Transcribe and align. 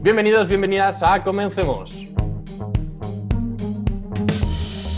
Bienvenidos, 0.00 0.46
bienvenidas 0.48 1.02
a 1.02 1.22
Comencemos. 1.24 2.06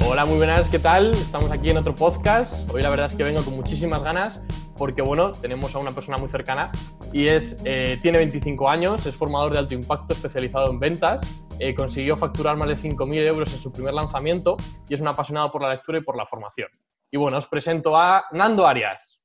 Hola, 0.07 0.27
muy 0.27 0.37
buenas, 0.37 0.69
¿qué 0.69 0.79
tal? 0.79 1.13
Estamos 1.13 1.51
aquí 1.51 1.71
en 1.71 1.79
otro 1.79 1.95
podcast. 1.95 2.71
Hoy 2.73 2.83
la 2.83 2.91
verdad 2.91 3.07
es 3.07 3.15
que 3.15 3.25
vengo 3.25 3.43
con 3.45 3.55
muchísimas 3.57 4.03
ganas 4.03 4.43
porque, 4.77 5.03
bueno, 5.03 5.33
tenemos 5.33 5.75
a 5.75 5.79
una 5.79 5.91
persona 5.91 6.19
muy 6.19 6.29
cercana 6.29 6.71
y 7.13 7.29
es, 7.29 7.61
eh, 7.65 7.99
tiene 8.03 8.19
25 8.19 8.69
años, 8.69 9.07
es 9.07 9.15
formador 9.15 9.53
de 9.53 9.59
alto 9.59 9.75
impacto 9.75 10.13
especializado 10.13 10.71
en 10.71 10.79
ventas, 10.79 11.43
eh, 11.59 11.75
consiguió 11.75 12.17
facturar 12.17 12.57
más 12.57 12.69
de 12.69 12.77
5.000 12.77 13.27
euros 13.27 13.53
en 13.53 13.59
su 13.59 13.73
primer 13.73 13.95
lanzamiento 13.95 14.57
y 14.89 14.95
es 14.95 15.01
un 15.01 15.09
apasionado 15.09 15.51
por 15.51 15.63
la 15.63 15.71
lectura 15.71 15.99
y 15.99 16.03
por 16.03 16.17
la 16.17 16.27
formación. 16.27 16.69
Y 17.11 17.17
bueno, 17.17 17.39
os 17.39 17.47
presento 17.47 17.97
a 17.97 18.25
Nando 18.33 18.67
Arias. 18.67 19.23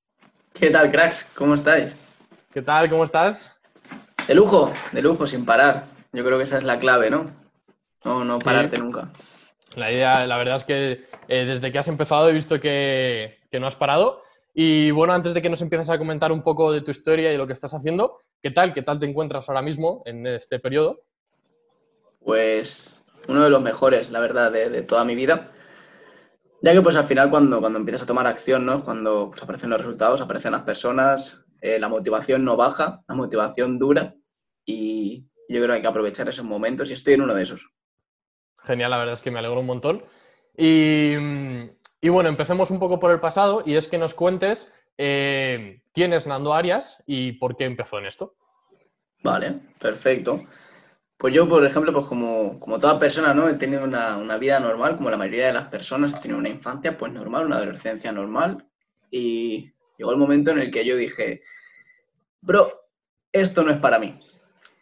¿Qué 0.53 0.69
tal, 0.69 0.91
cracks? 0.91 1.29
¿Cómo 1.35 1.55
estáis? 1.55 1.95
¿Qué 2.51 2.61
tal? 2.61 2.89
¿Cómo 2.89 3.03
estás? 3.03 3.52
De 4.27 4.35
lujo, 4.35 4.71
de 4.91 5.01
lujo, 5.01 5.27
sin 5.27 5.45
parar. 5.45 5.85
Yo 6.13 6.23
creo 6.23 6.37
que 6.37 6.45
esa 6.45 6.57
es 6.57 6.63
la 6.63 6.79
clave, 6.79 7.09
¿no? 7.09 7.31
No, 8.05 8.23
no 8.23 8.39
pararte 8.39 8.77
nunca. 8.77 9.09
La 9.75 9.91
idea, 9.91 10.25
la 10.27 10.37
verdad 10.37 10.57
es 10.57 10.63
que 10.63 11.07
eh, 11.27 11.45
desde 11.45 11.71
que 11.71 11.79
has 11.79 11.87
empezado 11.87 12.29
he 12.29 12.33
visto 12.33 12.59
que, 12.59 13.39
no 13.51 13.67
has 13.67 13.75
parado. 13.75 14.21
Y 14.53 14.91
bueno, 14.91 15.13
antes 15.13 15.33
de 15.33 15.41
que 15.41 15.49
nos 15.49 15.61
empieces 15.61 15.89
a 15.89 15.97
comentar 15.97 16.31
un 16.31 16.43
poco 16.43 16.71
de 16.71 16.81
tu 16.81 16.91
historia 16.91 17.33
y 17.33 17.37
lo 17.37 17.47
que 17.47 17.53
estás 17.53 17.73
haciendo, 17.73 18.19
¿qué 18.41 18.51
tal? 18.51 18.73
¿Qué 18.73 18.81
tal 18.81 18.99
te 18.99 19.07
encuentras 19.07 19.49
ahora 19.49 19.61
mismo 19.61 20.03
en 20.05 20.25
este 20.27 20.59
periodo? 20.59 21.01
Pues 22.23 23.01
uno 23.27 23.43
de 23.43 23.49
los 23.49 23.61
mejores, 23.61 24.09
la 24.09 24.19
verdad, 24.19 24.51
de, 24.51 24.83
toda 24.83 25.03
mi 25.03 25.15
vida. 25.15 25.51
Ya 26.61 26.71
que 26.71 26.81
pues 26.81 26.95
al 26.95 27.05
final 27.05 27.29
cuando, 27.29 27.59
cuando 27.59 27.79
empiezas 27.79 28.03
a 28.03 28.05
tomar 28.05 28.27
acción, 28.27 28.65
¿no? 28.65 28.85
Cuando 28.85 29.31
pues, 29.31 29.43
aparecen 29.43 29.69
los 29.69 29.79
resultados, 29.79 30.21
aparecen 30.21 30.53
las 30.53 30.61
personas, 30.61 31.42
eh, 31.63 31.79
la 31.79 31.87
motivación 31.87 32.43
no 32.43 32.57
baja, 32.57 33.05
la 33.07 33.15
motivación 33.15 33.79
dura 33.79 34.15
y 34.65 35.29
yo 35.47 35.59
creo 35.59 35.67
que 35.67 35.73
hay 35.75 35.81
que 35.81 35.87
aprovechar 35.87 36.27
esos 36.27 36.43
momentos 36.43 36.89
y 36.89 36.93
estoy 36.93 37.13
en 37.13 37.21
uno 37.21 37.33
de 37.33 37.43
esos. 37.43 37.71
Genial, 38.63 38.91
la 38.91 38.97
verdad 38.97 39.13
es 39.13 39.21
que 39.21 39.31
me 39.31 39.39
alegro 39.39 39.61
un 39.61 39.67
montón. 39.67 40.03
Y, 40.57 41.15
bueno, 42.09 42.27
empecemos 42.27 42.69
un 42.69 42.79
poco 42.79 42.99
por 42.99 43.11
el 43.11 43.21
pasado 43.21 43.63
y 43.65 43.75
es 43.75 43.87
que 43.87 43.97
nos 43.97 44.13
cuentes 44.13 44.73
eh, 44.97 45.81
quién 45.93 46.11
es 46.11 46.27
Nando 46.27 46.53
Arias 46.53 47.01
y 47.05 47.31
por 47.31 47.55
qué 47.55 47.63
empezó 47.63 47.97
en 47.97 48.07
esto. 48.07 48.35
Vale, 49.23 49.61
perfecto. 49.79 50.41
Pues 51.15 51.33
yo, 51.33 51.47
por 51.47 51.65
ejemplo, 51.65 51.93
pues 51.93 52.05
como, 52.07 52.59
toda 52.81 52.99
persona, 52.99 53.33
¿no? 53.33 53.47
He 53.47 53.53
tenido 53.53 53.85
una, 53.85 54.17
una, 54.17 54.37
vida 54.37 54.59
normal, 54.59 54.97
como 54.97 55.09
la 55.09 55.15
mayoría 55.15 55.47
de 55.47 55.53
las 55.53 55.69
personas, 55.69 56.13
he 56.13 56.19
tenido 56.19 56.39
una 56.39 56.49
infancia 56.49 56.97
pues 56.97 57.13
normal, 57.13 57.45
una 57.45 57.55
adolescencia 57.55 58.11
normal 58.11 58.67
y 59.09 59.71
llegó 59.97 60.11
el 60.11 60.17
momento 60.17 60.51
en 60.51 60.59
el 60.59 60.69
que 60.69 60.83
yo 60.83 60.97
dije, 60.97 61.41
bro, 62.43 62.89
esto 63.31 63.63
no 63.63 63.71
es 63.71 63.77
para 63.79 63.99
mí. 63.99 64.19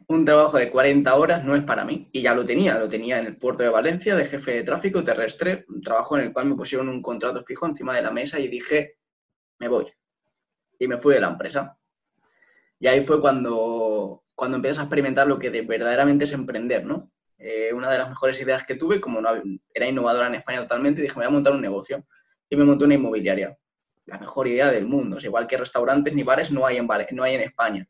Un 0.08 0.26
trabajo 0.26 0.58
de 0.58 0.70
40 0.70 1.16
horas 1.16 1.45
no 1.45 1.56
es 1.56 1.64
para 1.64 1.86
mí. 1.86 2.09
Y 2.12 2.22
ya 2.22 2.34
lo 2.34 2.44
tenía, 2.44 2.78
lo 2.78 2.90
tenía 2.90 3.20
en 3.20 3.28
el 3.28 3.38
puerto 3.38 3.64
de 3.64 3.70
Valencia 3.70 4.16
de 4.16 4.26
jefe 4.26 4.52
de 4.52 4.64
tráfico 4.64 5.03
terrestre, 5.03 5.66
un 5.70 5.81
trabajo 5.81 6.18
en 6.18 6.26
el 6.26 6.34
cual 6.34 6.48
me 6.48 6.56
pusieron 6.56 6.90
un 6.90 7.02
contrato 7.02 7.42
fijo 7.44 7.66
encima 7.66 7.95
de 7.95 8.02
la 8.02 8.12
mesa 8.12 8.40
y 8.40 8.48
dije, 8.48 8.98
me 9.59 9.68
voy. 9.68 9.86
Y 10.80 10.88
me 10.88 10.98
fui 10.98 11.14
de 11.14 11.22
la 11.22 11.30
empresa. 11.30 11.78
Y 12.80 12.88
ahí 12.88 13.02
fue 13.03 13.22
cuando, 13.22 14.23
cuando 14.34 14.58
empiezas 14.58 14.80
a 14.80 14.84
experimentar 14.84 15.28
lo 15.28 15.38
que 15.38 15.52
de 15.52 15.62
verdaderamente 15.62 16.25
es 16.25 16.34
emprender, 16.34 16.84
¿no? 16.84 17.12
Eh, 17.38 17.72
una 17.73 17.90
de 17.92 18.00
las 18.00 18.09
mejores 18.09 18.42
ideas 18.42 18.66
que 18.66 18.75
tuve, 18.75 19.00
como 19.00 19.22
era 19.73 19.88
innovadora 19.88 20.28
en 20.28 20.36
España 20.36 20.62
totalmente, 20.62 21.02
dije, 21.02 21.14
me 21.14 21.25
voy 21.25 21.28
a 21.28 21.34
montar 21.34 21.53
un 21.53 21.62
negocio. 21.62 22.06
Y 22.50 22.56
me 22.56 22.66
monté 22.66 22.84
una 22.84 22.96
inmobiliaria 22.96 23.58
la 24.05 24.17
mejor 24.17 24.47
idea 24.47 24.71
del 24.71 24.85
mundo. 24.85 25.17
igual 25.21 25.47
que 25.47 25.57
restaurantes 25.57 26.13
ni 26.13 26.23
bares 26.23 26.52
no 26.52 26.66
hay 26.66 26.77
en, 26.77 26.88
no 27.11 27.23
hay 27.23 27.35
en 27.35 27.41
España. 27.41 27.88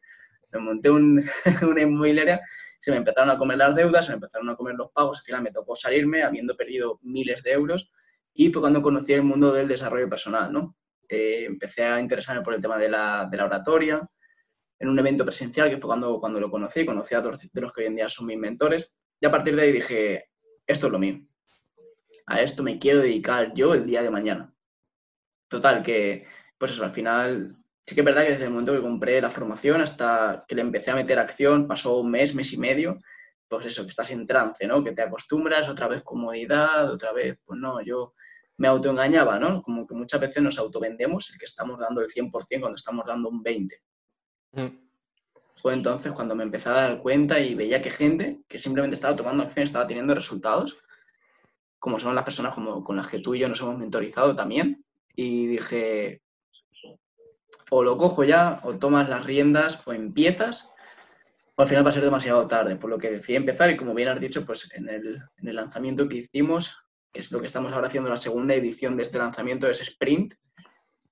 Me 0.51 0.59
monté 0.59 0.89
un, 0.89 1.23
una 1.61 1.81
inmobiliaria, 1.81 2.41
se 2.79 2.91
me 2.91 2.97
empezaron 2.97 3.29
a 3.29 3.37
comer 3.37 3.57
las 3.57 3.75
deudas, 3.75 4.05
se 4.05 4.11
me 4.11 4.15
empezaron 4.15 4.49
a 4.49 4.55
comer 4.55 4.75
los 4.75 4.91
pagos, 4.91 5.19
al 5.19 5.23
final 5.23 5.43
me 5.43 5.51
tocó 5.51 5.75
salirme 5.75 6.23
habiendo 6.23 6.55
perdido 6.55 6.99
miles 7.03 7.43
de 7.43 7.51
euros 7.51 7.91
y 8.33 8.49
fue 8.49 8.61
cuando 8.61 8.81
conocí 8.81 9.13
el 9.13 9.23
mundo 9.23 9.51
del 9.53 9.67
desarrollo 9.67 10.09
personal, 10.09 10.51
¿no? 10.51 10.75
Eh, 11.07 11.45
empecé 11.45 11.83
a 11.83 11.99
interesarme 11.99 12.41
por 12.41 12.53
el 12.53 12.61
tema 12.61 12.77
de 12.77 12.89
la, 12.89 13.27
de 13.29 13.37
la, 13.37 13.45
oratoria, 13.45 14.09
en 14.79 14.89
un 14.89 14.97
evento 14.97 15.25
presencial 15.25 15.69
que 15.69 15.77
fue 15.77 15.89
cuando, 15.89 16.19
cuando 16.19 16.39
lo 16.39 16.49
conocí, 16.49 16.85
conocí 16.85 17.13
a 17.13 17.21
dos 17.21 17.51
de 17.51 17.61
los 17.61 17.73
que 17.73 17.81
hoy 17.81 17.87
en 17.87 17.97
día 17.97 18.09
son 18.09 18.25
mis 18.27 18.37
mentores 18.37 18.95
y 19.19 19.25
a 19.25 19.31
partir 19.31 19.55
de 19.55 19.63
ahí 19.63 19.71
dije, 19.71 20.29
esto 20.65 20.87
es 20.87 20.91
lo 20.91 20.99
mío, 20.99 21.19
a 22.25 22.41
esto 22.41 22.63
me 22.63 22.79
quiero 22.79 23.01
dedicar 23.01 23.53
yo 23.53 23.73
el 23.73 23.85
día 23.85 24.01
de 24.01 24.09
mañana. 24.09 24.53
Total, 25.51 25.83
que 25.83 26.25
pues 26.57 26.71
eso, 26.71 26.85
al 26.85 26.93
final 26.93 27.57
sí 27.85 27.93
que 27.93 27.99
es 27.99 28.05
verdad 28.05 28.23
que 28.23 28.31
desde 28.31 28.45
el 28.45 28.51
momento 28.51 28.71
que 28.71 28.81
compré 28.81 29.19
la 29.19 29.29
formación 29.29 29.81
hasta 29.81 30.45
que 30.47 30.55
le 30.55 30.61
empecé 30.61 30.91
a 30.91 30.95
meter 30.95 31.19
acción, 31.19 31.67
pasó 31.67 31.99
un 31.99 32.09
mes, 32.09 32.33
mes 32.33 32.53
y 32.53 32.57
medio, 32.57 32.99
pues 33.49 33.65
eso, 33.65 33.83
que 33.83 33.89
estás 33.89 34.11
en 34.11 34.25
trance, 34.25 34.65
¿no? 34.65 34.81
Que 34.81 34.93
te 34.93 35.01
acostumbras, 35.01 35.67
otra 35.67 35.89
vez 35.89 36.03
comodidad, 36.03 36.89
otra 36.89 37.11
vez, 37.11 37.37
pues 37.43 37.59
no, 37.59 37.81
yo 37.81 38.13
me 38.55 38.69
autoengañaba, 38.69 39.39
¿no? 39.39 39.61
Como 39.61 39.85
que 39.85 39.93
muchas 39.93 40.21
veces 40.21 40.41
nos 40.41 40.57
autovendemos 40.57 41.29
el 41.31 41.37
que 41.37 41.45
estamos 41.45 41.77
dando 41.77 41.99
el 41.99 42.07
100% 42.07 42.31
cuando 42.61 42.77
estamos 42.77 43.05
dando 43.05 43.27
un 43.27 43.43
20%. 43.43 43.77
Mm. 44.53 44.67
Fue 45.61 45.73
entonces 45.73 46.13
cuando 46.13 46.33
me 46.33 46.43
empecé 46.43 46.69
a 46.69 46.73
dar 46.73 47.01
cuenta 47.01 47.41
y 47.41 47.55
veía 47.55 47.81
que 47.81 47.91
gente 47.91 48.41
que 48.47 48.57
simplemente 48.57 48.95
estaba 48.95 49.17
tomando 49.17 49.43
acción 49.43 49.65
estaba 49.65 49.85
teniendo 49.85 50.15
resultados, 50.15 50.77
como 51.77 51.99
son 51.99 52.15
las 52.15 52.23
personas 52.23 52.55
como, 52.55 52.85
con 52.85 52.95
las 52.95 53.09
que 53.09 53.19
tú 53.19 53.35
y 53.35 53.39
yo 53.39 53.49
nos 53.49 53.59
hemos 53.59 53.77
mentorizado 53.77 54.33
también, 54.33 54.85
y 55.15 55.47
dije, 55.47 56.21
o 57.69 57.83
lo 57.83 57.97
cojo 57.97 58.23
ya, 58.25 58.59
o 58.63 58.77
tomas 58.77 59.07
las 59.07 59.25
riendas, 59.25 59.81
o 59.85 59.93
empiezas, 59.93 60.69
o 61.55 61.61
al 61.61 61.67
final 61.67 61.85
va 61.85 61.89
a 61.89 61.93
ser 61.93 62.03
demasiado 62.03 62.45
tarde, 62.47 62.75
por 62.75 62.89
lo 62.89 62.97
que 62.97 63.09
decidí 63.09 63.37
empezar 63.37 63.69
y 63.69 63.77
como 63.77 63.93
bien 63.93 64.09
has 64.09 64.19
dicho, 64.19 64.45
pues 64.45 64.69
en 64.73 64.89
el, 64.89 65.21
lanzamiento 65.37 66.07
que 66.09 66.17
hicimos, 66.17 66.75
que 67.13 67.21
es 67.21 67.31
lo 67.31 67.39
que 67.39 67.45
estamos 67.45 67.71
ahora 67.71 67.87
haciendo, 67.87 68.09
la 68.09 68.17
segunda 68.17 68.53
edición 68.55 68.97
de 68.97 69.03
este 69.03 69.17
lanzamiento 69.17 69.69
es 69.69 69.81
Sprint, 69.81 70.33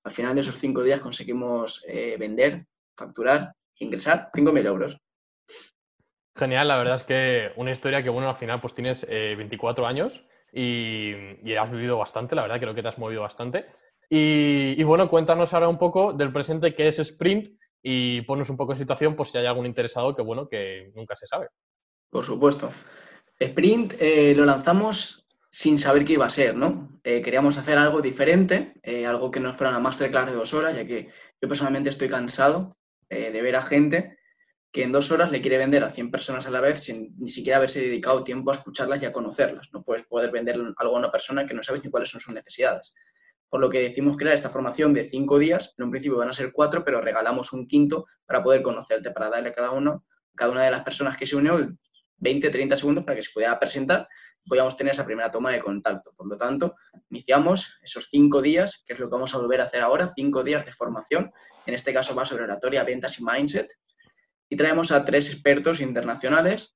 al 0.04 0.12
final 0.12 0.34
de 0.34 0.42
esos 0.42 0.58
cinco 0.58 0.82
días 0.82 1.00
conseguimos 1.00 1.82
eh, 1.88 2.16
vender, 2.18 2.66
facturar, 2.94 3.54
ingresar 3.76 4.30
5.000 4.34 4.66
euros. 4.66 4.98
Genial, 6.36 6.68
la 6.68 6.78
verdad 6.78 6.96
es 6.96 7.04
que 7.04 7.52
una 7.56 7.70
historia 7.70 8.02
que, 8.02 8.10
bueno, 8.10 8.28
al 8.28 8.36
final 8.36 8.60
pues 8.60 8.74
tienes 8.74 9.06
24 9.06 9.84
eh, 9.84 9.88
años 9.88 10.26
y, 10.52 11.12
y, 11.42 11.54
has 11.54 11.70
vivido 11.70 11.96
bastante, 11.96 12.34
la 12.34 12.42
verdad 12.42 12.60
creo 12.60 12.74
que 12.74 12.82
te 12.82 12.88
has 12.88 12.98
movido 12.98 13.22
bastante. 13.22 13.66
Y, 14.12 14.82
bueno, 14.82 15.08
cuéntanos 15.08 15.54
ahora 15.54 15.68
un 15.68 15.78
poco 15.78 16.12
del 16.12 16.32
presente 16.32 16.74
que 16.74 16.88
es 16.88 16.98
Sprint 16.98 17.48
y 17.80 18.22
ponnos 18.22 18.50
un 18.50 18.56
poco 18.56 18.72
en 18.72 18.78
situación 18.78 19.14
por 19.14 19.28
si 19.28 19.38
hay 19.38 19.46
algún 19.46 19.66
interesado 19.66 20.16
que, 20.16 20.22
bueno, 20.22 20.48
que 20.48 20.90
nunca 20.96 21.14
se 21.14 21.28
sabe. 21.28 21.46
Por 22.10 22.24
supuesto. 22.24 22.72
Sprint 23.38 23.94
eh, 24.00 24.34
lo 24.34 24.44
lanzamos 24.44 25.28
sin 25.48 25.78
saber 25.78 26.04
qué 26.04 26.14
iba 26.14 26.26
a 26.26 26.30
ser, 26.30 26.56
¿no? 26.56 26.98
Eh, 27.04 27.22
queríamos 27.22 27.56
hacer 27.56 27.78
algo 27.78 28.02
diferente, 28.02 28.74
eh, 28.82 29.06
algo 29.06 29.30
que 29.30 29.38
no 29.38 29.54
fuera 29.54 29.70
una 29.70 29.78
masterclass 29.78 30.26
de 30.26 30.36
dos 30.36 30.54
horas, 30.54 30.74
ya 30.74 30.84
que 30.84 31.08
yo 31.40 31.48
personalmente 31.48 31.90
estoy 31.90 32.08
cansado 32.08 32.76
de 33.08 33.42
ver 33.42 33.56
a 33.56 33.62
gente 33.62 34.18
que 34.70 34.84
en 34.84 34.92
dos 34.92 35.10
horas 35.10 35.32
le 35.32 35.40
quiere 35.40 35.58
vender 35.58 35.82
a 35.82 35.90
100 35.90 36.12
personas 36.12 36.46
a 36.46 36.50
la 36.50 36.60
vez 36.60 36.78
sin 36.84 37.12
ni 37.18 37.28
siquiera 37.28 37.56
haberse 37.56 37.80
dedicado 37.80 38.22
tiempo 38.22 38.52
a 38.52 38.54
escucharlas 38.54 39.02
y 39.02 39.06
a 39.06 39.12
conocerlas. 39.12 39.68
No 39.72 39.82
puedes 39.82 40.04
poder 40.04 40.30
vender 40.30 40.54
algo 40.76 40.94
a 40.94 40.98
una 41.00 41.10
persona 41.10 41.44
que 41.44 41.54
no 41.54 41.60
sabes 41.60 41.82
ni 41.82 41.90
cuáles 41.90 42.08
son 42.08 42.20
sus 42.20 42.32
necesidades 42.32 42.94
por 43.50 43.60
lo 43.60 43.68
que 43.68 43.80
decimos 43.80 44.16
crear 44.16 44.34
esta 44.34 44.48
formación 44.48 44.94
de 44.94 45.04
cinco 45.04 45.38
días. 45.38 45.74
En 45.76 45.84
un 45.84 45.90
principio 45.90 46.18
van 46.18 46.30
a 46.30 46.32
ser 46.32 46.52
cuatro, 46.52 46.84
pero 46.84 47.02
regalamos 47.02 47.52
un 47.52 47.66
quinto 47.66 48.06
para 48.24 48.42
poder 48.42 48.62
conocerte, 48.62 49.10
para 49.10 49.28
darle 49.28 49.50
a 49.50 49.52
cada 49.52 49.72
uno, 49.72 50.06
cada 50.34 50.52
una 50.52 50.64
de 50.64 50.70
las 50.70 50.82
personas 50.82 51.18
que 51.18 51.26
se 51.26 51.36
unió 51.36 51.58
20, 52.16 52.48
30 52.48 52.76
segundos 52.78 53.04
para 53.04 53.16
que 53.16 53.22
se 53.22 53.30
pudiera 53.32 53.58
presentar 53.58 54.08
podíamos 54.48 54.76
tener 54.76 54.92
esa 54.92 55.04
primera 55.04 55.30
toma 55.30 55.52
de 55.52 55.60
contacto. 55.60 56.12
Por 56.16 56.26
lo 56.26 56.36
tanto, 56.36 56.74
iniciamos 57.10 57.78
esos 57.82 58.08
cinco 58.10 58.42
días, 58.42 58.82
que 58.86 58.94
es 58.94 58.98
lo 58.98 59.06
que 59.06 59.12
vamos 59.12 59.34
a 59.34 59.38
volver 59.38 59.60
a 59.60 59.64
hacer 59.64 59.82
ahora, 59.82 60.12
cinco 60.14 60.42
días 60.42 60.64
de 60.64 60.72
formación. 60.72 61.32
En 61.66 61.74
este 61.74 61.92
caso 61.92 62.14
va 62.14 62.24
sobre 62.24 62.44
oratoria, 62.44 62.84
ventas 62.84 63.18
y 63.18 63.24
mindset. 63.24 63.72
Y 64.48 64.56
traemos 64.56 64.90
a 64.90 65.04
tres 65.04 65.30
expertos 65.30 65.80
internacionales 65.80 66.74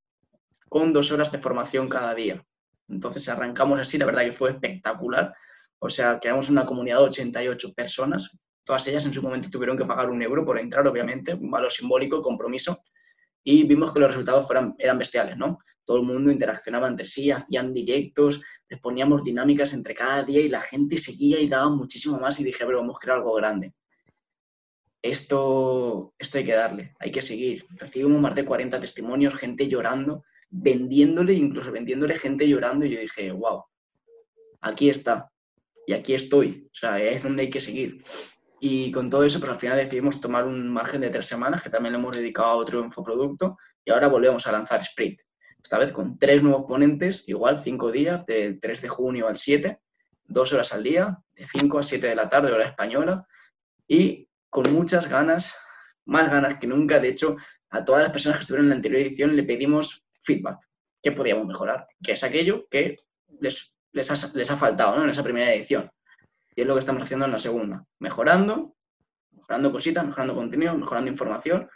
con 0.69 0.93
dos 0.93 1.11
horas 1.11 1.33
de 1.33 1.39
formación 1.39 1.89
cada 1.89 2.15
día. 2.15 2.45
Entonces 2.89 3.29
arrancamos 3.29 3.81
así, 3.81 3.99
la 3.99 4.07
verdad 4.07 4.23
que 4.23 4.33
fue 4.33 4.51
espectacular. 4.51 5.35
O 5.85 5.91
sea, 5.91 6.19
creamos 6.19 6.49
una 6.49 6.65
comunidad 6.65 7.01
de 7.01 7.05
88 7.05 7.75
personas. 7.75 8.31
Todas 8.65 8.87
ellas 8.89 9.05
en 9.05 9.13
su 9.13 9.21
momento 9.21 9.51
tuvieron 9.51 9.77
que 9.77 9.85
pagar 9.85 10.09
un 10.09 10.23
euro 10.23 10.43
por 10.43 10.59
entrar, 10.59 10.87
obviamente, 10.87 11.35
un 11.35 11.51
valor 11.51 11.71
simbólico, 11.71 12.23
compromiso. 12.23 12.83
Y 13.45 13.65
vimos 13.65 13.93
que 13.93 14.01
los 14.01 14.09
resultados 14.09 14.49
eran 14.79 14.99
bestiales, 14.99 15.37
¿no? 15.37 15.59
Todo 15.85 15.99
el 15.99 16.05
mundo 16.05 16.31
interaccionaba 16.31 16.89
entre 16.89 17.07
sí, 17.07 17.31
hacían 17.31 17.75
directos, 17.75 18.41
les 18.67 18.81
poníamos 18.81 19.23
dinámicas 19.25 19.75
entre 19.75 19.95
cada 19.95 20.23
día 20.23 20.41
y 20.41 20.49
la 20.49 20.63
gente 20.63 20.97
seguía 20.97 21.39
y 21.39 21.49
daba 21.49 21.69
muchísimo 21.69 22.19
más. 22.19 22.41
Y 22.41 22.45
dije, 22.45 22.65
pero 22.65 22.79
vamos 22.79 22.97
a 22.97 23.01
crear 23.01 23.19
algo 23.19 23.35
grande. 23.35 23.75
Esto, 25.03 26.15
esto 26.17 26.39
hay 26.39 26.47
que 26.47 26.55
darle, 26.55 26.95
hay 26.99 27.13
que 27.13 27.21
seguir. 27.21 27.67
Recibimos 27.77 28.23
más 28.23 28.35
de 28.35 28.47
40 28.47 28.81
testimonios, 28.81 29.35
gente 29.35 29.69
llorando, 29.69 30.25
vendiéndole, 30.49 31.35
incluso 31.35 31.71
vendiéndole 31.71 32.19
gente 32.19 32.49
llorando. 32.49 32.87
Y 32.87 32.95
yo 32.95 33.01
dije, 33.01 33.33
wow, 33.33 33.65
aquí 34.63 34.89
está 34.89 35.31
y 35.87 35.93
aquí 35.93 36.15
estoy. 36.15 36.69
O 36.73 36.75
sea, 36.75 37.01
es 37.01 37.23
donde 37.23 37.43
hay 37.43 37.51
que 37.51 37.61
seguir. 37.61 38.03
Y 38.61 38.91
con 38.93 39.11
todo 39.11 39.25
eso, 39.25 39.39
pues 39.41 39.53
al 39.53 39.61
final 39.61 39.77
decidimos 39.77 40.21
tomar 40.21 40.47
un 40.47 40.73
margen 40.73 41.01
de 41.03 41.11
tres 41.11 41.27
semanas, 41.27 41.63
que 41.63 41.71
también 41.71 41.93
le 41.93 41.99
hemos 41.99 42.17
dedicado 42.17 42.49
a 42.49 42.57
otro 42.57 42.83
infoproducto, 42.83 43.59
y 43.85 43.91
ahora 43.91 44.09
volvemos 44.09 44.47
a 44.47 44.53
lanzar 44.53 44.81
Sprint. 44.81 45.21
Esta 45.63 45.79
vez 45.79 45.93
con 45.93 46.19
tres 46.19 46.43
nuevos 46.43 46.65
ponentes, 46.67 47.29
igual 47.29 47.59
cinco 47.59 47.91
días, 47.91 48.25
del 48.27 48.61
3 48.61 48.83
de 48.83 48.89
junio 48.89 49.29
al 49.29 49.37
7, 49.37 49.81
dos 50.27 50.53
horas 50.53 50.73
al 50.73 50.83
día, 50.83 51.19
de 51.35 51.47
5 51.47 51.79
a 51.79 51.83
7 51.83 52.07
de 52.07 52.15
la 52.15 52.29
tarde, 52.29 52.53
hora 52.53 52.67
española, 52.67 53.27
y 53.87 54.29
con 54.51 54.73
muchas 54.73 55.09
ganas, 55.09 55.55
más 56.07 56.31
ganas 56.31 56.59
que 56.59 56.67
nunca. 56.67 57.01
De 57.01 57.09
hecho, 57.09 57.37
a 57.71 57.85
todas 57.85 58.03
las 58.03 58.13
personas 58.13 58.39
que 58.39 58.43
estuvieron 58.43 58.67
en 58.67 58.71
la 58.71 58.77
anterior 58.77 59.01
edición 59.01 59.37
le 59.37 59.43
pedimos 59.43 60.07
feedback, 60.23 60.59
qué 61.03 61.13
podíamos 61.13 61.47
mejorar, 61.47 61.87
que 62.03 62.13
es 62.13 62.25
aquello 62.25 62.67
que 62.71 62.97
les, 63.41 63.74
les, 63.95 64.11
ha, 64.11 64.37
les 64.37 64.51
ha 64.51 64.57
faltado 64.57 65.03
en 65.03 65.11
esa 65.11 65.23
primera 65.23 65.53
edición. 65.53 65.91
Y 66.55 66.61
es 66.61 66.67
lo 66.67 66.75
que 66.75 66.81
estamos 66.81 67.03
haciendo 67.03 67.25
en 67.25 67.33
la 67.33 67.39
segunda, 67.39 67.85
mejorando, 67.99 68.75
mejorando 69.33 69.73
cositas, 69.73 70.05
mejorando 70.05 70.35
contenido, 70.35 70.77
mejorando 70.77 71.11
información 71.11 71.69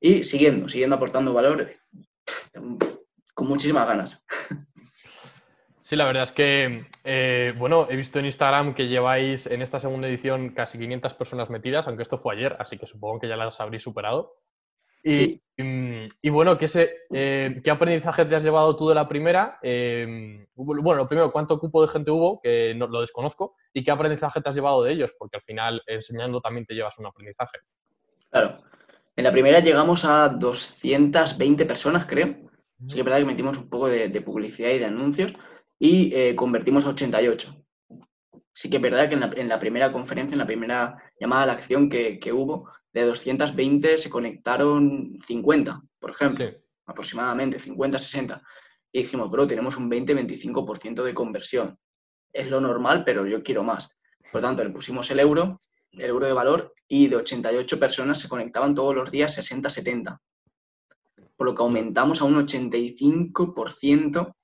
y 0.00 0.24
siguiendo, 0.24 0.68
siguiendo 0.68 0.96
aportando 0.96 1.32
valor 1.32 1.70
con 3.34 3.48
muchísimas 3.48 3.86
ganas. 3.86 4.26
Sí, 5.82 5.94
la 5.94 6.04
verdad 6.04 6.24
es 6.24 6.32
que, 6.32 6.84
eh, 7.04 7.54
bueno, 7.56 7.86
he 7.88 7.94
visto 7.94 8.18
en 8.18 8.26
Instagram 8.26 8.74
que 8.74 8.88
lleváis 8.88 9.46
en 9.46 9.62
esta 9.62 9.78
segunda 9.78 10.08
edición 10.08 10.48
casi 10.48 10.80
500 10.80 11.14
personas 11.14 11.48
metidas, 11.48 11.86
aunque 11.86 12.02
esto 12.02 12.18
fue 12.18 12.34
ayer, 12.34 12.56
así 12.58 12.76
que 12.76 12.88
supongo 12.88 13.20
que 13.20 13.28
ya 13.28 13.36
las 13.36 13.60
habréis 13.60 13.84
superado. 13.84 14.34
Y, 15.02 15.40
mm, 15.56 16.08
y, 16.20 16.30
bueno, 16.30 16.58
¿qué, 16.58 16.66
eh, 17.12 17.60
¿qué 17.62 17.70
aprendizaje 17.70 18.24
te 18.24 18.36
has 18.36 18.42
llevado 18.42 18.76
tú 18.76 18.88
de 18.88 18.94
la 18.94 19.08
primera? 19.08 19.58
Eh, 19.62 20.46
bueno, 20.54 20.94
lo 20.94 21.08
primero, 21.08 21.32
¿cuánto 21.32 21.58
cupo 21.58 21.82
de 21.82 21.88
gente 21.88 22.10
hubo? 22.10 22.40
Que 22.40 22.74
no, 22.74 22.86
lo 22.86 23.00
desconozco. 23.00 23.56
¿Y 23.72 23.84
qué 23.84 23.90
aprendizaje 23.90 24.40
te 24.40 24.48
has 24.48 24.54
llevado 24.54 24.82
de 24.82 24.92
ellos? 24.92 25.14
Porque 25.18 25.36
al 25.36 25.42
final, 25.42 25.82
enseñando 25.86 26.40
también 26.40 26.66
te 26.66 26.74
llevas 26.74 26.98
un 26.98 27.06
aprendizaje. 27.06 27.58
Claro. 28.30 28.58
En 29.14 29.24
la 29.24 29.32
primera 29.32 29.60
llegamos 29.60 30.04
a 30.04 30.28
220 30.28 31.64
personas, 31.64 32.06
creo. 32.06 32.34
Sí 32.86 32.94
que 32.94 33.00
es 33.00 33.04
verdad 33.04 33.18
que 33.20 33.24
metimos 33.24 33.56
un 33.56 33.70
poco 33.70 33.88
de 33.88 34.20
publicidad 34.20 34.70
y 34.70 34.78
de 34.78 34.84
anuncios 34.84 35.32
y 35.78 36.14
eh, 36.14 36.34
convertimos 36.34 36.86
a 36.86 36.90
88. 36.90 37.64
Sí 38.54 38.70
que 38.70 38.76
es 38.76 38.82
verdad 38.82 39.08
que 39.08 39.14
en 39.14 39.48
la, 39.48 39.58
primera 39.58 39.92
conferencia, 39.92 40.34
en 40.34 40.38
la 40.38 40.46
primera 40.46 40.96
llamada 41.20 41.42
a 41.42 41.46
la 41.46 41.52
acción 41.52 41.90
que, 41.90 42.18
hubo, 42.32 42.70
de 43.00 43.04
220 43.04 43.98
se 43.98 44.08
conectaron 44.08 45.18
50, 45.26 45.82
por 45.98 46.10
ejemplo, 46.12 46.46
aproximadamente 46.86 47.58
50, 47.58 47.98
60. 47.98 48.42
Y 48.90 49.02
dijimos, 49.02 49.30
bro, 49.30 49.46
tenemos 49.46 49.76
un 49.76 49.90
20-25% 49.90 51.02
de 51.02 51.12
conversión. 51.12 51.78
Es 52.32 52.48
lo 52.48 52.58
normal, 52.58 53.04
pero 53.04 53.26
yo 53.26 53.42
quiero 53.42 53.62
más. 53.62 53.90
Por 54.32 54.40
lo 54.40 54.48
tanto, 54.48 54.64
le 54.64 54.70
pusimos 54.70 55.10
el 55.10 55.20
euro, 55.20 55.60
el 55.92 56.08
euro 56.08 56.26
de 56.26 56.32
valor, 56.32 56.72
y 56.88 57.08
de 57.08 57.16
88 57.16 57.78
personas 57.78 58.18
se 58.18 58.30
conectaban 58.30 58.74
todos 58.74 58.94
los 58.94 59.10
días 59.10 59.36
60-70. 59.36 60.18
Por 61.36 61.46
lo 61.46 61.54
que 61.54 61.62
aumentamos 61.62 62.22
a 62.22 62.24
un 62.24 62.36
85% 62.46 64.34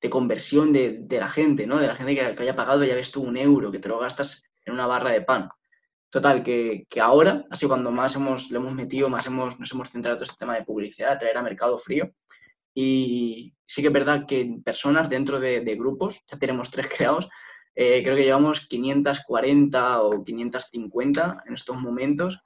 de 0.00 0.10
conversión 0.10 0.72
de, 0.72 1.06
la 1.10 1.28
gente, 1.28 1.66
¿no? 1.66 1.78
De 1.78 1.86
la 1.86 1.96
gente 1.96 2.14
que, 2.14 2.42
haya 2.42 2.56
pagado, 2.56 2.82
ya 2.82 2.94
ves 2.94 3.10
tú, 3.10 3.22
un 3.22 3.36
euro, 3.36 3.70
que 3.70 3.78
te 3.78 3.90
lo 3.90 3.98
gastas 3.98 4.42
en 4.64 4.72
una 4.72 4.86
barra 4.86 5.10
de 5.10 5.20
pan. 5.20 5.50
Total, 6.14 6.44
que, 6.44 6.86
ahora, 7.00 7.44
así 7.50 7.66
cuando 7.66 7.90
más 7.90 8.14
hemos, 8.14 8.48
le 8.52 8.58
hemos 8.58 8.72
metido, 8.72 9.08
más 9.08 9.26
hemos, 9.26 9.58
nos 9.58 9.72
hemos 9.72 9.90
centrado 9.90 10.14
en 10.14 10.18
todo 10.20 10.30
este 10.30 10.38
tema 10.38 10.54
de 10.54 10.62
publicidad, 10.62 11.18
traer 11.18 11.36
a 11.36 11.42
mercado 11.42 11.76
frío. 11.76 12.12
Y 12.72 13.52
sí 13.66 13.82
que 13.82 13.88
es 13.88 13.92
verdad 13.92 14.24
que 14.24 14.60
personas 14.64 15.10
dentro 15.10 15.40
de, 15.40 15.74
grupos, 15.74 16.22
ya 16.30 16.38
tenemos 16.38 16.70
tres 16.70 16.88
creados, 16.96 17.28
eh, 17.74 18.00
creo 18.04 18.14
que 18.14 18.22
llevamos 18.22 18.60
540 18.68 20.02
o 20.02 20.22
550 20.22 21.42
en 21.48 21.52
estos 21.52 21.76
momentos 21.78 22.38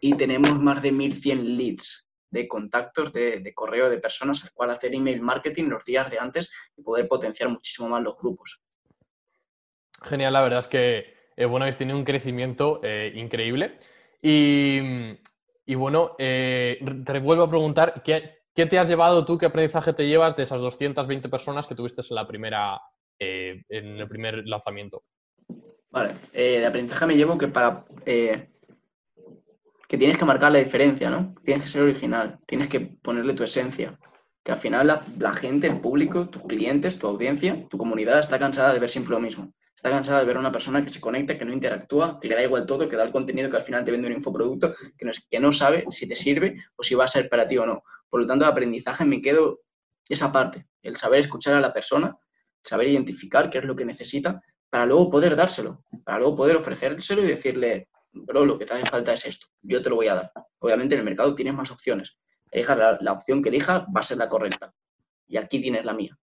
y 0.00 0.16
tenemos 0.16 0.58
más 0.58 0.80
de 0.80 0.90
1100 0.90 1.58
leads 1.58 2.06
de 2.30 2.48
contactos, 2.48 3.12
de, 3.12 3.52
correo 3.54 3.90
de 3.90 3.98
personas 3.98 4.42
al 4.44 4.52
cual 4.52 4.70
hacer 4.70 4.94
email 4.94 5.20
marketing 5.20 5.64
los 5.64 5.84
días 5.84 6.10
de 6.10 6.18
antes 6.18 6.50
y 6.74 6.82
poder 6.82 7.06
potenciar 7.06 7.50
muchísimo 7.50 7.86
más 7.86 8.02
los 8.02 8.16
grupos. 8.16 8.62
Genial, 10.04 10.32
la 10.32 10.40
verdad 10.40 10.60
es 10.60 10.68
que 10.68 11.19
eh, 11.40 11.46
bueno, 11.46 11.64
habéis 11.64 11.78
tenido 11.78 11.96
un 11.96 12.04
crecimiento 12.04 12.80
eh, 12.82 13.12
increíble. 13.14 13.78
Y, 14.20 14.90
bueno, 15.74 16.14
eh, 16.18 16.78
te 17.06 17.18
vuelvo 17.18 17.44
a 17.44 17.48
preguntar, 17.48 18.02
¿qué, 18.04 18.40
te 18.54 18.78
has 18.78 18.90
llevado 18.90 19.24
tú, 19.24 19.38
qué 19.38 19.46
aprendizaje 19.46 19.94
te 19.94 20.06
llevas 20.06 20.36
de 20.36 20.42
esas 20.42 20.60
220 20.60 21.30
personas 21.30 21.66
que 21.66 21.74
tuviste 21.74 22.02
en 22.10 22.14
la 22.14 22.26
primera, 22.26 22.78
en 23.18 23.98
el 23.98 24.06
primer 24.06 24.46
lanzamiento? 24.46 25.04
Vale, 25.90 26.12
de 26.34 26.66
aprendizaje 26.66 27.06
me 27.06 27.16
llevo 27.16 27.38
que 27.38 27.48
para 27.48 27.86
que 28.04 29.98
tienes 29.98 30.18
que 30.18 30.26
marcar 30.26 30.52
la 30.52 30.58
diferencia, 30.58 31.08
¿no? 31.08 31.34
Tienes 31.42 31.62
que 31.62 31.68
ser 31.70 31.82
original, 31.82 32.38
tienes 32.46 32.68
que 32.68 32.80
ponerle 32.80 33.32
tu 33.32 33.44
esencia. 33.44 33.98
Que 34.44 34.52
al 34.52 34.58
final 34.58 34.86
la, 35.18 35.32
gente, 35.32 35.68
el 35.68 35.80
público, 35.80 36.28
tus 36.28 36.42
clientes, 36.42 36.98
tu 36.98 37.06
audiencia, 37.06 37.66
tu 37.70 37.78
comunidad 37.78 38.18
está 38.18 38.38
cansada 38.38 38.74
de 38.74 38.80
ver 38.80 38.90
siempre 38.90 39.14
lo 39.14 39.20
mismo. 39.20 39.54
Está 39.80 39.88
cansada 39.88 40.20
de 40.20 40.26
ver 40.26 40.36
a 40.36 40.40
una 40.40 40.52
persona 40.52 40.84
que 40.84 40.90
se 40.90 41.00
conecta, 41.00 41.38
que 41.38 41.44
no 41.46 41.54
interactúa, 41.54 42.20
que 42.20 42.28
le 42.28 42.34
da 42.34 42.42
igual 42.42 42.66
todo, 42.66 42.86
que 42.86 42.96
da 42.96 43.02
el 43.02 43.12
contenido 43.12 43.48
que 43.48 43.56
al 43.56 43.62
final 43.62 43.82
te 43.82 43.90
vende 43.90 44.08
un 44.08 44.12
infoproducto, 44.12 44.74
que 44.98 45.06
no, 45.06 45.12
que 45.30 45.40
no 45.40 45.52
sabe 45.52 45.86
si 45.88 46.06
te 46.06 46.14
sirve 46.14 46.58
o 46.76 46.82
si 46.82 46.94
va 46.94 47.06
a 47.06 47.08
ser 47.08 47.30
para 47.30 47.46
ti 47.46 47.56
o 47.56 47.64
no. 47.64 47.82
Por 48.10 48.20
lo 48.20 48.26
tanto, 48.26 48.44
de 48.44 48.50
aprendizaje 48.50 49.06
me 49.06 49.22
quedo 49.22 49.62
esa 50.06 50.30
parte, 50.30 50.66
el 50.82 50.96
saber 50.96 51.20
escuchar 51.20 51.54
a 51.54 51.62
la 51.62 51.72
persona, 51.72 52.14
saber 52.62 52.88
identificar 52.88 53.48
qué 53.48 53.56
es 53.56 53.64
lo 53.64 53.74
que 53.74 53.86
necesita, 53.86 54.42
para 54.68 54.84
luego 54.84 55.08
poder 55.08 55.34
dárselo, 55.34 55.82
para 56.04 56.18
luego 56.18 56.36
poder 56.36 56.56
ofrecérselo 56.56 57.24
y 57.24 57.28
decirle, 57.28 57.88
pero 58.26 58.44
lo 58.44 58.58
que 58.58 58.66
te 58.66 58.74
hace 58.74 58.84
falta 58.84 59.14
es 59.14 59.24
esto, 59.24 59.46
yo 59.62 59.80
te 59.80 59.88
lo 59.88 59.96
voy 59.96 60.08
a 60.08 60.14
dar. 60.14 60.32
Obviamente 60.58 60.94
en 60.94 60.98
el 60.98 61.06
mercado 61.06 61.34
tienes 61.34 61.54
más 61.54 61.70
opciones. 61.70 62.18
Elija 62.50 62.98
la, 63.00 63.12
opción 63.14 63.42
que 63.42 63.48
elija, 63.48 63.86
va 63.96 64.00
a 64.00 64.02
ser 64.02 64.18
la 64.18 64.28
correcta. 64.28 64.74
Y 65.26 65.38
aquí 65.38 65.58
tienes 65.58 65.86
la 65.86 65.94
mía. 65.94 66.18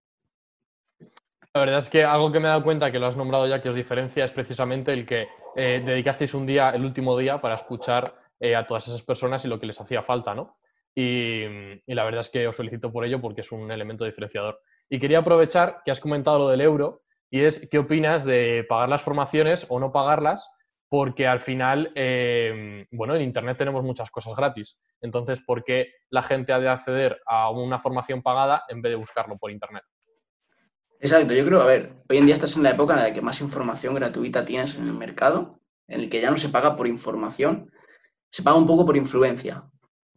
La 1.53 1.61
verdad 1.61 1.79
es 1.79 1.89
que 1.89 2.03
algo 2.03 2.31
que 2.31 2.39
me 2.39 2.45
he 2.45 2.49
dado 2.49 2.63
cuenta 2.63 2.91
que 2.91 2.99
lo 2.99 3.07
has 3.07 3.17
nombrado 3.17 3.47
ya 3.47 3.61
que 3.61 3.69
os 3.69 3.75
diferencia 3.75 4.25
es 4.25 4.31
precisamente 4.31 4.93
el 4.93 5.05
que 5.05 5.27
eh, 5.55 5.81
dedicasteis 5.83 6.33
un 6.33 6.45
día, 6.45 6.69
el 6.69 6.85
último 6.85 7.17
día, 7.17 7.41
para 7.41 7.55
escuchar 7.55 8.13
eh, 8.39 8.55
a 8.55 8.67
todas 8.67 8.87
esas 8.87 9.01
personas 9.01 9.43
y 9.43 9.47
lo 9.47 9.59
que 9.59 9.65
les 9.65 9.79
hacía 9.81 10.03
falta, 10.03 10.35
¿no? 10.35 10.57
Y, 10.93 11.43
y, 11.85 11.93
la 11.93 12.03
verdad 12.03 12.21
es 12.21 12.29
que 12.29 12.47
os 12.47 12.55
felicito 12.55 12.91
por 12.91 13.05
ello 13.05 13.21
porque 13.21 13.41
es 13.41 13.51
un 13.51 13.71
elemento 13.71 14.05
diferenciador. 14.05 14.59
Y 14.89 14.99
quería 14.99 15.19
aprovechar 15.19 15.81
que 15.85 15.91
has 15.91 15.99
comentado 15.99 16.39
lo 16.39 16.49
del 16.49 16.61
euro 16.61 17.01
y 17.29 17.41
es 17.41 17.67
qué 17.69 17.79
opinas 17.79 18.23
de 18.23 18.65
pagar 18.67 18.89
las 18.89 19.01
formaciones 19.01 19.65
o 19.69 19.79
no 19.79 19.91
pagarlas 19.91 20.53
porque 20.89 21.27
al 21.27 21.39
final, 21.39 21.91
eh, 21.95 22.85
bueno, 22.91 23.15
en 23.15 23.21
Internet 23.21 23.57
tenemos 23.57 23.83
muchas 23.83 24.09
cosas 24.09 24.35
gratis. 24.35 24.79
Entonces, 25.01 25.43
¿por 25.43 25.63
qué 25.63 25.91
la 26.09 26.23
gente 26.23 26.53
ha 26.53 26.59
de 26.59 26.69
acceder 26.69 27.19
a 27.25 27.49
una 27.49 27.79
formación 27.79 28.21
pagada 28.21 28.63
en 28.69 28.81
vez 28.81 28.91
de 28.91 28.95
buscarlo 28.95 29.37
por 29.37 29.51
Internet? 29.51 29.83
Exacto, 30.99 31.35
yo 31.35 31.45
creo, 31.45 31.61
a 31.61 31.65
ver, 31.65 31.93
hoy 32.09 32.17
en 32.17 32.25
día 32.25 32.33
estás 32.33 32.55
en 32.57 32.63
la 32.63 32.71
época 32.71 32.95
en 32.95 33.01
la 33.01 33.13
que 33.13 33.21
más 33.21 33.39
información 33.39 33.93
gratuita 33.93 34.43
tienes 34.43 34.75
en 34.75 34.87
el 34.87 34.93
mercado, 34.93 35.59
en 35.87 36.01
el 36.01 36.09
que 36.09 36.21
ya 36.21 36.31
no 36.31 36.37
se 36.37 36.49
paga 36.49 36.75
por 36.75 36.87
información, 36.87 37.71
se 38.31 38.41
paga 38.41 38.57
un 38.57 38.65
poco 38.65 38.83
por 38.83 38.97
influencia, 38.97 39.63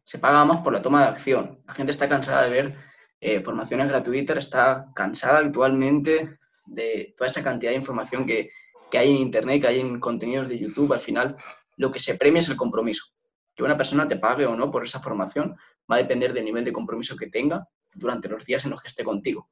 se 0.05 0.19
paga 0.19 0.43
más 0.47 0.63
por 0.63 0.73
la 0.73 0.81
toma 0.81 1.03
de 1.03 1.09
acción. 1.09 1.63
La 1.67 1.75
gente 1.75 1.93
está 1.93 2.09
cansada 2.09 2.45
de 2.45 2.51
ver 2.51 2.77
eh, 3.21 3.41
formaciones 3.43 3.89
gratuitas, 3.89 4.39
está 4.39 4.91
cansada 4.95 5.41
actualmente 5.41 6.39
de 6.65 7.15
toda 7.15 7.29
esa 7.29 7.43
cantidad 7.43 7.73
de 7.73 7.77
información 7.77 8.25
que, 8.25 8.51
que 8.91 8.97
hay 8.97 9.11
en 9.11 9.19
Internet, 9.19 9.61
que 9.61 9.69
hay 9.69 9.81
en 9.81 10.01
contenidos 10.01 10.49
de 10.49 10.59
YouTube, 10.59 10.95
al 10.95 11.01
final 11.01 11.37
lo 11.77 11.93
que 11.93 11.99
se 11.99 12.15
premia 12.15 12.41
es 12.41 12.49
el 12.49 12.57
compromiso. 12.57 13.05
Que 13.55 13.63
una 13.63 13.77
persona 13.77 14.09
te 14.09 14.17
pague 14.17 14.47
o 14.47 14.57
no 14.57 14.71
por 14.71 14.85
esa 14.85 15.01
formación 15.01 15.57
va 15.91 15.97
a 15.97 15.99
depender 15.99 16.33
del 16.33 16.47
nivel 16.47 16.65
de 16.65 16.73
compromiso 16.73 17.17
que 17.17 17.29
tenga 17.29 17.69
durante 17.93 18.29
los 18.31 18.47
días 18.47 18.65
en 18.65 18.71
los 18.71 18.81
que 18.81 18.89
esté 18.89 19.05
contigo. 19.05 19.51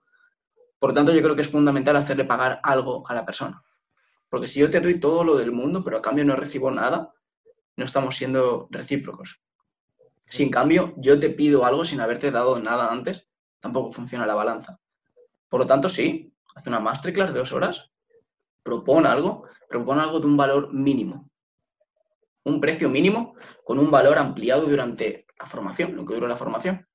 Por 0.79 0.93
tanto, 0.93 1.13
yo 1.13 1.23
creo 1.23 1.35
que 1.35 1.43
es 1.43 1.51
fundamental 1.51 1.97
hacerle 1.97 2.25
pagar 2.25 2.61
algo 2.63 3.03
a 3.09 3.15
la 3.15 3.27
persona. 3.27 3.63
Porque 4.29 4.49
si 4.49 4.61
yo 4.61 4.71
te 4.71 4.81
doy 4.81 5.01
todo 5.01 5.25
lo 5.25 5.37
del 5.37 5.53
mundo, 5.53 5.83
pero 5.83 5.99
a 5.99 6.03
cambio 6.03 6.25
no 6.25 6.37
recibo 6.37 6.71
nada, 6.71 7.13
no 7.77 7.85
estamos 7.85 8.17
siendo 8.17 8.69
recíprocos. 8.71 9.41
Si 10.29 10.43
en 10.43 10.51
cambio 10.51 10.95
yo 10.99 11.19
te 11.19 11.31
pido 11.31 11.65
algo 11.65 11.85
sin 11.85 12.01
haberte 12.01 12.31
dado 12.31 12.59
nada 12.61 12.93
antes, 12.93 13.29
tampoco 13.61 13.93
funciona 13.93 14.27
la 14.27 14.35
balanza. 14.35 14.79
Por 15.49 15.61
lo 15.61 15.67
tanto, 15.67 15.89
sí, 15.89 16.33
hace 16.55 16.69
una 16.69 16.81
masterclass 16.81 17.33
de 17.33 17.39
dos 17.39 17.53
horas, 17.53 17.91
propone 18.63 19.09
algo, 19.09 19.45
propone 19.69 20.03
algo 20.03 20.21
de 20.21 20.27
un 20.27 20.37
valor 20.37 20.73
mínimo. 20.73 21.31
Un 22.45 22.61
precio 22.61 22.89
mínimo 22.89 23.35
con 23.65 23.79
un 23.79 23.91
valor 23.91 24.19
ampliado 24.19 24.67
durante 24.67 25.27
la 25.39 25.47
formación, 25.47 25.97
lo 25.97 26.05
que 26.05 26.15
dura 26.15 26.29
la 26.29 26.37
formación. 26.37 26.87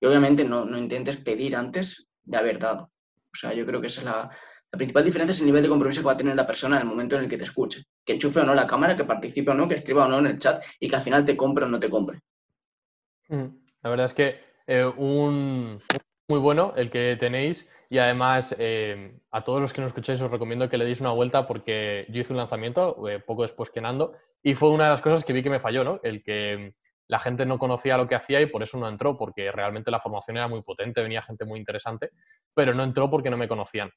Y 0.00 0.06
obviamente 0.06 0.44
no, 0.44 0.66
intentes 0.76 1.16
pedir 1.16 1.56
antes 1.56 2.08
de 2.24 2.36
haber 2.36 2.58
dado. 2.58 2.90
O 3.34 3.36
sea, 3.36 3.52
yo 3.52 3.66
creo 3.66 3.80
que 3.80 3.88
esa 3.88 4.00
es 4.00 4.06
la, 4.06 4.30
principal 4.70 5.04
diferencia 5.04 5.32
es 5.32 5.40
el 5.40 5.46
nivel 5.46 5.62
de 5.62 5.68
compromiso 5.68 6.00
que 6.00 6.06
va 6.06 6.12
a 6.12 6.16
tener 6.16 6.34
la 6.34 6.46
persona 6.46 6.76
en 6.76 6.82
el 6.82 6.88
momento 6.88 7.16
en 7.16 7.24
el 7.24 7.28
que 7.28 7.36
te 7.36 7.44
escuche. 7.44 7.82
Que 8.04 8.14
enchufe 8.14 8.40
o 8.40 8.44
no 8.44 8.54
la 8.54 8.66
cámara, 8.66 8.96
que 8.96 9.04
participe 9.04 9.50
o 9.50 9.54
no, 9.54 9.68
que 9.68 9.76
escriba 9.76 10.06
o 10.06 10.08
no 10.08 10.18
en 10.20 10.26
el 10.26 10.38
chat 10.38 10.64
y 10.80 10.88
que 10.88 10.96
al 10.96 11.02
final 11.02 11.24
te 11.24 11.36
compre 11.36 11.64
o 11.64 11.68
no 11.68 11.78
te 11.78 11.90
compre. 11.90 12.20
Mm. 13.28 13.46
La 13.82 13.90
verdad 13.90 14.06
es 14.06 14.14
que 14.14 14.40
eh, 14.66 14.84
un, 14.84 15.78
muy 16.28 16.38
bueno 16.38 16.72
el 16.76 16.90
que 16.90 17.16
tenéis 17.18 17.68
y 17.90 17.98
además 17.98 18.54
eh, 18.58 19.18
a 19.30 19.42
todos 19.42 19.60
los 19.60 19.72
que 19.72 19.80
nos 19.80 19.88
escucháis 19.88 20.20
os 20.22 20.30
recomiendo 20.30 20.68
que 20.68 20.78
le 20.78 20.84
deis 20.84 21.00
una 21.00 21.12
vuelta 21.12 21.46
porque 21.46 22.06
yo 22.08 22.20
hice 22.20 22.32
un 22.32 22.38
lanzamiento 22.38 23.08
eh, 23.08 23.20
poco 23.20 23.42
después 23.42 23.70
que 23.70 23.80
Nando 23.80 24.14
y 24.42 24.54
fue 24.54 24.70
una 24.70 24.84
de 24.84 24.90
las 24.90 25.02
cosas 25.02 25.24
que 25.24 25.32
vi 25.32 25.42
que 25.42 25.50
me 25.50 25.60
falló, 25.60 25.84
¿no? 25.84 26.00
El 26.02 26.22
que 26.22 26.74
la 27.08 27.18
gente 27.18 27.46
no 27.46 27.58
conocía 27.58 27.96
lo 27.96 28.08
que 28.08 28.14
hacía 28.14 28.40
y 28.40 28.46
por 28.46 28.62
eso 28.62 28.78
no 28.78 28.88
entró, 28.88 29.16
porque 29.16 29.50
realmente 29.52 29.90
la 29.90 30.00
formación 30.00 30.36
era 30.36 30.48
muy 30.48 30.62
potente, 30.62 31.02
venía 31.02 31.22
gente 31.22 31.44
muy 31.44 31.58
interesante, 31.58 32.10
pero 32.54 32.74
no 32.74 32.82
entró 32.82 33.10
porque 33.10 33.30
no 33.30 33.36
me 33.36 33.48
conocían. 33.48 33.90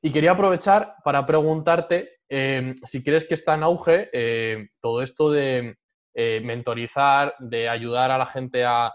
Y 0.00 0.12
quería 0.12 0.32
aprovechar 0.32 0.94
para 1.02 1.26
preguntarte 1.26 2.20
eh, 2.28 2.76
si 2.84 3.02
crees 3.02 3.26
que 3.26 3.34
está 3.34 3.54
en 3.54 3.64
auge 3.64 4.70
todo 4.80 5.02
esto 5.02 5.30
de 5.30 5.76
mentorizar, 6.14 7.34
de 7.38 7.68
ayudar 7.68 8.10
a 8.10 8.18
la 8.18 8.26
gente 8.26 8.64
a 8.64 8.92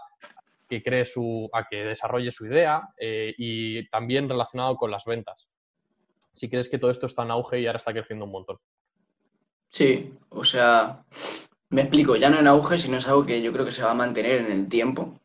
que 0.68 0.82
cree 0.82 1.04
su, 1.04 1.48
a 1.52 1.66
que 1.68 1.84
desarrolle 1.84 2.30
su 2.30 2.46
idea 2.46 2.88
eh, 2.98 3.34
y 3.36 3.88
también 3.88 4.28
relacionado 4.28 4.76
con 4.76 4.90
las 4.90 5.04
ventas. 5.04 5.48
Si 6.32 6.48
crees 6.48 6.68
que 6.68 6.78
todo 6.78 6.90
esto 6.90 7.06
está 7.06 7.22
en 7.22 7.30
auge 7.30 7.60
y 7.60 7.66
ahora 7.66 7.78
está 7.78 7.92
creciendo 7.92 8.24
un 8.24 8.32
montón. 8.32 8.58
Sí, 9.68 10.12
o 10.30 10.44
sea, 10.44 11.04
me 11.70 11.82
explico, 11.82 12.16
ya 12.16 12.30
no 12.30 12.38
en 12.38 12.46
auge, 12.46 12.78
sino 12.78 12.98
es 12.98 13.06
algo 13.08 13.24
que 13.24 13.42
yo 13.42 13.52
creo 13.52 13.64
que 13.64 13.72
se 13.72 13.82
va 13.82 13.90
a 13.90 13.94
mantener 13.94 14.40
en 14.42 14.52
el 14.52 14.68
tiempo. 14.68 15.20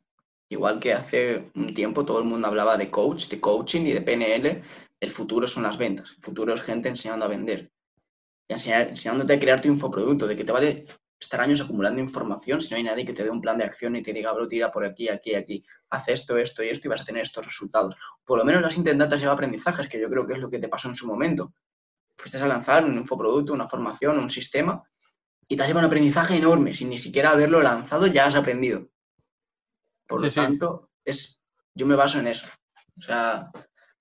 Igual 0.49 0.79
que 0.79 0.93
hace 0.93 1.51
un 1.55 1.73
tiempo 1.73 2.05
todo 2.05 2.19
el 2.19 2.25
mundo 2.25 2.47
hablaba 2.47 2.75
de 2.77 2.89
coach, 2.89 3.27
de 3.27 3.39
coaching 3.39 3.81
y 3.81 3.93
de 3.93 4.01
PNL, 4.01 4.63
el 4.99 5.11
futuro 5.11 5.45
son 5.45 5.63
las 5.63 5.77
ventas. 5.77 6.11
El 6.17 6.23
futuro 6.23 6.53
es 6.53 6.61
gente 6.61 6.89
enseñando 6.89 7.25
a 7.25 7.29
vender. 7.29 7.71
Y 8.47 8.53
enseñándote 8.53 9.33
a 9.33 9.39
crear 9.39 9.61
tu 9.61 9.67
infoproducto, 9.67 10.25
de 10.25 10.35
que 10.35 10.43
te 10.43 10.51
vale 10.51 10.85
estar 11.19 11.41
años 11.41 11.61
acumulando 11.61 11.99
información 11.99 12.61
si 12.61 12.71
no 12.71 12.77
hay 12.77 12.83
nadie 12.83 13.05
que 13.05 13.13
te 13.13 13.23
dé 13.23 13.29
un 13.29 13.41
plan 13.41 13.57
de 13.57 13.65
acción 13.65 13.95
y 13.95 14.01
te 14.01 14.13
diga, 14.13 14.33
bro, 14.33 14.47
tira 14.47 14.71
por 14.71 14.85
aquí, 14.85 15.09
aquí, 15.09 15.35
aquí, 15.35 15.63
haz 15.89 16.07
esto, 16.07 16.37
esto 16.37 16.63
y 16.63 16.69
esto 16.69 16.87
y 16.87 16.89
vas 16.89 17.01
a 17.01 17.05
tener 17.05 17.23
estos 17.23 17.45
resultados. 17.45 17.95
Por 18.25 18.39
lo 18.39 18.45
menos 18.45 18.61
las 18.61 18.77
intentas 18.77 19.19
llevar 19.19 19.35
aprendizajes, 19.35 19.87
que 19.87 19.99
yo 19.99 20.09
creo 20.09 20.25
que 20.25 20.33
es 20.33 20.39
lo 20.39 20.49
que 20.49 20.59
te 20.59 20.69
pasó 20.69 20.87
en 20.87 20.95
su 20.95 21.05
momento. 21.05 21.53
Fuiste 22.17 22.39
a 22.39 22.47
lanzar 22.47 22.85
un 22.85 22.97
infoproducto, 22.97 23.53
una 23.53 23.67
formación, 23.67 24.17
un 24.17 24.29
sistema 24.29 24.83
y 25.49 25.57
te 25.57 25.63
has 25.63 25.67
llevado 25.67 25.87
un 25.87 25.91
aprendizaje 25.91 26.37
enorme. 26.37 26.73
Sin 26.73 26.89
ni 26.89 26.99
siquiera 26.99 27.31
haberlo 27.31 27.61
lanzado, 27.61 28.07
ya 28.07 28.27
has 28.27 28.35
aprendido. 28.35 28.87
Por 30.07 30.21
lo 30.21 30.31
tanto, 30.31 30.91
es, 31.03 31.41
yo 31.73 31.87
me 31.87 31.95
baso 31.95 32.19
en 32.19 32.27
eso. 32.27 32.47
O 32.97 33.01
sea, 33.01 33.49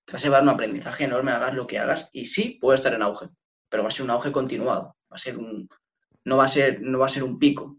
te 0.05 0.13
vas 0.13 0.23
a 0.23 0.27
llevar 0.27 0.43
un 0.43 0.49
aprendizaje 0.49 1.05
enorme, 1.05 1.31
hagas 1.31 1.55
lo 1.55 1.65
que 1.65 1.79
hagas 1.79 2.09
y 2.13 2.25
sí, 2.25 2.59
puede 2.61 2.75
estar 2.75 2.93
en 2.93 3.01
auge, 3.01 3.29
pero 3.67 3.83
va 3.83 3.89
a 3.89 3.91
ser 3.91 4.03
un 4.03 4.11
auge 4.11 4.31
continuado. 4.31 4.95
Va 5.11 5.15
a 5.15 5.17
ser 5.17 5.37
un, 5.37 5.67
no 6.23 6.37
va 6.37 6.45
a 6.45 6.47
ser, 6.47 6.81
no 6.81 6.99
va 6.99 7.07
a 7.07 7.09
ser 7.09 7.23
un 7.23 7.39
pico. 7.39 7.77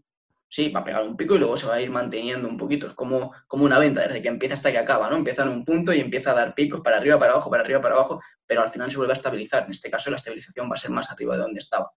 Sí, 0.49 0.69
va 0.69 0.81
a 0.81 0.83
pegar 0.83 1.03
un 1.03 1.15
pico 1.15 1.35
y 1.35 1.39
luego 1.39 1.55
se 1.55 1.65
va 1.65 1.75
a 1.75 1.81
ir 1.81 1.89
manteniendo 1.89 2.49
un 2.49 2.57
poquito. 2.57 2.87
Es 2.87 2.93
como, 2.93 3.33
como 3.47 3.63
una 3.63 3.79
venta, 3.79 4.01
desde 4.01 4.21
que 4.21 4.27
empieza 4.27 4.55
hasta 4.55 4.69
que 4.73 4.79
acaba, 4.79 5.09
¿no? 5.09 5.15
Empieza 5.15 5.43
en 5.43 5.49
un 5.49 5.63
punto 5.63 5.93
y 5.93 6.01
empieza 6.01 6.31
a 6.31 6.33
dar 6.33 6.53
picos 6.53 6.81
para 6.81 6.97
arriba, 6.97 7.17
para 7.17 7.31
abajo, 7.31 7.49
para 7.49 7.63
arriba, 7.63 7.79
para 7.79 7.95
abajo, 7.95 8.21
pero 8.45 8.61
al 8.61 8.69
final 8.69 8.91
se 8.91 8.97
vuelve 8.97 9.13
a 9.13 9.15
estabilizar. 9.15 9.63
En 9.63 9.71
este 9.71 9.89
caso, 9.89 10.09
la 10.09 10.17
estabilización 10.17 10.69
va 10.69 10.73
a 10.73 10.77
ser 10.77 10.91
más 10.91 11.09
arriba 11.09 11.37
de 11.37 11.43
donde 11.43 11.59
estaba. 11.61 11.89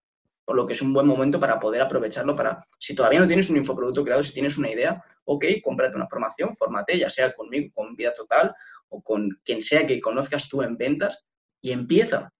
Por 0.44 0.56
lo 0.56 0.66
que 0.66 0.74
es 0.74 0.82
un 0.82 0.92
buen 0.92 1.06
momento 1.06 1.40
para 1.40 1.58
poder 1.58 1.80
aprovecharlo 1.82 2.36
para, 2.36 2.64
si 2.78 2.94
todavía 2.94 3.20
no 3.20 3.26
tienes 3.26 3.48
un 3.48 3.56
infoproducto 3.56 4.04
creado, 4.04 4.22
si 4.22 4.34
tienes 4.34 4.58
una 4.58 4.70
idea, 4.70 5.02
ok, 5.24 5.44
cómprate 5.62 5.96
una 5.96 6.06
formación, 6.06 6.54
fórmate, 6.54 6.98
ya 6.98 7.08
sea 7.08 7.32
conmigo, 7.32 7.72
con 7.74 7.96
Vida 7.96 8.12
Total 8.12 8.54
o 8.88 9.02
con 9.02 9.40
quien 9.44 9.62
sea 9.62 9.86
que 9.86 10.00
conozcas 10.00 10.48
tú 10.48 10.62
en 10.62 10.76
ventas 10.76 11.24
y 11.60 11.72
empieza. 11.72 12.32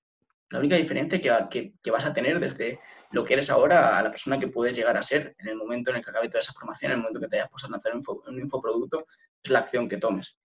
La 0.51 0.59
única 0.59 0.77
diferencia 0.77 1.21
que, 1.51 1.75
que 1.83 1.91
vas 1.91 2.05
a 2.05 2.13
tener 2.13 2.39
desde 2.39 2.79
lo 3.11 3.25
que 3.25 3.35
eres 3.35 3.49
ahora 3.51 3.97
a 3.97 4.03
la 4.03 4.11
persona 4.11 4.39
que 4.39 4.49
puedes 4.49 4.75
llegar 4.75 4.97
a 4.97 5.03
ser 5.03 5.35
en 5.39 5.49
el 5.49 5.57
momento 5.57 5.91
en 5.91 5.97
el 5.97 6.05
que 6.05 6.11
acabe 6.11 6.29
toda 6.29 6.41
esa 6.41 6.53
formación, 6.53 6.93
en 6.93 6.99
el 6.99 7.03
momento 7.03 7.21
que 7.21 7.29
te 7.29 7.37
hayas 7.37 7.49
puesto 7.49 7.69
a 7.69 7.71
lanzar 7.71 7.93
un, 7.95 8.39
infoproducto, 8.39 9.07
es 9.43 9.51
la 9.51 9.61
acción 9.61 9.89
que 9.89 9.99
tomes. 9.99 10.37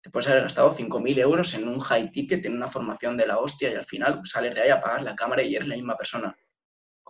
Te 0.00 0.10
puedes 0.10 0.28
haber 0.28 0.42
gastado 0.42 0.74
5.000 0.74 1.18
euros 1.18 1.54
en 1.54 1.68
un 1.68 1.80
high 1.80 2.10
ticket, 2.10 2.44
en 2.44 2.56
una 2.56 2.68
formación 2.68 3.16
de 3.16 3.26
la 3.26 3.38
hostia 3.38 3.70
y 3.70 3.74
al 3.74 3.84
final 3.84 4.20
sales 4.24 4.54
de 4.54 4.62
ahí, 4.62 4.70
apagas 4.70 5.02
la 5.02 5.16
cámara 5.16 5.42
y 5.42 5.54
eres 5.54 5.68
la 5.68 5.76
misma 5.76 5.96
persona 5.96 6.36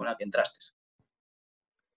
con 0.03 0.11
la 0.11 0.17
que 0.17 0.25
entraste. 0.25 0.67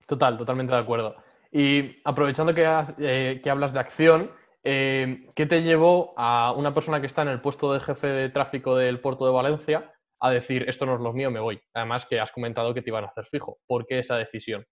Total, 0.07 0.37
totalmente 0.37 0.73
de 0.73 0.79
acuerdo. 0.79 1.15
Y 1.51 2.01
aprovechando 2.03 2.53
que, 2.53 2.63
eh, 2.99 3.41
hablas 3.49 3.73
de 3.73 3.79
acción, 3.79 4.31
eh, 4.63 5.31
¿qué 5.35 5.47
te 5.47 5.63
llevó 5.63 6.13
a 6.17 6.53
una 6.53 6.73
persona 6.73 6.99
que 6.99 7.07
está 7.07 7.23
en 7.23 7.29
el 7.29 7.41
puesto 7.41 7.73
de 7.73 7.79
jefe 7.79 8.07
de 8.07 8.29
tráfico 8.29 8.75
del 8.75 8.99
puerto 8.99 9.25
de 9.25 9.31
Valencia 9.31 9.91
a 10.19 10.29
decir, 10.29 10.65
esto 10.67 10.85
no 10.85 10.95
es 10.95 11.01
lo 11.01 11.13
mío, 11.13 11.31
me 11.31 11.39
voy. 11.39 11.59
Además 11.73 12.05
que 12.05 12.19
has 12.19 12.31
comentado 12.31 12.73
que 12.73 12.81
te 12.81 12.89
iban 12.89 13.03
a 13.03 13.07
hacer 13.07 13.25
fijo. 13.25 13.59
¿Por 13.65 13.85
qué 13.85 13.99
esa 13.99 14.17
decisión? 14.17 14.65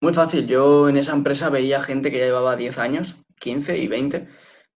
Muy 0.00 0.14
fácil. 0.14 0.46
Yo 0.46 0.88
en 0.88 0.96
esa 0.96 1.12
empresa 1.12 1.50
veía 1.50 1.82
gente 1.82 2.10
que 2.10 2.18
ya 2.18 2.26
llevaba 2.26 2.56
10 2.56 2.78
años, 2.78 3.16
15 3.40 3.76
y 3.78 3.88
20, 3.88 4.28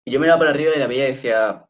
y 0.05 0.11
yo 0.11 0.21
miraba 0.21 0.39
para 0.39 0.51
arriba 0.51 0.73
y 0.75 0.79
la 0.79 0.87
veía 0.87 1.09
y 1.09 1.13
decía, 1.13 1.67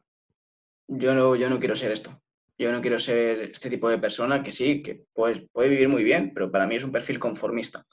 yo 0.87 1.13
no, 1.13 1.35
yo 1.35 1.49
no 1.49 1.59
quiero 1.59 1.75
ser 1.75 1.91
esto. 1.91 2.21
Yo 2.61 2.71
no 2.71 2.79
quiero 2.79 2.99
ser 2.99 3.39
este 3.39 3.71
tipo 3.71 3.89
de 3.89 3.97
persona 3.97 4.43
que 4.43 4.51
sí, 4.51 4.83
que 4.83 5.07
pues, 5.13 5.41
puede 5.51 5.69
vivir 5.69 5.89
muy 5.89 6.03
bien, 6.03 6.31
pero 6.31 6.51
para 6.51 6.67
mí 6.67 6.75
es 6.75 6.83
un 6.83 6.91
perfil 6.91 7.17
conformista. 7.17 7.87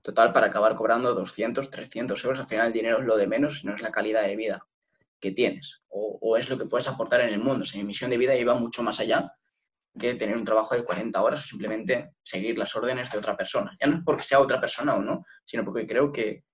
Total, 0.00 0.32
para 0.32 0.46
acabar 0.46 0.76
cobrando 0.76 1.12
200, 1.12 1.68
300 1.68 2.24
euros, 2.24 2.40
al 2.40 2.48
final 2.48 2.68
el 2.68 2.72
dinero 2.72 3.00
es 3.00 3.04
lo 3.04 3.18
de 3.18 3.26
menos, 3.26 3.66
no 3.66 3.74
es 3.74 3.82
la 3.82 3.92
calidad 3.92 4.22
de 4.22 4.34
vida 4.34 4.66
que 5.20 5.32
tienes 5.32 5.82
o, 5.88 6.38
es 6.38 6.48
lo 6.48 6.56
que 6.56 6.64
puedes 6.64 6.88
aportar 6.88 7.20
en 7.20 7.34
el 7.34 7.40
mundo. 7.40 7.66
O 7.66 7.76
mi 7.76 7.84
misión 7.84 8.08
de 8.08 8.16
vida 8.16 8.34
iba 8.34 8.54
mucho 8.54 8.82
más 8.82 8.98
allá 8.98 9.30
que 9.98 10.14
tener 10.14 10.38
un 10.38 10.44
trabajo 10.46 10.74
de 10.74 10.84
40 10.84 11.22
horas 11.22 11.40
o 11.40 11.46
simplemente 11.46 12.12
seguir 12.22 12.56
las 12.56 12.74
órdenes 12.74 13.10
de 13.10 13.18
otra 13.18 13.36
persona. 13.36 13.76
Ya 13.78 13.88
no 13.88 13.98
es 13.98 14.02
porque 14.06 14.24
sea 14.24 14.40
otra 14.40 14.58
persona 14.58 14.94
o 14.94 15.02
no, 15.02 15.26
sino 15.44 15.66
porque 15.66 15.86
creo 15.86 16.10
que, 16.10 16.44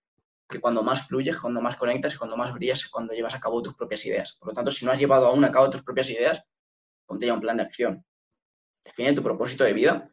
que 0.49 0.59
cuando 0.59 0.83
más 0.83 1.07
fluyes, 1.07 1.39
cuando 1.39 1.61
más 1.61 1.77
conectas 1.77 2.19
cuando 2.19 2.37
más 2.37 2.53
brillas 2.53 2.81
es 2.81 2.89
cuando 2.89 3.15
llevas 3.15 3.37
a 3.37 3.39
cabo 3.39 3.63
tus 3.63 3.77
propias 3.77 4.05
ideas. 4.07 4.37
Por 4.41 4.49
lo 4.49 4.55
tanto, 4.55 4.73
si 4.73 4.85
no 4.85 4.91
has 4.91 4.99
llevado 4.99 5.29
aún 5.29 5.45
a 5.45 5.53
cabo 5.53 5.71
tus 5.71 5.85
propias 5.85 6.11
ideas, 6.11 6.43
ponte 7.07 7.27
ya 7.27 7.35
un 7.35 7.41
plan 7.41 7.57
de 7.57 7.63
acción. 7.63 8.05
Define 8.85 9.15
tu 9.15 9.23
propósito 9.23 9.65
de 9.65 9.73
vida. 9.73 10.11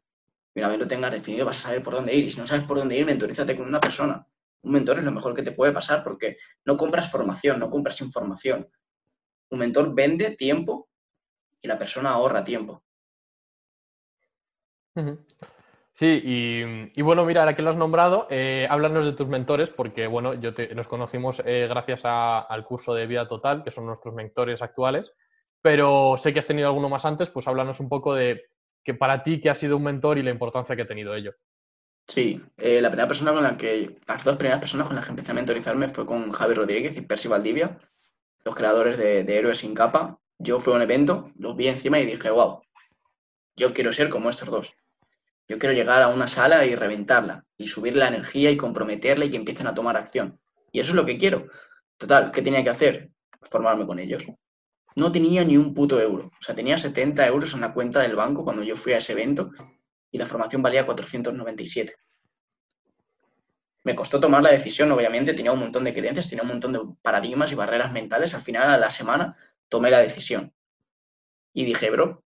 Mira, 0.54 0.68
una 0.68 0.78
vez 0.78 0.86
lo 0.86 0.88
tengas 0.88 1.12
definido, 1.12 1.46
vas 1.46 1.58
a 1.58 1.62
saber 1.62 1.84
por 1.84 1.94
dónde 1.94 2.16
ir. 2.16 2.26
Y 2.26 2.32
si 2.32 2.40
no 2.40 2.48
sabes 2.48 2.66
por 2.66 2.78
dónde 2.78 2.98
ir, 2.98 3.06
mentorízate 3.06 3.56
con 3.56 3.68
una 3.68 3.80
persona 3.80 4.26
un 4.64 4.72
mentor 4.72 5.00
es 5.00 5.04
lo 5.04 5.12
mejor 5.12 5.36
que 5.36 5.44
te 5.44 5.52
puede 5.52 5.72
pasar 5.72 6.04
porque 6.04 6.38
no 6.66 6.78
compras 6.78 7.12
formación, 7.12 7.60
no 7.60 7.70
compras 7.70 8.02
información. 8.02 8.70
Un 9.50 9.60
mentor 9.60 9.94
vende 9.94 10.36
tiempo 10.36 10.90
y 11.62 11.68
la 11.68 11.78
persona 11.78 12.12
ahorra 12.12 12.44
tiempo. 12.44 12.84
Sí, 15.94 16.22
y, 16.24 17.02
bueno, 17.02 17.26
mira, 17.26 17.42
ahora 17.42 17.56
que 17.56 17.62
lo 17.62 17.70
has 17.70 17.78
nombrado, 17.78 18.28
eh, 18.30 18.68
háblanos 18.70 19.06
de 19.06 19.14
tus 19.14 19.28
mentores, 19.28 19.70
porque 19.70 20.08
bueno, 20.08 20.34
yo 20.36 20.52
nos 20.76 20.88
conocimos 20.88 21.42
eh, 21.46 21.68
gracias 21.68 22.04
al 22.06 22.66
curso 22.66 22.94
de 22.94 23.08
Vida 23.08 23.28
Total, 23.28 23.64
que 23.64 23.72
son 23.72 23.86
nuestros 23.86 24.14
mentores 24.14 24.62
actuales, 24.62 25.14
pero 25.62 26.16
sé 26.18 26.34
que 26.34 26.40
has 26.40 26.46
tenido 26.46 26.68
alguno 26.68 26.90
más 26.90 27.06
antes, 27.06 27.30
pues 27.30 27.48
háblanos 27.48 27.80
un 27.80 27.90
poco 27.90 28.16
de 28.16 28.46
que 28.84 28.94
para 28.94 29.22
ti, 29.24 29.40
qué 29.40 29.50
ha 29.50 29.56
sido 29.56 29.78
un 29.78 29.84
mentor 29.84 30.18
y 30.18 30.24
la 30.24 30.32
importancia 30.32 30.76
que 30.76 30.82
ha 30.82 30.88
tenido 30.88 31.14
ello. 31.14 31.36
Sí, 32.08 32.42
eh, 32.58 32.82
la 32.82 32.90
primera 32.90 33.08
persona 33.08 33.32
con 33.32 33.44
la 33.44 33.56
que, 33.56 33.98
las 34.08 34.24
dos 34.24 34.38
primeras 34.38 34.60
personas 34.60 34.88
con 34.88 34.96
las 34.96 35.06
que 35.06 35.12
empecé 35.12 35.32
a 35.32 35.36
mentorizarme 35.36 35.90
fue 35.90 36.06
con 36.06 36.32
Javi 36.32 36.56
Rodríguez 36.56 36.98
y 36.98 37.02
Percy 37.02 37.28
Valdivia, 37.28 37.80
los 38.44 38.56
creadores 38.56 38.98
de, 38.98 39.22
Héroes 39.22 39.60
sin 39.60 39.74
capa. 39.74 40.20
Yo 40.40 40.60
fui 40.60 40.74
a 40.74 40.78
un 40.78 40.82
evento, 40.82 41.32
los 41.38 41.56
vi 41.56 41.68
encima 41.68 42.00
y 42.00 42.06
dije, 42.06 42.32
wow, 42.32 42.62
yo 43.56 43.74
quiero 43.74 43.94
ser 43.94 44.10
como 44.10 44.30
estos 44.30 44.50
dos. 44.50 44.74
Yo 45.48 45.60
quiero 45.60 45.76
llegar 45.76 46.02
a 46.02 46.08
una 46.08 46.28
sala 46.28 46.66
y 46.66 46.76
reventarla, 46.76 47.46
y 47.58 47.68
subir 47.68 47.96
la 47.96 48.08
energía 48.08 48.50
y 48.50 48.58
comprometerla 48.58 49.26
y 49.26 49.32
que 49.32 49.38
empiecen 49.38 49.68
a 49.68 49.76
tomar 49.76 49.96
acción. 49.98 50.40
Y 50.72 50.80
eso 50.80 50.92
es 50.92 50.96
lo 50.96 51.06
que 51.06 51.18
quiero. 51.18 51.48
Total, 51.98 52.32
¿qué 52.32 52.42
tenía 52.42 52.64
que 52.64 52.72
hacer? 52.72 53.12
Formarme 53.44 53.86
con 53.86 54.00
ellos. 54.00 54.26
No 54.96 55.12
tenía 55.12 55.44
ni 55.44 55.58
un 55.58 55.74
puto 55.74 56.00
euro. 56.00 56.32
O 56.40 56.44
sea, 56.44 56.56
tenía 56.56 56.78
70 56.78 57.26
euros 57.28 57.54
en 57.54 57.62
la 57.62 57.74
cuenta 57.74 58.00
del 58.02 58.16
banco 58.16 58.44
cuando 58.44 58.64
yo 58.64 58.76
fui 58.76 58.94
a 58.94 58.98
ese 58.98 59.14
evento 59.14 59.52
y 60.12 60.18
la 60.18 60.26
formación 60.26 60.62
valía 60.62 60.86
497. 60.86 61.94
Me 63.84 63.96
costó 63.96 64.20
tomar 64.20 64.44
la 64.44 64.52
decisión, 64.52 64.92
obviamente, 64.92 65.34
tenía 65.34 65.52
un 65.52 65.60
montón 65.60 65.84
de 65.84 65.94
creencias, 65.94 66.30
tenía 66.30 66.44
un 66.44 66.50
montón 66.50 66.74
de 66.74 66.82
paradigmas 67.02 67.52
y 67.52 67.56
barreras 67.56 67.92
mentales. 67.92 68.36
Al 68.36 68.42
final, 68.42 68.70
a 68.70 68.78
la 68.78 68.92
semana, 68.92 69.36
tomé 69.70 69.90
la 69.90 70.00
decisión. 70.00 70.54
Y 71.54 71.66
dije, 71.66 71.90
bro, 71.90 72.24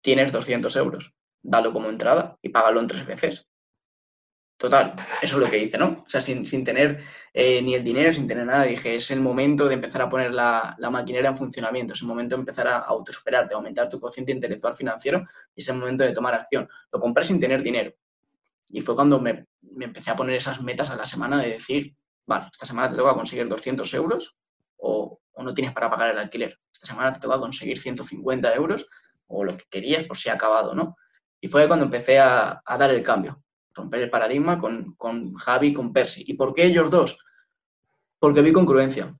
tienes 0.00 0.30
200 0.32 0.76
euros, 0.76 1.12
dalo 1.42 1.72
como 1.72 1.88
entrada 1.88 2.38
y 2.40 2.50
págalo 2.50 2.80
en 2.80 2.86
tres 2.86 3.06
veces. 3.06 3.48
Total, 4.62 4.94
eso 5.20 5.36
es 5.36 5.42
lo 5.44 5.50
que 5.50 5.58
hice, 5.58 5.76
¿no? 5.76 6.04
O 6.06 6.08
sea, 6.08 6.20
sin, 6.20 6.44
tener 6.62 7.02
eh, 7.34 7.60
ni 7.62 7.74
el 7.74 7.82
dinero, 7.82 8.12
sin 8.12 8.28
tener 8.28 8.46
nada, 8.46 8.62
dije, 8.62 8.94
es 8.94 9.10
el 9.10 9.20
momento 9.20 9.66
de 9.66 9.74
empezar 9.74 10.02
a 10.02 10.08
poner 10.08 10.32
la, 10.32 10.76
maquinaria 10.88 11.30
en 11.30 11.36
funcionamiento, 11.36 11.94
es 11.94 12.00
el 12.00 12.06
momento 12.06 12.36
de 12.36 12.42
empezar 12.42 12.68
a 12.68 12.78
autosuperarte, 12.78 13.54
a 13.54 13.56
aumentar 13.56 13.88
tu 13.88 13.98
cociente 13.98 14.30
intelectual 14.30 14.76
financiero 14.76 15.26
y 15.56 15.62
es 15.62 15.68
el 15.68 15.78
momento 15.78 16.04
de 16.04 16.12
tomar 16.12 16.34
acción. 16.34 16.68
Lo 16.92 17.00
compré 17.00 17.24
sin 17.24 17.40
tener 17.40 17.60
dinero. 17.60 17.92
Y 18.68 18.82
fue 18.82 18.94
cuando 18.94 19.18
me, 19.18 19.48
empecé 19.80 20.12
a 20.12 20.14
poner 20.14 20.36
esas 20.36 20.62
metas 20.62 20.90
a 20.90 20.94
la 20.94 21.06
semana 21.06 21.42
de 21.42 21.54
decir, 21.54 21.96
vale, 22.24 22.46
esta 22.52 22.64
semana 22.64 22.88
te 22.88 22.94
toca 22.94 23.14
conseguir 23.14 23.48
200 23.48 23.92
euros 23.94 24.36
o, 24.76 25.18
no 25.38 25.54
tienes 25.54 25.74
para 25.74 25.90
pagar 25.90 26.10
el 26.10 26.18
alquiler. 26.18 26.56
Esta 26.72 26.86
semana 26.86 27.12
te 27.12 27.18
toca 27.18 27.40
conseguir 27.40 27.80
150 27.80 28.54
euros 28.54 28.86
o 29.26 29.42
lo 29.42 29.56
que 29.56 29.64
querías 29.68 30.04
por 30.04 30.16
si 30.16 30.28
ha 30.28 30.34
acabado, 30.34 30.72
¿no? 30.72 30.96
Y 31.40 31.48
fue 31.48 31.66
cuando 31.66 31.86
empecé 31.86 32.20
a 32.20 32.62
dar 32.78 32.90
el 32.92 33.02
cambio 33.02 33.42
romper 33.74 34.00
el 34.02 34.10
paradigma 34.10 34.58
con, 34.58 34.94
con 34.94 35.34
Javi 35.34 35.68
y 35.68 35.74
con 35.74 35.92
Percy. 35.92 36.24
¿Y 36.26 36.34
por 36.34 36.54
qué 36.54 36.66
ellos 36.66 36.90
dos? 36.90 37.18
Porque 38.18 38.42
vi 38.42 38.52
congruencia. 38.52 39.16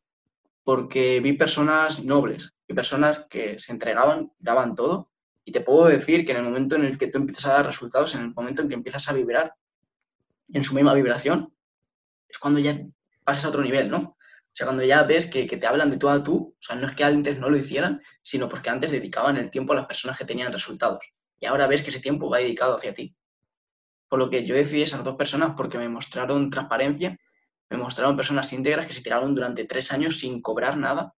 porque 0.64 1.20
vi 1.20 1.32
personas 1.32 2.04
nobles, 2.04 2.52
vi 2.68 2.74
personas 2.74 3.26
que 3.28 3.58
se 3.58 3.72
entregaban, 3.72 4.30
daban 4.38 4.74
todo. 4.74 5.10
Y 5.44 5.50
te 5.50 5.60
puedo 5.60 5.86
decir 5.86 6.24
que 6.24 6.32
en 6.32 6.38
el 6.38 6.44
momento 6.44 6.76
en 6.76 6.84
el 6.84 6.98
que 6.98 7.08
tú 7.08 7.18
empiezas 7.18 7.46
a 7.46 7.54
dar 7.54 7.66
resultados, 7.66 8.14
en 8.14 8.20
el 8.22 8.34
momento 8.34 8.62
en 8.62 8.68
que 8.68 8.74
empiezas 8.74 9.08
a 9.08 9.12
vibrar 9.12 9.54
en 10.52 10.62
su 10.62 10.74
misma 10.74 10.94
vibración, 10.94 11.52
es 12.28 12.38
cuando 12.38 12.60
ya 12.60 12.78
pasas 13.24 13.44
a 13.44 13.48
otro 13.48 13.62
nivel, 13.62 13.90
¿no? 13.90 14.16
O 14.52 14.54
sea, 14.54 14.66
cuando 14.66 14.84
ya 14.84 15.02
ves 15.04 15.26
que, 15.26 15.46
te 15.46 15.66
hablan 15.66 15.90
de 15.90 15.96
tú 15.96 16.10
a 16.10 16.22
tú, 16.22 16.54
o 16.58 16.62
sea, 16.62 16.76
no 16.76 16.86
es 16.86 16.94
que 16.94 17.04
antes 17.04 17.38
no 17.38 17.48
lo 17.48 17.56
hicieran, 17.56 18.02
sino 18.22 18.48
porque 18.48 18.68
antes 18.68 18.92
dedicaban 18.92 19.38
el 19.38 19.50
tiempo 19.50 19.72
a 19.72 19.76
las 19.76 19.86
personas 19.86 20.18
que 20.18 20.26
tenían 20.26 20.52
resultados. 20.52 21.00
Y 21.40 21.46
ahora 21.46 21.66
ves 21.66 21.82
que 21.82 21.88
ese 21.88 22.00
tiempo 22.00 22.28
va 22.28 22.38
dedicado 22.38 22.76
hacia 22.76 22.94
ti. 22.94 23.16
Por 24.12 24.18
lo 24.18 24.28
que 24.28 24.44
yo 24.44 24.54
decidí 24.54 24.82
esas 24.82 25.02
dos 25.02 25.16
personas 25.16 25.54
porque 25.56 25.78
me 25.78 25.88
mostraron 25.88 26.50
transparencia, 26.50 27.18
me 27.70 27.78
mostraron 27.78 28.14
personas 28.14 28.52
íntegras 28.52 28.86
que 28.86 28.92
se 28.92 29.00
tiraron 29.00 29.34
durante 29.34 29.64
tres 29.64 29.90
años 29.90 30.18
sin 30.18 30.42
cobrar 30.42 30.76
nada, 30.76 31.14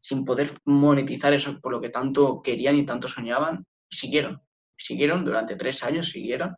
sin 0.00 0.24
poder 0.24 0.50
monetizar 0.64 1.32
eso 1.32 1.60
por 1.60 1.70
lo 1.70 1.80
que 1.80 1.90
tanto 1.90 2.42
querían 2.42 2.74
y 2.74 2.84
tanto 2.84 3.06
soñaban, 3.06 3.64
y 3.88 3.94
siguieron. 3.94 4.42
Siguieron 4.76 5.24
durante 5.24 5.54
tres 5.54 5.84
años, 5.84 6.08
siguieron, 6.08 6.56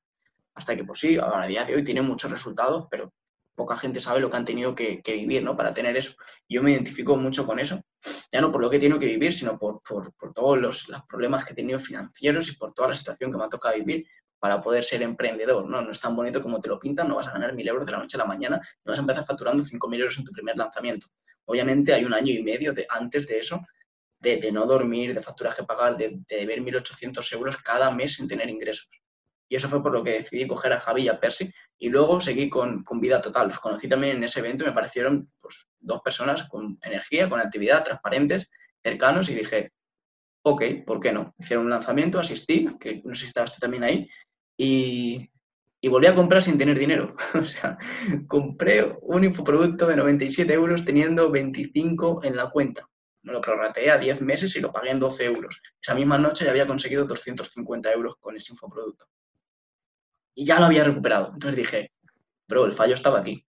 hasta 0.54 0.74
que, 0.74 0.84
pues 0.84 0.98
sí, 0.98 1.18
a 1.20 1.46
día 1.46 1.66
de 1.66 1.74
hoy 1.74 1.84
tienen 1.84 2.06
muchos 2.06 2.30
resultados, 2.30 2.86
pero 2.90 3.12
poca 3.54 3.76
gente 3.76 4.00
sabe 4.00 4.20
lo 4.20 4.30
que 4.30 4.36
han 4.38 4.46
tenido 4.46 4.74
que, 4.74 5.02
vivir, 5.04 5.42
¿no? 5.42 5.58
Para 5.58 5.74
tener 5.74 5.94
eso. 5.94 6.14
Yo 6.48 6.62
me 6.62 6.70
identifico 6.70 7.16
mucho 7.16 7.44
con 7.44 7.58
eso, 7.58 7.82
ya 8.32 8.40
no 8.40 8.50
por 8.50 8.62
lo 8.62 8.70
que 8.70 8.78
he 8.78 8.80
que 8.80 8.88
vivir, 8.88 9.34
sino 9.34 9.58
por, 9.58 9.82
todos 10.34 10.58
los, 10.58 10.86
problemas 11.06 11.44
que 11.44 11.52
he 11.52 11.56
tenido 11.56 11.78
financieros 11.78 12.48
y 12.48 12.56
por 12.56 12.72
toda 12.72 12.88
la 12.88 12.94
situación 12.94 13.30
que 13.30 13.36
me 13.36 13.44
ha 13.44 13.50
tocado 13.50 13.76
vivir 13.76 14.06
para 14.38 14.60
poder 14.62 14.84
ser 14.84 15.02
emprendedor, 15.02 15.68
¿no? 15.68 15.80
No 15.82 15.90
es 15.90 16.00
tan 16.00 16.14
bonito 16.14 16.42
como 16.42 16.60
te 16.60 16.68
lo 16.68 16.78
pintan, 16.78 17.08
no 17.08 17.16
vas 17.16 17.28
a 17.28 17.32
ganar 17.32 17.54
mil 17.54 17.66
euros 17.66 17.86
de 17.86 17.92
la 17.92 17.98
noche 17.98 18.16
a 18.16 18.18
la 18.18 18.26
mañana, 18.26 18.60
no 18.84 18.92
vas 18.92 18.98
a 18.98 19.02
empezar 19.02 19.24
facturando 19.24 19.62
cinco 19.62 19.88
mil 19.88 20.00
euros 20.00 20.18
en 20.18 20.24
tu 20.24 20.32
primer 20.32 20.56
lanzamiento. 20.56 21.06
Obviamente 21.46 21.94
hay 21.94 22.04
un 22.04 22.12
año 22.12 22.32
y 22.32 22.42
medio 22.42 22.72
de, 22.72 22.86
antes 22.88 23.26
de 23.26 23.38
eso, 23.38 23.60
de, 24.18 24.50
no 24.50 24.66
dormir, 24.66 25.14
de 25.14 25.22
facturas 25.22 25.54
que 25.54 25.62
pagar, 25.62 25.96
de, 25.96 26.18
de 26.28 26.36
deber 26.36 26.60
1.800 26.60 27.32
euros 27.34 27.56
cada 27.58 27.90
mes 27.90 28.14
sin 28.14 28.26
tener 28.26 28.50
ingresos. 28.50 28.88
Y 29.48 29.56
eso 29.56 29.68
fue 29.68 29.82
por 29.82 29.92
lo 29.92 30.02
que 30.02 30.12
decidí 30.12 30.46
coger 30.46 30.72
a 30.72 30.80
Javi 30.80 31.02
y 31.02 31.08
a 31.08 31.20
Percy. 31.20 31.52
Y 31.78 31.88
luego 31.88 32.20
seguí 32.20 32.48
con, 32.48 32.84
Vida 33.00 33.22
Total. 33.22 33.48
Los 33.48 33.58
conocí 33.58 33.88
también 33.88 34.16
en 34.16 34.24
ese 34.24 34.40
evento 34.40 34.64
y 34.64 34.68
me 34.68 34.72
parecieron 34.72 35.30
pues, 35.40 35.68
dos 35.78 36.00
personas 36.02 36.44
con 36.44 36.78
energía, 36.82 37.28
con 37.28 37.40
actividad, 37.40 37.84
transparentes, 37.84 38.50
cercanos. 38.82 39.28
Y 39.28 39.34
dije, 39.34 39.72
ok, 40.42 40.62
¿por 40.84 41.00
qué 41.00 41.12
no? 41.12 41.34
Hicieron 41.38 41.66
un 41.66 41.70
lanzamiento, 41.70 42.18
asistí, 42.18 42.68
que 42.80 43.02
no 43.04 43.14
sé 43.14 43.22
si 43.22 43.26
estabas 43.28 43.54
tú 43.54 43.60
también 43.60 43.84
ahí. 43.84 44.08
Y, 44.56 45.30
volví 45.88 46.06
a 46.06 46.14
comprar 46.14 46.42
sin 46.42 46.58
tener 46.58 46.78
dinero. 46.78 47.14
o 47.34 47.44
sea, 47.44 47.78
compré 48.26 48.96
un 49.02 49.24
infoproducto 49.24 49.86
de 49.86 49.96
97 49.96 50.52
euros 50.52 50.84
teniendo 50.84 51.30
25 51.30 52.24
en 52.24 52.36
la 52.36 52.50
cuenta. 52.50 52.88
Me 53.22 53.32
lo 53.32 53.40
prorrateé 53.40 53.90
a 53.90 53.98
10 53.98 54.20
meses 54.22 54.54
y 54.56 54.60
lo 54.60 54.72
pagué 54.72 54.90
en 54.90 55.00
12 55.00 55.24
euros. 55.24 55.60
Esa 55.80 55.94
misma 55.94 56.18
noche 56.18 56.44
ya 56.44 56.50
había 56.50 56.66
conseguido 56.66 57.06
250 57.06 57.92
euros 57.92 58.16
con 58.16 58.36
ese 58.36 58.52
infoproducto 58.52 59.06
y 60.36 60.44
ya 60.44 60.60
lo 60.60 60.66
había 60.66 60.84
recuperado. 60.84 61.32
Entonces 61.32 61.56
dije, 61.56 61.92
pero 62.46 62.66
el 62.66 62.72
fallo 62.72 62.94
estaba 62.94 63.18
aquí. 63.18 63.44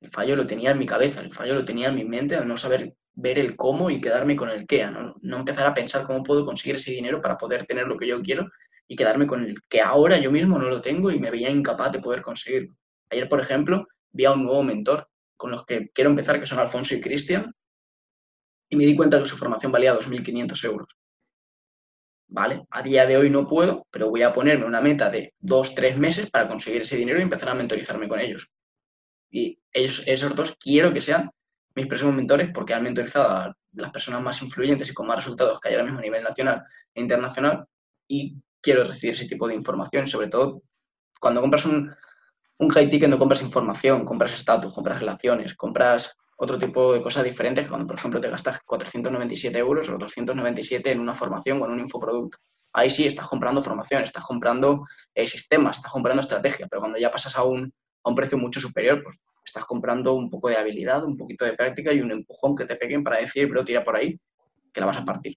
El 0.00 0.10
fallo 0.10 0.36
lo 0.36 0.46
tenía 0.46 0.72
en 0.72 0.78
mi 0.78 0.86
cabeza, 0.86 1.20
el 1.20 1.32
fallo 1.32 1.54
lo 1.54 1.64
tenía 1.64 1.88
en 1.88 1.94
mi 1.94 2.04
mente 2.04 2.34
al 2.34 2.48
no 2.48 2.56
saber 2.56 2.94
ver 3.14 3.38
el 3.38 3.56
cómo 3.56 3.90
y 3.90 4.00
quedarme 4.00 4.34
con 4.34 4.48
el 4.50 4.66
qué, 4.66 4.86
no 4.86 5.38
empezar 5.38 5.66
a 5.66 5.74
pensar 5.74 6.04
cómo 6.04 6.22
puedo 6.22 6.44
conseguir 6.44 6.76
ese 6.76 6.92
dinero 6.92 7.20
para 7.20 7.38
poder 7.38 7.66
tener 7.66 7.86
lo 7.86 7.96
que 7.96 8.06
yo 8.06 8.20
quiero 8.22 8.50
y 8.90 8.96
quedarme 8.96 9.28
con 9.28 9.44
el 9.44 9.62
que 9.68 9.80
ahora 9.80 10.18
yo 10.18 10.32
mismo 10.32 10.58
no 10.58 10.68
lo 10.68 10.80
tengo 10.80 11.12
y 11.12 11.20
me 11.20 11.30
veía 11.30 11.48
incapaz 11.48 11.92
de 11.92 12.00
poder 12.00 12.22
conseguirlo. 12.22 12.74
Ayer, 13.08 13.28
por 13.28 13.40
ejemplo, 13.40 13.86
vi 14.10 14.24
a 14.24 14.32
un 14.32 14.42
nuevo 14.42 14.64
mentor 14.64 15.08
con 15.36 15.52
los 15.52 15.64
que 15.64 15.90
quiero 15.94 16.10
empezar, 16.10 16.40
que 16.40 16.46
son 16.46 16.58
Alfonso 16.58 16.96
y 16.96 17.00
Cristian, 17.00 17.54
y 18.68 18.74
me 18.74 18.84
di 18.84 18.96
cuenta 18.96 19.20
que 19.20 19.26
su 19.26 19.36
formación 19.36 19.70
valía 19.70 19.94
2.500 19.94 20.64
euros. 20.64 20.88
¿vale? 22.26 22.64
A 22.70 22.82
día 22.82 23.06
de 23.06 23.16
hoy 23.16 23.30
no 23.30 23.46
puedo, 23.46 23.86
pero 23.92 24.10
voy 24.10 24.22
a 24.22 24.34
ponerme 24.34 24.66
una 24.66 24.80
meta 24.80 25.08
de 25.08 25.34
dos, 25.38 25.72
tres 25.76 25.96
meses 25.96 26.28
para 26.28 26.48
conseguir 26.48 26.82
ese 26.82 26.96
dinero 26.96 27.20
y 27.20 27.22
empezar 27.22 27.50
a 27.50 27.54
mentorizarme 27.54 28.08
con 28.08 28.18
ellos. 28.18 28.48
Y 29.30 29.60
ellos, 29.72 30.02
esos 30.06 30.34
dos 30.34 30.56
quiero 30.56 30.92
que 30.92 31.00
sean 31.00 31.30
mis 31.76 31.86
próximos 31.86 32.16
mentores 32.16 32.50
porque 32.52 32.74
han 32.74 32.82
mentorizado 32.82 33.28
a 33.28 33.56
las 33.74 33.90
personas 33.92 34.20
más 34.20 34.42
influyentes 34.42 34.90
y 34.90 34.94
con 34.94 35.06
más 35.06 35.16
resultados 35.16 35.60
que 35.60 35.68
hay 35.68 35.74
ahora 35.74 35.84
mismo 35.84 36.00
a 36.00 36.02
nivel 36.02 36.24
nacional 36.24 36.64
e 36.92 37.00
internacional 37.00 37.66
y 38.08 38.34
quiero 38.60 38.84
recibir 38.84 39.14
ese 39.14 39.26
tipo 39.26 39.48
de 39.48 39.54
información. 39.54 40.06
sobre 40.06 40.28
todo, 40.28 40.62
cuando 41.20 41.40
compras 41.40 41.66
un, 41.66 41.94
un 42.58 42.68
high 42.68 42.88
ticket 42.88 43.08
no 43.08 43.18
compras 43.18 43.42
información, 43.42 44.04
compras 44.04 44.34
estatus, 44.34 44.72
compras 44.72 45.00
relaciones, 45.00 45.54
compras 45.54 46.16
otro 46.36 46.58
tipo 46.58 46.94
de 46.94 47.02
cosas 47.02 47.24
diferentes 47.24 47.68
cuando, 47.68 47.86
por 47.86 47.96
ejemplo, 47.96 48.20
te 48.20 48.30
gastas 48.30 48.60
497 48.64 49.58
euros 49.58 49.88
o 49.90 49.98
297 49.98 50.90
en 50.90 51.00
una 51.00 51.14
formación 51.14 51.60
o 51.60 51.66
en 51.66 51.72
un 51.72 51.80
infoproducto. 51.80 52.38
Ahí 52.72 52.88
sí 52.88 53.06
estás 53.06 53.28
comprando 53.28 53.62
formación, 53.62 54.04
estás 54.04 54.24
comprando 54.24 54.86
eh, 55.14 55.26
sistemas, 55.26 55.76
estás 55.76 55.92
comprando 55.92 56.22
estrategia, 56.22 56.66
pero 56.68 56.80
cuando 56.80 56.98
ya 56.98 57.10
pasas 57.10 57.36
a 57.36 57.44
un, 57.44 57.72
a 58.04 58.08
un 58.08 58.14
precio 58.14 58.38
mucho 58.38 58.60
superior, 58.60 59.02
pues 59.02 59.20
estás 59.44 59.66
comprando 59.66 60.14
un 60.14 60.30
poco 60.30 60.48
de 60.48 60.56
habilidad, 60.56 61.04
un 61.04 61.16
poquito 61.16 61.44
de 61.44 61.54
práctica 61.54 61.92
y 61.92 62.00
un 62.00 62.10
empujón 62.10 62.56
que 62.56 62.64
te 62.64 62.76
peguen 62.76 63.04
para 63.04 63.18
decir, 63.18 63.48
pero 63.48 63.64
tira 63.64 63.84
por 63.84 63.96
ahí, 63.96 64.18
que 64.72 64.80
la 64.80 64.86
vas 64.86 64.98
a 64.98 65.04
partir. 65.04 65.36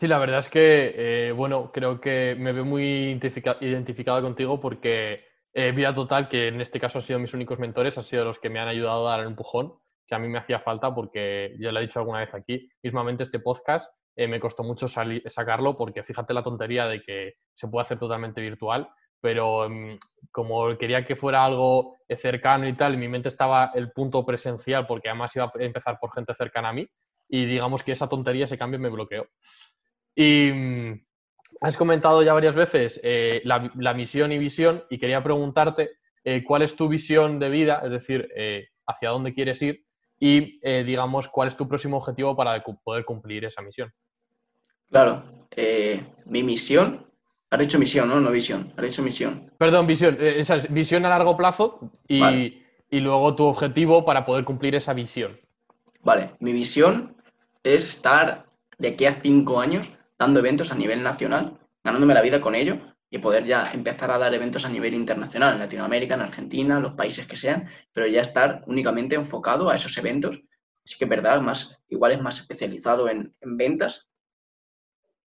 Sí, 0.00 0.08
la 0.08 0.18
verdad 0.18 0.38
es 0.38 0.48
que, 0.48 0.94
eh, 1.28 1.32
bueno, 1.32 1.70
creo 1.70 2.00
que 2.00 2.34
me 2.38 2.52
veo 2.54 2.64
muy 2.64 3.20
identificado 3.60 4.22
contigo 4.22 4.58
porque 4.58 5.26
eh, 5.52 5.72
vida 5.72 5.92
Total, 5.92 6.26
que 6.26 6.48
en 6.48 6.58
este 6.62 6.80
caso 6.80 6.96
han 6.96 7.02
sido 7.02 7.18
mis 7.18 7.34
únicos 7.34 7.58
mentores, 7.58 7.98
han 7.98 8.04
sido 8.04 8.24
los 8.24 8.38
que 8.38 8.48
me 8.48 8.60
han 8.60 8.68
ayudado 8.68 9.06
a 9.06 9.10
dar 9.10 9.20
el 9.20 9.26
empujón 9.26 9.74
que 10.06 10.14
a 10.14 10.18
mí 10.18 10.26
me 10.26 10.38
hacía 10.38 10.58
falta 10.58 10.94
porque, 10.94 11.54
ya 11.60 11.70
lo 11.70 11.80
he 11.80 11.82
dicho 11.82 11.98
alguna 11.98 12.20
vez 12.20 12.32
aquí, 12.32 12.66
mismamente 12.82 13.24
este 13.24 13.40
podcast 13.40 13.94
eh, 14.16 14.26
me 14.26 14.40
costó 14.40 14.62
mucho 14.62 14.88
sacarlo 14.88 15.76
porque 15.76 16.02
fíjate 16.02 16.32
la 16.32 16.42
tontería 16.42 16.86
de 16.86 17.02
que 17.02 17.34
se 17.52 17.68
puede 17.68 17.82
hacer 17.82 17.98
totalmente 17.98 18.40
virtual, 18.40 18.88
pero 19.20 19.68
mm, 19.68 19.98
como 20.32 20.78
quería 20.78 21.04
que 21.04 21.14
fuera 21.14 21.44
algo 21.44 21.98
cercano 22.08 22.66
y 22.66 22.72
tal, 22.72 22.94
en 22.94 23.00
mi 23.00 23.08
mente 23.08 23.28
estaba 23.28 23.70
el 23.74 23.92
punto 23.92 24.24
presencial 24.24 24.86
porque 24.86 25.10
además 25.10 25.36
iba 25.36 25.44
a 25.44 25.52
empezar 25.62 25.98
por 26.00 26.10
gente 26.14 26.32
cercana 26.32 26.70
a 26.70 26.72
mí 26.72 26.88
y 27.30 27.44
digamos 27.44 27.82
que 27.82 27.92
esa 27.92 28.08
tontería, 28.08 28.46
ese 28.46 28.58
cambio 28.58 28.80
me 28.80 28.88
bloqueó. 28.88 29.26
Y, 30.14 30.50
mm, 30.52 31.00
has 31.60 31.76
comentado 31.76 32.22
ya 32.22 32.32
varias 32.32 32.54
veces 32.54 33.00
eh, 33.02 33.42
la, 33.44 33.94
misión 33.94 34.32
y 34.32 34.38
visión 34.38 34.84
y 34.90 34.98
quería 34.98 35.22
preguntarte 35.22 35.90
eh, 36.24 36.42
cuál 36.42 36.62
es 36.62 36.74
tu 36.74 36.88
visión 36.88 37.38
de 37.38 37.50
vida, 37.50 37.82
es 37.84 37.90
decir, 37.90 38.28
eh, 38.34 38.68
hacia 38.86 39.10
dónde 39.10 39.34
quieres 39.34 39.60
ir 39.62 39.84
y, 40.18 40.60
digamos, 40.84 41.28
cuál 41.28 41.48
es 41.48 41.56
tu 41.56 41.66
próximo 41.66 41.96
objetivo 41.96 42.36
para 42.36 42.62
poder 42.62 43.06
cumplir 43.06 43.46
esa 43.46 43.62
misión. 43.62 43.90
Claro, 44.90 45.46
mi 46.26 46.42
misión, 46.42 47.06
has 47.48 47.58
dicho 47.58 47.78
misión, 47.78 48.10
¿no? 48.10 48.20
No 48.20 48.30
visión, 48.30 48.70
has 48.76 48.84
dicho 48.84 49.02
misión. 49.02 49.50
Perdón, 49.56 49.86
visión, 49.86 50.18
esa 50.20 50.56
es 50.56 50.70
visión 50.70 51.06
a 51.06 51.08
largo 51.08 51.38
plazo 51.38 51.90
y, 52.06 52.62
y 52.90 53.00
luego 53.00 53.34
tu 53.34 53.44
objetivo 53.44 54.04
para 54.04 54.26
poder 54.26 54.44
cumplir 54.44 54.74
esa 54.74 54.92
visión. 54.92 55.40
Vale, 56.02 56.32
mi 56.40 56.52
visión 56.52 57.16
es 57.62 57.88
estar 57.88 58.44
de 58.78 58.88
aquí 58.88 59.06
a 59.06 59.20
cinco 59.22 59.58
años 59.58 59.90
dando 60.20 60.40
eventos 60.40 60.70
a 60.70 60.74
nivel 60.74 61.02
nacional, 61.02 61.58
ganándome 61.82 62.12
la 62.12 62.20
vida 62.20 62.42
con 62.42 62.54
ello 62.54 62.78
y 63.08 63.18
poder 63.18 63.46
ya 63.46 63.72
empezar 63.72 64.10
a 64.10 64.18
dar 64.18 64.34
eventos 64.34 64.66
a 64.66 64.68
nivel 64.68 64.92
internacional, 64.92 65.54
en 65.54 65.60
Latinoamérica, 65.60 66.14
en 66.14 66.20
Argentina, 66.20 66.78
los 66.78 66.92
países 66.92 67.26
que 67.26 67.38
sean, 67.38 67.70
pero 67.90 68.06
ya 68.06 68.20
estar 68.20 68.62
únicamente 68.66 69.14
enfocado 69.14 69.70
a 69.70 69.76
esos 69.76 69.96
eventos. 69.96 70.38
Así 70.84 70.98
que 70.98 71.06
verdad, 71.06 71.40
más, 71.40 71.78
igual 71.88 72.12
es 72.12 72.20
más 72.20 72.38
especializado 72.38 73.08
en, 73.08 73.34
ventas. 73.40 74.10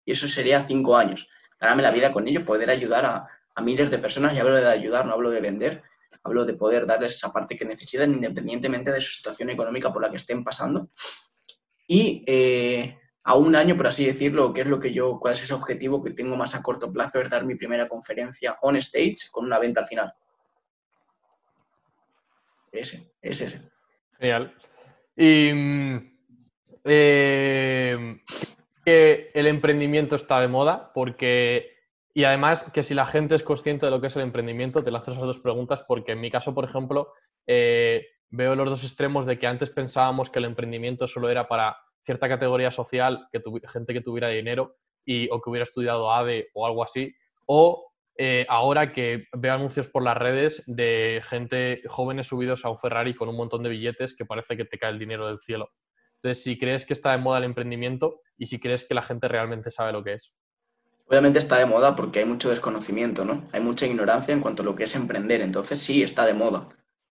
Y 0.05 0.11
eso 0.11 0.27
sería 0.27 0.63
cinco 0.63 0.95
años. 0.95 1.27
Ganarme 1.59 1.81
la 1.81 1.91
vida 1.91 2.13
con 2.13 2.27
ello, 2.27 2.45
poder 2.45 2.69
ayudar 2.69 3.05
a, 3.05 3.63
miles 3.63 3.89
de 3.89 3.97
personas. 3.97 4.35
Y 4.35 4.39
hablo 4.39 4.55
de 4.55 4.67
ayudar, 4.67 5.07
no 5.07 5.13
hablo 5.13 5.31
de 5.31 5.41
vender. 5.41 5.81
Hablo 6.23 6.45
de 6.45 6.53
poder 6.53 6.85
darles 6.85 7.15
esa 7.15 7.33
parte 7.33 7.57
que 7.57 7.65
necesitan 7.65 8.13
independientemente 8.13 8.91
de 8.91 9.01
su 9.01 9.15
situación 9.15 9.49
económica 9.49 9.91
por 9.91 10.03
la 10.03 10.11
que 10.11 10.17
estén 10.17 10.43
pasando. 10.43 10.89
Y 11.87 12.23
eh, 12.27 12.99
a 13.25 13.35
un 13.35 13.55
año, 13.55 13.77
por 13.77 13.87
así 13.87 14.05
decirlo, 14.05 14.53
qué 14.53 14.61
es 14.61 14.67
lo 14.67 14.79
que 14.79 14.93
yo, 14.93 15.19
cuál 15.19 15.33
es 15.33 15.43
ese 15.43 15.53
objetivo 15.53 16.03
que 16.03 16.11
tengo 16.11 16.35
más 16.35 16.55
a 16.55 16.61
corto 16.61 16.91
plazo, 16.91 17.21
es 17.21 17.29
dar 17.29 17.45
mi 17.45 17.55
primera 17.55 17.87
conferencia 17.87 18.57
on 18.61 18.75
stage 18.77 19.29
con 19.31 19.45
una 19.45 19.59
venta 19.59 19.81
al 19.81 19.87
final. 19.87 20.13
Ese, 22.71 23.13
es 23.21 23.39
ese. 23.39 23.61
Genial. 24.19 24.53
Y 25.15 25.53
mm, 25.53 26.13
eh, 26.83 28.21
que 28.83 29.31
el 29.33 29.47
emprendimiento 29.47 30.15
está 30.15 30.41
de 30.41 30.49
moda, 30.49 30.91
porque, 30.93 31.77
y 32.13 32.25
además 32.25 32.69
que 32.73 32.83
si 32.83 32.93
la 32.93 33.05
gente 33.05 33.35
es 33.35 33.43
consciente 33.43 33.85
de 33.85 33.91
lo 33.91 34.01
que 34.01 34.07
es 34.07 34.15
el 34.17 34.23
emprendimiento, 34.23 34.83
te 34.83 34.91
lanzo 34.91 35.11
esas 35.11 35.23
dos 35.23 35.39
preguntas, 35.39 35.85
porque 35.87 36.11
en 36.11 36.19
mi 36.19 36.29
caso, 36.29 36.53
por 36.53 36.65
ejemplo, 36.65 37.13
eh, 37.47 38.05
veo 38.31 38.55
los 38.55 38.69
dos 38.69 38.83
extremos 38.83 39.25
de 39.25 39.39
que 39.39 39.47
antes 39.47 39.69
pensábamos 39.69 40.29
que 40.29 40.39
el 40.39 40.45
emprendimiento 40.45 41.07
solo 41.07 41.29
era 41.29 41.47
para 41.47 41.77
cierta 42.03 42.29
categoría 42.29 42.71
social, 42.71 43.27
que 43.31 43.41
gente 43.67 43.93
que 43.93 44.01
tuviera 44.01 44.29
dinero 44.29 44.75
y, 45.05 45.29
o 45.31 45.41
que 45.41 45.49
hubiera 45.49 45.63
estudiado 45.63 46.11
ADE 46.11 46.49
o 46.53 46.65
algo 46.65 46.83
así, 46.83 47.15
o 47.45 47.93
eh, 48.15 48.45
ahora 48.47 48.93
que 48.93 49.25
veo 49.33 49.53
anuncios 49.53 49.87
por 49.87 50.03
las 50.03 50.17
redes 50.17 50.63
de 50.67 51.21
gente, 51.27 51.81
jóvenes 51.87 52.27
subidos 52.27 52.63
a 52.63 52.69
un 52.69 52.77
Ferrari 52.77 53.15
con 53.15 53.27
un 53.27 53.35
montón 53.35 53.63
de 53.63 53.69
billetes 53.69 54.15
que 54.15 54.25
parece 54.25 54.55
que 54.55 54.65
te 54.65 54.77
cae 54.77 54.91
el 54.91 54.99
dinero 54.99 55.27
del 55.27 55.39
cielo. 55.39 55.71
Entonces, 56.17 56.43
si 56.43 56.57
crees 56.57 56.85
que 56.85 56.93
está 56.93 57.11
de 57.11 57.17
moda 57.17 57.39
el 57.39 57.43
emprendimiento 57.45 58.21
y 58.37 58.47
si 58.47 58.59
crees 58.59 58.85
que 58.85 58.93
la 58.93 59.01
gente 59.01 59.27
realmente 59.27 59.71
sabe 59.71 59.91
lo 59.91 60.03
que 60.03 60.13
es. 60.13 60.37
Obviamente 61.07 61.39
está 61.39 61.57
de 61.57 61.65
moda 61.65 61.95
porque 61.95 62.19
hay 62.19 62.25
mucho 62.25 62.49
desconocimiento, 62.49 63.25
¿no? 63.25 63.49
Hay 63.51 63.61
mucha 63.61 63.85
ignorancia 63.85 64.33
en 64.33 64.39
cuanto 64.39 64.61
a 64.61 64.65
lo 64.65 64.75
que 64.75 64.85
es 64.85 64.95
emprender. 64.95 65.41
Entonces, 65.41 65.79
sí, 65.79 66.01
está 66.01 66.25
de 66.25 66.33
moda. 66.33 66.69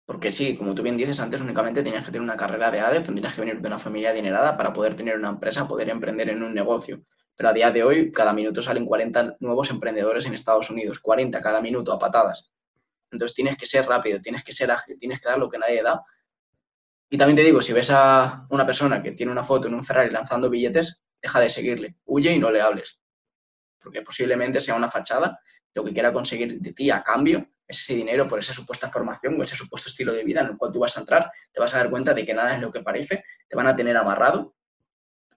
Porque 0.06 0.32
sí, 0.34 0.58
como 0.58 0.76
tú 0.76 0.84
bien 0.84 0.98
dices 0.98 1.20
antes, 1.20 1.40
únicamente 1.40 1.82
tenías 1.82 2.04
que 2.04 2.12
tener 2.12 2.22
una 2.22 2.36
carrera 2.36 2.70
de 2.72 2.82
ADE, 2.82 3.02
tendrías 3.02 3.34
que 3.34 3.42
venir 3.42 3.62
de 3.62 3.68
una 3.68 3.80
familia 3.80 4.10
adinerada 4.10 4.58
para 4.58 4.74
poder 4.74 4.96
tener 4.96 5.16
una 5.16 5.30
empresa, 5.30 5.68
poder 5.68 5.90
emprender 5.90 6.30
en 6.30 6.44
un 6.44 6.54
negocio. 6.54 7.04
Pero 7.36 7.50
a 7.50 7.54
día 7.54 7.72
de 7.72 7.84
hoy, 7.84 8.12
cada 8.12 8.34
minuto 8.34 8.62
salen 8.62 8.86
40 8.86 9.38
nuevos 9.40 9.70
emprendedores 9.70 10.26
en 10.26 10.34
Estados 10.34 10.70
Unidos, 10.70 11.00
40 11.00 11.42
cada 11.42 11.62
minuto 11.62 11.94
a 11.94 12.00
patadas. 12.00 12.52
Entonces 13.12 13.34
tienes 13.34 13.56
que 13.56 13.66
ser 13.66 13.86
rápido, 13.86 14.20
tienes 14.20 14.44
que 14.44 14.52
ser 14.52 14.72
ágil, 14.72 14.98
tienes 15.00 15.22
que 15.22 15.30
dar 15.30 15.38
lo 15.38 15.50
que 15.50 15.58
nadie 15.58 15.82
da. 15.82 16.04
Y 17.10 17.18
también 17.18 17.38
te 17.38 17.44
digo, 17.44 17.62
si 17.62 17.72
ves 17.72 17.90
a 17.92 18.46
una 18.50 18.66
persona 18.66 19.02
que 19.02 19.14
tiene 19.14 19.32
una 19.32 19.44
foto 19.44 19.68
en 19.68 19.76
un 19.76 19.86
Ferrari 19.86 20.12
lanzando 20.12 20.50
billetes, 20.50 21.02
deja 21.22 21.40
de 21.40 21.50
seguirle, 21.50 21.96
huye 22.06 22.34
y 22.34 22.40
no 22.40 22.52
le 22.52 22.60
hables. 22.60 23.00
Porque 23.80 24.02
posiblemente 24.02 24.60
sea 24.60 24.76
una 24.76 24.92
fachada, 24.92 25.40
lo 25.74 25.84
que 25.84 25.94
quiera 25.94 26.12
conseguir 26.12 26.60
de 26.60 26.74
ti 26.74 26.92
a 26.92 27.04
cambio 27.04 27.53
ese 27.68 27.96
dinero 27.96 28.28
por 28.28 28.40
esa 28.40 28.54
supuesta 28.54 28.90
formación 28.90 29.40
o 29.40 29.44
ese 29.44 29.56
supuesto 29.56 29.90
estilo 29.90 30.14
de 30.14 30.24
vida 30.24 30.42
en 30.42 30.48
el 30.48 30.58
cual 30.58 30.72
tú 30.72 30.80
vas 30.80 30.98
a 30.98 31.02
entrar, 31.02 31.32
te 31.52 31.60
vas 31.60 31.74
a 31.74 31.78
dar 31.78 31.90
cuenta 31.90 32.14
de 32.14 32.26
que 32.26 32.34
nada 32.34 32.56
es 32.56 32.62
lo 32.62 32.72
que 32.72 32.82
parece, 32.82 33.24
te 33.48 33.56
van 33.56 33.68
a 33.68 33.76
tener 33.76 33.96
amarrado 33.98 34.56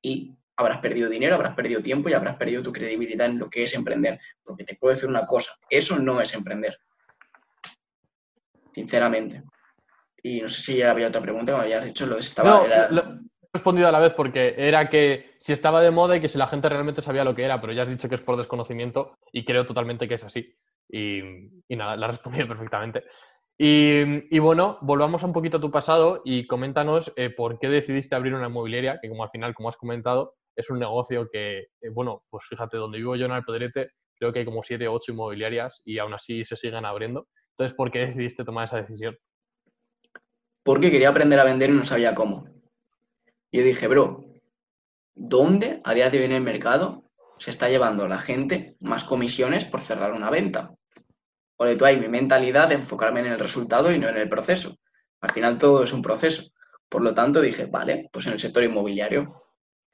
y 0.02 0.36
habrás 0.56 0.80
perdido 0.80 1.08
dinero, 1.08 1.34
habrás 1.34 1.54
perdido 1.54 1.82
tiempo 1.82 2.08
y 2.08 2.14
habrás 2.14 2.36
perdido 2.36 2.62
tu 2.62 2.72
credibilidad 2.72 3.26
en 3.26 3.38
lo 3.38 3.50
que 3.50 3.64
es 3.64 3.74
emprender. 3.74 4.18
Porque 4.42 4.64
te 4.64 4.74
puedo 4.74 4.94
decir 4.94 5.08
una 5.08 5.26
cosa, 5.26 5.52
eso 5.68 5.98
no 5.98 6.20
es 6.20 6.34
emprender. 6.34 6.78
Sinceramente. 8.72 9.42
Y 10.22 10.40
no 10.40 10.48
sé 10.48 10.62
si 10.62 10.82
había 10.82 11.08
otra 11.08 11.20
pregunta 11.20 11.52
que 11.52 11.58
me 11.58 11.64
habías 11.64 11.86
hecho, 11.86 12.06
lo 12.06 12.18
estaba... 12.18 12.66
No, 12.90 13.00
he 13.00 13.58
respondido 13.58 13.88
a 13.88 13.92
la 13.92 14.00
vez 14.00 14.12
porque 14.12 14.54
era 14.56 14.90
que 14.90 15.36
si 15.40 15.52
estaba 15.52 15.80
de 15.80 15.90
moda 15.90 16.16
y 16.16 16.20
que 16.20 16.28
si 16.28 16.36
la 16.36 16.46
gente 16.46 16.68
realmente 16.68 17.00
sabía 17.00 17.24
lo 17.24 17.34
que 17.34 17.44
era, 17.44 17.60
pero 17.60 17.72
ya 17.72 17.82
has 17.82 17.88
dicho 17.88 18.08
que 18.08 18.16
es 18.16 18.20
por 18.20 18.36
desconocimiento 18.36 19.16
y 19.32 19.44
creo 19.44 19.64
totalmente 19.64 20.08
que 20.08 20.14
es 20.14 20.24
así. 20.24 20.54
Y, 20.88 21.20
nada, 21.70 21.96
la 21.96 22.06
he 22.06 22.10
respondido 22.10 22.48
perfectamente. 22.48 23.04
Y, 23.58 24.38
bueno, 24.38 24.78
volvamos 24.82 25.22
un 25.22 25.32
poquito 25.32 25.56
a 25.56 25.60
tu 25.60 25.70
pasado 25.70 26.20
y 26.24 26.46
coméntanos 26.46 27.12
eh, 27.16 27.30
por 27.30 27.58
qué 27.58 27.68
decidiste 27.68 28.14
abrir 28.14 28.34
una 28.34 28.48
inmobiliaria, 28.48 28.98
que 29.00 29.08
como 29.08 29.24
al 29.24 29.30
final, 29.30 29.54
como 29.54 29.68
has 29.68 29.76
comentado, 29.76 30.34
es 30.54 30.70
un 30.70 30.78
negocio 30.78 31.28
que, 31.30 31.58
eh, 31.58 31.90
bueno, 31.92 32.22
pues 32.30 32.44
fíjate, 32.48 32.76
donde 32.76 32.98
vivo 32.98 33.16
yo 33.16 33.26
en 33.26 33.32
Alpedrete, 33.32 33.90
creo 34.18 34.32
que 34.32 34.40
hay 34.40 34.44
como 34.44 34.62
siete 34.62 34.88
o 34.88 34.94
ocho 34.94 35.12
inmobiliarias 35.12 35.82
y 35.84 35.98
aún 35.98 36.14
así 36.14 36.44
se 36.44 36.56
siguen 36.56 36.84
abriendo. 36.84 37.28
Entonces, 37.52 37.76
¿por 37.76 37.90
qué 37.90 38.00
decidiste 38.00 38.44
tomar 38.44 38.64
esa 38.64 38.78
decisión? 38.78 39.16
Porque 40.62 40.90
quería 40.90 41.10
aprender 41.10 41.38
a 41.38 41.44
vender 41.44 41.70
y 41.70 41.74
no 41.74 41.84
sabía 41.84 42.14
cómo. 42.14 42.48
Y 43.50 43.58
yo 43.58 43.64
dije, 43.64 43.86
bro, 43.86 44.24
¿dónde 45.14 45.80
a 45.84 45.94
día 45.94 46.10
de 46.10 46.18
hoy 46.18 46.24
en 46.24 46.32
el 46.32 46.42
mercado 46.42 47.05
se 47.38 47.50
está 47.50 47.68
llevando 47.68 48.08
la 48.08 48.18
gente 48.18 48.76
más 48.80 49.04
comisiones 49.04 49.64
por 49.64 49.80
cerrar 49.80 50.12
una 50.12 50.30
venta? 50.30 50.72
Por 51.56 51.68
eso 51.68 51.84
hay 51.84 51.98
mi 51.98 52.08
mentalidad 52.08 52.68
de 52.68 52.74
enfocarme 52.76 53.20
en 53.20 53.26
el 53.26 53.38
resultado 53.38 53.92
y 53.92 53.98
no 53.98 54.08
en 54.08 54.16
el 54.16 54.28
proceso. 54.28 54.76
Al 55.20 55.32
final 55.32 55.58
todo 55.58 55.82
es 55.82 55.92
un 55.92 56.02
proceso. 56.02 56.50
Por 56.88 57.02
lo 57.02 57.14
tanto, 57.14 57.40
dije, 57.40 57.66
vale, 57.66 58.08
pues 58.12 58.26
en 58.26 58.34
el 58.34 58.40
sector 58.40 58.62
inmobiliario. 58.62 59.42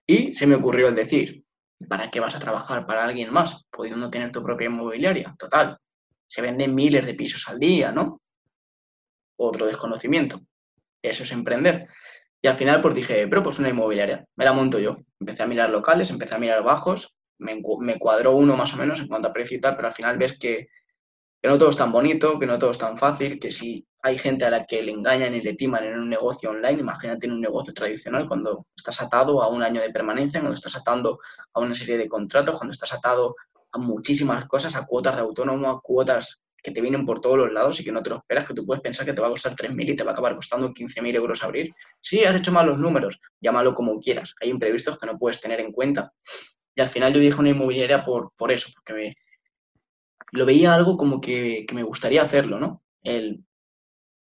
Y 0.07 0.35
se 0.35 0.46
me 0.46 0.57
ocurrió 0.57 0.88
el 0.88 0.94
decir, 0.94 1.44
¿para 1.88 2.11
qué 2.11 2.20
vas 2.20 2.35
a 2.35 2.40
trabajar 2.40 2.87
para 2.87 3.05
alguien 3.05 3.33
más, 3.33 3.64
pudiendo 3.70 4.11
tener 4.11 4.33
tu 4.33 4.42
propia 4.42 4.66
inmobiliaria? 4.66 5.35
Total, 5.38 5.78
se 6.26 6.42
venden 6.42 6.74
miles 6.74 7.07
de 7.07 7.14
pisos 7.14 7.48
al 7.48 7.59
día, 7.59 7.92
¿no? 7.92 8.16
Otro 9.37 9.66
desconocimiento. 9.66 10.40
Eso 11.00 11.22
es 11.22 11.33
emprender. 11.33 11.88
Y 12.42 12.48
al 12.48 12.57
final, 12.57 12.83
pues 12.83 12.94
dije, 12.94 13.26
pero 13.28 13.42
pues 13.42 13.59
una 13.61 13.68
inmobiliaria, 13.68 14.24
me 14.37 14.44
la 14.44 14.52
monto 14.52 14.78
yo. 14.78 14.96
Empecé 15.20 15.44
a 15.44 15.46
mirar 15.46 15.70
locales, 15.70 16.11
empecé 16.11 16.35
a 16.35 16.38
mirar 16.38 16.62
bajos, 16.64 17.14
me, 17.42 17.98
cuadró 17.98 18.37
uno 18.37 18.57
más 18.57 18.72
o 18.74 18.76
menos 18.76 19.00
en 19.00 19.09
cuanto 19.09 19.28
a 19.28 19.33
precio 19.33 19.57
y 19.57 19.61
tal, 19.61 19.76
pero 19.76 19.88
al 19.88 19.94
final 19.94 20.18
ves 20.18 20.38
que, 20.38 20.68
que 21.40 21.48
no 21.48 21.59
todo 21.59 21.70
es 21.70 21.76
tan 21.76 21.92
bonito, 21.92 22.38
que 22.38 22.46
no 22.46 22.59
todo 22.59 22.70
es 22.70 22.78
tan 22.78 22.96
fácil, 22.96 23.38
que 23.38 23.50
si 23.50 23.87
hay 24.02 24.18
gente 24.18 24.44
a 24.44 24.50
la 24.50 24.66
que 24.66 24.83
le 24.83 24.92
engañan 24.92 25.35
y 25.35 25.40
le 25.40 25.55
timan 25.55 25.85
en 25.85 25.98
un 25.98 26.09
negocio 26.09 26.50
online, 26.50 26.81
imagínate 26.81 27.26
en 27.26 27.33
un 27.33 27.40
negocio 27.40 27.72
tradicional 27.72 28.26
cuando 28.26 28.66
estás 28.76 29.00
atado 29.00 29.42
a 29.42 29.48
un 29.48 29.62
año 29.62 29.81
de 29.81 29.90
permanencia, 29.90 30.40
cuando 30.40 30.57
estás 30.57 30.76
atando 30.76 31.20
a 31.52 31.61
una 31.61 31.74
serie 31.74 31.98
de 31.98 32.09
contratos, 32.09 32.57
cuando 32.57 32.72
estás 32.72 32.92
atado 32.92 33.37
a 33.72 33.78
muchísimas 33.78 34.46
cosas, 34.46 34.74
a 34.76 34.87
cuotas 34.87 35.16
de 35.16 35.22
autónomo, 35.22 35.70
a 35.70 35.81
cuotas 35.81 36.40
que 36.62 36.70
te 36.70 36.81
vienen 36.81 37.05
por 37.05 37.20
todos 37.20 37.37
los 37.37 37.52
lados 37.52 37.81
y 37.81 37.85
que 37.85 37.92
no 37.92 38.02
te 38.02 38.11
lo 38.11 38.16
esperas, 38.16 38.46
que 38.46 38.55
tú 38.55 38.64
puedes 38.64 38.83
pensar 38.83 39.05
que 39.05 39.12
te 39.12 39.20
va 39.20 39.26
a 39.26 39.31
costar 39.31 39.55
3.000 39.55 39.90
y 39.90 39.96
te 39.96 40.05
va 40.05 40.11
a 40.11 40.14
acabar 40.14 40.37
costando 40.37 40.72
15.000 40.72 41.14
euros 41.16 41.42
abrir. 41.42 41.74
Sí, 42.00 42.24
has 42.24 42.37
hecho 42.37 42.52
mal 42.52 42.66
los 42.66 42.78
números, 42.78 43.18
llámalo 43.40 43.74
como 43.74 43.98
quieras. 43.98 44.35
Hay 44.40 44.50
imprevistos 44.50 44.98
que 44.98 45.07
no 45.07 45.18
puedes 45.18 45.40
tener 45.40 45.61
en 45.61 45.72
cuenta. 45.72 46.12
Y 46.75 46.81
al 46.81 46.89
final 46.89 47.13
yo 47.13 47.21
dije 47.21 47.39
una 47.39 47.51
inmobiliaria 47.51 48.05
por, 48.05 48.33
por 48.37 48.51
eso, 48.53 48.71
porque 48.75 48.95
me, 48.95 49.13
lo 50.33 50.47
veía 50.47 50.75
algo 50.75 50.97
como 50.97 51.21
que, 51.21 51.65
que 51.67 51.75
me 51.75 51.83
gustaría 51.83 52.23
hacerlo, 52.23 52.59
¿no? 52.59 52.83
El 53.03 53.45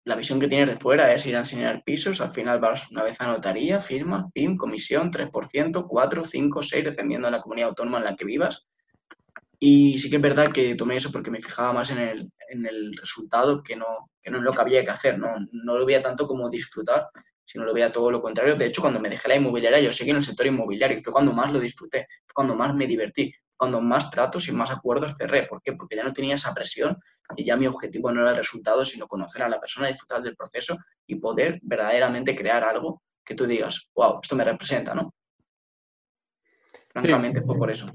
la 0.09 0.17
visión 0.17 0.41
que 0.41 0.49
tienes 0.49 0.69
de 0.69 0.81
fuera 0.81 1.13
es 1.13 1.27
ir 1.27 1.37
a 1.37 1.41
enseñar 1.41 1.85
pisos, 1.85 2.23
al 2.23 2.33
final 2.33 2.59
vas 2.61 2.91
una 2.91 3.03
vez 3.03 3.21
a 3.21 3.27
notaría, 3.27 3.79
firma, 3.79 4.31
PIM, 4.33 4.57
comisión, 4.57 5.11
3%, 5.11 5.87
4, 5.87 6.25
5, 6.25 6.63
6, 6.63 6.85
dependiendo 6.85 7.27
de 7.27 7.33
la 7.33 7.43
comunidad 7.43 7.69
autónoma 7.69 7.99
en 7.99 8.05
la 8.05 8.17
que 8.17 8.25
vivas. 8.25 8.67
Y 9.59 9.99
sí 9.99 10.09
que 10.09 10.17
es 10.17 10.23
verdad 10.23 10.51
que 10.51 10.75
tomé 10.77 10.97
eso 10.97 11.13
porque 11.13 11.31
me 11.31 11.43
fijaba 11.43 11.75
más 11.75 11.91
en 11.91 11.99
el, 11.99 12.33
en 12.49 12.65
el 12.65 12.97
resultado 12.97 13.63
que 13.63 13.77
no, 13.77 14.11
que 14.23 14.31
no 14.31 14.39
en 14.39 14.45
lo 14.45 14.53
que 14.55 14.63
había 14.63 14.83
que 14.83 14.91
hacer. 14.91 15.19
No, 15.19 15.29
no 15.53 15.77
lo 15.77 15.85
veía 15.85 16.03
tanto 16.03 16.27
como 16.27 16.49
disfrutar, 16.49 17.09
sino 17.49 17.65
lo 17.65 17.73
veía 17.73 17.91
todo 17.91 18.11
lo 18.11 18.21
contrario. 18.21 18.57
De 18.57 18.67
hecho, 18.67 18.83
cuando 18.83 19.01
me 19.01 19.09
dejé 19.09 19.27
la 19.27 19.37
inmobiliaria, 19.37 19.81
yo 19.81 19.91
seguí 19.91 20.11
en 20.11 20.17
el 20.17 20.23
sector 20.23 20.47
inmobiliario 20.47 20.99
y 20.99 21.03
fue 21.03 21.15
cuando 21.15 21.33
más 21.33 21.51
lo 21.51 21.59
disfruté, 21.59 22.07
fue 22.27 22.35
cuando 22.35 22.55
más 22.55 22.75
me 22.75 22.87
divertí, 22.87 23.33
cuando 23.57 23.81
más 23.81 24.11
tratos 24.11 24.49
y 24.49 24.53
más 24.53 24.71
acuerdos 24.71 25.15
cerré. 25.17 25.47
¿Por 25.47 25.63
qué? 25.63 25.73
Porque 25.73 25.97
ya 25.97 26.05
no 26.05 26.13
tenía 26.13 26.35
esa 26.35 26.53
presión 26.53 26.99
y 27.37 27.47
ya 27.47 27.57
mi 27.57 27.67
objetivo 27.67 28.13
no 28.13 28.21
era 28.21 28.33
el 28.33 28.37
resultado, 28.37 28.85
sino 28.85 29.09
conocer 29.09 29.43
a 29.43 29.49
la 29.49 29.59
persona, 29.59 29.89
disfrutar 29.89 30.21
del 30.21 30.37
proceso 30.37 30.77
y 31.07 31.15
poder 31.15 31.59
verdaderamente 31.63 32.37
crear 32.37 32.63
algo 32.65 33.03
que 33.25 33.35
tú 33.35 33.47
digas, 33.47 33.89
wow, 33.95 34.21
esto 34.23 34.37
me 34.37 34.45
representa, 34.45 34.95
¿no? 34.95 35.15
Francamente 36.91 37.41
fue 37.41 37.57
por 37.57 37.71
eso. 37.71 37.87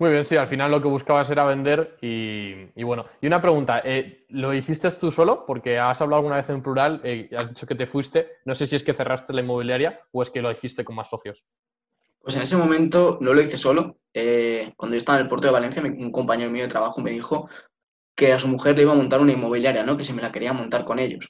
Muy 0.00 0.12
bien, 0.12 0.24
sí, 0.24 0.34
al 0.34 0.48
final 0.48 0.70
lo 0.70 0.80
que 0.80 0.88
buscabas 0.88 1.28
era 1.28 1.44
vender 1.44 1.98
y, 2.00 2.82
bueno. 2.82 3.04
Y 3.20 3.26
una 3.26 3.42
pregunta, 3.42 3.82
eh, 3.84 4.24
¿lo 4.30 4.54
hiciste 4.54 4.90
tú 4.92 5.12
solo? 5.12 5.44
Porque 5.44 5.78
has 5.78 6.00
hablado 6.00 6.20
alguna 6.20 6.36
vez 6.36 6.48
en 6.48 6.62
plural, 6.62 7.02
eh, 7.04 7.28
has 7.36 7.50
dicho 7.50 7.66
que 7.66 7.74
te 7.74 7.86
fuiste, 7.86 8.38
no 8.46 8.54
sé 8.54 8.66
si 8.66 8.76
es 8.76 8.82
que 8.82 8.94
cerraste 8.94 9.34
la 9.34 9.42
inmobiliaria 9.42 10.00
o 10.12 10.22
es 10.22 10.30
que 10.30 10.40
lo 10.40 10.50
hiciste 10.50 10.86
con 10.86 10.96
más 10.96 11.10
socios. 11.10 11.44
Pues 12.18 12.34
en 12.34 12.40
ese 12.40 12.56
momento 12.56 13.18
no 13.20 13.34
lo 13.34 13.42
hice 13.42 13.58
solo. 13.58 13.98
Eh, 14.14 14.72
cuando 14.74 14.94
yo 14.94 15.00
estaba 15.00 15.18
en 15.18 15.24
el 15.24 15.28
puerto 15.28 15.48
de 15.48 15.52
Valencia, 15.52 15.82
un 15.82 16.10
compañero 16.10 16.50
mío 16.50 16.62
de 16.62 16.70
trabajo 16.70 17.02
me 17.02 17.10
dijo 17.10 17.50
que 18.16 18.32
a 18.32 18.38
su 18.38 18.48
mujer 18.48 18.76
le 18.76 18.84
iba 18.84 18.92
a 18.92 18.96
montar 18.96 19.20
una 19.20 19.32
inmobiliaria, 19.32 19.82
¿no? 19.82 19.98
Que 19.98 20.04
si 20.04 20.14
me 20.14 20.22
la 20.22 20.32
quería 20.32 20.54
montar 20.54 20.86
con 20.86 20.98
ellos. 20.98 21.28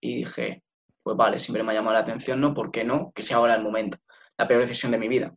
Y 0.00 0.16
dije, 0.16 0.64
pues 1.04 1.16
vale, 1.16 1.38
siempre 1.38 1.62
me 1.62 1.70
ha 1.70 1.76
llamado 1.76 1.94
la 1.94 2.00
atención, 2.00 2.40
¿no? 2.40 2.52
¿Por 2.52 2.72
qué 2.72 2.82
no? 2.82 3.12
Que 3.14 3.22
sea 3.22 3.36
ahora 3.36 3.54
el 3.54 3.62
momento. 3.62 3.96
La 4.36 4.48
peor 4.48 4.62
decisión 4.62 4.90
de 4.90 4.98
mi 4.98 5.06
vida. 5.06 5.32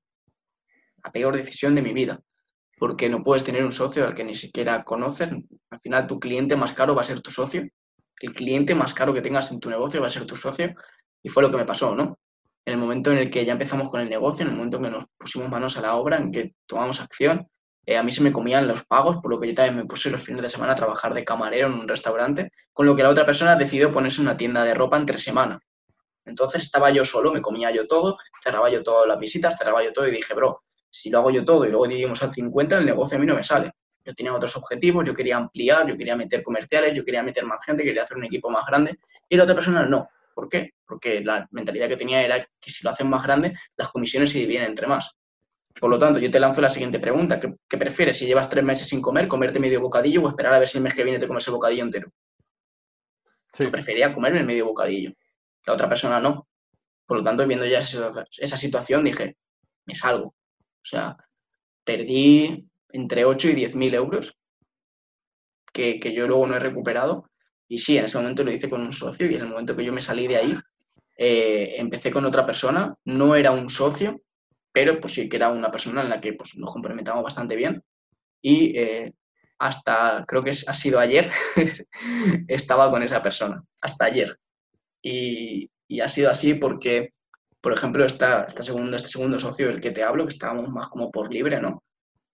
La 1.04 1.12
peor 1.12 1.36
decisión 1.36 1.76
de 1.76 1.82
mi 1.82 1.94
vida. 1.94 2.20
Porque 2.78 3.10
no 3.10 3.24
puedes 3.24 3.44
tener 3.44 3.64
un 3.64 3.74
socio 3.74 4.06
al 4.06 4.14
que 4.14 4.24
ni 4.24 4.36
siquiera 4.36 4.84
conocen. 4.84 5.48
Al 5.70 5.80
final, 5.80 6.08
tu 6.08 6.20
cliente 6.20 6.56
más 6.56 6.74
caro 6.74 6.96
va 6.96 7.02
a 7.02 7.06
ser 7.06 7.22
tu 7.22 7.32
socio. 7.32 7.68
El 8.20 8.34
cliente 8.34 8.76
más 8.76 8.94
caro 8.94 9.14
que 9.14 9.22
tengas 9.22 9.52
en 9.52 9.60
tu 9.60 9.70
negocio 9.70 10.02
va 10.02 10.08
a 10.08 10.12
ser 10.12 10.26
tu 10.26 10.36
socio. 10.36 10.74
Y 11.22 11.30
fue 11.30 11.44
lo 11.44 11.52
que 11.52 11.58
me 11.58 11.66
pasó, 11.66 11.96
¿no? 11.96 12.18
en 12.66 12.74
el 12.74 12.80
momento 12.80 13.12
en 13.12 13.18
el 13.18 13.30
que 13.30 13.46
ya 13.46 13.54
empezamos 13.54 13.90
con 13.90 14.02
el 14.02 14.10
negocio, 14.10 14.44
en 14.44 14.52
el 14.52 14.56
momento 14.56 14.78
en 14.78 14.84
que 14.84 14.90
nos 14.90 15.06
pusimos 15.18 15.50
manos 15.50 15.78
a 15.78 15.82
la 15.82 15.96
obra, 15.96 16.18
en 16.18 16.32
que 16.32 16.56
tomamos 16.66 17.02
acción, 17.02 17.48
eh, 17.86 17.98
a 17.98 18.04
mí 18.04 18.12
se 18.14 18.24
me 18.24 18.32
comían 18.32 18.68
los 18.68 18.86
pagos, 18.86 19.18
por 19.18 19.30
lo 19.30 19.40
que 19.40 19.50
yo 19.50 19.56
también 19.56 19.76
me 19.76 19.86
puse 19.86 20.10
los 20.10 20.24
fines 20.24 20.42
de 20.42 20.50
semana 20.50 20.72
a 20.72 20.76
trabajar 20.76 21.14
de 21.14 21.26
camarero 21.26 21.68
en 21.68 21.74
un 21.74 21.88
restaurante, 21.88 22.52
con 22.72 22.86
lo 22.86 22.96
que 22.96 23.04
la 23.04 23.10
otra 23.10 23.26
persona 23.26 23.56
decidió 23.56 23.92
ponerse 23.92 24.22
una 24.22 24.38
tienda 24.38 24.64
de 24.64 24.74
ropa 24.74 24.98
entre 24.98 25.18
semana. 25.18 25.60
Entonces 26.26 26.64
estaba 26.64 26.90
yo 26.92 27.04
solo, 27.04 27.34
me 27.34 27.42
comía 27.42 27.72
yo 27.72 27.86
todo, 27.86 28.18
cerraba 28.42 28.70
yo 28.70 28.82
todas 28.82 29.08
las 29.10 29.20
visitas, 29.20 29.58
cerraba 29.58 29.84
yo 29.84 29.92
todo 29.92 30.08
y 30.08 30.12
dije, 30.12 30.34
bro, 30.34 30.64
si 30.94 31.10
lo 31.10 31.20
hago 31.20 31.32
yo 31.32 31.44
todo 31.44 31.66
y 31.66 31.70
luego 31.70 31.88
dividimos 31.88 32.22
al 32.22 32.32
50, 32.32 32.78
el 32.78 32.86
negocio 32.86 33.18
a 33.18 33.20
mí 33.20 33.26
no 33.26 33.36
me 33.36 33.44
sale. 33.44 33.72
Yo 34.06 34.14
tenía 34.14 34.34
otros 34.34 34.56
objetivos, 34.58 35.06
yo 35.06 35.16
quería 35.16 35.38
ampliar, 35.38 35.88
yo 35.88 35.98
quería 35.98 36.16
meter 36.16 36.44
comerciales, 36.44 36.96
yo 36.96 37.04
quería 37.04 37.24
meter 37.24 37.46
más 37.46 37.60
gente, 37.66 37.84
quería 37.84 38.04
hacer 38.04 38.18
un 38.18 38.26
equipo 38.26 38.50
más 38.50 38.66
grande 38.68 39.00
y 39.28 39.36
la 39.36 39.44
otra 39.44 39.56
persona 39.56 39.86
no. 39.86 40.08
¿Por 40.36 40.50
qué? 40.50 40.74
Porque 40.86 41.22
la 41.22 41.48
mentalidad 41.52 41.88
que 41.88 41.98
tenía 41.98 42.22
era 42.22 42.46
que 42.60 42.70
si 42.70 42.84
lo 42.84 42.92
hacen 42.92 43.10
más 43.10 43.24
grande, 43.24 43.58
las 43.76 43.90
comisiones 43.90 44.32
se 44.32 44.40
dividen 44.40 44.66
entre 44.66 44.86
más. 44.86 45.16
Por 45.80 45.90
lo 45.90 45.98
tanto, 45.98 46.20
yo 46.20 46.30
te 46.30 46.40
lanzo 46.40 46.62
la 46.62 46.70
siguiente 46.70 47.00
pregunta. 47.00 47.40
¿Qué, 47.40 47.78
prefieres? 47.78 48.18
Si 48.18 48.28
llevas 48.28 48.50
tres 48.50 48.64
meses 48.64 48.88
sin 48.88 49.02
comer, 49.02 49.28
comerte 49.28 49.60
medio 49.60 49.82
bocadillo 49.82 50.22
o 50.22 50.30
esperar 50.30 50.54
a 50.54 50.60
ver 50.60 50.68
si 50.68 50.78
el 50.78 50.84
mes 50.84 50.94
que 50.94 51.04
viene 51.04 51.20
te 51.20 51.28
comes 51.28 51.48
el 51.48 51.54
bocadillo 51.54 51.84
entero? 51.84 52.12
Yo 53.58 53.72
prefería 53.72 54.14
comerme 54.14 54.40
el 54.40 54.46
medio 54.46 54.68
bocadillo. 54.68 55.12
La 55.66 55.74
otra 55.74 55.90
persona 55.90 56.20
no. 56.20 56.48
Por 57.06 57.18
lo 57.18 57.24
tanto, 57.24 57.48
viendo 57.48 57.66
ya 57.66 57.80
esa, 57.80 58.58
situación, 58.58 59.04
dije, 59.04 59.38
me 59.86 59.96
salgo. 59.96 60.36
O 60.84 60.86
sea, 60.86 61.18
perdí 61.84 62.68
entre 62.90 63.26
8 63.26 63.50
y 63.50 63.56
10 63.56 63.76
mil 63.76 63.94
euros 63.94 64.38
que, 65.74 66.14
yo 66.14 66.28
luego 66.28 66.48
no 66.48 66.56
he 66.56 66.60
recuperado. 66.60 67.30
Y 67.68 67.80
sí, 67.80 67.98
en 67.98 68.06
ese 68.06 68.18
momento 68.18 68.44
lo 68.44 68.52
hice 68.52 68.70
con 68.70 68.82
un 68.82 68.94
socio 68.94 69.30
y 69.30 69.36
en 69.36 69.42
el 69.42 69.48
momento 69.48 69.76
que 69.76 69.86
yo 69.86 69.92
me 69.92 70.02
salí 70.02 70.28
de 70.28 70.38
ahí, 70.38 70.56
eh, 71.18 71.76
empecé 71.78 72.12
con 72.12 72.26
otra 72.26 72.46
persona, 72.46 72.96
no 73.06 73.36
era 73.36 73.52
un 73.52 73.70
socio, 73.70 74.22
pero 74.72 75.00
pues 75.00 75.14
sí 75.14 75.30
que 75.30 75.38
era 75.38 75.50
una 75.50 75.72
persona 75.72 76.02
en 76.02 76.10
la 76.10 76.22
que 76.22 76.34
pues, 76.34 76.56
nos 76.58 76.72
complementamos 76.72 77.24
bastante 77.24 77.56
bien. 77.56 77.84
Y 78.42 78.78
eh, 78.78 79.14
hasta, 79.60 80.26
creo 80.28 80.44
que 80.44 80.52
ha 80.52 80.74
sido 80.74 81.00
ayer, 81.00 81.32
estaba 82.48 82.92
con 82.92 83.02
esa 83.02 83.24
persona, 83.24 83.64
hasta 83.82 84.06
ayer. 84.06 84.38
Y, 85.02 85.70
y, 85.88 86.00
ha 86.02 86.10
sido 86.10 86.30
así 86.30 86.54
porque, 86.56 87.14
por 87.64 87.72
ejemplo, 87.72 88.04
esta, 88.04 88.44
esta 88.44 88.62
segundo, 88.62 88.98
este 88.98 89.08
segundo 89.08 89.40
socio 89.40 89.70
del 89.70 89.80
que 89.80 89.92
te 89.92 90.04
hablo, 90.04 90.26
que 90.26 90.34
estábamos 90.34 90.68
más 90.68 90.90
como 90.90 91.10
por 91.10 91.34
libre, 91.34 91.62
¿no? 91.62 91.82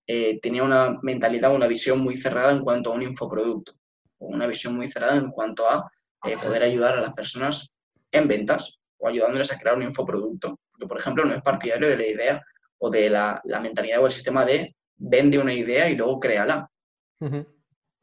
Eh, 0.07 0.39
tenía 0.41 0.63
una 0.63 0.97
mentalidad, 1.03 1.53
una 1.53 1.67
visión 1.67 1.99
muy 1.99 2.17
cerrada 2.17 2.51
en 2.51 2.63
cuanto 2.63 2.91
a 2.91 2.95
un 2.95 3.03
infoproducto, 3.03 3.73
o 4.17 4.25
una 4.25 4.47
visión 4.47 4.75
muy 4.75 4.89
cerrada 4.89 5.17
en 5.17 5.29
cuanto 5.29 5.69
a 5.69 5.87
eh, 6.25 6.35
poder 6.41 6.63
ayudar 6.63 6.97
a 6.97 7.01
las 7.01 7.13
personas 7.13 7.69
en 8.11 8.27
ventas 8.27 8.79
o 8.97 9.07
ayudándoles 9.07 9.51
a 9.51 9.59
crear 9.59 9.75
un 9.75 9.83
infoproducto. 9.83 10.59
Porque, 10.71 10.87
por 10.87 10.97
ejemplo, 10.97 11.23
no 11.23 11.35
es 11.35 11.43
partidario 11.43 11.87
de 11.87 11.97
la 11.97 12.07
idea 12.07 12.41
o 12.79 12.89
de 12.89 13.07
la, 13.11 13.39
la 13.43 13.59
mentalidad 13.59 14.01
o 14.01 14.07
el 14.07 14.11
sistema 14.11 14.43
de 14.45 14.75
vende 14.97 15.37
una 15.37 15.53
idea 15.53 15.87
y 15.91 15.95
luego 15.95 16.19
créala. 16.19 16.67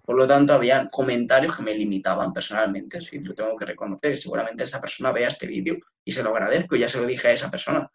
Por 0.06 0.16
lo 0.16 0.26
tanto, 0.26 0.54
había 0.54 0.88
comentarios 0.88 1.56
que 1.56 1.64
me 1.64 1.74
limitaban 1.74 2.32
personalmente, 2.32 3.00
sí, 3.00 3.18
lo 3.18 3.34
tengo 3.34 3.56
que 3.56 3.64
reconocer. 3.64 4.16
Seguramente 4.16 4.62
esa 4.62 4.80
persona 4.80 5.10
vea 5.10 5.26
este 5.26 5.48
vídeo 5.48 5.78
y 6.04 6.12
se 6.12 6.22
lo 6.22 6.30
agradezco 6.30 6.76
y 6.76 6.78
ya 6.78 6.88
se 6.88 6.98
lo 6.98 7.06
dije 7.06 7.26
a 7.26 7.32
esa 7.32 7.50
persona. 7.50 7.90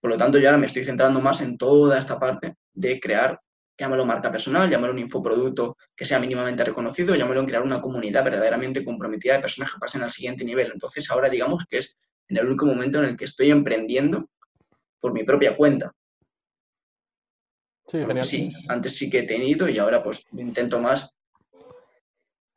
Por 0.00 0.10
lo 0.10 0.16
tanto, 0.16 0.38
yo 0.38 0.46
ahora 0.46 0.58
me 0.58 0.66
estoy 0.66 0.84
centrando 0.84 1.20
más 1.20 1.40
en 1.40 1.58
toda 1.58 1.98
esta 1.98 2.20
parte 2.20 2.54
de 2.72 3.00
crear, 3.00 3.40
llámalo 3.76 4.06
marca 4.06 4.30
personal, 4.30 4.70
llámalo 4.70 4.92
un 4.92 5.00
infoproducto 5.00 5.76
que 5.96 6.04
sea 6.04 6.20
mínimamente 6.20 6.64
reconocido, 6.64 7.16
llámalo 7.16 7.40
en 7.40 7.46
crear 7.46 7.64
una 7.64 7.80
comunidad 7.80 8.22
verdaderamente 8.22 8.84
comprometida 8.84 9.34
de 9.34 9.40
personas 9.40 9.72
que 9.72 9.78
pasen 9.80 10.02
al 10.04 10.12
siguiente 10.12 10.44
nivel. 10.44 10.70
Entonces, 10.72 11.10
ahora 11.10 11.28
digamos 11.28 11.64
que 11.68 11.78
es 11.78 11.96
en 12.28 12.36
el 12.36 12.46
único 12.46 12.64
momento 12.64 12.98
en 12.98 13.06
el 13.06 13.16
que 13.16 13.24
estoy 13.24 13.50
emprendiendo 13.50 14.30
por 15.00 15.12
mi 15.12 15.24
propia 15.24 15.56
cuenta. 15.56 15.92
Sí, 17.88 17.98
genial. 17.98 18.24
sí, 18.24 18.52
antes 18.68 18.96
sí 18.96 19.08
que 19.08 19.20
he 19.20 19.22
tenido 19.22 19.68
y 19.68 19.78
ahora 19.78 20.02
pues 20.02 20.24
intento 20.32 20.78
más, 20.78 21.10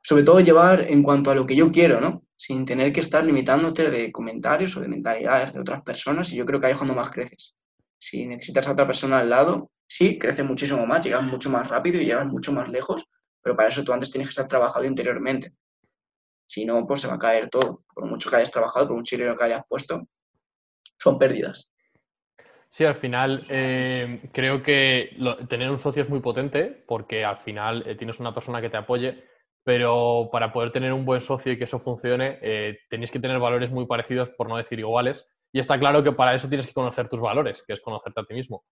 sobre 0.04 0.24
todo 0.24 0.42
llevar 0.42 0.82
en 0.82 1.02
cuanto 1.02 1.32
a 1.32 1.36
lo 1.36 1.46
que 1.46 1.56
yo 1.56 1.72
quiero, 1.72 2.02
¿no? 2.02 2.24
Sin 2.36 2.66
tener 2.66 2.92
que 2.92 3.00
estar 3.00 3.24
limitándote 3.24 3.90
de 3.90 4.12
comentarios 4.12 4.76
o 4.76 4.82
de 4.82 4.90
mentalidades 4.90 5.54
de 5.54 5.62
otras 5.62 5.84
personas 5.84 6.32
y 6.34 6.36
yo 6.36 6.46
creo 6.46 6.60
que 6.60 6.68
ahí 6.68 6.72
es 6.74 6.78
cuando 6.78 6.96
más 6.96 7.12
creces. 7.12 7.56
Si 7.98 8.26
necesitas 8.26 8.68
a 8.68 8.74
otra 8.74 8.86
persona 8.86 9.20
al 9.20 9.30
lado, 9.30 9.72
sí, 9.88 10.20
crece 10.20 10.44
muchísimo 10.44 10.86
más, 10.86 11.06
llegas 11.06 11.24
mucho 11.24 11.50
más 11.50 11.68
rápido 11.68 12.02
y 12.02 12.06
llegas 12.06 12.28
mucho 12.28 12.52
más 12.52 12.68
lejos, 12.70 13.06
pero 13.42 13.56
para 13.56 13.70
eso 13.70 13.84
tú 13.84 13.94
antes 13.94 14.12
tienes 14.12 14.28
que 14.28 14.32
estar 14.32 14.48
trabajado 14.48 14.86
interiormente. 14.86 15.54
Si 16.46 16.66
no, 16.66 16.86
pues 16.86 17.00
se 17.00 17.08
va 17.08 17.14
a 17.14 17.20
caer 17.20 17.48
todo. 17.48 17.86
Por 17.94 18.06
mucho 18.06 18.30
que 18.30 18.36
hayas 18.36 18.52
trabajado, 18.52 18.88
por 18.88 18.98
mucho 18.98 19.16
dinero 19.16 19.38
que 19.38 19.46
hayas 19.46 19.64
puesto, 19.70 20.06
son 21.00 21.18
pérdidas. 21.18 21.71
Sí, 22.74 22.86
al 22.86 22.96
final 22.96 23.46
eh, 23.50 24.22
creo 24.32 24.64
que 24.64 25.18
tener 25.50 25.70
un 25.70 25.78
socio 25.78 26.04
es 26.04 26.10
muy 26.10 26.22
potente 26.22 26.86
porque 26.88 27.26
al 27.26 27.38
final 27.38 27.84
eh, 27.86 27.96
tienes 27.96 28.22
una 28.22 28.34
persona 28.34 28.62
que 28.62 28.70
te 28.70 28.78
apoye, 28.78 29.26
pero 29.62 30.30
para 30.32 30.54
poder 30.54 30.72
tener 30.72 30.94
un 30.94 31.04
buen 31.04 31.20
socio 31.20 31.52
y 31.52 31.58
que 31.58 31.66
eso 31.66 31.82
funcione, 31.82 32.40
eh, 32.42 32.80
tenéis 32.90 33.12
que 33.12 33.20
tener 33.20 33.40
valores 33.40 33.72
muy 33.72 33.88
parecidos, 33.88 34.30
por 34.30 34.48
no 34.48 34.56
decir 34.56 34.80
iguales. 34.80 35.28
Y 35.52 35.60
está 35.60 35.78
claro 35.78 36.02
que 36.02 36.14
para 36.14 36.34
eso 36.34 36.48
tienes 36.48 36.66
que 36.66 36.74
conocer 36.74 37.10
tus 37.10 37.20
valores, 37.20 37.62
que 37.68 37.74
es 37.74 37.82
conocerte 37.82 38.22
a 38.22 38.24
ti 38.24 38.34
mismo. 38.34 38.64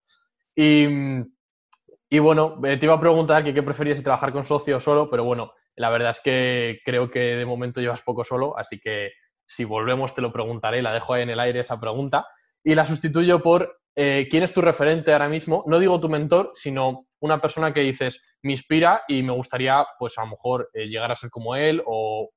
Y, 0.56 2.20
bueno, 2.20 2.58
te 2.62 2.80
iba 2.82 2.94
a 2.94 3.00
preguntar 3.02 3.44
que 3.44 3.54
qué 3.54 3.64
preferías 3.64 3.98
si 3.98 4.04
trabajar 4.04 4.32
con 4.32 4.46
socio 4.46 4.78
o 4.78 4.80
solo, 4.80 5.10
pero 5.10 5.26
bueno, 5.26 5.52
la 5.76 5.90
verdad 5.90 6.12
es 6.12 6.22
que 6.22 6.80
creo 6.86 7.12
que 7.12 7.20
de 7.20 7.46
momento 7.46 7.82
llevas 7.82 8.02
poco 8.02 8.24
solo, 8.24 8.58
así 8.58 8.80
que 8.80 9.12
si 9.46 9.66
volvemos 9.66 10.16
te 10.16 10.22
lo 10.22 10.32
preguntaré, 10.32 10.82
la 10.82 10.94
dejo 10.94 11.14
ahí 11.14 11.24
en 11.24 11.32
el 11.32 11.40
aire 11.42 11.60
esa 11.60 11.80
pregunta. 11.82 12.26
Y 12.64 12.76
la 12.76 12.86
sustituyo 12.86 13.42
por 13.42 13.79
eh, 13.96 14.28
quién 14.30 14.44
es 14.44 14.54
tu 14.54 14.62
referente 14.62 15.12
ahora 15.12 15.30
mismo. 15.30 15.64
No 15.68 15.80
digo 15.80 16.00
tu 16.00 16.10
mentor, 16.10 16.52
sino 16.56 17.08
una 17.20 17.42
persona 17.42 17.74
que 17.74 17.82
dices, 17.82 18.24
me 18.42 18.52
inspira 18.52 19.04
y 19.08 19.24
me 19.24 19.34
gustaría, 19.34 19.86
pues 19.98 20.18
a 20.18 20.24
lo 20.24 20.32
mejor, 20.32 20.70
eh, 20.74 20.88
llegar 20.88 21.12
a 21.12 21.16
ser 21.16 21.30
como 21.30 21.56
él 21.56 21.84
o 21.86 22.30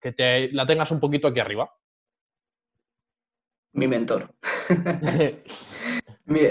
que 0.00 0.12
te, 0.12 0.52
la 0.52 0.66
tengas 0.66 0.90
un 0.90 1.00
poquito 1.00 1.28
aquí 1.28 1.40
arriba. 1.40 1.70
Mi 3.72 3.86
mentor. 3.86 4.34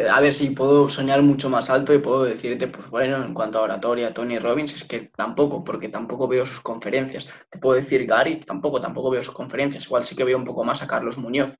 a 0.09 0.21
ver 0.21 0.33
si 0.33 0.51
puedo 0.51 0.89
soñar 0.89 1.21
mucho 1.21 1.49
más 1.49 1.69
alto 1.69 1.93
y 1.93 1.99
puedo 1.99 2.23
decirte, 2.23 2.67
pues 2.67 2.89
bueno, 2.89 3.23
en 3.23 3.33
cuanto 3.33 3.59
a 3.59 3.63
oratoria, 3.63 4.13
Tony 4.13 4.39
Robbins, 4.39 4.75
es 4.75 4.83
que 4.85 5.11
tampoco, 5.15 5.63
porque 5.63 5.89
tampoco 5.89 6.27
veo 6.27 6.45
sus 6.45 6.61
conferencias. 6.61 7.27
Te 7.49 7.59
puedo 7.59 7.75
decir 7.75 8.05
Gary, 8.05 8.39
tampoco, 8.39 8.79
tampoco 8.79 9.09
veo 9.09 9.23
sus 9.23 9.33
conferencias. 9.33 9.85
Igual 9.85 10.05
sí 10.05 10.15
que 10.15 10.23
veo 10.23 10.37
un 10.37 10.45
poco 10.45 10.63
más 10.63 10.81
a 10.81 10.87
Carlos 10.87 11.17
Muñoz 11.17 11.55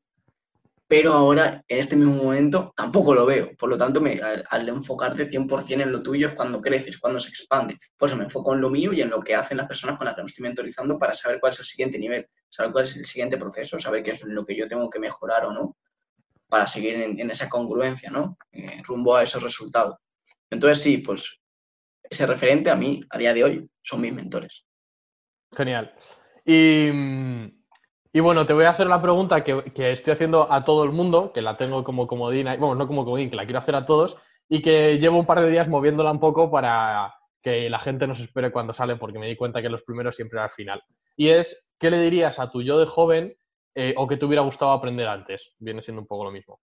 pero 0.88 1.14
ahora, 1.14 1.64
en 1.68 1.80
este 1.80 1.96
mismo 1.96 2.14
momento, 2.14 2.72
tampoco 2.76 3.16
lo 3.16 3.26
veo. 3.26 3.56
Por 3.58 3.70
lo 3.70 3.78
tanto, 3.78 4.00
me, 4.00 4.20
al, 4.22 4.70
enfocarte 4.70 5.30
100% 5.30 5.82
en 5.82 5.92
lo 5.92 6.04
tuyo 6.04 6.28
es 6.28 6.34
cuando 6.36 6.62
creces, 6.62 7.00
cuando 7.00 7.20
se 7.20 7.30
expande. 7.30 7.78
Por 7.98 8.08
eso 8.08 8.18
me 8.18 8.26
enfoco 8.26 8.54
en 8.54 8.62
lo 8.62 8.70
mío 8.70 8.94
y 8.94 9.02
en 9.02 9.10
lo 9.10 9.20
que 9.22 9.34
hacen 9.34 9.58
las 9.58 9.68
personas 9.68 9.98
con 9.98 10.06
las 10.06 10.16
que 10.16 10.22
me 10.22 10.28
estoy 10.28 10.44
mentorizando 10.44 11.00
para 11.00 11.16
saber 11.16 11.40
cuál 11.40 11.54
es 11.54 11.60
el 11.60 11.66
siguiente 11.66 11.98
nivel, 11.98 12.28
saber 12.50 12.72
cuál 12.72 12.84
es 12.84 12.96
el 12.98 13.06
siguiente 13.06 13.38
proceso, 13.38 13.80
saber 13.80 14.04
qué 14.04 14.12
es 14.12 14.24
lo 14.24 14.46
que 14.46 14.56
yo 14.56 14.68
tengo 14.68 14.88
que 14.90 15.00
mejorar 15.00 15.46
o 15.46 15.52
no 15.52 15.76
para 16.48 16.68
seguir 16.68 16.96
en, 16.96 17.30
esa 17.32 17.50
congruencia, 17.50 18.12
¿no? 18.12 18.38
Eh, 18.52 18.82
rumbo 18.84 19.16
a 19.16 19.24
esos 19.24 19.42
resultados. 19.42 19.96
Entonces, 20.52 20.84
sí, 20.84 21.00
pues 21.00 21.40
ese 22.04 22.28
referente 22.28 22.70
a 22.70 22.76
mí, 22.76 23.02
a 23.10 23.18
día 23.18 23.34
de 23.34 23.44
hoy, 23.44 23.70
son 23.82 24.02
mis 24.02 24.14
mentores. 24.14 24.64
Genial. 25.52 25.96
Y 26.46 26.92
mm, 26.94 27.65
y 28.16 28.22
bueno, 28.22 28.46
te 28.46 28.54
voy 28.54 28.64
a 28.64 28.70
hacer 28.70 28.88
una 28.88 29.02
pregunta 29.02 29.44
que, 29.44 29.62
estoy 29.92 30.14
haciendo 30.14 30.50
a 30.50 30.64
todo 30.64 30.86
el 30.86 30.92
mundo, 30.92 31.34
que 31.34 31.42
la 31.42 31.58
tengo 31.58 31.84
como 31.84 32.08
comodín, 32.08 32.46
bueno, 32.46 32.74
no 32.74 32.88
como 32.88 33.04
comodín, 33.04 33.30
que 33.30 33.36
la 33.36 33.44
quiero 33.44 33.60
hacer 33.60 33.76
a 33.76 33.86
todos 33.86 34.16
y 34.48 34.62
que 34.62 35.00
llevo 35.00 35.20
un 35.20 35.26
par 35.26 35.42
de 35.42 35.52
días 35.52 35.68
moviéndola 35.68 36.14
un 36.14 36.22
poco 36.22 36.50
para 36.50 37.14
que 37.42 37.70
la 37.70 37.78
gente 37.78 38.08
nos 38.08 38.22
espere 38.22 38.54
cuando 38.54 38.72
sale, 38.72 38.96
porque 38.96 39.20
me 39.20 39.28
di 39.28 39.36
cuenta 39.36 39.62
que 39.62 39.68
los 39.68 39.84
primeros 39.84 40.16
siempre 40.16 40.40
al 40.40 40.50
final. 40.50 40.82
Y 41.18 41.28
es, 41.28 41.70
¿qué 41.78 41.92
le 41.92 42.00
dirías 42.00 42.40
a 42.40 42.50
tu 42.50 42.62
yo 42.62 42.80
de 42.80 42.86
joven 42.86 43.36
eh, 43.76 43.94
o 43.98 44.08
que 44.08 44.16
te 44.16 44.24
hubiera 44.24 44.44
gustado 44.44 44.72
aprender 44.72 45.10
antes? 45.10 45.54
Viene 45.60 45.82
siendo 45.82 46.02
un 46.02 46.08
poco 46.08 46.24
lo 46.24 46.32
mismo. 46.32 46.62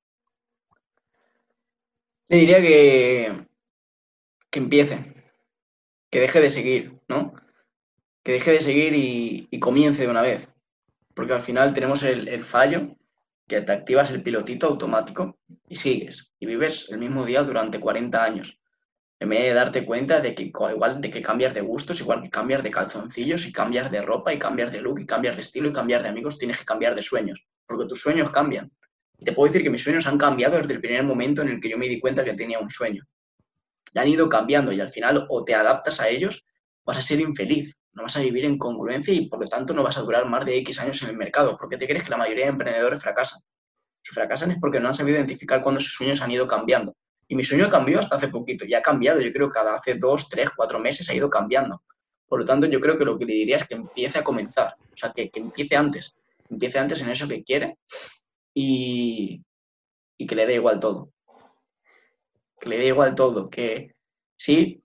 Le 2.28 2.38
diría 2.38 2.62
que, 2.62 3.46
que 4.48 4.58
empiece, 4.58 5.12
que 6.10 6.18
deje 6.18 6.40
de 6.40 6.50
seguir, 6.50 6.98
¿no? 7.08 7.34
Que 8.22 8.32
deje 8.32 8.52
de 8.52 8.62
seguir 8.62 8.94
y 9.50 9.60
comience 9.60 10.00
de 10.00 10.08
una 10.08 10.22
vez 10.22 10.48
porque 11.14 11.34
al 11.34 11.42
final 11.42 11.72
tenemos 11.74 12.02
el, 12.02 12.42
fallo 12.42 12.96
que 13.46 13.60
te 13.60 13.72
activas 13.72 14.10
el 14.10 14.22
pilotito 14.22 14.66
automático 14.66 15.38
y 15.68 15.76
sigues 15.76 16.32
y 16.38 16.46
vives 16.46 16.88
el 16.90 16.98
mismo 16.98 17.24
día 17.24 17.42
durante 17.42 17.80
40 17.80 18.22
años. 18.22 18.58
En 19.20 19.28
vez 19.28 19.42
de 19.42 19.54
darte 19.54 19.84
cuenta 19.84 20.20
de 20.20 20.34
que 20.34 20.44
igual 20.44 21.00
de 21.00 21.10
que 21.10 21.22
cambias 21.22 21.54
de 21.54 21.60
gustos, 21.60 22.00
igual 22.00 22.22
que 22.22 22.30
cambias 22.30 22.62
de 22.62 22.70
calzoncillos 22.70 23.46
y 23.46 23.52
cambias 23.52 23.90
de 23.90 24.02
ropa 24.02 24.32
y 24.32 24.38
cambias 24.38 24.72
de 24.72 24.80
look 24.80 25.00
y 25.00 25.06
cambias 25.06 25.36
de 25.36 25.42
estilo 25.42 25.68
y 25.68 25.72
cambias 25.72 26.02
de 26.02 26.08
amigos, 26.08 26.38
tienes 26.38 26.58
que 26.58 26.64
cambiar 26.64 26.94
de 26.94 27.02
sueños, 27.02 27.44
porque 27.66 27.86
tus 27.86 28.00
sueños 28.00 28.30
cambian. 28.30 28.72
Y 29.18 29.24
te 29.24 29.32
puedo 29.32 29.46
decir 29.46 29.62
que 29.62 29.70
mis 29.70 29.82
sueños 29.82 30.06
han 30.08 30.18
cambiado 30.18 30.58
desde 30.58 30.74
el 30.74 30.80
primer 30.80 31.04
momento 31.04 31.42
en 31.42 31.48
el 31.48 31.60
que 31.60 31.70
yo 31.70 31.78
me 31.78 31.86
di 31.86 32.00
cuenta 32.00 32.24
que 32.24 32.34
tenía 32.34 32.58
un 32.58 32.70
sueño. 32.70 33.04
Y 33.94 33.98
han 33.98 34.08
ido 34.08 34.28
cambiando 34.28 34.72
y 34.72 34.80
al 34.80 34.88
final 34.88 35.26
o 35.28 35.44
te 35.44 35.54
adaptas 35.54 36.00
a 36.00 36.08
ellos 36.08 36.44
vas 36.84 36.98
a 36.98 37.02
ser 37.02 37.20
infeliz 37.20 37.76
no 37.94 38.02
vas 38.02 38.16
a 38.16 38.20
vivir 38.20 38.44
en 38.44 38.58
congruencia 38.58 39.12
y 39.12 39.28
por 39.28 39.42
lo 39.42 39.48
tanto 39.48 39.74
no 39.74 39.82
vas 39.82 39.96
a 39.98 40.02
durar 40.02 40.26
más 40.26 40.44
de 40.44 40.56
X 40.58 40.80
años 40.80 41.02
en 41.02 41.10
el 41.10 41.16
mercado. 41.16 41.56
porque 41.58 41.76
te 41.76 41.86
crees 41.86 42.04
que 42.04 42.10
la 42.10 42.16
mayoría 42.16 42.46
de 42.46 42.52
emprendedores 42.52 43.00
fracasan? 43.00 43.40
Si 44.02 44.12
fracasan 44.12 44.50
es 44.52 44.58
porque 44.60 44.80
no 44.80 44.88
han 44.88 44.94
sabido 44.94 45.18
identificar 45.18 45.62
cuándo 45.62 45.80
sus 45.80 45.94
sueños 45.94 46.20
han 46.22 46.30
ido 46.30 46.46
cambiando. 46.48 46.94
Y 47.28 47.36
mi 47.36 47.44
sueño 47.44 47.70
cambió 47.70 48.00
hasta 48.00 48.16
hace 48.16 48.28
poquito, 48.28 48.64
ya 48.64 48.78
ha 48.78 48.82
cambiado, 48.82 49.20
yo 49.20 49.32
creo 49.32 49.48
que 49.48 49.54
cada 49.54 49.76
hace 49.76 49.94
dos, 49.94 50.28
tres, 50.28 50.50
cuatro 50.56 50.78
meses 50.78 51.08
ha 51.08 51.14
ido 51.14 51.30
cambiando. 51.30 51.82
Por 52.26 52.40
lo 52.40 52.46
tanto, 52.46 52.66
yo 52.66 52.80
creo 52.80 52.98
que 52.98 53.04
lo 53.04 53.18
que 53.18 53.24
le 53.24 53.34
diría 53.34 53.58
es 53.58 53.68
que 53.68 53.74
empiece 53.74 54.18
a 54.18 54.24
comenzar, 54.24 54.74
o 54.92 54.96
sea, 54.96 55.12
que, 55.12 55.30
que 55.30 55.40
empiece 55.40 55.76
antes, 55.76 56.14
empiece 56.50 56.78
antes 56.78 57.00
en 57.00 57.10
eso 57.10 57.28
que 57.28 57.44
quiere 57.44 57.78
y, 58.54 59.42
y 60.18 60.26
que 60.26 60.34
le 60.34 60.46
dé 60.46 60.54
igual 60.54 60.80
todo. 60.80 61.10
Que 62.60 62.68
le 62.68 62.78
dé 62.78 62.86
igual 62.86 63.14
todo, 63.14 63.48
que 63.50 63.94
sí, 64.36 64.82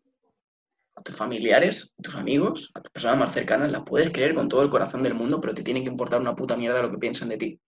a 0.98 1.02
tus 1.04 1.16
familiares, 1.16 1.94
a 2.00 2.02
tus 2.02 2.16
amigos, 2.16 2.72
a 2.74 2.82
tus 2.82 2.92
personas 2.92 3.20
más 3.20 3.32
cercanas, 3.32 3.72
las 3.72 3.84
puedes 3.84 4.10
creer 4.12 4.34
con 4.34 4.50
todo 4.50 4.64
el 4.64 4.70
corazón 4.72 5.04
del 5.04 5.14
mundo, 5.14 5.40
pero 5.40 5.54
te 5.54 5.62
tiene 5.62 5.84
que 5.84 5.90
importar 5.90 6.20
una 6.20 6.36
puta 6.36 6.58
mierda 6.58 6.82
lo 6.82 6.90
que 6.90 6.98
piensan 6.98 7.30
de 7.30 7.38
ti. 7.38 7.60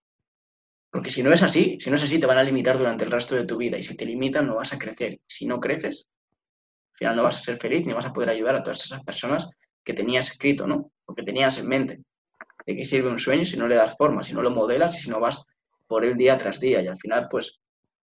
Porque 0.90 1.10
si 1.10 1.22
no 1.22 1.32
es 1.32 1.40
así, 1.44 1.78
si 1.80 1.90
no 1.90 1.96
es 1.96 2.02
así, 2.02 2.18
te 2.18 2.26
van 2.26 2.38
a 2.38 2.42
limitar 2.42 2.76
durante 2.76 3.04
el 3.04 3.12
resto 3.12 3.36
de 3.36 3.46
tu 3.46 3.56
vida. 3.56 3.78
Y 3.78 3.84
si 3.84 3.96
te 3.96 4.04
limitan, 4.04 4.48
no 4.48 4.56
vas 4.56 4.72
a 4.72 4.78
crecer. 4.78 5.20
Si 5.28 5.46
no 5.46 5.60
creces, 5.60 6.08
al 6.92 6.98
final 6.98 7.16
no 7.16 7.22
vas 7.22 7.36
a 7.36 7.40
ser 7.40 7.56
feliz 7.58 7.86
ni 7.86 7.92
vas 7.92 8.06
a 8.06 8.12
poder 8.12 8.30
ayudar 8.30 8.56
a 8.56 8.62
todas 8.64 8.84
esas 8.84 9.04
personas 9.04 9.48
que 9.84 9.94
tenías 9.94 10.28
escrito, 10.28 10.66
¿no? 10.66 10.90
O 11.04 11.14
que 11.14 11.22
tenías 11.22 11.56
en 11.58 11.68
mente. 11.68 12.00
¿De 12.66 12.74
qué 12.74 12.84
sirve 12.84 13.08
un 13.08 13.20
sueño 13.20 13.44
si 13.44 13.56
no 13.56 13.68
le 13.68 13.76
das 13.76 13.96
forma, 13.96 14.24
si 14.24 14.34
no 14.34 14.42
lo 14.42 14.50
modelas 14.50 14.96
y 14.96 15.02
si 15.02 15.08
no 15.08 15.20
vas 15.20 15.44
por 15.86 16.04
él 16.04 16.16
día 16.16 16.36
tras 16.36 16.58
día? 16.58 16.82
Y 16.82 16.88
al 16.88 16.96
final, 16.96 17.28
pues, 17.30 17.60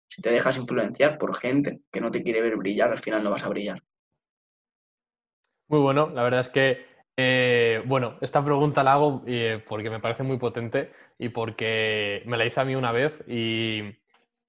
si 0.08 0.22
te 0.22 0.30
dejas 0.30 0.56
influenciar 0.58 1.18
por 1.18 1.36
gente 1.36 1.80
que 1.92 2.00
no 2.00 2.12
te 2.12 2.22
quiere 2.22 2.44
ver 2.44 2.58
brillar, 2.58 2.92
al 2.92 3.00
final 3.00 3.24
no 3.24 3.32
vas 3.32 3.44
a 3.44 3.50
brillar. 3.50 3.82
Muy 5.68 5.80
bueno, 5.80 6.10
la 6.10 6.24
verdad 6.24 6.42
es 6.42 6.50
que, 6.50 6.86
eh, 7.18 7.82
bueno, 7.86 8.18
esta 8.22 8.44
pregunta 8.44 8.84
la 8.84 8.94
hago 8.94 9.24
eh, 9.26 9.64
porque 9.68 9.90
me 9.90 10.00
parece 10.00 10.24
muy 10.24 10.38
potente 10.38 10.92
y 11.18 11.30
porque 11.30 12.22
me 12.26 12.38
la 12.38 12.46
hice 12.46 12.60
a 12.62 12.66
mí 12.66 12.76
una 12.76 12.92
vez 12.92 13.24
y, 13.28 13.82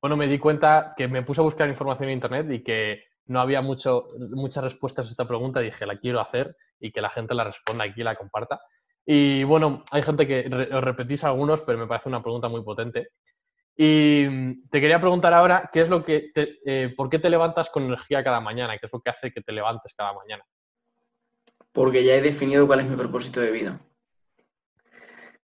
bueno, 0.01 0.17
me 0.17 0.27
di 0.27 0.39
cuenta 0.39 0.95
que 0.97 1.09
me 1.09 1.23
puse 1.23 1.41
a 1.41 1.45
buscar 1.45 1.69
información 1.69 2.09
en 2.11 2.17
Internet 2.17 2.47
y 2.51 2.63
que 2.63 3.05
no 3.27 3.41
había 3.41 3.63
mucho, 3.63 4.09
muchas 4.31 4.63
respuestas 4.65 5.07
a 5.07 5.11
esta 5.11 5.27
pregunta. 5.27 5.61
Dije, 5.61 5.87
la 5.87 5.99
quiero 5.99 6.21
hacer 6.21 6.55
y 6.79 6.93
que 6.93 7.01
la 7.01 7.11
gente 7.11 7.35
la 7.35 7.45
responda 7.45 7.85
aquí 7.85 8.03
y 8.03 8.05
la 8.05 8.15
comparta. 8.15 8.61
Y 9.07 9.43
bueno, 9.45 9.85
hay 9.91 10.03
gente 10.03 10.27
que 10.27 10.49
os 10.73 10.85
repetís 10.85 11.25
algunos, 11.25 11.63
pero 11.63 11.79
me 11.79 11.87
parece 11.87 12.09
una 12.09 12.23
pregunta 12.23 12.49
muy 12.49 12.63
potente. 12.63 13.09
Y 13.77 14.27
mm, 14.29 14.69
te 14.71 14.81
quería 14.81 15.01
preguntar 15.01 15.35
ahora, 15.35 15.71
¿qué 15.73 15.83
es 15.83 15.89
lo 15.91 16.05
que 16.05 16.31
eh, 16.35 16.95
¿por 16.97 17.11
qué 17.11 17.19
te 17.19 17.31
levantas 17.31 17.71
con 17.71 17.85
energía 17.85 18.25
cada 18.25 18.41
mañana? 18.41 18.79
¿Qué 18.79 18.87
es 18.87 18.93
lo 18.93 19.01
que 19.01 19.11
hace 19.11 19.33
que 19.33 19.43
te 19.43 19.53
levantes 19.53 19.95
cada 19.97 20.13
mañana? 20.13 20.45
Porque 21.77 22.05
ya 22.05 22.15
he 22.15 22.23
definido 22.23 22.67
cuál 22.67 22.81
es 22.81 22.87
mi 22.87 22.97
propósito 22.97 23.39
de 23.39 23.53
vida. 23.53 23.79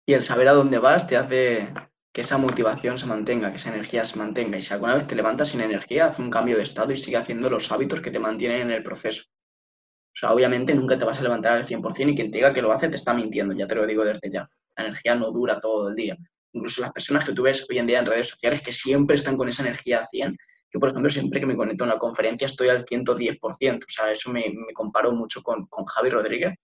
Y 0.07 0.15
el 0.15 0.23
saber 0.23 0.47
a 0.47 0.53
dónde 0.53 0.79
vas 0.79 1.09
te 1.09 1.17
hace 1.17 1.75
que 2.13 2.21
esa 2.21 2.39
motivación 2.39 2.97
se 2.97 3.07
mantenga, 3.07 3.51
que 3.51 3.57
esa 3.57 3.75
energía 3.75 4.05
se 4.05 4.17
mantenga. 4.19 4.57
Y 4.57 4.63
si 4.63 4.73
alguna 4.73 4.95
vez 4.95 5.09
te 5.09 5.17
levantas 5.17 5.49
sin 5.49 5.63
energía, 5.63 6.07
haz 6.07 6.21
un 6.21 6.31
cambio 6.31 6.57
de 6.57 6.63
estado 6.63 6.93
y 6.93 6.97
sigue 6.97 7.17
haciendo 7.17 7.51
los 7.51 7.73
hábitos 7.73 8.01
que 8.01 8.13
te 8.13 8.21
mantienen 8.21 8.61
en 8.61 8.71
el 8.71 8.85
proceso. 8.85 9.25
O 9.27 10.17
sea, 10.17 10.33
obviamente 10.33 10.73
nunca 10.77 10.97
te 10.97 11.05
vas 11.05 11.19
a 11.19 11.25
levantar 11.25 11.55
al 11.55 11.67
100% 11.67 12.13
y 12.13 12.15
quien 12.15 12.31
te 12.31 12.39
diga 12.39 12.55
que 12.55 12.63
lo 12.63 12.71
hace 12.71 12.89
te 12.89 12.95
está 12.95 13.13
mintiendo, 13.13 13.53
ya 13.53 13.67
te 13.67 13.75
lo 13.75 13.85
digo 13.85 14.05
desde 14.05 14.31
ya. 14.31 14.49
La 14.77 14.85
energía 14.85 15.17
no 15.17 15.33
dura 15.33 15.59
todo 15.59 15.89
el 15.89 15.97
día. 15.97 16.17
Incluso 16.53 16.83
las 16.83 16.93
personas 16.93 17.25
que 17.25 17.33
tú 17.33 17.43
ves 17.43 17.67
hoy 17.69 17.79
en 17.79 17.89
día 17.89 17.99
en 17.99 18.07
redes 18.07 18.29
sociales 18.29 18.63
que 18.63 18.73
siempre 18.73 19.17
están 19.17 19.37
con 19.37 19.49
esa 19.49 19.65
energía 19.65 20.03
a 20.03 20.07
100, 20.07 20.37
yo 20.73 20.81
por 20.81 20.91
ejemplo 20.91 21.11
siempre 21.11 21.41
que 21.41 21.47
me 21.47 21.57
conecto 21.57 21.85
a 21.85 21.89
una 21.89 21.99
conferencia 21.99 22.47
estoy 22.47 22.69
al 22.69 22.85
110%, 22.85 23.39
o 23.41 23.87
sea, 23.89 24.13
eso 24.13 24.31
me, 24.31 24.45
me 24.49 24.73
comparo 24.73 25.13
mucho 25.13 25.43
con, 25.43 25.67
con 25.67 25.85
Javi 25.85 26.11
Rodríguez, 26.11 26.55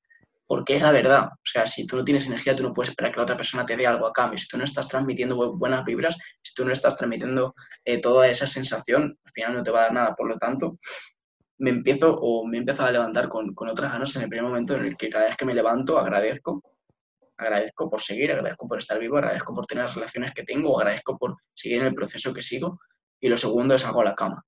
porque 0.49 0.77
es 0.77 0.83
la 0.83 0.93
verdad. 0.93 1.27
O 1.27 1.45
sea, 1.45 1.67
si 1.67 1.87
tú 1.87 1.97
no 1.97 2.05
tienes 2.05 2.27
energía, 2.27 2.57
tú 2.57 2.63
no 2.63 2.73
puedes 2.73 2.89
esperar 2.89 3.13
que 3.13 3.19
la 3.19 3.25
otra 3.25 3.37
persona 3.37 3.67
te 3.67 3.77
dé 3.77 3.87
algo 3.87 4.07
a 4.07 4.13
cambio. 4.15 4.39
Si 4.39 4.49
tú 4.49 4.57
no 4.57 4.65
estás 4.65 4.89
transmitiendo 4.89 5.57
buenas 5.57 5.85
vibras, 5.85 6.17
si 6.43 6.55
tú 6.55 6.65
no 6.65 6.73
estás 6.73 6.97
transmitiendo 6.97 7.55
eh, 7.85 8.01
toda 8.01 8.27
esa 8.29 8.47
sensación, 8.47 9.19
al 9.25 9.33
final 9.33 9.55
no 9.55 9.63
te 9.63 9.71
va 9.71 9.81
a 9.81 9.83
dar 9.83 9.93
nada. 9.93 10.15
Por 10.17 10.27
lo 10.27 10.39
tanto, 10.39 10.79
me 11.59 11.69
empiezo 11.69 12.17
o 12.17 12.47
me 12.47 12.57
he 12.57 12.61
empezado 12.61 12.89
a 12.89 12.93
levantar 12.93 13.29
con, 13.29 13.55
con 13.55 13.69
otras 13.69 13.93
ganas 13.93 14.17
en 14.17 14.23
el 14.23 14.29
primer 14.31 14.47
momento 14.47 14.75
en 14.75 14.87
el 14.87 14.97
que 14.97 15.11
cada 15.11 15.27
vez 15.27 15.37
que 15.37 15.45
me 15.45 15.55
levanto 15.55 15.99
agradezco. 15.99 16.63
Agradezco 17.37 17.91
por 17.91 18.01
seguir, 18.01 18.33
agradezco 18.33 18.67
por 18.67 18.79
estar 18.79 18.99
vivo, 18.99 19.19
agradezco 19.19 19.55
por 19.55 19.67
tener 19.67 19.85
las 19.85 19.95
relaciones 19.95 20.33
que 20.33 20.45
tengo, 20.45 20.81
agradezco 20.81 21.19
por 21.19 21.37
seguir 21.55 21.81
en 21.81 21.89
el 21.89 21.95
proceso 21.95 22.33
que 22.33 22.43
sigo. 22.43 22.81
Y 23.21 23.29
lo 23.29 23.37
segundo 23.37 23.75
es 23.75 23.85
hago 23.85 24.03
la 24.03 24.15
cama 24.15 24.45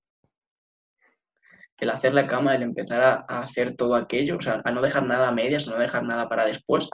el 1.80 1.90
hacer 1.90 2.14
la 2.14 2.26
cama, 2.26 2.54
el 2.54 2.62
empezar 2.62 3.02
a, 3.02 3.40
hacer 3.40 3.74
todo 3.74 3.94
aquello, 3.94 4.36
o 4.36 4.40
sea, 4.40 4.60
a 4.64 4.70
no 4.70 4.82
dejar 4.82 5.04
nada 5.04 5.28
a 5.28 5.32
medias, 5.32 5.66
a 5.66 5.72
no 5.72 5.78
dejar 5.78 6.04
nada 6.04 6.28
para 6.28 6.44
después, 6.44 6.88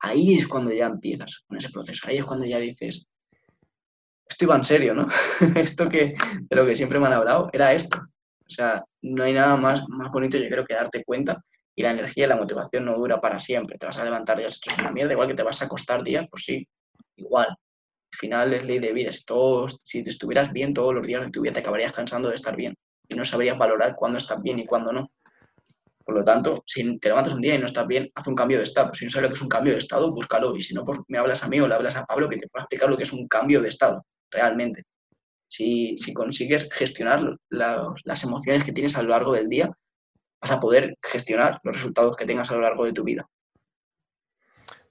ahí 0.00 0.36
es 0.36 0.46
cuando 0.46 0.72
ya 0.72 0.86
empiezas 0.86 1.44
con 1.46 1.58
ese 1.58 1.70
proceso, 1.70 2.06
ahí 2.08 2.18
es 2.18 2.24
cuando 2.24 2.44
ya 2.44 2.58
dices, 2.58 3.06
esto 4.28 4.44
iba 4.44 4.56
en 4.56 4.64
serio, 4.64 4.94
¿no? 4.94 5.06
esto 5.54 5.88
que 5.88 6.14
de 6.40 6.56
lo 6.56 6.66
que 6.66 6.74
siempre 6.74 6.98
me 6.98 7.06
han 7.06 7.12
hablado 7.12 7.48
era 7.52 7.72
esto. 7.72 7.98
O 7.98 8.50
sea, 8.50 8.84
no 9.02 9.24
hay 9.24 9.32
nada 9.32 9.56
más, 9.56 9.82
más 9.88 10.10
bonito, 10.10 10.38
yo 10.38 10.48
creo, 10.48 10.64
que 10.64 10.74
darte 10.74 11.04
cuenta 11.04 11.42
y 11.74 11.82
la 11.82 11.92
energía 11.92 12.26
y 12.26 12.28
la 12.28 12.36
motivación 12.36 12.84
no 12.84 12.96
dura 12.96 13.20
para 13.20 13.38
siempre. 13.38 13.78
Te 13.78 13.86
vas 13.86 13.98
a 13.98 14.04
levantar 14.04 14.38
días 14.38 14.56
hechos 14.56 14.78
una 14.78 14.92
mierda, 14.92 15.12
igual 15.12 15.28
que 15.28 15.34
te 15.34 15.42
vas 15.42 15.62
a 15.62 15.66
acostar 15.66 16.02
días, 16.02 16.26
pues 16.30 16.44
sí, 16.44 16.66
igual. 17.16 17.56
Al 18.16 18.20
final 18.20 18.54
es 18.54 18.64
ley 18.64 18.78
de 18.78 18.94
vida. 18.94 19.12
Si, 19.12 19.26
si 19.84 19.98
estuvieras 19.98 20.50
bien 20.50 20.72
todos 20.72 20.94
los 20.94 21.06
días 21.06 21.22
de 21.22 21.30
tu 21.30 21.42
vida, 21.42 21.52
te 21.52 21.60
acabarías 21.60 21.92
cansando 21.92 22.30
de 22.30 22.36
estar 22.36 22.56
bien 22.56 22.74
y 23.10 23.14
no 23.14 23.26
sabrías 23.26 23.58
valorar 23.58 23.94
cuándo 23.94 24.16
estás 24.16 24.40
bien 24.40 24.58
y 24.58 24.64
cuándo 24.64 24.90
no. 24.90 25.12
Por 26.02 26.14
lo 26.14 26.24
tanto, 26.24 26.62
si 26.66 26.98
te 26.98 27.08
levantas 27.08 27.34
un 27.34 27.42
día 27.42 27.56
y 27.56 27.58
no 27.58 27.66
estás 27.66 27.86
bien, 27.86 28.10
haz 28.14 28.26
un 28.26 28.34
cambio 28.34 28.56
de 28.56 28.64
estado. 28.64 28.94
Si 28.94 29.04
no 29.04 29.10
sabes 29.10 29.24
lo 29.24 29.28
que 29.28 29.34
es 29.34 29.42
un 29.42 29.50
cambio 29.50 29.74
de 29.74 29.80
estado, 29.80 30.10
búscalo. 30.14 30.56
Y 30.56 30.62
si 30.62 30.72
no, 30.72 30.82
pues 30.82 30.98
me 31.08 31.18
hablas 31.18 31.44
a 31.44 31.48
mí 31.48 31.60
o 31.60 31.68
le 31.68 31.74
hablas 31.74 31.94
a 31.94 32.06
Pablo 32.06 32.26
que 32.26 32.38
te 32.38 32.48
pueda 32.48 32.62
explicar 32.62 32.88
lo 32.88 32.96
que 32.96 33.02
es 33.02 33.12
un 33.12 33.28
cambio 33.28 33.60
de 33.60 33.68
estado, 33.68 34.06
realmente. 34.30 34.84
Si 35.46 35.94
consigues 36.14 36.70
gestionar 36.72 37.36
las 37.50 38.24
emociones 38.24 38.64
que 38.64 38.72
tienes 38.72 38.96
a 38.96 39.02
lo 39.02 39.10
largo 39.10 39.32
del 39.32 39.50
día, 39.50 39.70
vas 40.40 40.50
a 40.52 40.58
poder 40.58 40.96
gestionar 41.02 41.60
los 41.64 41.76
resultados 41.76 42.16
que 42.16 42.24
tengas 42.24 42.50
a 42.50 42.54
lo 42.54 42.62
largo 42.62 42.86
de 42.86 42.94
tu 42.94 43.04
vida. 43.04 43.28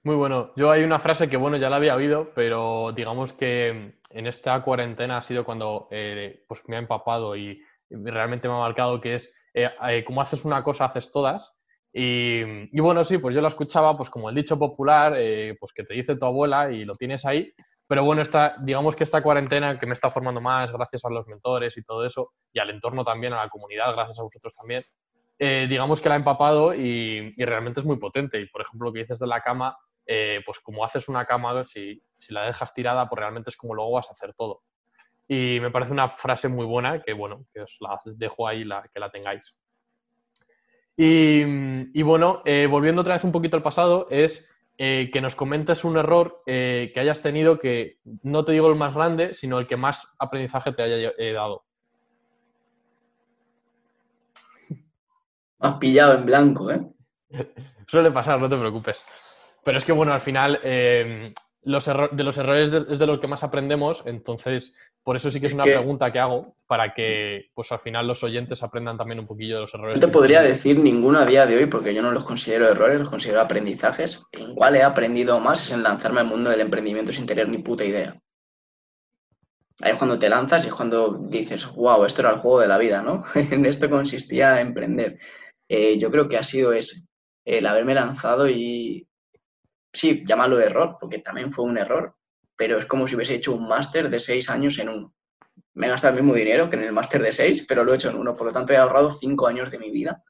Muy 0.06 0.14
bueno. 0.14 0.52
Yo 0.54 0.70
hay 0.70 0.84
una 0.84 1.00
frase 1.00 1.28
que, 1.28 1.36
bueno, 1.36 1.56
ya 1.56 1.68
la 1.68 1.74
había 1.74 1.96
oído, 1.96 2.30
pero 2.32 2.92
digamos 2.92 3.32
que 3.32 3.98
en 4.10 4.26
esta 4.28 4.62
cuarentena 4.62 5.16
ha 5.16 5.20
sido 5.20 5.44
cuando 5.44 5.88
eh, 5.90 6.44
pues 6.46 6.62
me 6.68 6.76
ha 6.76 6.78
empapado 6.78 7.34
y 7.34 7.60
realmente 7.90 8.46
me 8.46 8.54
ha 8.54 8.58
marcado, 8.58 9.00
que 9.00 9.16
es 9.16 9.34
eh, 9.52 9.68
eh, 9.88 10.04
como 10.04 10.20
haces 10.20 10.44
una 10.44 10.62
cosa, 10.62 10.84
haces 10.84 11.10
todas. 11.10 11.58
Y, 11.92 12.78
bueno, 12.78 13.02
sí, 13.02 13.18
pues 13.18 13.34
yo 13.34 13.40
lo 13.40 13.48
escuchaba, 13.48 13.96
pues 13.96 14.08
como 14.08 14.28
el 14.30 14.36
dicho 14.36 14.56
popular, 14.56 15.14
eh, 15.16 15.56
pues 15.58 15.72
que 15.72 15.82
te 15.82 15.94
dice 15.94 16.14
tu 16.14 16.24
abuela 16.24 16.70
y 16.70 16.84
lo 16.84 16.94
tienes 16.94 17.26
ahí. 17.26 17.52
Pero 17.88 18.04
bueno, 18.04 18.22
esta, 18.22 18.58
digamos 18.62 18.94
que 18.94 19.02
esta 19.02 19.24
cuarentena 19.24 19.76
que 19.76 19.86
me 19.86 19.94
está 19.94 20.12
formando 20.12 20.40
más 20.40 20.72
gracias 20.72 21.04
a 21.04 21.10
los 21.10 21.26
mentores 21.26 21.76
y 21.78 21.82
todo 21.82 22.06
eso, 22.06 22.30
y 22.52 22.60
al 22.60 22.70
entorno 22.70 23.04
también, 23.04 23.32
a 23.32 23.42
la 23.42 23.48
comunidad, 23.48 23.92
gracias 23.92 24.20
a 24.20 24.22
vosotros 24.22 24.54
también, 24.54 24.84
digamos 25.36 26.00
que 26.00 26.08
la 26.08 26.14
ha 26.14 26.18
empapado 26.18 26.72
y, 26.72 27.34
realmente 27.38 27.80
es 27.80 27.86
muy 27.86 27.96
potente. 27.96 28.40
Y 28.40 28.46
por 28.46 28.62
ejemplo, 28.62 28.90
lo 28.90 28.92
que 28.92 29.00
dices 29.00 29.18
de 29.18 29.26
la 29.26 29.40
cama, 29.40 29.76
pues 30.44 30.60
como 30.60 30.84
haces 30.84 31.08
una 31.08 31.24
cama, 31.26 31.64
si, 31.64 32.02
si 32.18 32.32
la 32.32 32.44
dejas 32.44 32.72
tirada, 32.72 33.08
pues 33.08 33.18
realmente 33.18 33.50
es 33.50 33.56
como 33.56 33.74
luego 33.74 33.92
vas 33.92 34.08
a 34.08 34.12
hacer 34.12 34.34
todo. 34.34 34.62
Y 35.28 35.58
me 35.60 35.70
parece 35.70 35.92
una 35.92 36.08
frase 36.08 36.48
muy 36.48 36.64
buena 36.64 37.02
que, 37.02 37.12
bueno, 37.12 37.46
que 37.52 37.62
os 37.62 37.76
la 37.80 37.98
dejo 38.04 38.46
ahí 38.46 38.64
la, 38.64 38.88
que 38.92 39.00
la 39.00 39.10
tengáis. 39.10 39.56
Y, 40.98 42.02
bueno, 42.02 42.42
eh, 42.44 42.66
volviendo 42.70 43.02
otra 43.02 43.14
vez 43.14 43.24
un 43.24 43.32
poquito 43.32 43.56
al 43.56 43.62
pasado, 43.62 44.06
es 44.10 44.50
eh, 44.78 45.10
que 45.12 45.20
nos 45.20 45.34
comentes 45.34 45.84
un 45.84 45.98
error 45.98 46.42
eh, 46.46 46.90
que 46.94 47.00
hayas 47.00 47.20
tenido 47.20 47.58
que, 47.58 47.98
no 48.22 48.44
te 48.44 48.52
digo 48.52 48.68
el 48.68 48.76
más 48.76 48.94
grande, 48.94 49.34
sino 49.34 49.58
el 49.58 49.66
que 49.66 49.76
más 49.76 50.14
aprendizaje 50.18 50.72
te 50.72 50.82
haya 50.82 51.12
dado. 51.34 51.64
Has 55.58 55.76
pillado 55.78 56.14
en 56.18 56.26
blanco, 56.26 56.70
¿eh? 56.70 56.86
Suele 57.88 58.10
pasar, 58.10 58.40
no 58.40 58.48
te 58.48 58.56
preocupes. 58.56 59.04
Pero 59.66 59.78
es 59.78 59.84
que, 59.84 59.90
bueno, 59.90 60.12
al 60.12 60.20
final, 60.20 60.60
los 61.64 61.86
de 61.86 62.22
los 62.22 62.38
errores 62.38 62.72
es 62.88 62.98
de 63.00 63.06
lo 63.06 63.18
que 63.18 63.26
más 63.26 63.42
aprendemos, 63.42 64.04
entonces 64.06 64.76
por 65.02 65.16
eso 65.16 65.28
sí 65.28 65.40
que 65.40 65.48
es, 65.48 65.54
una 65.54 65.64
pregunta 65.64 66.12
que 66.12 66.20
hago 66.20 66.54
para 66.68 66.94
que 66.94 67.50
pues 67.52 67.72
al 67.72 67.80
final 67.80 68.06
los 68.06 68.22
oyentes 68.22 68.62
aprendan 68.62 68.96
también 68.96 69.18
un 69.18 69.26
poquillo 69.26 69.56
de 69.56 69.60
los 69.62 69.74
errores. 69.74 69.96
No 69.96 70.06
te 70.06 70.12
podría 70.12 70.40
decir 70.40 70.78
ninguno 70.78 71.18
a 71.18 71.26
día 71.26 71.46
de 71.46 71.56
hoy 71.56 71.66
porque 71.66 71.92
yo 71.92 72.00
no 72.00 72.12
los 72.12 72.22
considero 72.22 72.68
errores, 72.68 73.00
los 73.00 73.10
considero 73.10 73.40
aprendizajes. 73.40 74.22
En 74.30 74.54
cuál 74.54 74.76
he 74.76 74.84
aprendido 74.84 75.40
más 75.40 75.64
es 75.64 75.72
en 75.72 75.82
lanzarme 75.82 76.20
al 76.20 76.28
mundo 76.28 76.48
del 76.48 76.60
emprendimiento 76.60 77.12
sin 77.12 77.26
tener 77.26 77.48
ni 77.48 77.58
puta 77.58 77.84
idea. 77.84 78.16
Ahí 79.80 79.90
es 79.90 79.98
cuando 79.98 80.16
te 80.16 80.28
lanzas 80.28 80.64
y 80.64 80.68
es 80.68 80.74
cuando 80.74 81.18
dices, 81.28 81.68
wow, 81.74 82.04
esto 82.04 82.22
era 82.22 82.30
el 82.30 82.38
juego 82.38 82.60
de 82.60 82.68
la 82.68 82.78
vida, 82.78 83.02
¿no? 83.02 83.24
en 83.34 83.66
esto 83.66 83.90
consistía 83.90 84.60
emprender. 84.60 85.18
Eh, 85.68 85.98
yo 85.98 86.12
creo 86.12 86.28
que 86.28 86.36
ha 86.36 86.44
sido 86.44 86.72
ese, 86.72 87.08
el 87.44 87.66
haberme 87.66 87.94
lanzado 87.94 88.48
y, 88.48 89.08
sí, 89.96 90.24
llámalo 90.26 90.60
error, 90.60 90.96
porque 91.00 91.18
también 91.18 91.52
fue 91.52 91.64
un 91.64 91.78
error, 91.78 92.14
pero 92.56 92.78
es 92.78 92.86
como 92.86 93.08
si 93.08 93.16
hubiese 93.16 93.34
hecho 93.34 93.54
un 93.54 93.66
máster 93.66 94.08
de 94.08 94.20
seis 94.20 94.48
años 94.50 94.78
en 94.78 94.88
uno. 94.88 95.14
Me 95.74 95.86
he 95.86 95.90
gastado 95.90 96.16
el 96.16 96.22
mismo 96.22 96.34
dinero 96.34 96.70
que 96.70 96.76
en 96.76 96.84
el 96.84 96.92
máster 96.92 97.22
de 97.22 97.32
seis, 97.32 97.64
pero 97.66 97.84
lo 97.84 97.92
he 97.92 97.96
hecho 97.96 98.10
en 98.10 98.16
uno. 98.16 98.36
Por 98.36 98.46
lo 98.46 98.52
tanto, 98.52 98.72
he 98.72 98.76
ahorrado 98.76 99.18
cinco 99.18 99.46
años 99.46 99.70
de 99.70 99.78
mi 99.78 99.90
vida. 99.90 100.22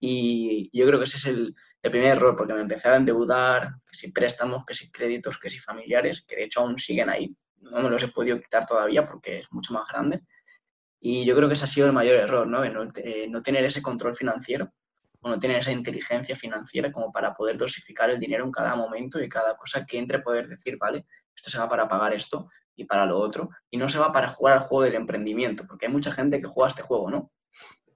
Y 0.00 0.70
yo 0.76 0.86
creo 0.86 0.98
que 0.98 1.04
ese 1.04 1.18
es 1.18 1.26
el, 1.26 1.54
primer 1.80 2.16
error, 2.16 2.36
porque 2.36 2.54
me 2.54 2.60
empecé 2.60 2.88
a 2.88 2.96
endeudar, 2.96 3.74
que 3.88 3.96
si 3.96 4.12
préstamos, 4.12 4.64
que 4.64 4.74
si 4.74 4.90
créditos, 4.90 5.38
que 5.38 5.50
si 5.50 5.58
familiares, 5.58 6.24
que 6.26 6.36
de 6.36 6.44
hecho 6.44 6.60
aún 6.60 6.78
siguen 6.78 7.10
ahí. 7.10 7.36
No 7.58 7.82
me 7.82 7.90
los 7.90 8.02
he 8.02 8.08
podido 8.08 8.40
quitar 8.40 8.66
todavía 8.66 9.06
porque 9.06 9.40
es 9.40 9.46
mucho 9.52 9.72
más 9.74 9.86
grande. 9.88 10.22
Y 11.00 11.24
yo 11.24 11.34
creo 11.34 11.48
que 11.48 11.54
ese 11.54 11.64
ha 11.64 11.68
sido 11.68 11.86
el 11.88 11.92
mayor 11.92 12.16
error, 12.16 12.46
¿no? 12.46 12.64
no, 12.64 12.84
no 12.84 13.42
tener 13.42 13.64
ese 13.64 13.82
control 13.82 14.14
financiero 14.14 14.72
o 15.22 15.28
no 15.28 15.38
tener 15.38 15.58
esa 15.58 15.72
inteligencia 15.72 16.36
financiera 16.36 16.92
como 16.92 17.10
para 17.12 17.32
poder 17.34 17.56
dosificar 17.56 18.10
el 18.10 18.18
dinero 18.18 18.44
en 18.44 18.52
cada 18.52 18.74
momento 18.74 19.22
y 19.22 19.28
cada 19.28 19.56
cosa 19.56 19.86
que 19.86 19.98
entre 19.98 20.18
poder 20.18 20.48
decir, 20.48 20.76
vale, 20.78 21.06
esto 21.34 21.50
se 21.50 21.58
va 21.58 21.68
para 21.68 21.88
pagar 21.88 22.12
esto 22.12 22.50
y 22.74 22.84
para 22.84 23.06
lo 23.06 23.18
otro, 23.18 23.50
y 23.70 23.76
no 23.76 23.88
se 23.88 23.98
va 23.98 24.12
para 24.12 24.28
jugar 24.28 24.54
al 24.54 24.64
juego 24.64 24.82
del 24.82 24.94
emprendimiento, 24.94 25.64
porque 25.66 25.86
hay 25.86 25.92
mucha 25.92 26.10
gente 26.10 26.40
que 26.40 26.46
juega 26.46 26.68
este 26.68 26.82
juego, 26.82 27.10
¿no? 27.10 27.30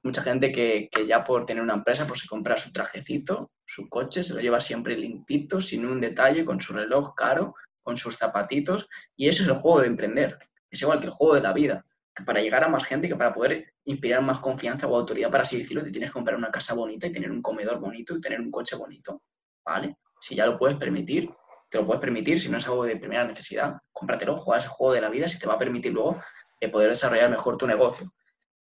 Mucha 0.03 0.23
gente 0.23 0.53
que, 0.53 0.89
ya 1.09 1.25
por 1.25 1.47
tener 1.47 1.63
una 1.63 1.75
empresa 1.75 2.07
pues 2.07 2.21
se 2.21 2.29
compra 2.29 2.57
su 2.57 2.71
trajecito, 2.71 3.51
su 3.65 3.89
coche, 3.89 4.23
se 4.23 4.35
lo 4.35 4.41
lleva 4.41 4.61
siempre 4.61 4.97
limpito, 4.97 5.61
sin 5.61 5.85
un 5.85 6.01
detalle, 6.01 6.45
con 6.45 6.61
su 6.61 6.75
reloj 6.75 7.15
caro, 7.17 7.55
con 7.83 7.97
sus 7.97 8.17
zapatitos, 8.17 8.89
y 9.17 9.29
eso 9.29 9.43
es 9.43 9.49
el 9.49 9.57
juego 9.57 9.81
de 9.81 9.89
emprender. 9.89 10.39
Es 10.71 10.83
igual 10.83 11.01
que 11.01 11.07
el 11.07 11.13
juego 11.13 11.35
de 11.35 11.41
la 11.41 11.53
vida, 11.53 11.85
que 11.89 11.96
para 12.25 12.41
llegar 12.41 12.65
a 12.65 12.69
más 12.69 12.85
gente, 12.85 13.09
que 13.09 13.17
para 13.17 13.35
poder 13.35 13.75
inspirar 13.85 14.23
más 14.23 14.41
confianza 14.41 14.87
o 14.87 14.97
autoridad, 14.97 15.31
para 15.31 15.43
así 15.43 15.59
decirlo, 15.59 15.83
te 15.83 15.91
tienes 15.91 16.11
que 16.11 16.15
comprar 16.15 16.37
una 16.37 16.51
casa 16.51 16.75
bonita 16.75 17.07
y 17.07 17.13
tener 17.13 17.31
un 17.31 17.43
comedor 17.43 17.79
bonito 17.79 18.17
y 18.17 18.21
tener 18.21 18.41
un 18.41 18.51
coche 18.51 18.77
bonito, 18.77 19.23
¿vale? 19.65 19.97
Si 20.21 20.35
ya 20.35 20.47
lo 20.47 20.59
puedes 20.59 20.77
permitir, 20.77 21.31
te 21.69 21.79
lo 21.79 21.87
puedes 21.87 22.01
permitir, 22.01 22.41
si 22.41 22.49
no 22.49 22.59
es 22.59 22.67
algo 22.67 22.85
de 22.85 22.97
primera 22.97 23.25
necesidad, 23.25 23.77
cómpratelo, 23.93 24.39
juega 24.39 24.61
ese 24.61 24.69
juego 24.69 24.95
de 24.95 25.01
la 25.01 25.11
vida 25.11 25.29
si 25.29 25.39
te 25.39 25.47
va 25.47 25.55
a 25.55 25.59
permitir 25.59 25.93
luego 25.93 26.21
eh, 26.61 26.69
poder 26.69 26.91
desarrollar 26.91 27.31
mejor 27.31 27.57
tu 27.57 27.67
negocio. 27.67 28.13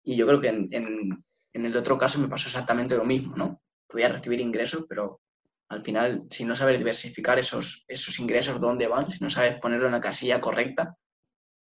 Y 0.05 0.17
yo 0.17 0.27
creo 0.27 0.41
que 0.41 0.49
en, 0.49 1.25
el 1.53 1.77
otro 1.77 1.99
caso 1.99 2.19
me 2.19 2.29
pasó 2.29 2.49
exactamente 2.49 2.97
lo 2.97 3.05
mismo, 3.05 3.37
¿no? 3.37 3.61
podías 3.89 4.13
recibir 4.13 4.41
ingresos, 4.41 4.85
pero 4.89 5.21
al 5.69 5.83
final, 5.83 6.25
si 6.31 6.45
no 6.45 6.55
sabes 6.55 6.79
diversificar 6.79 7.39
esos, 7.39 7.85
esos 7.89 8.19
ingresos, 8.21 8.61
dónde 8.61 8.87
van, 8.87 9.11
si 9.11 9.19
no 9.21 9.31
sabes 9.31 9.61
ponerlo 9.61 9.87
en 9.87 9.93
la 9.93 10.01
casilla 10.01 10.41
correcta, 10.41 10.97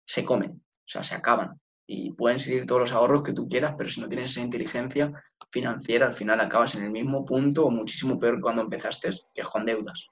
se 0.06 0.24
comen, 0.24 0.52
o 0.52 0.88
sea, 0.88 1.02
se 1.02 1.14
acaban. 1.14 1.60
Y 1.92 2.12
pueden 2.12 2.36
existir 2.36 2.66
todos 2.66 2.82
los 2.82 2.92
ahorros 2.92 3.24
que 3.24 3.32
tú 3.32 3.48
quieras, 3.48 3.74
pero 3.76 3.90
si 3.90 4.00
no 4.00 4.08
tienes 4.08 4.30
esa 4.30 4.42
inteligencia 4.42 5.12
financiera, 5.50 6.06
al 6.06 6.14
final 6.14 6.38
acabas 6.38 6.76
en 6.76 6.84
el 6.84 6.92
mismo 6.92 7.24
punto 7.24 7.66
o 7.66 7.70
muchísimo 7.72 8.16
peor 8.16 8.36
que 8.36 8.42
cuando 8.42 8.62
empezaste, 8.62 9.10
que 9.34 9.40
es 9.40 9.48
con 9.48 9.66
deudas. 9.66 10.06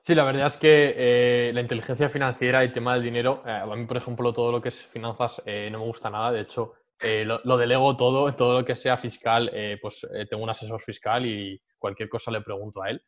Sí, 0.00 0.14
la 0.14 0.24
verdad 0.24 0.46
es 0.46 0.56
que 0.56 0.94
eh, 0.96 1.50
la 1.52 1.60
inteligencia 1.60 2.08
financiera 2.08 2.64
y 2.64 2.68
el 2.68 2.72
tema 2.72 2.94
del 2.94 3.02
dinero, 3.02 3.42
eh, 3.44 3.50
a 3.50 3.66
mí, 3.76 3.84
por 3.84 3.98
ejemplo, 3.98 4.32
todo 4.32 4.52
lo 4.52 4.62
que 4.62 4.70
es 4.70 4.82
finanzas 4.82 5.42
eh, 5.44 5.68
no 5.70 5.80
me 5.80 5.84
gusta 5.84 6.08
nada. 6.08 6.32
De 6.32 6.40
hecho, 6.40 6.72
lo, 7.02 7.56
delego 7.58 7.94
todo, 7.98 8.34
todo 8.34 8.60
lo 8.60 8.64
que 8.64 8.74
sea 8.74 8.96
fiscal, 8.96 9.52
pues 9.82 10.06
tengo 10.30 10.44
un 10.44 10.50
asesor 10.50 10.80
fiscal 10.80 11.26
y 11.26 11.60
cualquier 11.76 12.08
cosa 12.08 12.30
le 12.30 12.40
pregunto 12.40 12.82
a 12.82 12.88
él. 12.88 13.02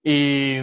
Y 0.00 0.58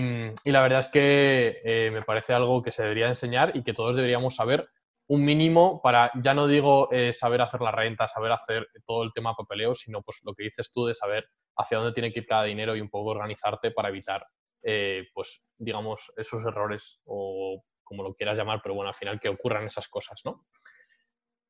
la 0.46 0.62
verdad 0.62 0.80
es 0.80 0.88
que 0.88 1.90
me 1.92 2.04
parece 2.04 2.32
algo 2.34 2.62
que 2.62 2.72
se 2.72 2.84
debería 2.84 3.08
enseñar 3.08 3.52
y 3.54 3.64
que 3.64 3.74
todos 3.74 3.98
deberíamos 3.98 4.36
saber 4.36 4.70
un 5.08 5.24
mínimo 5.24 5.82
para, 5.82 6.12
ya 6.22 6.34
no 6.34 6.48
digo 6.48 6.90
saber 7.14 7.42
hacer 7.42 7.62
la 7.62 7.72
renta, 7.72 8.08
saber 8.08 8.32
hacer 8.32 8.68
todo 8.86 9.04
el 9.04 9.14
tema 9.14 9.36
papeleo, 9.36 9.76
sino 9.76 10.02
pues 10.02 10.20
lo 10.24 10.34
que 10.34 10.44
dices 10.44 10.72
tú 10.74 10.86
de 10.86 10.94
saber 10.94 11.26
hacia 11.58 11.78
dónde 11.78 11.94
tiene 11.94 12.12
que 12.12 12.22
ir 12.22 12.26
cada 12.26 12.44
dinero 12.44 12.76
y 12.76 12.82
un 12.82 12.90
poco 12.90 13.12
organizarte 13.12 13.72
para 13.72 13.90
evitar 13.90 14.26
eh, 14.68 15.10
pues 15.14 15.44
digamos, 15.60 16.12
esos 16.18 16.44
errores 16.44 17.00
o 17.06 17.64
como 17.84 18.02
lo 18.02 18.16
quieras 18.16 18.36
llamar, 18.36 18.62
pero 18.64 18.74
bueno, 18.74 18.90
al 18.90 18.96
final 18.96 19.20
que 19.20 19.30
ocurran 19.30 19.68
esas 19.68 19.88
cosas, 19.88 20.20
¿no? 20.26 20.44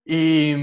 Y, 0.03 0.53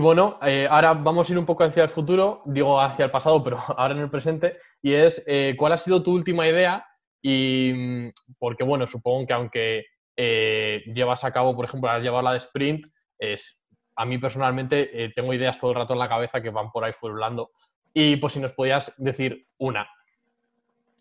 bueno, 0.00 0.40
eh, 0.42 0.66
ahora 0.68 0.94
vamos 0.94 1.28
a 1.28 1.32
ir 1.32 1.38
un 1.38 1.46
poco 1.46 1.62
hacia 1.62 1.84
el 1.84 1.88
futuro, 1.88 2.42
digo 2.44 2.80
hacia 2.80 3.04
el 3.04 3.10
pasado, 3.12 3.42
pero 3.42 3.56
ahora 3.78 3.94
en 3.94 4.00
el 4.00 4.10
presente, 4.10 4.58
y 4.82 4.94
es 4.94 5.22
eh, 5.28 5.54
cuál 5.56 5.72
ha 5.72 5.78
sido 5.78 6.02
tu 6.02 6.12
última 6.12 6.46
idea 6.48 6.84
y 7.22 8.10
porque 8.38 8.64
bueno, 8.64 8.88
supongo 8.88 9.26
que 9.26 9.32
aunque 9.32 9.84
llevas 10.16 11.24
a 11.24 11.32
cabo, 11.32 11.56
por 11.56 11.64
ejemplo, 11.64 11.90
has 11.90 12.02
llevado 12.02 12.22
la 12.22 12.32
de 12.32 12.38
sprint, 12.38 12.86
es, 13.18 13.60
a 13.96 14.04
mí 14.04 14.18
personalmente 14.18 15.12
tengo 15.14 15.32
ideas 15.34 15.58
todo 15.58 15.70
el 15.70 15.76
rato 15.76 15.92
en 15.92 15.98
la 15.98 16.08
cabeza 16.08 16.40
que 16.40 16.50
van 16.50 16.70
por 16.70 16.84
ahí 16.84 16.92
furulando 16.92 17.50
y 17.92 18.16
pues 18.16 18.34
si 18.34 18.40
nos 18.40 18.52
podías 18.52 18.94
decir 18.98 19.46
una. 19.58 19.88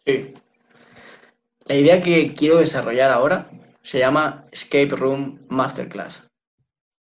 Sí, 0.05 0.33
la 1.65 1.75
idea 1.75 2.01
que 2.01 2.33
quiero 2.33 2.57
desarrollar 2.57 3.11
ahora 3.11 3.49
se 3.83 3.99
llama 3.99 4.47
Escape 4.51 4.95
Room 4.95 5.45
Masterclass. 5.49 6.28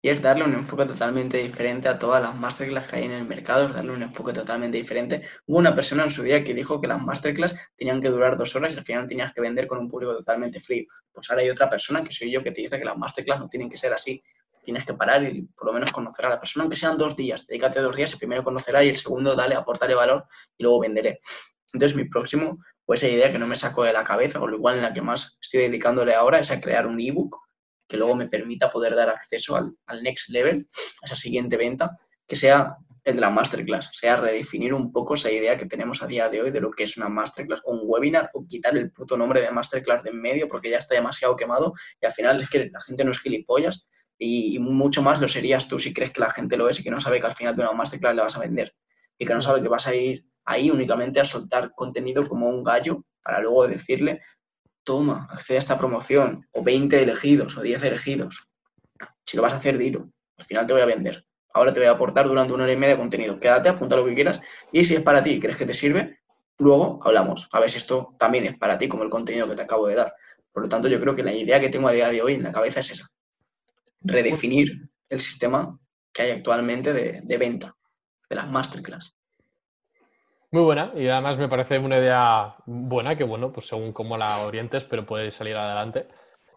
Y 0.04 0.08
es 0.08 0.20
darle 0.20 0.42
un 0.42 0.52
enfoque 0.52 0.84
totalmente 0.84 1.38
diferente 1.38 1.88
a 1.88 1.96
todas 1.96 2.20
las 2.20 2.34
masterclass 2.34 2.88
que 2.88 2.96
hay 2.96 3.04
en 3.04 3.12
el 3.12 3.24
mercado, 3.24 3.68
darle 3.68 3.92
un 3.92 4.02
enfoque 4.02 4.32
totalmente 4.32 4.76
diferente. 4.76 5.22
Hubo 5.46 5.58
una 5.58 5.76
persona 5.76 6.02
en 6.02 6.10
su 6.10 6.24
día 6.24 6.42
que 6.42 6.54
dijo 6.54 6.80
que 6.80 6.88
las 6.88 7.00
masterclass 7.00 7.54
tenían 7.76 8.02
que 8.02 8.08
durar 8.08 8.36
dos 8.36 8.56
horas 8.56 8.74
y 8.74 8.78
al 8.78 8.84
final 8.84 9.06
tenías 9.06 9.32
que 9.32 9.40
vender 9.40 9.68
con 9.68 9.78
un 9.78 9.88
público 9.88 10.12
totalmente 10.12 10.58
frío. 10.58 10.86
Pues 11.12 11.30
ahora 11.30 11.42
hay 11.42 11.50
otra 11.50 11.70
persona 11.70 12.02
que 12.02 12.10
soy 12.10 12.32
yo 12.32 12.42
que 12.42 12.50
te 12.50 12.62
dice 12.62 12.80
que 12.80 12.84
las 12.84 12.98
masterclass 12.98 13.38
no 13.38 13.48
tienen 13.48 13.70
que 13.70 13.76
ser 13.76 13.92
así. 13.92 14.20
Tienes 14.64 14.84
que 14.84 14.94
parar 14.94 15.22
y 15.22 15.42
por 15.42 15.66
lo 15.66 15.72
menos 15.72 15.92
conocer 15.92 16.26
a 16.26 16.30
la 16.30 16.40
persona, 16.40 16.64
aunque 16.64 16.76
sean 16.76 16.98
dos 16.98 17.14
días. 17.14 17.46
Dedícate 17.46 17.78
dos 17.78 17.94
días, 17.94 18.12
el 18.12 18.18
primero 18.18 18.42
conocerá 18.42 18.82
y 18.82 18.88
el 18.88 18.96
segundo 18.96 19.36
dale, 19.36 19.54
aportarle 19.54 19.94
valor 19.94 20.24
y 20.58 20.64
luego 20.64 20.80
venderé. 20.80 21.20
Entonces 21.72 21.96
mi 21.96 22.06
próximo 22.06 22.58
o 22.86 22.94
esa 22.94 23.06
idea 23.06 23.30
que 23.30 23.38
no 23.38 23.46
me 23.46 23.54
saco 23.54 23.84
de 23.84 23.92
la 23.92 24.02
cabeza, 24.02 24.40
o 24.40 24.48
lo 24.48 24.56
igual 24.56 24.76
en 24.76 24.82
la 24.82 24.92
que 24.92 25.00
más 25.00 25.38
estoy 25.40 25.62
dedicándole 25.62 26.12
ahora 26.12 26.40
es 26.40 26.50
a 26.50 26.60
crear 26.60 26.88
un 26.88 27.00
ebook 27.00 27.41
que 27.92 27.98
luego 27.98 28.14
me 28.14 28.26
permita 28.26 28.70
poder 28.70 28.96
dar 28.96 29.10
acceso 29.10 29.54
al, 29.54 30.02
next 30.02 30.30
level, 30.30 30.66
a 31.02 31.04
esa 31.04 31.14
siguiente 31.14 31.58
venta, 31.58 31.98
que 32.26 32.36
sea 32.36 32.78
el 33.04 33.16
de 33.16 33.20
la 33.20 33.28
masterclass, 33.28 33.90
sea 33.92 34.16
redefinir 34.16 34.72
un 34.72 34.90
poco 34.90 35.12
esa 35.14 35.30
idea 35.30 35.58
que 35.58 35.66
tenemos 35.66 36.02
a 36.02 36.06
día 36.06 36.30
de 36.30 36.40
hoy 36.40 36.50
de 36.50 36.62
lo 36.62 36.70
que 36.70 36.84
es 36.84 36.96
una 36.96 37.10
masterclass 37.10 37.60
o 37.66 37.74
un 37.74 37.82
webinar 37.84 38.30
o 38.32 38.46
quitar 38.46 38.74
el 38.78 38.90
puto 38.92 39.14
nombre 39.18 39.42
de 39.42 39.50
masterclass 39.50 40.04
de 40.04 40.10
en 40.10 40.22
medio 40.22 40.48
porque 40.48 40.70
ya 40.70 40.78
está 40.78 40.94
demasiado 40.94 41.36
quemado 41.36 41.74
y 42.00 42.06
al 42.06 42.12
final 42.12 42.40
es 42.40 42.48
que 42.48 42.70
la 42.72 42.80
gente 42.80 43.04
no 43.04 43.10
es 43.10 43.18
gilipollas 43.18 43.86
y, 44.16 44.56
y 44.56 44.58
mucho 44.58 45.02
más 45.02 45.20
lo 45.20 45.28
serías 45.28 45.68
tú 45.68 45.78
si 45.78 45.92
crees 45.92 46.12
que 46.12 46.20
la 46.20 46.30
gente 46.30 46.56
lo 46.56 46.70
es 46.70 46.80
y 46.80 46.82
que 46.82 46.90
no 46.90 47.00
sabe 47.00 47.20
que 47.20 47.26
al 47.26 47.34
final 47.34 47.54
de 47.54 47.62
una 47.62 47.72
masterclass 47.72 48.14
le 48.14 48.22
vas 48.22 48.36
a 48.36 48.40
vender 48.40 48.72
y 49.18 49.26
que 49.26 49.34
no 49.34 49.42
sabe 49.42 49.60
que 49.60 49.68
vas 49.68 49.86
a 49.86 49.94
ir 49.94 50.24
ahí 50.46 50.70
únicamente 50.70 51.20
a 51.20 51.26
soltar 51.26 51.72
contenido 51.74 52.26
como 52.26 52.48
un 52.48 52.64
gallo 52.64 53.04
para 53.22 53.40
luego 53.40 53.68
decirle, 53.68 54.20
toma, 54.84 55.26
accede 55.30 55.58
a 55.58 55.60
esta 55.60 55.78
promoción, 55.78 56.46
o 56.52 56.62
20 56.62 57.02
elegidos, 57.02 57.56
o 57.56 57.62
10 57.62 57.82
elegidos. 57.84 58.48
Si 59.24 59.36
lo 59.36 59.42
vas 59.42 59.52
a 59.52 59.56
hacer, 59.56 59.78
dilo. 59.78 60.10
Al 60.36 60.44
final 60.44 60.66
te 60.66 60.72
voy 60.72 60.82
a 60.82 60.86
vender. 60.86 61.24
Ahora 61.54 61.72
te 61.72 61.80
voy 61.80 61.88
a 61.88 61.92
aportar 61.92 62.26
durante 62.26 62.52
una 62.52 62.64
hora 62.64 62.72
y 62.72 62.76
media 62.76 62.94
de 62.94 63.00
contenido. 63.00 63.38
Quédate, 63.38 63.68
apunta 63.68 63.96
lo 63.96 64.04
que 64.04 64.14
quieras. 64.14 64.40
Y 64.72 64.84
si 64.84 64.94
es 64.94 65.02
para 65.02 65.22
ti, 65.22 65.38
crees 65.38 65.56
que 65.56 65.66
te 65.66 65.74
sirve, 65.74 66.20
luego 66.58 66.98
hablamos. 67.02 67.48
A 67.52 67.60
ver 67.60 67.70
si 67.70 67.78
esto 67.78 68.14
también 68.18 68.46
es 68.46 68.56
para 68.56 68.78
ti, 68.78 68.88
como 68.88 69.02
el 69.02 69.10
contenido 69.10 69.48
que 69.48 69.56
te 69.56 69.62
acabo 69.62 69.86
de 69.86 69.94
dar. 69.94 70.14
Por 70.50 70.64
lo 70.64 70.68
tanto, 70.68 70.88
yo 70.88 70.98
creo 71.00 71.14
que 71.14 71.22
la 71.22 71.32
idea 71.32 71.60
que 71.60 71.68
tengo 71.68 71.88
a 71.88 71.92
día 71.92 72.10
de 72.10 72.22
hoy 72.22 72.34
en 72.34 72.42
la 72.42 72.52
cabeza 72.52 72.80
es 72.80 72.90
esa. 72.92 73.10
Redefinir 74.00 74.88
el 75.08 75.20
sistema 75.20 75.78
que 76.12 76.22
hay 76.22 76.30
actualmente 76.30 76.92
de, 76.92 77.20
de 77.22 77.36
venta, 77.38 77.74
de 78.28 78.36
las 78.36 78.50
masterclass. 78.50 79.14
Muy 80.52 80.64
buena 80.64 80.92
y 80.94 81.08
además 81.08 81.38
me 81.38 81.48
parece 81.48 81.78
una 81.78 81.96
idea 81.96 82.54
buena 82.66 83.16
que, 83.16 83.24
bueno, 83.24 83.50
pues 83.50 83.68
según 83.68 83.94
cómo 83.94 84.18
la 84.18 84.40
orientes, 84.40 84.84
pero 84.84 85.06
puede 85.06 85.30
salir 85.30 85.56
adelante. 85.56 86.08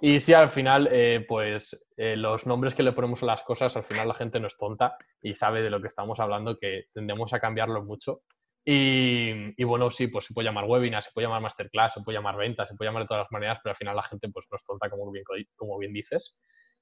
Y 0.01 0.19
sí, 0.19 0.33
al 0.33 0.49
final, 0.49 0.89
eh, 0.91 1.25
pues 1.25 1.87
eh, 1.95 2.17
los 2.17 2.45
nombres 2.45 2.75
que 2.75 2.83
le 2.83 2.91
ponemos 2.91 3.23
a 3.23 3.27
las 3.27 3.43
cosas, 3.43 3.73
al 3.77 3.85
final 3.85 4.09
la 4.09 4.13
gente 4.13 4.37
no 4.41 4.47
es 4.47 4.57
tonta 4.57 4.97
y 5.21 5.33
sabe 5.33 5.61
de 5.61 5.69
lo 5.69 5.79
que 5.79 5.87
estamos 5.87 6.19
hablando, 6.19 6.57
que 6.57 6.87
tendemos 6.93 7.31
a 7.33 7.39
cambiarlo 7.39 7.85
mucho. 7.85 8.23
Y, 8.65 9.63
bueno, 9.63 9.89
sí, 9.89 10.07
pues 10.07 10.25
se 10.25 10.33
puede 10.33 10.47
llamar 10.47 10.65
webinar, 10.65 11.01
se 11.01 11.11
puede 11.13 11.27
llamar 11.27 11.43
masterclass, 11.43 11.93
se 11.93 12.01
puede 12.01 12.17
llamar 12.17 12.35
venta, 12.35 12.65
se 12.65 12.75
puede 12.75 12.89
llamar 12.89 13.03
de 13.03 13.07
todas 13.07 13.23
las 13.23 13.31
maneras, 13.31 13.59
pero 13.63 13.71
al 13.71 13.77
final 13.77 13.95
la 13.95 14.03
gente 14.03 14.27
pues 14.27 14.45
no 14.51 14.57
es 14.57 14.63
tonta, 14.65 14.89
como 14.89 15.09
bien, 15.09 15.23
como 15.55 15.77
bien 15.77 15.93
dices. 15.93 16.37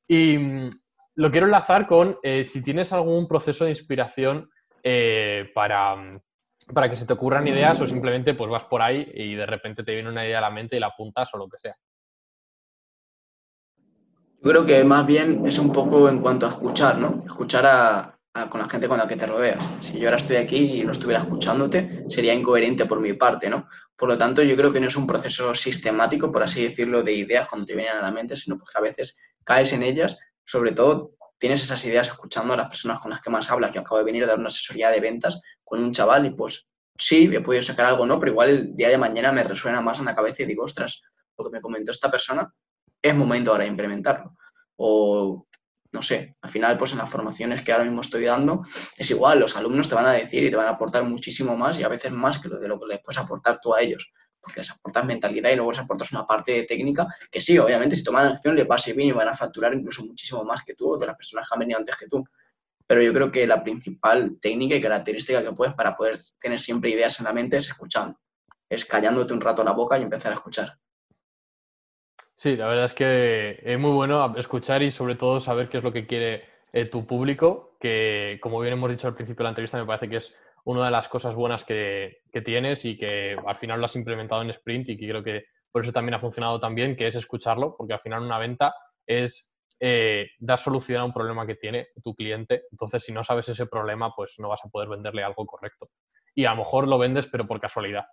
Y 0.07 0.39
mm, 0.39 0.70
lo 1.18 1.30
quiero 1.30 1.45
enlazar 1.45 1.86
con 1.86 2.18
eh, 2.24 2.43
si 2.43 2.64
tienes 2.64 2.91
algún 2.91 3.28
proceso 3.28 3.66
de 3.66 3.70
inspiración 3.70 4.49
para 5.53 6.20
para 6.74 6.89
que 6.89 6.97
se 6.97 7.05
te 7.05 7.14
ocurran 7.14 7.47
ideas 7.47 7.80
o 7.82 7.86
simplemente 7.86 8.34
pues 8.34 8.49
vas 8.49 8.64
por 8.64 8.82
ahí 8.82 9.09
y 9.14 9.36
de 9.36 9.45
repente 9.45 9.84
te 9.84 9.93
viene 9.93 10.09
una 10.09 10.26
idea 10.26 10.38
a 10.38 10.41
la 10.41 10.49
mente 10.49 10.78
y 10.78 10.80
la 10.80 10.88
apuntas 10.88 11.34
o 11.34 11.38
lo 11.38 11.47
que 11.47 11.57
sea. 11.57 11.76
Yo 14.43 14.49
creo 14.49 14.66
que 14.66 14.84
más 14.84 15.05
bien 15.07 15.45
es 15.47 15.57
un 15.57 15.72
poco 15.72 16.09
en 16.09 16.20
cuanto 16.20 16.45
a 16.45 16.49
escuchar, 16.49 16.97
¿no? 16.97 17.24
Escuchar 17.26 17.66
a, 17.66 18.18
con 18.49 18.59
la 18.59 18.68
gente 18.68 18.89
con 18.89 18.97
la 18.97 19.07
que 19.07 19.16
te 19.16 19.26
rodeas. 19.26 19.70
Si 19.80 19.97
yo 19.97 20.07
ahora 20.07 20.18
estoy 20.18 20.36
aquí 20.36 20.82
y 20.82 20.84
no 20.84 20.91
estuviera 20.91 21.22
escuchándote, 21.22 22.03
sería 22.09 22.34
incoherente 22.34 22.86
por 22.86 22.99
mi 22.99 23.14
parte, 23.14 23.49
¿no? 23.49 23.70
Por 23.95 24.09
lo 24.09 24.18
tanto, 24.18 24.43
yo 24.43 24.57
creo 24.57 24.74
que 24.74 24.82
no 24.82 24.88
es 24.88 24.97
un 24.97 25.07
proceso 25.07 25.55
sistemático, 25.55 26.30
por 26.30 26.43
así 26.43 26.64
decirlo, 26.64 27.03
de 27.03 27.14
ideas 27.14 27.47
cuando 27.47 27.66
te 27.66 27.76
vienen 27.76 27.95
a 27.95 28.01
la 28.01 28.11
mente, 28.11 28.36
sino 28.36 28.57
porque 28.57 28.78
a 28.78 28.82
veces 28.82 29.18
caes 29.45 29.72
en 29.72 29.84
ellas, 29.84 30.20
sobre 30.43 30.74
todo 30.74 31.14
tienes 31.38 31.61
esas 31.61 31.84
ideas 31.86 32.07
escuchando 32.07 32.53
a 32.53 32.57
las 32.57 32.70
personas 32.70 32.99
con 32.99 33.11
las 33.11 33.22
que 33.22 33.30
más 33.30 33.49
hablas, 33.51 33.72
que 33.72 33.80
acabo 33.80 33.97
de 33.97 34.05
venir 34.05 34.24
a 34.24 34.28
dar 34.28 34.39
una 34.39 34.47
asesoría 34.47 34.89
de 34.89 34.99
ventas 34.99 35.41
con 35.64 35.84
un 35.84 35.91
chaval 35.91 36.26
y 36.26 36.32
pues 36.32 36.68
sí, 36.97 37.30
he 37.34 37.41
podido 37.41 37.64
sacar 37.64 37.88
algo, 37.88 38.05
¿no? 38.05 38.20
Pero 38.20 38.32
igual 38.32 38.49
el 38.49 38.76
día 38.76 38.89
de 38.89 38.97
mañana 38.97 39.32
me 39.32 39.43
resuena 39.43 39.82
más 39.82 39.99
en 39.99 40.05
la 40.05 40.16
cabeza 40.16 40.43
y 40.43 40.45
digo, 40.45 40.64
ostras, 40.64 41.01
lo 41.38 41.45
que 41.45 41.51
me 41.51 41.61
comentó 41.61 41.91
esta 41.91 42.11
persona 42.11 42.53
es 43.01 43.16
momento 43.16 43.51
ahora 43.51 43.64
de 43.64 43.70
implementarlo. 43.70 44.36
O, 44.78 45.47
no 45.91 46.01
sé, 46.01 46.38
al 46.41 46.49
final, 46.49 46.78
pues 46.78 46.93
en 46.93 46.99
las 46.99 47.09
formaciones 47.09 47.64
que 47.64 47.72
ahora 47.72 47.86
mismo 47.86 48.01
estoy 48.01 48.26
dando, 48.26 48.64
es 48.97 49.09
igual, 49.11 49.39
los 49.39 49.55
alumnos 49.55 49.89
te 49.89 49.95
van 49.95 50.05
a 50.05 50.14
decir 50.14 50.43
y 50.43 50.49
te 50.49 50.55
van 50.55 50.68
a 50.68 50.72
aportar 50.72 51.03
muchísimo 51.03 51.55
más 51.55 51.78
y 51.80 51.84
a 51.84 51.88
veces 51.88 52.11
más 52.11 52.39
que 52.39 52.47
lo 52.47 52.59
de 52.59 52.68
lo 52.68 52.80
que 52.80 52.88
les 52.88 53.01
puedes 53.01 53.20
aportar 53.20 53.59
tú 53.61 53.74
a 53.74 53.82
ellos. 53.82 54.11
Porque 54.39 54.59
les 54.59 54.72
aportas 54.72 55.05
mentalidad 55.05 55.51
y 55.51 55.55
luego 55.55 55.72
les 55.72 55.80
aportas 55.80 56.11
una 56.11 56.28
parte 56.28 56.64
técnica 56.64 57.07
que 57.32 57.39
sí, 57.39 57.57
obviamente, 57.57 57.95
si 57.95 58.03
toman 58.03 58.28
acción 58.28 58.55
les 58.55 58.70
va 58.70 58.76
a 58.76 58.89
y 58.89 59.11
van 59.11 59.30
a 59.30 59.36
facturar 59.36 59.74
incluso 59.74 60.03
muchísimo 60.03 60.43
más 60.43 60.64
que 60.66 60.74
tú 60.74 60.89
o 60.89 60.97
de 60.97 61.07
las 61.07 61.16
personas 61.16 61.47
que 61.47 61.55
han 61.55 61.59
venido 61.59 61.80
antes 61.80 61.95
que 61.95 62.07
tú 62.07 62.26
pero 62.88 63.02
yo 63.02 63.14
creo 63.14 63.32
que 63.32 63.48
la 63.48 63.64
principal 63.64 64.38
técnica 64.42 64.76
y 64.76 64.82
característica 64.82 65.44
que 65.44 65.54
puedes 65.54 65.74
para 65.74 65.96
poder 65.96 66.18
tener 66.40 66.60
siempre 66.60 66.92
ideas 66.92 67.20
en 67.20 67.26
la 67.26 67.34
mente 67.34 67.58
es 67.58 67.68
escuchando, 67.68 68.20
es 68.70 68.86
callándote 68.86 69.34
un 69.34 69.42
rato 69.42 69.64
la 69.64 69.74
boca 69.74 69.98
y 69.98 70.04
empezar 70.04 70.32
a 70.32 70.36
escuchar. 70.36 70.78
Sí, 72.36 72.58
la 72.58 72.68
verdad 72.68 72.86
es 72.86 72.94
que 72.94 73.60
es 73.64 73.80
muy 73.80 73.92
bueno 73.92 74.36
escuchar 74.38 74.82
y 74.84 74.92
sobre 74.92 75.16
todo 75.16 75.40
saber 75.40 75.70
qué 75.70 75.78
es 75.78 75.84
lo 75.84 75.94
que 75.94 76.08
quiere 76.08 76.44
eh, 76.74 76.86
tu 76.86 77.06
público, 77.06 77.78
que 77.80 78.40
como 78.42 78.60
bien 78.60 78.74
hemos 78.74 78.90
dicho 78.90 79.08
al 79.08 79.16
principio 79.16 79.44
de 79.44 79.44
la 79.44 79.50
entrevista, 79.50 79.78
me 79.78 79.86
parece 79.86 80.10
que 80.10 80.18
es 80.18 80.36
una 80.66 80.86
de 80.86 80.92
las 80.92 81.08
cosas 81.08 81.36
buenas 81.36 81.64
que, 81.64 82.22
que 82.32 82.42
tienes 82.42 82.84
y 82.86 82.98
que 82.98 83.38
al 83.46 83.56
final 83.56 83.80
lo 83.80 83.86
has 83.86 83.96
implementado 83.96 84.42
en 84.42 84.50
Sprint 84.50 84.90
y 84.90 84.98
que 84.98 85.08
creo 85.08 85.24
que 85.24 85.46
por 85.72 85.84
eso 85.84 85.92
también 85.92 86.16
ha 86.16 86.20
funcionado 86.20 86.60
tan 86.60 86.76
bien, 86.76 86.96
que 86.96 87.08
es 87.08 87.16
escucharlo, 87.16 87.76
porque 87.78 87.94
al 87.94 88.00
final 88.00 88.24
una 88.24 88.40
venta 88.40 88.74
es 89.06 89.53
eh, 89.80 90.30
dar 90.39 90.57
solución 90.57 91.01
a 91.01 91.05
un 91.05 91.13
problema 91.13 91.45
que 91.45 91.55
tiene 91.55 91.88
tu 92.03 92.15
cliente. 92.15 92.63
Entonces, 92.71 93.03
si 93.03 93.11
no 93.11 93.24
sabes 93.24 93.49
ese 93.49 93.65
problema, 93.65 94.13
pues 94.15 94.36
no 94.39 94.49
vas 94.49 94.63
a 94.63 94.69
poder 94.69 94.89
venderle 94.89 95.24
algo 95.24 95.45
correcto. 95.45 95.89
Y 96.36 96.45
a 96.45 96.51
lo 96.51 96.57
mejor 96.57 96.88
lo 96.88 96.97
vendes, 96.97 97.28
pero 97.28 97.47
por 97.47 97.59
casualidad. 97.59 98.05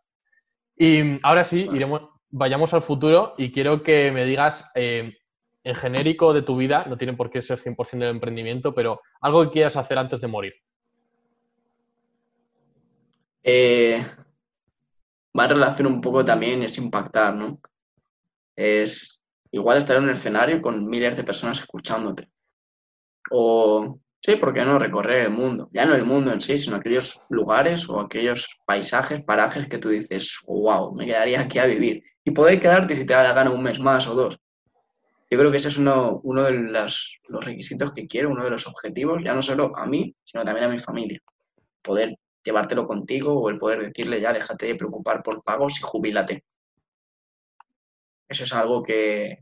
Y 0.76 1.20
ahora 1.22 1.44
sí, 1.44 1.68
iremos, 1.72 2.08
vayamos 2.30 2.72
al 2.74 2.82
futuro 2.82 3.34
y 3.36 3.52
quiero 3.52 3.82
que 3.82 4.11
me 4.12 4.24
digas 4.24 4.70
eh, 4.74 5.14
en 5.62 5.74
genérico 5.74 6.32
de 6.32 6.42
tu 6.42 6.56
vida, 6.56 6.84
no 6.86 6.96
tiene 6.96 7.14
por 7.14 7.30
qué 7.30 7.42
ser 7.42 7.58
100% 7.58 7.98
del 7.98 8.14
emprendimiento, 8.14 8.74
pero 8.74 9.00
algo 9.20 9.44
que 9.44 9.50
quieras 9.50 9.76
hacer 9.76 9.98
antes 9.98 10.20
de 10.20 10.28
morir. 10.28 10.54
Eh, 13.42 14.04
va 15.38 15.44
en 15.44 15.50
relación 15.50 15.86
un 15.86 16.00
poco 16.00 16.24
también, 16.24 16.62
es 16.62 16.76
impactar, 16.78 17.34
¿no? 17.34 17.61
Es 18.56 19.20
igual 19.53 19.78
estar 19.78 19.96
en 19.96 20.05
un 20.05 20.11
escenario 20.11 20.62
con 20.62 20.86
miles 20.86 21.16
de 21.16 21.24
personas 21.24 21.61
escuchándote. 21.61 22.28
O, 23.30 23.98
sí, 24.20 24.36
¿por 24.36 24.53
qué 24.53 24.64
no 24.64 24.78
recorrer 24.78 25.26
el 25.26 25.30
mundo? 25.30 25.68
Ya 25.72 25.84
no 25.84 25.94
el 25.94 26.05
mundo 26.05 26.32
en 26.32 26.40
sí, 26.40 26.59
sino 26.59 26.76
aquellos 26.76 27.20
lugares 27.28 27.88
o 27.88 28.01
aquellos 28.01 28.48
paisajes, 28.66 29.22
parajes 29.24 29.68
que 29.68 29.78
tú 29.78 29.88
dices, 29.88 30.38
wow, 30.46 30.94
me 30.94 31.07
quedaría 31.07 31.40
aquí 31.40 31.59
a 31.59 31.66
vivir. 31.66 32.03
Y 32.24 32.32
poder 32.32 32.61
quedarte 32.61 32.96
si 32.96 33.07
te 33.07 33.12
da 33.12 33.22
la 33.22 33.32
gana 33.32 33.51
un 33.51 33.62
mes 33.62 33.80
más 33.80 34.07
o 34.09 34.14
dos. 34.14 34.38
Yo 35.30 35.38
creo 35.38 35.51
que 35.51 35.59
ese 35.59 35.68
es 35.68 35.78
uno, 35.78 36.20
uno 36.24 36.42
de 36.42 36.53
los 36.53 37.18
requisitos 37.28 37.92
que 37.92 38.09
quiero, 38.09 38.30
uno 38.30 38.42
de 38.42 38.51
los 38.51 38.66
objetivos, 38.66 39.22
ya 39.22 39.32
no 39.32 39.42
solo 39.42 39.76
a 39.76 39.86
mí, 39.86 40.14
sino 40.24 40.44
también 40.44 40.66
a 40.66 40.70
mi 40.70 40.80
familia. 40.80 41.20
Poder 41.82 42.16
llevártelo 42.42 42.86
contigo 42.86 43.40
o 43.40 43.48
el 43.48 43.59
poder 43.59 43.80
decirle 43.80 44.20
ya 44.20 44.32
déjate 44.32 44.66
de 44.66 44.74
preocupar 44.74 45.22
por 45.22 45.42
pagos 45.42 45.78
y 45.78 45.82
jubílate. 45.82 46.44
Eso 48.31 48.45
es 48.45 48.53
algo 48.55 48.83
que, 48.83 49.41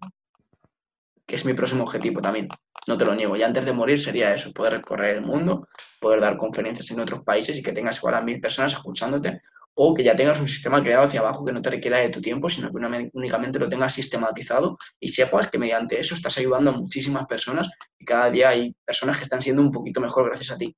que 1.26 1.34
es 1.34 1.44
mi 1.44 1.52
próximo 1.52 1.84
objetivo 1.84 2.22
también. 2.22 2.48
No 2.88 2.96
te 2.96 3.04
lo 3.04 3.14
niego. 3.14 3.36
Ya 3.36 3.46
antes 3.46 3.66
de 3.66 3.72
morir 3.72 4.00
sería 4.00 4.32
eso, 4.32 4.50
poder 4.52 4.72
recorrer 4.72 5.16
el 5.16 5.22
mundo, 5.22 5.68
poder 6.00 6.20
dar 6.20 6.38
conferencias 6.38 6.90
en 6.90 7.00
otros 7.00 7.22
países 7.22 7.56
y 7.56 7.62
que 7.62 7.72
tengas 7.72 7.98
igual 7.98 8.14
a 8.14 8.22
mil 8.22 8.40
personas 8.40 8.72
escuchándote 8.72 9.42
o 9.80 9.94
que 9.94 10.02
ya 10.02 10.16
tengas 10.16 10.40
un 10.40 10.48
sistema 10.48 10.82
creado 10.82 11.04
hacia 11.04 11.20
abajo 11.20 11.44
que 11.44 11.52
no 11.52 11.62
te 11.62 11.70
requiera 11.70 11.98
de 11.98 12.08
tu 12.08 12.20
tiempo, 12.20 12.50
sino 12.50 12.68
que 12.72 13.10
únicamente 13.12 13.60
lo 13.60 13.68
tengas 13.68 13.94
sistematizado 13.94 14.76
y 14.98 15.08
sepas 15.08 15.50
que 15.50 15.58
mediante 15.58 16.00
eso 16.00 16.14
estás 16.14 16.36
ayudando 16.38 16.70
a 16.70 16.76
muchísimas 16.76 17.26
personas 17.26 17.70
y 17.96 18.04
cada 18.04 18.28
día 18.28 18.48
hay 18.48 18.74
personas 18.84 19.18
que 19.18 19.22
están 19.22 19.40
siendo 19.40 19.62
un 19.62 19.70
poquito 19.70 20.00
mejor 20.00 20.26
gracias 20.26 20.50
a 20.50 20.56
ti. 20.56 20.74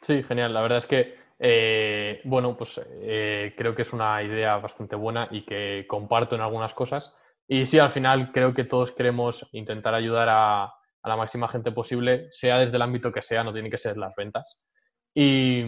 Sí, 0.00 0.22
genial. 0.22 0.54
La 0.54 0.62
verdad 0.62 0.78
es 0.78 0.86
que, 0.86 1.16
eh, 1.38 2.20
bueno, 2.24 2.56
pues 2.56 2.80
eh, 2.86 3.54
creo 3.56 3.74
que 3.74 3.82
es 3.82 3.92
una 3.92 4.22
idea 4.22 4.56
bastante 4.58 4.96
buena 4.96 5.28
y 5.30 5.44
que 5.44 5.84
comparto 5.88 6.34
en 6.36 6.42
algunas 6.42 6.74
cosas. 6.74 7.14
Y 7.46 7.66
sí, 7.66 7.78
al 7.78 7.90
final 7.90 8.32
creo 8.32 8.54
que 8.54 8.64
todos 8.64 8.92
queremos 8.92 9.48
intentar 9.52 9.94
ayudar 9.94 10.28
a, 10.30 10.72
la 11.04 11.16
máxima 11.16 11.48
gente 11.48 11.70
posible, 11.70 12.28
sea 12.30 12.58
desde 12.58 12.76
el 12.76 12.82
ámbito 12.82 13.12
que 13.12 13.20
sea, 13.20 13.44
no 13.44 13.52
tiene 13.52 13.68
que 13.68 13.76
ser 13.76 13.98
las 13.98 14.14
ventas. 14.16 14.64
Y, 15.12 15.62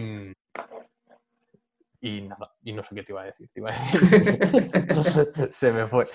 nada, 2.01 2.51
y 2.63 2.73
no 2.73 2.83
sé 2.83 2.95
qué 2.95 3.03
te 3.03 3.11
iba 3.11 3.21
a 3.21 3.25
decir, 3.25 3.47
se 5.51 5.71
me 5.71 5.85
fue. 5.85 6.05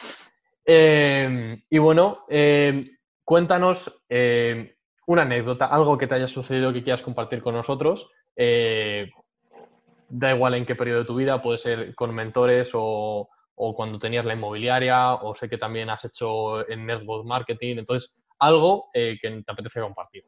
Eh, 0.64 1.62
y 1.70 1.78
bueno, 1.78 2.26
cuéntanos 3.24 4.02
una 5.06 5.22
anécdota, 5.22 5.66
algo 5.66 5.96
que 5.96 6.08
te 6.08 6.16
haya 6.16 6.26
sucedido 6.26 6.72
que 6.72 6.82
quieras 6.82 7.02
compartir 7.02 7.42
con 7.42 7.54
nosotros. 7.54 8.10
Da 10.14 10.34
igual 10.34 10.54
en 10.54 10.66
qué 10.66 10.74
periodo 10.74 11.00
de 11.00 11.04
tu 11.06 11.16
vida, 11.16 11.40
puede 11.40 11.56
ser 11.56 11.94
con 11.94 12.14
mentores 12.14 12.70
o, 12.74 13.30
cuando 13.54 13.98
tenías 13.98 14.26
la 14.26 14.34
inmobiliaria, 14.34 15.14
o 15.14 15.34
sé 15.34 15.48
que 15.48 15.56
también 15.56 15.88
has 15.88 16.04
hecho 16.04 16.68
en 16.68 16.84
Network 16.84 17.24
Marketing. 17.24 17.78
Entonces, 17.78 18.14
algo 18.38 18.90
eh, 18.92 19.16
que 19.22 19.30
te 19.30 19.52
apetece 19.52 19.80
compartir. 19.80 20.24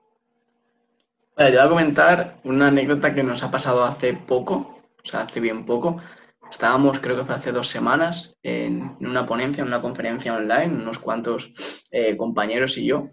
yo 1.36 1.44
voy 1.44 1.56
a 1.56 1.68
comentar 1.68 2.40
una 2.44 2.68
anécdota 2.68 3.14
que 3.14 3.22
nos 3.22 3.42
ha 3.42 3.50
pasado 3.50 3.84
hace 3.84 4.14
poco, 4.14 4.80
o 5.02 5.06
sea, 5.06 5.22
hace 5.22 5.40
bien 5.40 5.66
poco. 5.66 6.00
Estábamos, 6.50 7.00
creo 7.00 7.16
que 7.16 7.24
fue 7.24 7.34
hace 7.34 7.52
dos 7.52 7.68
semanas, 7.68 8.36
en, 8.42 8.96
una 9.00 9.26
ponencia, 9.26 9.60
en 9.60 9.68
una 9.68 9.82
conferencia 9.82 10.34
online, 10.34 10.68
unos 10.68 10.98
cuantos 10.98 11.84
eh, 11.90 12.16
compañeros 12.16 12.78
y 12.78 12.86
yo, 12.86 13.10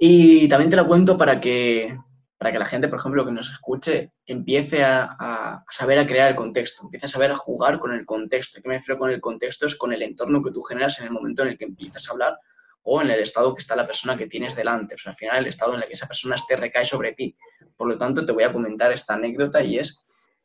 y 0.00 0.48
también 0.48 0.70
te 0.70 0.76
la 0.76 0.88
cuento 0.88 1.16
para 1.16 1.40
que, 1.40 1.96
para 2.40 2.52
que 2.52 2.58
la 2.58 2.64
gente, 2.64 2.88
por 2.88 2.98
ejemplo, 2.98 3.26
que 3.26 3.32
nos 3.32 3.52
escuche, 3.52 4.14
empiece 4.24 4.82
a, 4.82 5.62
saber 5.68 5.98
a 5.98 6.06
crear 6.06 6.30
el 6.30 6.34
contexto, 6.34 6.84
empiece 6.84 7.04
a 7.04 7.08
saber 7.10 7.32
a 7.32 7.36
jugar 7.36 7.78
con 7.78 7.92
el 7.92 8.06
contexto. 8.06 8.62
¿Qué 8.62 8.66
me 8.66 8.78
refiero 8.78 8.98
con 8.98 9.10
el 9.10 9.20
contexto? 9.20 9.66
Es 9.66 9.76
con 9.76 9.92
el 9.92 10.00
entorno 10.00 10.42
que 10.42 10.50
tú 10.50 10.62
generas 10.62 10.98
en 11.00 11.04
el 11.04 11.10
momento 11.10 11.42
en 11.42 11.48
el 11.48 11.58
que 11.58 11.66
empiezas 11.66 12.08
a 12.08 12.12
hablar 12.12 12.38
o 12.82 13.02
en 13.02 13.10
el 13.10 13.20
estado 13.20 13.54
que 13.54 13.60
está 13.60 13.76
la 13.76 13.86
persona 13.86 14.16
que 14.16 14.26
tienes 14.26 14.56
delante. 14.56 14.94
O 14.94 14.96
sea, 14.98 15.12
al 15.12 15.18
final 15.18 15.36
el 15.40 15.48
estado 15.48 15.74
en 15.74 15.82
el 15.82 15.86
que 15.86 15.92
esa 15.92 16.06
persona 16.06 16.36
esté 16.36 16.56
recae 16.56 16.86
sobre 16.86 17.12
ti. 17.12 17.36
Por 17.76 17.88
lo 17.88 17.98
tanto, 17.98 18.24
te 18.24 18.32
voy 18.32 18.44
a 18.44 18.52
comentar 18.54 18.90
esta 18.90 19.12
anécdota 19.12 19.62
y 19.62 19.78
es 19.78 20.00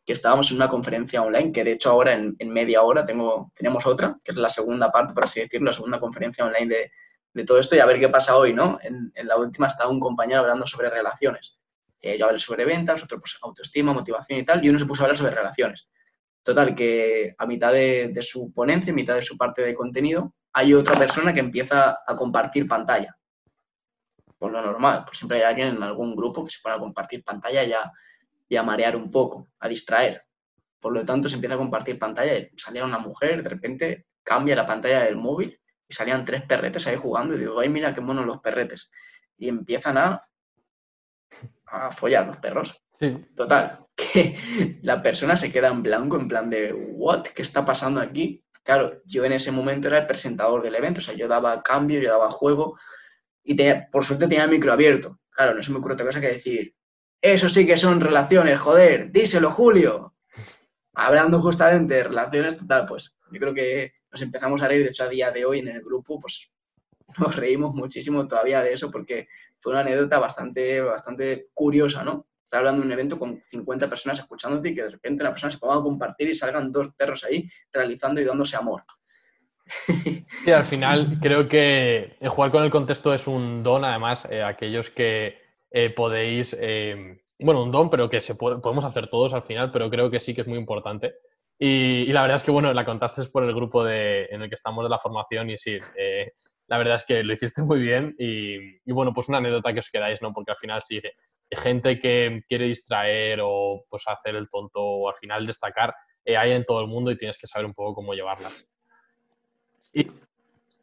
que 0.05 0.11
estábamos 0.11 0.51
en 0.51 0.57
una 0.57 0.67
conferencia 0.67 1.21
online, 1.21 1.53
que 1.53 1.63
de 1.63 1.71
hecho 1.71 1.91
ahora 1.91 2.11
en, 2.11 2.35
media 2.49 2.81
hora 2.81 3.05
tenemos 3.05 3.85
otra, 3.85 4.17
que 4.21 4.33
es 4.33 4.37
la 4.37 4.49
segunda 4.49 4.91
parte, 4.91 5.13
por 5.13 5.23
así 5.23 5.39
decirlo, 5.39 5.67
la 5.67 5.73
segunda 5.73 6.01
conferencia 6.01 6.43
online 6.43 6.89
de 7.33 7.45
todo 7.45 7.57
esto 7.57 7.77
y 7.77 7.79
a 7.79 7.85
ver 7.85 8.01
qué 8.01 8.09
pasa 8.09 8.35
hoy, 8.35 8.51
¿no? 8.51 8.79
En, 8.81 9.13
la 9.25 9.37
última 9.37 9.67
estaba 9.67 9.89
un 9.89 10.01
compañero 10.01 10.41
hablando 10.41 10.67
sobre 10.67 10.89
relaciones. 10.89 11.57
Eh, 12.05 12.19
yo 12.19 12.27
hablé 12.27 12.37
sobre 12.37 12.65
ventas, 12.65 13.01
otro 13.03 13.19
pues 13.19 13.35
autoestima, 13.41 13.91
motivación 13.91 14.37
y 14.39 14.45
tal, 14.45 14.63
y 14.63 14.69
uno 14.69 14.77
se 14.77 14.85
puso 14.85 15.01
a 15.01 15.05
hablar 15.05 15.17
sobre 15.17 15.33
relaciones. 15.33 15.89
Total, 16.43 16.75
que 16.75 17.33
a 17.35 17.47
mitad 17.47 17.73
de, 17.73 18.15
su 18.21 18.53
ponencia, 18.53 18.93
a 18.93 18.95
mitad 18.95 19.15
de 19.15 19.23
su 19.23 19.35
parte 19.35 19.63
de 19.63 19.73
contenido, 19.73 20.35
hay 20.53 20.75
otra 20.75 20.93
persona 20.93 21.33
que 21.33 21.39
empieza 21.39 21.97
a 22.05 22.15
compartir 22.15 22.67
pantalla. 22.67 23.17
Por 24.37 24.51
lo 24.51 24.61
normal, 24.61 25.03
pues 25.05 25.17
siempre 25.17 25.39
hay 25.39 25.45
alguien 25.45 25.69
en 25.69 25.81
algún 25.81 26.15
grupo 26.15 26.45
que 26.45 26.51
se 26.51 26.59
pone 26.61 26.75
a 26.75 26.79
compartir 26.79 27.23
pantalla 27.23 27.63
y 27.63 28.55
a, 28.55 28.63
marear 28.63 28.95
un 28.95 29.09
poco, 29.09 29.47
a 29.57 29.67
distraer. 29.67 30.27
Por 30.79 30.93
lo 30.93 31.03
tanto, 31.03 31.27
se 31.27 31.35
empieza 31.35 31.55
a 31.55 31.57
compartir 31.57 31.97
pantalla 31.97 32.37
y 32.37 32.49
salía 32.55 32.85
una 32.85 32.99
mujer, 32.99 33.41
de 33.41 33.49
repente 33.49 34.05
cambia 34.21 34.55
la 34.55 34.67
pantalla 34.67 35.05
del 35.05 35.15
móvil 35.15 35.59
y 35.87 35.93
salían 35.95 36.23
tres 36.23 36.43
perretes 36.43 36.85
ahí 36.85 36.97
jugando 36.97 37.33
y 37.33 37.39
digo, 37.39 37.59
ay, 37.59 37.69
mira 37.69 37.95
qué 37.95 38.01
monos 38.01 38.27
los 38.27 38.41
perretes. 38.41 38.91
Y 39.39 39.49
empiezan 39.49 39.97
a, 39.97 40.27
a 41.67 41.91
follar 41.91 42.27
los 42.27 42.37
perros. 42.37 42.81
Total, 43.35 43.85
que 43.95 44.79
la 44.81 45.01
persona 45.01 45.35
se 45.37 45.51
queda 45.51 45.67
en 45.67 45.83
blanco, 45.83 46.17
en 46.17 46.27
plan 46.27 46.49
de, 46.49 46.73
¿what? 46.73 47.23
¿Qué 47.23 47.41
está 47.41 47.65
pasando 47.65 47.99
aquí? 47.99 48.43
Claro, 48.63 49.01
yo 49.05 49.25
en 49.25 49.33
ese 49.33 49.51
momento 49.51 49.87
era 49.87 49.99
el 49.99 50.07
presentador 50.07 50.63
del 50.63 50.75
evento, 50.75 50.99
o 50.99 51.03
sea, 51.03 51.15
yo 51.15 51.27
daba 51.27 51.61
cambio, 51.61 52.01
yo 52.01 52.09
daba 52.09 52.31
juego 52.31 52.79
y 53.43 53.55
por 53.91 54.03
suerte 54.03 54.27
tenía 54.27 54.45
el 54.45 54.51
micro 54.51 54.73
abierto. 54.73 55.19
Claro, 55.29 55.53
no 55.53 55.61
se 55.61 55.71
me 55.71 55.77
ocurre 55.77 55.93
otra 55.93 56.05
cosa 56.07 56.21
que 56.21 56.29
decir, 56.29 56.73
eso 57.21 57.49
sí 57.49 57.65
que 57.65 57.77
son 57.77 58.01
relaciones, 58.01 58.59
joder, 58.59 59.11
díselo, 59.11 59.51
Julio. 59.51 60.15
Hablando 60.93 61.41
justamente 61.41 61.95
de 61.95 62.03
relaciones, 62.05 62.57
total, 62.57 62.85
pues 62.87 63.17
yo 63.31 63.39
creo 63.39 63.53
que 63.53 63.91
nos 64.11 64.21
empezamos 64.21 64.61
a 64.61 64.67
reír, 64.67 64.83
de 64.83 64.89
hecho 64.89 65.03
a 65.03 65.09
día 65.09 65.31
de 65.31 65.45
hoy 65.45 65.59
en 65.59 65.67
el 65.67 65.81
grupo, 65.81 66.19
pues 66.19 66.49
nos 67.19 67.35
reímos 67.35 67.73
muchísimo 67.73 68.27
todavía 68.27 68.61
de 68.61 68.73
eso 68.73 68.91
porque 68.91 69.27
fue 69.59 69.73
una 69.73 69.81
anécdota 69.81 70.19
bastante, 70.19 70.81
bastante 70.81 71.47
curiosa, 71.53 72.03
¿no? 72.03 72.27
Estar 72.43 72.59
hablando 72.59 72.81
de 72.81 72.87
un 72.87 72.93
evento 72.93 73.17
con 73.17 73.41
50 73.41 73.89
personas 73.89 74.19
escuchándote 74.19 74.69
y 74.69 74.75
que 74.75 74.83
de 74.83 74.91
repente 74.91 75.23
una 75.23 75.31
persona 75.31 75.51
se 75.51 75.57
ponga 75.57 75.75
a 75.75 75.81
compartir 75.81 76.29
y 76.29 76.35
salgan 76.35 76.71
dos 76.71 76.89
perros 76.95 77.23
ahí 77.23 77.49
realizando 77.71 78.21
y 78.21 78.25
dándose 78.25 78.55
amor. 78.55 78.81
Sí, 80.43 80.51
al 80.51 80.65
final 80.65 81.17
creo 81.19 81.47
que 81.47 82.17
jugar 82.27 82.51
con 82.51 82.63
el 82.63 82.69
contexto 82.69 83.13
es 83.13 83.25
un 83.25 83.63
don, 83.63 83.83
además, 83.83 84.27
eh, 84.29 84.43
aquellos 84.43 84.91
que 84.91 85.39
eh, 85.71 85.89
podéis, 85.89 86.55
eh, 86.59 87.23
bueno, 87.39 87.63
un 87.63 87.71
don, 87.71 87.89
pero 87.89 88.09
que 88.09 88.21
se 88.21 88.35
podemos 88.35 88.85
hacer 88.85 89.07
todos 89.07 89.33
al 89.33 89.41
final, 89.41 89.71
pero 89.71 89.89
creo 89.89 90.11
que 90.11 90.19
sí 90.19 90.35
que 90.35 90.41
es 90.41 90.47
muy 90.47 90.59
importante. 90.59 91.15
Y, 91.57 92.11
la 92.11 92.21
verdad 92.21 92.37
es 92.37 92.43
que, 92.43 92.51
bueno, 92.51 92.73
la 92.73 92.85
contaste 92.85 93.23
por 93.25 93.43
el 93.43 93.55
grupo 93.55 93.83
de, 93.83 94.25
en 94.25 94.41
el 94.41 94.49
que 94.49 94.55
estamos 94.55 94.83
de 94.83 94.89
la 94.89 94.99
formación 94.99 95.49
y 95.49 95.57
sí, 95.57 95.77
eh, 95.97 96.33
la 96.67 96.77
verdad 96.77 96.95
es 96.95 97.05
que 97.05 97.23
lo 97.23 97.33
hiciste 97.33 97.61
muy 97.61 97.79
bien 97.79 98.15
y, 98.17 98.91
bueno, 98.91 99.11
pues 99.13 99.29
una 99.29 99.37
anécdota 99.37 99.73
que 99.73 99.79
os 99.79 99.89
quedáis, 99.89 100.21
¿no? 100.21 100.33
Porque 100.33 100.51
al 100.51 100.57
final 100.57 100.81
sí, 100.81 101.01
gente 101.51 101.99
que 101.99 102.41
quiere 102.47 102.65
distraer 102.65 103.39
o 103.43 103.85
pues 103.89 104.03
hacer 104.07 104.35
el 104.35 104.49
tonto 104.49 104.81
o 104.81 105.09
al 105.09 105.15
final 105.15 105.45
destacar, 105.45 105.93
eh, 106.23 106.37
hay 106.37 106.51
en 106.51 106.65
todo 106.65 106.81
el 106.81 106.87
mundo 106.87 107.11
y 107.11 107.17
tienes 107.17 107.37
que 107.37 107.47
saber 107.47 107.67
un 107.67 107.73
poco 107.73 107.95
cómo 107.95 108.13
llevarlas. 108.13 108.67
Y, 109.93 110.07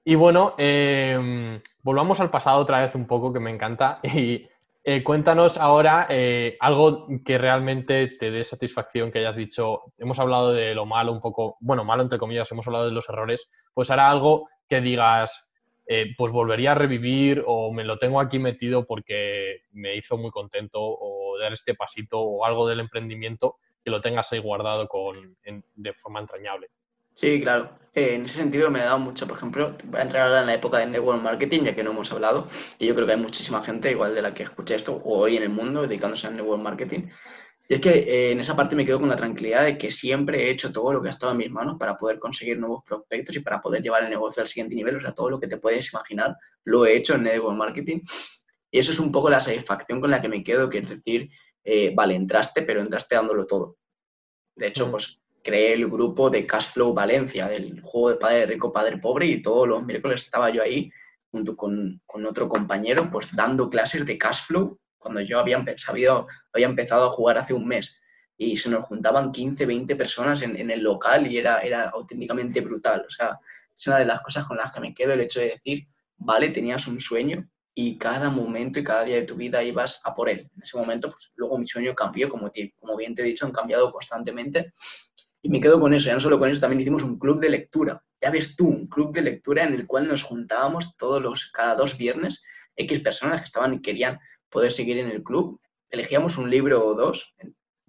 y 0.05 0.15
bueno, 0.15 0.55
eh, 0.59 1.61
volvamos 1.83 2.21
al 2.21 2.31
pasado 2.31 2.61
otra 2.61 2.83
vez 2.83 2.95
un 2.95 3.07
poco, 3.07 3.33
que 3.33 3.41
me 3.41 3.51
encanta. 3.51 4.01
Y 4.15 4.49
eh, 4.85 5.05
cuéntanos 5.05 5.59
ahora 5.59 6.09
eh, 6.11 6.57
algo 6.59 7.07
que 7.25 7.39
realmente 7.39 8.09
te 8.19 8.33
dé 8.33 8.45
satisfacción, 8.45 9.13
que 9.13 9.21
hayas 9.21 9.37
dicho, 9.37 9.83
hemos 9.97 10.19
hablado 10.19 10.53
de 10.53 10.75
lo 10.75 10.87
malo 10.87 11.13
un 11.13 11.21
poco, 11.21 11.57
bueno, 11.61 11.85
malo 11.85 12.03
entre 12.03 12.19
comillas, 12.19 12.51
hemos 12.51 12.67
hablado 12.67 12.87
de 12.87 12.91
los 12.91 13.09
errores, 13.09 13.49
pues 13.75 13.93
hará 13.93 14.11
algo 14.11 14.49
que 14.69 14.81
digas, 14.81 15.52
eh, 15.87 16.15
pues 16.17 16.33
volvería 16.33 16.73
a 16.73 16.77
revivir 16.77 17.43
o 17.47 17.73
me 17.73 17.85
lo 17.85 17.99
tengo 17.99 18.21
aquí 18.21 18.39
metido 18.39 18.87
porque 18.87 19.63
me 19.73 19.97
hizo 19.97 20.17
muy 20.17 20.31
contento 20.31 20.81
o 20.81 21.39
dar 21.39 21.53
este 21.53 21.75
pasito 21.75 22.21
o 22.21 22.45
algo 22.45 22.69
del 22.69 22.81
emprendimiento 22.81 23.57
que 23.85 23.91
lo 23.91 24.01
tengas 24.01 24.33
ahí 24.33 24.39
guardado 24.39 24.87
con, 24.89 25.37
de 25.75 25.93
forma 25.95 26.21
entrañable. 26.21 26.69
Sí, 27.15 27.41
claro. 27.41 27.71
Eh, 27.95 28.15
en 28.15 28.25
ese 28.25 28.37
sentido 28.37 28.71
me 28.71 28.81
ha 28.81 28.85
dado 28.85 28.99
mucho. 28.99 29.27
Por 29.27 29.37
ejemplo, 29.37 29.77
voy 29.85 30.01
a 30.01 30.03
entrar 30.03 30.27
ahora 30.27 30.41
en 30.41 30.47
la 30.47 30.55
época 30.55 30.79
de 30.79 30.87
network 30.87 31.21
marketing, 31.21 31.65
ya 31.65 31.75
que 31.75 31.83
no 31.83 31.91
hemos 31.91 32.11
hablado, 32.13 32.47
y 32.79 32.87
yo 32.87 32.95
creo 32.95 33.07
que 33.07 33.13
hay 33.13 33.21
muchísima 33.21 33.63
gente, 33.63 33.91
igual 33.91 34.15
de 34.15 34.23
la 34.23 34.33
que 34.33 34.45
escucha 34.45 34.75
esto, 34.75 34.95
o 35.05 35.19
hoy 35.19 35.37
en 35.37 35.43
el 35.43 35.51
mundo, 35.51 35.83
dedicándose 35.83 36.27
al 36.27 36.37
network 36.37 36.63
marketing. 36.63 37.09
Y 37.73 37.77
es 37.77 37.81
que 37.81 37.91
eh, 38.01 38.33
en 38.33 38.39
esa 38.39 38.55
parte 38.55 38.77
me 38.77 38.85
quedo 38.85 39.01
con 39.01 39.09
la 39.09 39.17
tranquilidad 39.17 39.65
de 39.65 39.79
que 39.79 39.91
siempre 39.91 40.43
he 40.43 40.51
hecho 40.51 40.71
todo 40.71 40.93
lo 40.93 41.01
que 41.01 41.09
ha 41.09 41.11
estado 41.11 41.33
en 41.33 41.39
mis 41.39 41.51
manos 41.51 41.79
para 41.79 41.97
poder 41.97 42.19
conseguir 42.19 42.59
nuevos 42.59 42.85
prospectos 42.85 43.35
y 43.35 43.41
para 43.41 43.63
poder 43.63 43.81
llevar 43.81 44.05
el 44.05 44.11
negocio 44.11 44.43
al 44.43 44.47
siguiente 44.47 44.75
nivel. 44.75 44.97
O 44.97 45.01
sea, 45.01 45.13
todo 45.13 45.31
lo 45.31 45.41
que 45.41 45.47
te 45.49 45.57
puedes 45.57 45.91
imaginar 45.91 46.37
lo 46.65 46.85
he 46.85 46.99
hecho 46.99 47.15
en 47.15 47.23
network 47.23 47.57
marketing. 47.57 48.01
Y 48.71 48.79
eso 48.79 48.93
es 48.93 49.01
un 49.01 49.11
poco 49.11 49.31
la 49.31 49.41
satisfacción 49.41 50.03
con 50.03 50.11
la 50.11 50.21
que 50.21 50.29
me 50.29 50.45
quedo, 50.45 50.69
que 50.69 50.81
es 50.81 50.89
decir, 50.91 51.31
eh, 51.65 51.95
vale, 51.95 52.15
entraste, 52.15 52.61
pero 52.61 52.83
entraste 52.83 53.15
dándolo 53.15 53.47
todo. 53.47 53.79
De 54.55 54.67
hecho, 54.67 54.91
pues 54.91 55.23
creé 55.43 55.73
el 55.73 55.89
grupo 55.89 56.29
de 56.29 56.47
Cashflow 56.47 56.93
Valencia, 56.93 57.49
del 57.49 57.81
juego 57.81 58.11
de 58.11 58.17
Padre 58.17 58.45
Rico, 58.45 58.71
Padre 58.71 58.99
Pobre, 58.99 59.29
y 59.29 59.41
todos 59.41 59.67
los 59.67 59.83
miércoles 59.83 60.25
estaba 60.25 60.51
yo 60.51 60.63
ahí 60.63 60.91
junto 61.31 61.57
con, 61.57 62.03
con 62.05 62.27
otro 62.27 62.51
compañero, 62.51 63.09
pues 63.11 63.29
dando 63.35 63.71
clases 63.71 64.05
de 64.05 64.19
Cashflow 64.19 64.79
cuando 65.03 65.21
yo 65.21 65.39
había, 65.39 65.63
sabido, 65.77 66.27
había 66.53 66.67
empezado 66.67 67.07
a 67.07 67.11
jugar 67.11 67.39
hace 67.39 67.53
un 67.53 67.67
mes. 67.67 68.01
Y 68.39 68.57
se 68.57 68.71
nos 68.71 68.85
juntaban 68.87 69.33
15, 69.33 69.67
20 69.67 69.97
personas 69.97 70.43
en, 70.43 70.57
en 70.57 70.71
el 70.71 70.83
local 70.83 71.27
y 71.27 71.39
era, 71.39 71.59
era 71.61 71.91
auténticamente 71.91 72.61
brutal. 72.61 73.05
O 73.07 73.11
sea, 73.11 73.39
es 73.75 73.87
una 73.87 73.99
de 73.99 74.07
las 74.07 74.21
cosas 74.23 74.47
con 74.47 74.57
las 74.57 74.73
que 74.73 74.81
me 74.81 74.95
quedo 74.95 75.13
el 75.13 75.21
hecho 75.21 75.41
de 75.41 75.51
decir, 75.51 75.87
vale, 76.17 76.49
tenías 76.49 76.87
un 76.87 77.01
sueño 77.01 77.49
y 77.75 77.97
cada 77.99 78.31
momento 78.31 78.79
y 78.79 78.85
cada 78.85 79.05
día 79.05 79.17
de 79.17 79.23
tu 79.23 79.35
vida 79.35 79.63
ibas 79.63 80.01
a 80.05 80.15
por 80.15 80.29
él. 80.29 80.51
En 80.55 80.63
ese 80.63 80.77
momento, 80.77 81.11
pues 81.11 81.33
luego 81.37 81.59
mi 81.59 81.67
sueño 81.67 81.95
cambió, 81.95 82.29
como, 82.29 82.51
como 82.79 82.97
bien 82.97 83.15
te 83.15 83.23
he 83.23 83.25
dicho, 83.25 83.47
han 83.47 83.53
cambiado 83.53 83.91
constantemente. 83.91 84.73
Y 85.41 85.49
me 85.49 85.61
quedo 85.61 85.81
con 85.81 85.93
eso, 85.95 86.07
ya 86.07 86.15
no 86.15 86.21
solo 86.21 86.39
con 86.39 86.51
eso, 86.51 86.61
también 86.61 86.81
hicimos 86.81 87.03
un 87.03 87.19
club 87.19 87.41
de 87.41 87.51
lectura. 87.51 88.03
Ya 88.21 88.31
ves 88.31 88.55
tú, 88.55 88.69
un 88.69 88.87
club 88.87 89.13
de 89.13 89.23
lectura 89.23 89.65
en 89.65 89.75
el 89.75 89.87
cual 89.87 90.07
nos 90.07 90.23
juntábamos 90.23 90.97
todos 90.97 91.21
los, 91.21 91.51
cada 91.51 91.75
dos 91.75 91.97
viernes, 91.99 92.43
X 92.77 93.01
personas 93.01 93.41
que 93.41 93.47
estaban 93.47 93.75
y 93.75 93.83
querían 93.83 94.21
poder 94.53 94.71
seguir 94.71 94.99
en 94.99 95.11
el 95.11 95.25
club. 95.25 95.59
Elegíamos 95.91 96.39
un 96.39 96.51
libro 96.51 96.87
o 96.87 96.95
dos, 96.95 97.35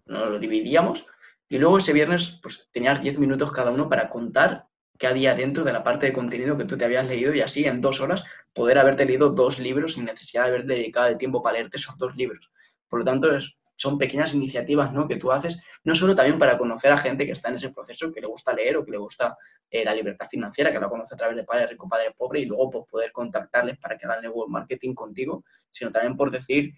nos 0.05 0.29
lo 0.29 0.39
dividíamos 0.39 1.05
y 1.47 1.59
luego 1.59 1.77
ese 1.77 1.93
viernes 1.93 2.39
pues 2.41 2.69
tenías 2.71 3.01
10 3.01 3.19
minutos 3.19 3.51
cada 3.51 3.71
uno 3.71 3.87
para 3.87 4.09
contar 4.09 4.65
qué 4.97 5.07
había 5.07 5.35
dentro 5.35 5.63
de 5.63 5.73
la 5.73 5.83
parte 5.83 6.07
de 6.07 6.13
contenido 6.13 6.57
que 6.57 6.65
tú 6.65 6.77
te 6.77 6.85
habías 6.85 7.05
leído 7.07 7.33
y 7.33 7.41
así 7.41 7.65
en 7.65 7.81
dos 7.81 8.01
horas 8.01 8.23
poder 8.53 8.77
haberte 8.77 9.05
leído 9.05 9.29
dos 9.29 9.59
libros 9.59 9.93
sin 9.93 10.05
necesidad 10.05 10.43
de 10.43 10.49
haber 10.49 10.65
dedicado 10.65 11.07
el 11.07 11.17
tiempo 11.17 11.41
para 11.41 11.57
leerte 11.57 11.77
esos 11.77 11.97
dos 11.97 12.15
libros. 12.15 12.49
Por 12.87 12.99
lo 12.99 13.05
tanto, 13.05 13.29
son 13.75 13.97
pequeñas 13.97 14.33
iniciativas 14.33 14.91
¿no? 14.93 15.07
que 15.07 15.17
tú 15.17 15.31
haces, 15.31 15.57
no 15.83 15.95
solo 15.95 16.15
también 16.15 16.37
para 16.37 16.57
conocer 16.57 16.91
a 16.91 16.97
gente 16.97 17.25
que 17.25 17.31
está 17.31 17.49
en 17.49 17.55
ese 17.55 17.69
proceso, 17.69 18.11
que 18.11 18.21
le 18.21 18.27
gusta 18.27 18.53
leer 18.53 18.77
o 18.77 18.85
que 18.85 18.91
le 18.91 18.97
gusta 18.97 19.37
eh, 19.69 19.83
la 19.83 19.93
libertad 19.93 20.27
financiera, 20.29 20.71
que 20.71 20.79
la 20.79 20.89
conoce 20.89 21.15
a 21.15 21.17
través 21.17 21.35
de 21.35 21.43
Padre 21.43 21.67
Rico, 21.67 21.87
Padre 21.87 22.13
Pobre, 22.15 22.41
y 22.41 22.45
luego 22.45 22.69
pues, 22.69 22.85
poder 22.89 23.11
contactarles 23.11 23.77
para 23.77 23.97
que 23.97 24.05
hagan 24.05 24.21
network 24.21 24.49
marketing 24.49 24.93
contigo, 24.93 25.43
sino 25.71 25.91
también 25.91 26.15
por 26.15 26.31
decir, 26.31 26.73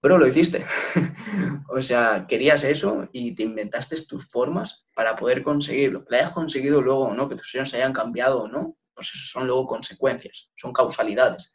pero 0.00 0.18
lo 0.18 0.26
hiciste. 0.26 0.64
o 1.68 1.82
sea, 1.82 2.26
querías 2.26 2.64
eso 2.64 3.08
y 3.12 3.34
te 3.34 3.42
inventaste 3.42 4.00
tus 4.06 4.26
formas 4.26 4.86
para 4.94 5.16
poder 5.16 5.42
conseguirlo. 5.42 6.04
Que 6.04 6.10
lo 6.10 6.16
hayas 6.16 6.32
conseguido 6.32 6.80
luego 6.80 7.12
no, 7.12 7.28
que 7.28 7.36
tus 7.36 7.50
sueños 7.50 7.70
se 7.70 7.76
hayan 7.76 7.92
cambiado 7.92 8.42
o 8.42 8.48
no, 8.48 8.76
pues 8.94 9.08
eso 9.08 9.32
son 9.32 9.46
luego 9.46 9.66
consecuencias, 9.66 10.50
son 10.56 10.72
causalidades. 10.72 11.54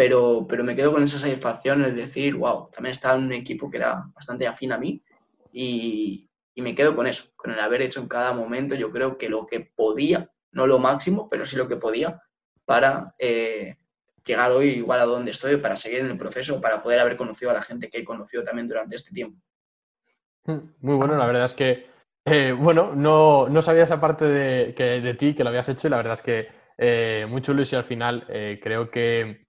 Pero, 0.00 0.46
pero 0.48 0.64
me 0.64 0.74
quedo 0.74 0.92
con 0.92 1.02
esa 1.02 1.18
satisfacción, 1.18 1.84
el 1.84 1.94
decir, 1.94 2.34
wow, 2.34 2.70
también 2.72 2.92
estaba 2.92 3.18
en 3.18 3.24
un 3.24 3.34
equipo 3.34 3.70
que 3.70 3.76
era 3.76 4.02
bastante 4.14 4.46
afín 4.46 4.72
a 4.72 4.78
mí 4.78 5.04
y, 5.52 6.26
y 6.54 6.62
me 6.62 6.74
quedo 6.74 6.96
con 6.96 7.06
eso, 7.06 7.24
con 7.36 7.50
el 7.50 7.60
haber 7.60 7.82
hecho 7.82 8.00
en 8.00 8.08
cada 8.08 8.32
momento, 8.32 8.74
yo 8.74 8.90
creo 8.90 9.18
que 9.18 9.28
lo 9.28 9.46
que 9.46 9.60
podía, 9.60 10.30
no 10.52 10.66
lo 10.66 10.78
máximo, 10.78 11.28
pero 11.28 11.44
sí 11.44 11.54
lo 11.54 11.68
que 11.68 11.76
podía 11.76 12.18
para 12.64 13.14
eh, 13.18 13.76
llegar 14.24 14.52
hoy 14.52 14.70
igual 14.70 15.00
a 15.00 15.04
donde 15.04 15.32
estoy, 15.32 15.58
para 15.58 15.76
seguir 15.76 15.98
en 15.98 16.06
el 16.06 16.16
proceso, 16.16 16.62
para 16.62 16.82
poder 16.82 17.00
haber 17.00 17.18
conocido 17.18 17.50
a 17.50 17.54
la 17.54 17.62
gente 17.62 17.90
que 17.90 17.98
he 17.98 18.04
conocido 18.06 18.42
también 18.42 18.68
durante 18.68 18.96
este 18.96 19.12
tiempo. 19.12 19.38
Mm, 20.46 20.60
muy 20.80 20.94
bueno, 20.94 21.14
la 21.18 21.26
verdad 21.26 21.44
es 21.44 21.52
que, 21.52 21.90
eh, 22.24 22.56
bueno, 22.58 22.94
no, 22.94 23.50
no, 23.50 23.60
sabía 23.60 23.82
esa 23.82 24.00
parte 24.00 24.24
de, 24.24 24.74
que, 24.74 25.02
de 25.02 25.12
ti 25.12 25.34
que 25.34 25.44
lo 25.44 25.50
habías 25.50 25.68
hecho 25.68 25.88
y 25.88 25.90
la 25.90 25.98
verdad 25.98 26.14
es 26.14 26.22
que 26.22 26.48
eh, 26.78 27.26
muy 27.28 27.42
chulo 27.42 27.62
y 27.70 27.74
al 27.76 27.84
final 27.84 28.24
eh, 28.30 28.58
creo 28.62 28.90
que 28.90 29.46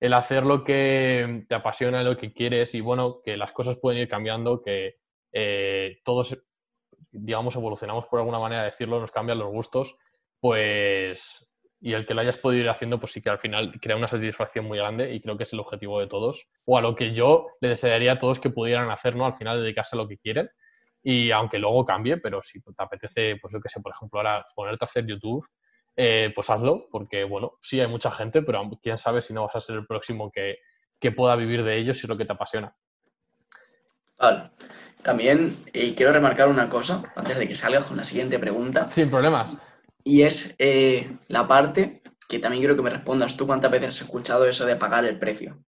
el 0.00 0.14
hacer 0.14 0.44
lo 0.44 0.64
que 0.64 1.42
te 1.48 1.54
apasiona, 1.54 2.02
lo 2.02 2.16
que 2.16 2.32
quieres 2.32 2.74
y 2.74 2.80
bueno, 2.80 3.20
que 3.22 3.36
las 3.36 3.52
cosas 3.52 3.78
pueden 3.78 4.00
ir 4.00 4.08
cambiando, 4.08 4.62
que 4.62 4.96
todos, 6.02 6.42
digamos, 7.12 7.54
evolucionamos 7.54 8.06
por 8.06 8.18
alguna 8.18 8.38
manera 8.38 8.62
de 8.62 8.70
decirlo, 8.70 9.00
nos 9.00 9.12
cambian 9.12 9.38
los 9.38 9.50
gustos, 9.50 9.96
pues 10.40 11.46
y 11.82 11.94
el 11.94 12.04
que 12.04 12.12
lo 12.12 12.20
hayas 12.20 12.36
podido 12.36 12.62
ir 12.64 12.68
haciendo, 12.68 13.00
pues 13.00 13.12
sí 13.12 13.22
que 13.22 13.30
al 13.30 13.38
final 13.38 13.72
crea 13.80 13.96
una 13.96 14.06
satisfacción 14.06 14.66
muy 14.66 14.76
grande 14.76 15.14
y 15.14 15.20
creo 15.20 15.38
que 15.38 15.44
es 15.44 15.52
el 15.54 15.60
objetivo 15.60 15.98
de 15.98 16.08
todos. 16.08 16.46
O 16.66 16.76
a 16.76 16.82
lo 16.82 16.94
que 16.94 17.14
yo 17.14 17.46
le 17.62 17.70
desearía 17.70 18.12
a 18.12 18.18
todos 18.18 18.38
que 18.38 18.50
pudieran 18.50 18.90
hacer, 18.90 19.16
¿no? 19.16 19.24
Al 19.24 19.32
final 19.32 19.62
dedicarse 19.62 19.96
a 19.96 19.98
lo 19.98 20.06
que 20.06 20.18
quieren 20.18 20.50
y 21.02 21.30
aunque 21.30 21.58
luego 21.58 21.86
cambie, 21.86 22.18
pero 22.18 22.42
si 22.42 22.60
te 22.60 22.70
apetece, 22.76 23.36
pues 23.40 23.54
yo 23.54 23.60
que 23.60 23.70
sé, 23.70 23.80
por 23.80 23.92
ejemplo, 23.92 24.20
ahora 24.20 24.44
ponerte 24.54 24.84
a 24.84 24.88
hacer 24.88 25.06
YouTube, 25.06 25.46
eh, 26.02 26.32
pues 26.34 26.48
hazlo, 26.48 26.88
porque 26.90 27.24
bueno, 27.24 27.58
sí 27.60 27.78
hay 27.78 27.86
mucha 27.86 28.10
gente, 28.10 28.40
pero 28.40 28.62
quién 28.82 28.96
sabe 28.96 29.20
si 29.20 29.34
no 29.34 29.44
vas 29.44 29.54
a 29.56 29.60
ser 29.60 29.76
el 29.76 29.86
próximo 29.86 30.30
que, 30.32 30.56
que 30.98 31.12
pueda 31.12 31.36
vivir 31.36 31.62
de 31.62 31.76
ello 31.76 31.92
si 31.92 32.00
es 32.00 32.08
lo 32.08 32.16
que 32.16 32.24
te 32.24 32.32
apasiona. 32.32 32.74
Vale. 34.18 34.50
También 35.02 35.54
eh, 35.74 35.94
quiero 35.94 36.12
remarcar 36.12 36.48
una 36.48 36.70
cosa 36.70 37.02
antes 37.14 37.36
de 37.36 37.46
que 37.46 37.54
salgas 37.54 37.84
con 37.84 37.98
la 37.98 38.04
siguiente 38.04 38.38
pregunta. 38.38 38.88
Sin 38.88 39.10
problemas. 39.10 39.58
Y 40.02 40.22
es 40.22 40.54
eh, 40.58 41.18
la 41.28 41.46
parte 41.46 42.00
que 42.26 42.38
también 42.38 42.62
quiero 42.62 42.76
que 42.76 42.82
me 42.82 42.88
respondas 42.88 43.36
tú 43.36 43.46
cuántas 43.46 43.70
veces 43.70 43.88
has 43.88 44.00
escuchado 44.00 44.46
eso 44.46 44.64
de 44.64 44.76
pagar 44.76 45.04
el 45.04 45.18
precio. 45.18 45.62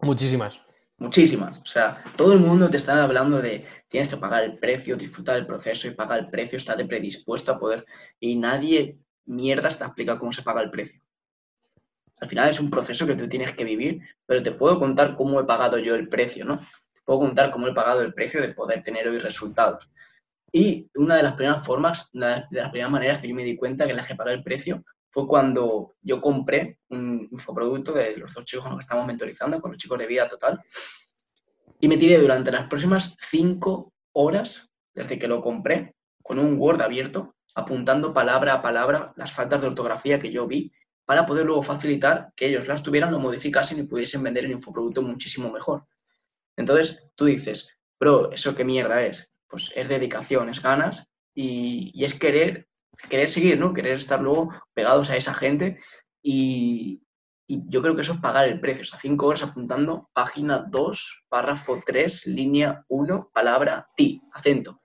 Muchísimas. 0.00 0.60
Muchísimas. 0.98 1.58
O 1.58 1.66
sea, 1.66 2.04
todo 2.16 2.32
el 2.32 2.38
mundo 2.38 2.70
te 2.70 2.76
está 2.76 3.02
hablando 3.02 3.42
de 3.42 3.66
tienes 3.88 4.08
que 4.08 4.16
pagar 4.16 4.44
el 4.44 4.58
precio, 4.58 4.96
disfrutar 4.96 5.36
del 5.36 5.46
proceso 5.46 5.88
y 5.88 5.92
pagar 5.92 6.20
el 6.20 6.30
precio, 6.30 6.56
estate 6.56 6.86
predispuesto 6.86 7.52
a 7.52 7.58
poder. 7.58 7.84
Y 8.20 8.36
nadie 8.36 8.98
mierda 9.26 9.68
te 9.68 9.84
explica 9.84 10.18
cómo 10.18 10.32
se 10.32 10.42
paga 10.42 10.62
el 10.62 10.70
precio. 10.70 11.00
Al 12.20 12.28
final 12.28 12.50
es 12.50 12.60
un 12.60 12.70
proceso 12.70 13.06
que 13.06 13.16
tú 13.16 13.28
tienes 13.28 13.54
que 13.54 13.64
vivir, 13.64 14.00
pero 14.24 14.42
te 14.42 14.52
puedo 14.52 14.78
contar 14.78 15.16
cómo 15.16 15.40
he 15.40 15.44
pagado 15.44 15.78
yo 15.78 15.94
el 15.94 16.08
precio, 16.08 16.44
¿no? 16.44 16.58
Te 16.58 17.00
puedo 17.04 17.20
contar 17.20 17.50
cómo 17.50 17.66
he 17.66 17.74
pagado 17.74 18.02
el 18.02 18.14
precio 18.14 18.40
de 18.40 18.54
poder 18.54 18.82
tener 18.82 19.08
hoy 19.08 19.18
resultados. 19.18 19.90
Y 20.52 20.88
una 20.94 21.16
de 21.16 21.24
las 21.24 21.34
primeras 21.34 21.66
formas, 21.66 22.10
una 22.14 22.46
de 22.50 22.60
las 22.60 22.70
primeras 22.70 22.92
maneras 22.92 23.18
que 23.18 23.28
yo 23.28 23.34
me 23.34 23.42
di 23.42 23.56
cuenta 23.56 23.84
que 23.84 23.90
en 23.90 23.96
la 23.96 24.06
que 24.06 24.14
pagué 24.14 24.32
el 24.32 24.44
precio 24.44 24.84
fue 25.14 25.28
cuando 25.28 25.94
yo 26.02 26.20
compré 26.20 26.80
un 26.88 27.28
infoproducto 27.30 27.92
de 27.92 28.16
los 28.16 28.34
dos 28.34 28.44
chicos 28.44 28.64
con 28.64 28.72
los 28.72 28.80
que 28.80 28.86
estamos 28.86 29.06
mentorizando, 29.06 29.60
con 29.60 29.70
los 29.70 29.78
chicos 29.78 29.96
de 29.96 30.08
vida 30.08 30.26
total, 30.26 30.60
y 31.78 31.86
me 31.86 31.96
tiré 31.96 32.18
durante 32.18 32.50
las 32.50 32.66
próximas 32.66 33.16
cinco 33.30 33.92
horas 34.12 34.68
desde 34.92 35.16
que 35.16 35.28
lo 35.28 35.40
compré 35.40 35.94
con 36.20 36.40
un 36.40 36.58
Word 36.58 36.82
abierto, 36.82 37.36
apuntando 37.54 38.12
palabra 38.12 38.54
a 38.54 38.62
palabra 38.62 39.12
las 39.14 39.30
faltas 39.30 39.62
de 39.62 39.68
ortografía 39.68 40.18
que 40.18 40.32
yo 40.32 40.48
vi 40.48 40.72
para 41.04 41.26
poder 41.26 41.46
luego 41.46 41.62
facilitar 41.62 42.32
que 42.34 42.48
ellos 42.48 42.66
las 42.66 42.82
tuvieran, 42.82 43.12
lo 43.12 43.20
modificasen 43.20 43.78
y 43.78 43.84
pudiesen 43.84 44.24
vender 44.24 44.46
el 44.46 44.50
infoproducto 44.50 45.00
muchísimo 45.00 45.48
mejor. 45.48 45.86
Entonces 46.56 47.04
tú 47.14 47.26
dices, 47.26 47.78
pero 47.96 48.32
¿eso 48.32 48.56
qué 48.56 48.64
mierda 48.64 49.04
es? 49.04 49.30
pues 49.54 49.70
es 49.76 49.88
dedicación, 49.88 50.48
es 50.48 50.60
ganas 50.60 51.08
y, 51.32 52.04
es 52.04 52.14
querer, 52.14 52.66
querer 53.08 53.28
seguir, 53.28 53.58
¿no? 53.58 53.72
Querer 53.72 53.98
estar 53.98 54.20
luego 54.20 54.50
pegados 54.72 55.10
a 55.10 55.16
esa 55.16 55.34
gente 55.34 55.78
y, 56.22 57.00
yo 57.46 57.82
creo 57.82 57.94
que 57.94 58.00
eso 58.00 58.14
es 58.14 58.20
pagar 58.20 58.48
el 58.48 58.58
precio. 58.58 58.82
O 58.82 58.86
sea, 58.86 58.98
cinco 58.98 59.26
horas 59.26 59.42
apuntando, 59.42 60.08
página 60.14 60.64
2, 60.66 61.24
párrafo 61.28 61.82
3, 61.84 62.26
línea 62.28 62.84
1, 62.88 63.30
palabra 63.34 63.86
ti, 63.94 64.22
acento. 64.32 64.80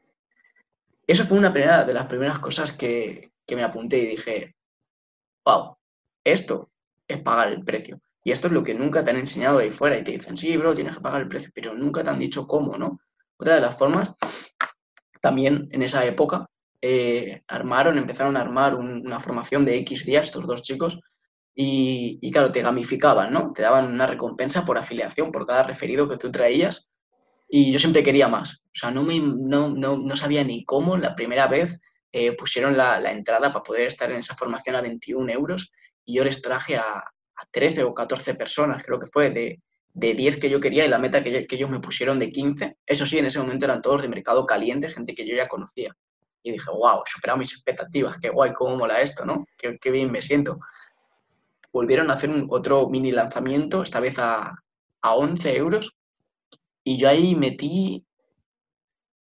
Eso 1.07 1.23
fue 1.25 1.37
una 1.37 1.53
primera, 1.53 1.85
de 1.85 1.93
las 1.93 2.07
primeras 2.07 2.39
cosas 2.39 2.73
que, 2.73 3.31
que 3.47 3.55
me 3.55 3.63
apunté 3.63 3.99
y 3.99 4.07
dije, 4.07 4.55
wow, 5.45 5.77
esto 6.23 6.69
es 7.07 7.21
pagar 7.21 7.47
el 7.47 7.63
precio. 7.63 8.01
Y 8.23 8.31
esto 8.31 8.47
es 8.47 8.53
lo 8.53 8.63
que 8.63 8.73
nunca 8.73 9.03
te 9.03 9.11
han 9.11 9.17
enseñado 9.17 9.59
ahí 9.59 9.71
fuera 9.71 9.97
y 9.97 10.03
te 10.03 10.11
dicen, 10.11 10.37
sí, 10.37 10.55
bro, 10.57 10.75
tienes 10.75 10.95
que 10.95 11.01
pagar 11.01 11.21
el 11.21 11.29
precio, 11.29 11.51
pero 11.53 11.73
nunca 11.73 12.03
te 12.03 12.09
han 12.09 12.19
dicho 12.19 12.45
cómo, 12.45 12.77
¿no? 12.77 12.99
Otra 13.37 13.55
de 13.55 13.61
las 13.61 13.77
formas, 13.77 14.11
también 15.21 15.69
en 15.71 15.81
esa 15.81 16.05
época, 16.05 16.45
eh, 16.81 17.41
armaron, 17.47 17.97
empezaron 17.97 18.37
a 18.37 18.41
armar 18.41 18.75
una 18.75 19.19
formación 19.19 19.65
de 19.65 19.77
X 19.79 20.05
días, 20.05 20.25
estos 20.25 20.45
dos 20.45 20.61
chicos, 20.61 20.99
y, 21.61 22.31
claro, 22.31 22.53
te 22.53 22.61
gamificaban, 22.61 23.33
¿no? 23.33 23.51
Te 23.51 23.63
daban 23.63 23.91
una 23.91 24.07
recompensa 24.07 24.63
por 24.65 24.77
afiliación, 24.77 25.31
por 25.31 25.45
cada 25.45 25.63
referido 25.63 26.07
que 26.07 26.17
tú 26.17 26.31
traías, 26.31 26.87
y 27.49 27.71
yo 27.71 27.79
siempre 27.79 28.03
quería 28.03 28.29
más. 28.29 28.61
O 28.65 28.75
sea, 28.75 28.91
no, 28.91 29.03
me, 29.03 29.19
no, 29.19 29.69
no, 29.69 30.15
sabía 30.15 30.43
ni 30.45 30.63
cómo 30.63 30.95
la 30.95 31.15
primera 31.15 31.47
vez 31.47 31.79
eh, 32.13 32.31
pusieron 32.37 32.77
la, 32.77 33.11
entrada 33.11 33.51
para 33.51 33.63
poder 33.63 33.87
estar 33.87 34.09
en 34.11 34.19
esa 34.19 34.35
formación 34.35 34.75
a 34.77 34.81
21 34.81 35.29
euros, 35.33 35.71
y 36.05 36.15
yo 36.15 36.23
les 36.23 36.41
traje 36.41 36.77
a, 36.77 36.99
a 36.99 37.45
13 37.51 37.83
o 37.83 37.93
14 37.93 38.35
personas, 38.35 38.83
creo 38.83 38.99
que 38.99 39.07
fue, 39.07 39.29
de, 39.31 39.59
de 39.93 40.13
10 40.13 40.37
que 40.39 40.49
yo 40.49 40.59
quería 40.59 40.85
y 40.85 40.89
la 40.89 40.99
meta 40.99 41.23
que, 41.23 41.45
ellos 41.49 41.69
me 41.69 41.79
pusieron 41.79 42.19
de 42.19 42.31
15. 42.31 42.77
Eso 42.85 43.05
sí, 43.05 43.17
en 43.17 43.25
ese 43.25 43.39
momento 43.39 43.65
eran 43.65 43.81
todos 43.81 44.01
de 44.01 44.07
mercado 44.07 44.45
caliente, 44.45 44.91
gente 44.91 45.15
que 45.15 45.27
yo 45.27 45.35
ya 45.35 45.47
conocía. 45.47 45.95
Y 46.43 46.51
dije, 46.51 46.69
wow, 46.71 47.01
superado 47.05 47.37
mis 47.37 47.51
expectativas, 47.51 48.17
qué 48.17 48.29
guay, 48.29 48.53
cómo 48.53 48.77
mola 48.77 49.01
esto, 49.01 49.25
¿no? 49.25 49.45
Qué, 49.57 49.91
bien 49.91 50.11
me 50.11 50.21
siento. 50.21 50.59
Volvieron 51.71 52.09
a 52.09 52.13
hacer 52.13 52.29
un, 52.29 52.47
otro 52.49 52.89
mini 52.89 53.11
lanzamiento, 53.11 53.83
esta 53.83 53.99
vez 53.99 54.17
a, 54.17 54.55
a 55.01 55.15
11 55.15 55.55
euros, 55.57 55.95
y 56.83 56.97
yo 56.97 57.09
ahí 57.09 57.35
metí, 57.35 58.05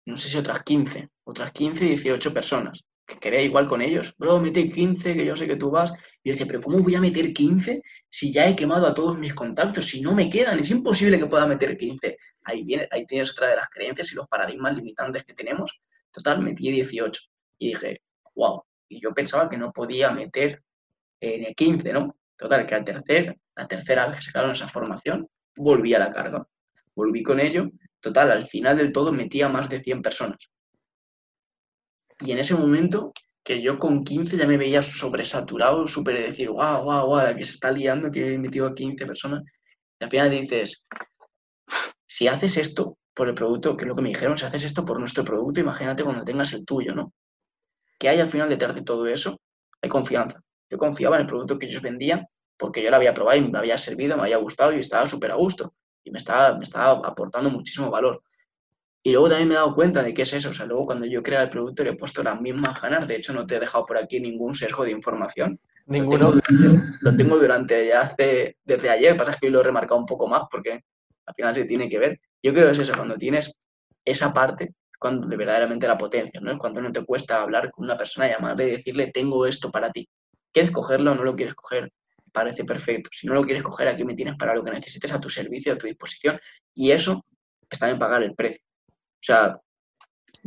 no 0.06 0.18
sé 0.18 0.30
si 0.30 0.38
otras 0.38 0.64
15, 0.64 1.10
otras 1.24 1.52
15, 1.52 1.86
18 1.86 2.34
personas. 2.34 2.86
que 3.08 3.18
quedé 3.20 3.44
igual 3.44 3.68
con 3.68 3.82
ellos, 3.82 4.16
bro, 4.18 4.40
mete 4.40 4.68
15, 4.68 5.16
que 5.16 5.26
yo 5.26 5.36
sé 5.36 5.48
que 5.48 5.56
tú 5.56 5.72
vas. 5.72 5.92
Y 6.24 6.32
dice, 6.32 6.46
pero 6.46 6.62
¿cómo 6.62 6.80
voy 6.80 6.96
a 6.96 7.02
meter 7.02 7.34
15 7.34 7.82
si 8.10 8.32
ya 8.32 8.48
he 8.48 8.56
quemado 8.56 8.88
a 8.88 8.94
todos 8.94 9.18
mis 9.18 9.34
contactos? 9.34 9.86
Si 9.86 10.02
no 10.02 10.14
me 10.16 10.30
quedan, 10.30 10.60
es 10.60 10.72
imposible 10.72 11.20
que 11.20 11.28
pueda 11.28 11.46
meter 11.46 11.78
15. 11.78 12.18
Ahí, 12.44 12.64
viene, 12.64 12.88
ahí 12.92 13.06
tienes 13.06 13.32
otra 13.32 13.50
de 13.50 13.56
las 13.58 13.70
creencias 13.70 14.12
y 14.12 14.16
los 14.16 14.28
paradigmas 14.28 14.76
limitantes 14.76 15.24
que 15.24 15.34
tenemos. 15.34 15.80
Total, 16.16 16.42
metí 16.42 16.72
18. 16.72 17.22
Y 17.60 17.68
dije, 17.70 18.02
wow. 18.36 18.64
Y 18.88 19.02
yo 19.02 19.14
pensaba 19.14 19.50
que 19.50 19.58
no 19.58 19.74
podía 19.74 20.12
meter 20.12 20.64
en 21.20 21.44
el 21.44 21.54
15, 21.54 21.92
¿no? 21.92 22.16
Total, 22.38 22.66
que 22.66 22.76
al 22.76 22.86
tercer, 22.86 23.38
la 23.54 23.68
tercera 23.68 24.08
vez 24.08 24.18
que 24.18 24.22
sacaron 24.24 24.52
esa 24.52 24.70
formación, 24.70 25.28
volví 25.58 25.94
a 25.94 26.00
la 26.00 26.14
carga. 26.14 26.48
Volví 26.96 27.22
con 27.22 27.42
ello. 27.42 27.70
Total, 28.00 28.32
al 28.32 28.48
final 28.48 28.78
del 28.78 28.94
todo 28.94 29.12
metía 29.12 29.50
más 29.50 29.68
de 29.68 29.82
100 29.82 30.02
personas. 30.02 30.38
Y 32.22 32.32
en 32.32 32.40
ese 32.40 32.56
momento, 32.56 33.12
que 33.44 33.62
yo 33.62 33.78
con 33.78 34.06
15 34.06 34.38
ya 34.38 34.48
me 34.48 34.58
veía 34.58 34.82
sobresaturado, 34.82 35.86
súper 35.86 36.18
decir, 36.18 36.50
guau, 36.50 36.84
guau, 36.84 37.18
la 37.18 37.36
que 37.36 37.44
se 37.44 37.52
está 37.52 37.72
liando, 37.74 38.10
que 38.10 38.36
he 38.36 38.38
metido 38.38 38.68
a 38.68 38.74
15 38.74 39.06
personas. 39.06 39.44
Y 40.00 40.04
al 40.06 40.10
final 40.10 40.32
dices, 40.32 40.86
si 42.08 42.30
haces 42.30 42.56
esto 42.56 42.98
por 43.16 43.30
el 43.30 43.34
producto, 43.34 43.78
que 43.78 43.86
es 43.86 43.88
lo 43.88 43.96
que 43.96 44.02
me 44.02 44.10
dijeron, 44.10 44.38
si 44.38 44.46
haces 44.46 44.64
esto 44.64 44.86
por 44.86 45.00
nuestro 45.00 45.24
producto, 45.24 45.62
imagínate 45.62 46.04
cuando 46.04 46.26
tengas 46.26 46.54
el 46.54 46.66
tuyo, 46.66 46.94
¿no? 46.94 47.14
Que 47.98 48.10
hay 48.10 48.20
al 48.20 48.28
final 48.28 48.50
detrás 48.50 48.76
de 48.76 48.84
todo 48.84 49.08
eso, 49.08 49.40
hay 49.82 49.90
confianza. 49.90 50.42
Yo 50.70 50.78
confiaba 50.78 51.16
en 51.16 51.22
el 51.22 51.28
producto 51.28 51.58
que 51.58 51.68
ellos 51.68 51.82
vendían 51.82 52.28
porque 52.58 52.84
yo 52.84 52.90
lo 52.90 52.98
había 52.98 53.14
probado 53.14 53.40
y 53.40 53.50
me 53.50 53.58
había 53.58 53.78
servido, 53.78 54.16
me 54.16 54.24
había 54.24 54.38
gustado 54.38 54.74
y 54.74 54.80
estaba 54.80 55.08
súper 55.08 55.32
a 55.32 55.36
gusto. 55.36 55.74
Y 56.04 56.12
me 56.12 56.20
estaba, 56.20 56.58
me 56.58 56.64
estaba 56.64 57.08
aportando 57.08 57.50
muchísimo 57.50 57.90
valor. 57.90 58.22
Y 59.04 59.12
luego 59.12 59.30
también 59.30 59.50
me 59.50 59.56
he 59.56 59.58
dado 59.58 59.76
cuenta 59.76 60.02
de 60.02 60.14
qué 60.14 60.24
es 60.24 60.34
eso. 60.34 60.50
O 60.50 60.54
sea, 60.54 60.66
luego 60.66 60.86
cuando 60.86 61.06
yo 61.06 61.22
crea 61.22 61.44
el 61.44 61.50
producto 61.50 61.84
le 61.84 61.92
he 61.92 61.96
puesto 61.96 62.24
las 62.24 62.40
mismas 62.42 62.82
ganas. 62.82 63.08
De 63.08 63.16
hecho, 63.16 63.34
no 63.34 63.46
te 63.46 63.56
he 63.56 63.60
dejado 63.60 63.86
por 63.86 63.98
aquí 63.98 64.20
ningún 64.20 64.56
sesgo 64.56 64.84
de 64.84 64.92
información. 64.92 65.60
Ninguno. 65.86 66.34
Lo 67.02 67.16
tengo 67.16 67.38
durante, 67.38 67.88
ya 67.88 68.02
hace, 68.02 68.58
desde 68.64 68.90
ayer. 68.90 69.18
Pasa 69.18 69.38
que 69.40 69.48
hoy 69.48 69.52
lo 69.52 69.60
he 69.60 69.64
remarcado 69.64 70.00
un 70.00 70.06
poco 70.06 70.28
más 70.28 70.44
porque 70.50 70.84
al 71.26 71.36
final 71.36 71.54
se 71.54 71.66
tiene 71.66 71.90
que 71.90 72.00
ver. 72.00 72.20
Yo 72.46 72.54
creo 72.54 72.68
que 72.68 72.74
es 72.74 72.80
eso, 72.80 72.94
cuando 72.96 73.18
tienes 73.18 73.52
esa 74.06 74.32
parte, 74.32 74.76
cuando 75.00 75.28
de 75.28 75.36
verdaderamente 75.36 75.88
la 75.88 75.98
potencia, 75.98 76.40
¿no? 76.40 76.56
Cuando 76.60 76.80
no 76.80 76.92
te 76.92 77.04
cuesta 77.04 77.42
hablar 77.42 77.72
con 77.72 77.86
una 77.86 77.98
persona, 77.98 78.28
llamarle 78.28 78.68
y 78.68 78.72
decirle, 78.72 79.10
tengo 79.12 79.48
esto 79.48 79.72
para 79.72 79.90
ti. 79.92 80.08
¿Quieres 80.54 80.70
cogerlo 80.70 81.14
o 81.14 81.16
no 81.16 81.24
lo 81.24 81.34
quieres 81.34 81.56
coger? 81.56 81.92
Parece 82.32 82.64
perfecto. 82.64 83.10
Si 83.12 83.26
no 83.26 83.34
lo 83.34 83.44
quieres 83.44 83.64
coger, 83.64 83.88
aquí 83.88 84.04
me 84.04 84.14
tienes 84.14 84.36
para 84.38 84.54
lo 84.54 84.64
que 84.64 84.70
necesites 84.70 85.12
a 85.12 85.20
tu 85.20 85.28
servicio, 85.28 85.74
a 85.74 85.78
tu 85.80 85.88
disposición. 85.88 86.40
Y 86.76 86.92
eso 86.92 87.26
está 87.68 87.90
en 87.90 87.98
pagar 87.98 88.22
el 88.22 88.36
precio. 88.36 88.62
O 88.90 89.24
sea, 89.24 89.60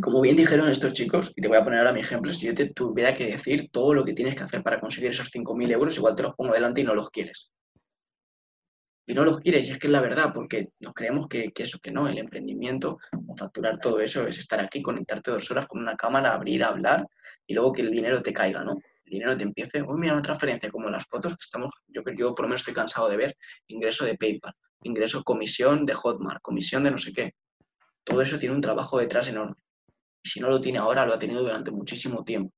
como 0.00 0.20
bien 0.20 0.36
dijeron 0.36 0.68
estos 0.68 0.92
chicos, 0.92 1.32
y 1.34 1.42
te 1.42 1.48
voy 1.48 1.56
a 1.56 1.64
poner 1.64 1.80
ahora 1.80 1.92
mi 1.92 2.00
ejemplo, 2.00 2.32
si 2.32 2.46
yo 2.46 2.54
te 2.54 2.72
tuviera 2.72 3.16
que 3.16 3.26
decir 3.26 3.70
todo 3.72 3.92
lo 3.92 4.04
que 4.04 4.12
tienes 4.12 4.36
que 4.36 4.44
hacer 4.44 4.62
para 4.62 4.78
conseguir 4.78 5.10
esos 5.10 5.32
5.000 5.32 5.72
euros, 5.72 5.96
igual 5.96 6.14
te 6.14 6.22
los 6.22 6.36
pongo 6.36 6.54
delante 6.54 6.80
y 6.80 6.84
no 6.84 6.94
los 6.94 7.10
quieres. 7.10 7.50
Y 9.08 9.14
no 9.14 9.24
los 9.24 9.40
quieres, 9.40 9.66
y 9.66 9.72
es 9.72 9.78
que 9.78 9.86
es 9.86 9.92
la 9.92 10.00
verdad, 10.00 10.32
porque 10.34 10.68
nos 10.80 10.92
creemos 10.92 11.28
que, 11.28 11.50
eso, 11.56 11.78
que 11.78 11.90
no, 11.90 12.06
el 12.06 12.18
emprendimiento 12.18 12.98
o 13.26 13.34
facturar 13.34 13.80
todo 13.80 14.00
eso 14.00 14.26
es 14.26 14.38
estar 14.38 14.60
aquí, 14.60 14.82
conectarte 14.82 15.30
dos 15.30 15.50
horas 15.50 15.66
con 15.66 15.80
una 15.80 15.96
cámara, 15.96 16.34
abrir, 16.34 16.62
hablar, 16.62 17.06
y 17.46 17.54
luego 17.54 17.72
que 17.72 17.82
el 17.82 17.90
dinero 17.90 18.22
te 18.22 18.32
caiga, 18.32 18.62
¿no? 18.62 18.74
El 19.06 19.10
dinero 19.10 19.36
te 19.36 19.44
empiece, 19.44 19.82
uy, 19.82 19.98
mira 19.98 20.12
una 20.12 20.22
transferencia, 20.22 20.70
como 20.70 20.90
las 20.90 21.06
fotos 21.06 21.32
que 21.32 21.42
estamos, 21.42 21.70
yo, 21.88 22.02
yo 22.16 22.34
por 22.34 22.44
lo 22.44 22.48
menos 22.48 22.60
estoy 22.60 22.74
cansado 22.74 23.08
de 23.08 23.16
ver, 23.16 23.36
ingreso 23.66 24.04
de 24.04 24.16
PayPal, 24.16 24.52
ingreso 24.82 25.24
comisión 25.24 25.86
de 25.86 25.94
Hotmart, 25.94 26.42
comisión 26.42 26.84
de 26.84 26.90
no 26.90 26.98
sé 26.98 27.12
qué 27.12 27.32
todo 28.08 28.22
eso 28.22 28.38
tiene 28.38 28.54
un 28.54 28.62
trabajo 28.62 28.98
detrás 28.98 29.28
enorme. 29.28 29.54
Si 30.24 30.40
no 30.40 30.48
lo 30.48 30.60
tiene 30.60 30.78
ahora, 30.78 31.04
lo 31.04 31.12
ha 31.12 31.18
tenido 31.18 31.42
durante 31.42 31.70
muchísimo 31.70 32.24
tiempo. 32.24 32.52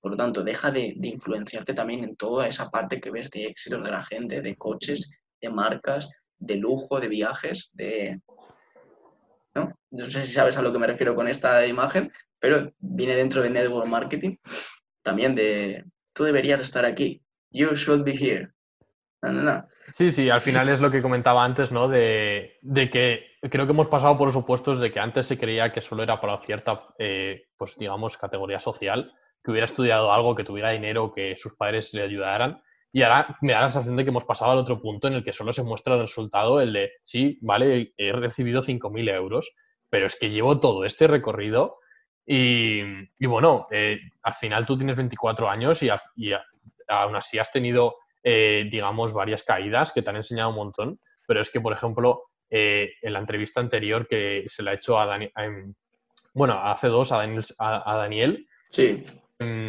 Por 0.00 0.12
lo 0.12 0.16
tanto, 0.16 0.44
deja 0.44 0.70
de, 0.70 0.94
influenciarte 1.02 1.72
también 1.72 2.04
en 2.04 2.16
toda 2.16 2.46
esa 2.46 2.68
parte 2.68 3.00
que 3.00 3.10
ves 3.10 3.30
de 3.30 3.46
éxitos 3.46 3.82
de 3.82 3.90
la 3.90 4.04
gente, 4.04 4.42
de 4.42 4.56
coches, 4.56 5.10
de 5.44 5.54
marcas, 5.54 6.10
de 6.38 6.56
lujo, 6.56 7.00
de 7.00 7.08
viajes, 7.08 7.70
de... 7.72 8.20
¿no? 9.54 9.72
no 9.90 10.04
sé 10.06 10.22
si 10.22 10.32
sabes 10.32 10.56
a 10.56 10.62
lo 10.62 10.72
que 10.72 10.78
me 10.78 10.86
refiero 10.86 11.14
con 11.14 11.28
esta 11.28 11.66
imagen, 11.66 12.12
pero 12.38 12.72
viene 12.78 13.14
dentro 13.14 13.42
de 13.42 13.50
Network 13.50 13.86
Marketing, 13.86 14.36
también 15.02 15.34
de, 15.34 15.84
tú 16.12 16.24
deberías 16.24 16.60
estar 16.60 16.84
aquí, 16.84 17.22
you 17.50 17.74
should 17.74 18.04
be 18.04 18.12
here. 18.12 18.54
Sí, 19.92 20.12
sí, 20.12 20.30
al 20.30 20.40
final 20.40 20.68
es 20.68 20.80
lo 20.80 20.90
que 20.90 21.02
comentaba 21.02 21.44
antes, 21.44 21.70
¿no? 21.70 21.88
De, 21.88 22.58
que 22.92 23.26
creo 23.48 23.66
que 23.66 23.72
hemos 23.72 23.88
pasado 23.88 24.16
por 24.16 24.26
los 24.26 24.34
supuestos 24.34 24.80
de 24.80 24.92
que 24.92 25.00
antes 25.00 25.26
se 25.26 25.38
creía 25.38 25.72
que 25.72 25.80
solo 25.80 26.02
era 26.02 26.20
para 26.20 26.38
cierta, 26.38 26.88
eh, 26.98 27.46
pues 27.56 27.76
digamos, 27.78 28.16
categoría 28.16 28.60
social, 28.60 29.12
que 29.42 29.50
hubiera 29.50 29.66
estudiado 29.66 30.12
algo, 30.12 30.34
que 30.34 30.44
tuviera 30.44 30.70
dinero, 30.70 31.12
que 31.14 31.36
sus 31.36 31.54
padres 31.54 31.92
le 31.94 32.02
ayudaran. 32.02 32.62
Y 32.94 33.02
ahora 33.02 33.36
me 33.42 33.52
da 33.52 33.60
la 33.60 33.68
sensación 33.68 33.96
de 33.96 34.04
que 34.04 34.10
hemos 34.10 34.24
pasado 34.24 34.52
al 34.52 34.58
otro 34.58 34.80
punto 34.80 35.08
en 35.08 35.14
el 35.14 35.24
que 35.24 35.34
solo 35.34 35.52
se 35.52 35.62
muestra 35.62 35.94
el 35.94 36.00
resultado, 36.00 36.62
el 36.62 36.72
de, 36.72 36.92
sí, 37.02 37.38
vale, 37.42 37.92
he 37.98 38.12
recibido 38.12 38.62
5.000 38.62 39.10
euros, 39.12 39.52
pero 39.90 40.06
es 40.06 40.16
que 40.18 40.30
llevo 40.30 40.60
todo 40.60 40.86
este 40.86 41.06
recorrido 41.06 41.78
y, 42.24 42.80
bueno, 43.26 43.66
eh, 43.70 43.98
al 44.22 44.34
final 44.34 44.64
tú 44.64 44.78
tienes 44.78 44.96
24 44.96 45.50
años 45.50 45.82
y, 45.82 45.90
y 46.16 46.32
aún 46.88 47.16
así 47.16 47.38
has 47.38 47.52
tenido 47.52 47.96
eh, 48.26 48.66
digamos, 48.70 49.12
varias 49.12 49.42
caídas 49.42 49.92
que 49.92 50.00
te 50.00 50.08
han 50.08 50.16
enseñado 50.16 50.48
un 50.48 50.56
montón, 50.56 50.98
pero 51.26 51.42
es 51.42 51.50
que, 51.50 51.60
por 51.60 51.74
ejemplo, 51.74 52.22
eh, 52.48 52.92
en 53.02 53.12
la 53.12 53.18
entrevista 53.18 53.60
anterior 53.60 54.08
que 54.08 54.46
se 54.48 54.62
la 54.62 54.70
ha 54.70 54.74
hecho 54.74 54.98
a 54.98 55.04
Daniel, 55.04 55.32
bueno, 56.32 56.58
hace 56.64 56.88
dos 56.88 57.12
a 57.12 57.18
Daniel, 57.18 57.44
a, 57.58 57.96
Daniel 57.96 58.48
sí. 58.70 59.04
Mm, 59.38 59.68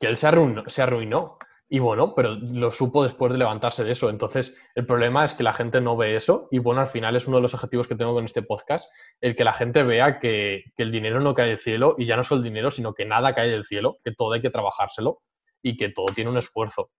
que 0.00 0.06
él 0.08 0.16
se 0.16 0.26
arruinó, 0.26 0.64
se 0.66 0.82
arruinó. 0.82 1.38
Y 1.74 1.78
bueno, 1.78 2.14
pero 2.14 2.34
lo 2.34 2.70
supo 2.70 3.02
después 3.02 3.32
de 3.32 3.38
levantarse 3.38 3.82
de 3.82 3.92
eso. 3.92 4.10
Entonces, 4.10 4.54
el 4.74 4.84
problema 4.84 5.24
es 5.24 5.32
que 5.32 5.42
la 5.42 5.54
gente 5.54 5.80
no 5.80 5.96
ve 5.96 6.16
eso. 6.16 6.46
Y 6.50 6.58
bueno, 6.58 6.82
al 6.82 6.86
final 6.86 7.16
es 7.16 7.26
uno 7.26 7.38
de 7.38 7.42
los 7.44 7.54
objetivos 7.54 7.88
que 7.88 7.94
tengo 7.94 8.12
con 8.12 8.26
este 8.26 8.42
podcast, 8.42 8.92
el 9.22 9.34
que 9.34 9.42
la 9.42 9.54
gente 9.54 9.82
vea 9.82 10.18
que, 10.18 10.64
el 10.76 10.92
dinero 10.92 11.18
no 11.20 11.32
cae 11.32 11.48
del 11.48 11.58
cielo 11.58 11.94
y 11.96 12.04
ya 12.04 12.14
no 12.14 12.24
solo 12.24 12.40
el 12.40 12.44
dinero, 12.44 12.70
sino 12.70 12.92
que 12.92 13.06
nada 13.06 13.34
cae 13.34 13.48
del 13.48 13.64
cielo, 13.64 13.96
que 14.04 14.12
todo 14.12 14.34
hay 14.34 14.42
que 14.42 14.50
trabajárselo 14.50 15.22
y 15.62 15.78
que 15.78 15.88
todo 15.88 16.04
tiene 16.14 16.28
un 16.28 16.36
esfuerzo 16.36 16.90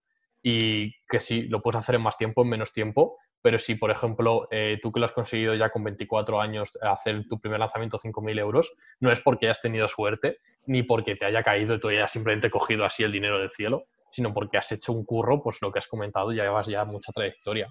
y 0.41 0.91
que 1.07 1.19
sí, 1.19 1.43
lo 1.43 1.61
puedes 1.61 1.77
hacer 1.77 1.93
en 1.93 2.01
más 2.01 2.17
tiempo, 2.17 2.41
en 2.41 2.49
menos 2.49 2.73
tiempo, 2.73 3.19
pero 3.43 3.59
si, 3.59 3.75
por 3.75 3.91
ejemplo, 3.91 4.47
eh, 4.49 4.79
tú 4.81 4.91
que 4.91 4.99
lo 4.99 5.05
has 5.05 5.11
conseguido 5.11 5.53
ya 5.53 5.69
con 5.69 5.83
24 5.83 6.41
años 6.41 6.71
hacer 6.81 7.27
tu 7.29 7.39
primer 7.39 7.59
lanzamiento 7.59 7.99
5.000 7.99 8.39
euros, 8.39 8.73
no 8.99 9.11
es 9.11 9.21
porque 9.21 9.45
hayas 9.45 9.61
tenido 9.61 9.87
suerte, 9.87 10.39
ni 10.65 10.81
porque 10.81 11.15
te 11.15 11.27
haya 11.27 11.43
caído 11.43 11.75
y 11.75 11.79
tú 11.79 11.89
hayas 11.89 12.11
simplemente 12.11 12.49
cogido 12.49 12.85
así 12.85 13.03
el 13.03 13.11
dinero 13.11 13.37
del 13.37 13.51
cielo, 13.51 13.85
sino 14.13 14.31
porque 14.31 14.57
has 14.57 14.71
hecho 14.71 14.93
un 14.93 15.03
curro, 15.05 15.41
pues 15.41 15.57
lo 15.61 15.71
que 15.71 15.79
has 15.79 15.87
comentado, 15.87 16.31
ya 16.31 16.43
llevas 16.43 16.67
ya 16.67 16.85
mucha 16.85 17.11
trayectoria. 17.11 17.67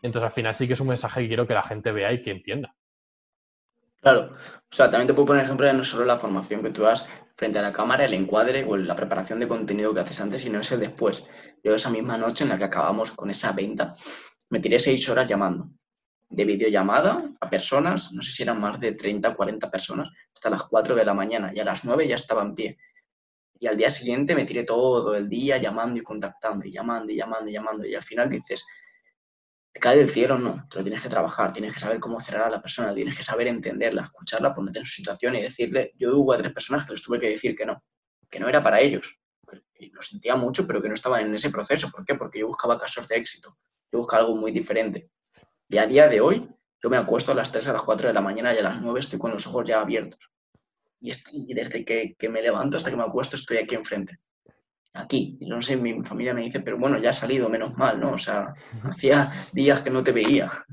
Entonces, 0.00 0.26
al 0.26 0.32
final 0.32 0.54
sí 0.54 0.66
que 0.66 0.72
es 0.72 0.80
un 0.80 0.88
mensaje 0.88 1.20
que 1.20 1.28
quiero 1.28 1.46
que 1.46 1.52
la 1.52 1.62
gente 1.62 1.92
vea 1.92 2.10
y 2.12 2.22
que 2.22 2.30
entienda. 2.30 2.74
Claro, 4.00 4.32
o 4.32 4.74
sea, 4.74 4.90
también 4.90 5.08
te 5.08 5.12
puedo 5.12 5.26
poner 5.26 5.44
ejemplo 5.44 5.66
de 5.66 5.74
no 5.74 5.84
solo 5.84 6.06
la 6.06 6.18
formación 6.18 6.62
que 6.62 6.70
tú 6.70 6.82
das 6.82 7.06
frente 7.36 7.58
a 7.58 7.62
la 7.62 7.72
cámara, 7.74 8.06
el 8.06 8.14
encuadre 8.14 8.64
o 8.64 8.74
la 8.74 8.96
preparación 8.96 9.38
de 9.38 9.48
contenido 9.48 9.92
que 9.92 10.00
haces 10.00 10.20
antes, 10.22 10.40
sino 10.40 10.60
ese 10.60 10.78
después. 10.78 11.26
Yo 11.62 11.74
esa 11.74 11.90
misma 11.90 12.16
noche 12.16 12.44
en 12.44 12.50
la 12.50 12.56
que 12.56 12.64
acabamos 12.64 13.12
con 13.12 13.30
esa 13.30 13.52
venta, 13.52 13.92
me 14.48 14.60
tiré 14.60 14.80
seis 14.80 15.06
horas 15.10 15.28
llamando, 15.28 15.68
de 16.30 16.44
videollamada 16.44 17.30
a 17.38 17.50
personas, 17.50 18.12
no 18.12 18.22
sé 18.22 18.32
si 18.32 18.42
eran 18.42 18.58
más 18.58 18.80
de 18.80 18.92
30 18.92 19.28
o 19.28 19.36
40 19.36 19.70
personas, 19.70 20.08
hasta 20.32 20.48
las 20.48 20.62
4 20.62 20.94
de 20.94 21.04
la 21.04 21.12
mañana 21.12 21.52
y 21.52 21.60
a 21.60 21.64
las 21.64 21.84
9 21.84 22.08
ya 22.08 22.16
estaba 22.16 22.42
en 22.42 22.54
pie. 22.54 22.78
Y 23.60 23.66
al 23.68 23.76
día 23.76 23.90
siguiente 23.90 24.34
me 24.34 24.44
tiré 24.44 24.64
todo 24.64 25.14
el 25.14 25.28
día 25.28 25.58
llamando 25.58 26.00
y 26.00 26.02
contactando 26.02 26.66
y 26.66 26.72
llamando 26.72 27.12
y 27.12 27.16
llamando 27.16 27.48
y 27.48 27.52
llamando 27.52 27.86
y 27.86 27.94
al 27.94 28.02
final 28.02 28.28
dices, 28.28 28.64
te 29.72 29.78
cae 29.78 29.98
del 29.98 30.10
cielo, 30.10 30.38
no, 30.38 30.66
te 30.68 30.78
lo 30.78 30.82
tienes 30.82 31.02
que 31.02 31.08
trabajar, 31.08 31.52
tienes 31.52 31.74
que 31.74 31.78
saber 31.78 32.00
cómo 32.00 32.20
cerrar 32.20 32.46
a 32.46 32.50
la 32.50 32.62
persona, 32.62 32.92
tienes 32.94 33.16
que 33.16 33.22
saber 33.22 33.46
entenderla, 33.46 34.02
escucharla, 34.02 34.54
ponerte 34.54 34.80
en 34.80 34.86
su 34.86 34.92
situación 34.92 35.36
y 35.36 35.42
decirle, 35.42 35.92
yo 35.96 36.16
hubo 36.16 36.32
a 36.32 36.38
tres 36.38 36.52
personas 36.52 36.86
que 36.86 36.92
les 36.92 37.02
tuve 37.02 37.20
que 37.20 37.28
decir 37.28 37.54
que 37.54 37.66
no, 37.66 37.84
que 38.28 38.40
no 38.40 38.48
era 38.48 38.62
para 38.62 38.80
ellos, 38.80 39.20
y 39.74 39.90
lo 39.90 40.02
sentía 40.02 40.36
mucho, 40.36 40.66
pero 40.66 40.80
que 40.80 40.88
no 40.88 40.94
estaban 40.94 41.26
en 41.26 41.34
ese 41.34 41.50
proceso. 41.50 41.90
¿Por 41.90 42.04
qué? 42.04 42.14
Porque 42.14 42.40
yo 42.40 42.46
buscaba 42.46 42.78
casos 42.78 43.08
de 43.08 43.16
éxito, 43.16 43.56
yo 43.92 44.00
buscaba 44.00 44.22
algo 44.22 44.36
muy 44.36 44.52
diferente. 44.52 45.10
Y 45.68 45.78
a 45.78 45.86
día 45.86 46.08
de 46.08 46.20
hoy, 46.20 46.48
yo 46.82 46.90
me 46.90 46.96
acuesto 46.96 47.32
a 47.32 47.34
las 47.34 47.50
3, 47.52 47.68
a 47.68 47.72
las 47.74 47.82
4 47.82 48.08
de 48.08 48.14
la 48.14 48.20
mañana 48.20 48.54
y 48.54 48.58
a 48.58 48.62
las 48.62 48.80
9 48.80 49.00
estoy 49.00 49.18
con 49.18 49.32
los 49.32 49.46
ojos 49.46 49.66
ya 49.66 49.80
abiertos. 49.80 50.30
Y, 51.00 51.54
desde 51.54 51.84
que, 51.84 52.14
que 52.18 52.28
me 52.28 52.42
levanto 52.42 52.76
hasta 52.76 52.90
que 52.90 52.96
me 52.96 53.04
acuesto 53.04 53.36
estoy 53.36 53.58
aquí 53.58 53.74
enfrente 53.74 54.18
aquí. 54.92 55.38
no 55.40 55.60
sé, 55.62 55.76
mi 55.76 56.02
familia 56.02 56.34
me 56.34 56.42
dice, 56.42 56.60
pero 56.60 56.78
bueno, 56.78 56.98
ya 56.98 57.10
ha 57.10 57.12
salido, 57.12 57.48
menos 57.48 57.76
mal, 57.76 58.00
¿no? 58.00 58.12
O 58.12 58.18
sea, 58.18 58.54
hacía 58.84 59.32
días 59.52 59.80
que 59.82 59.90
no 59.90 60.02
te 60.02 60.12
veía. 60.12 60.64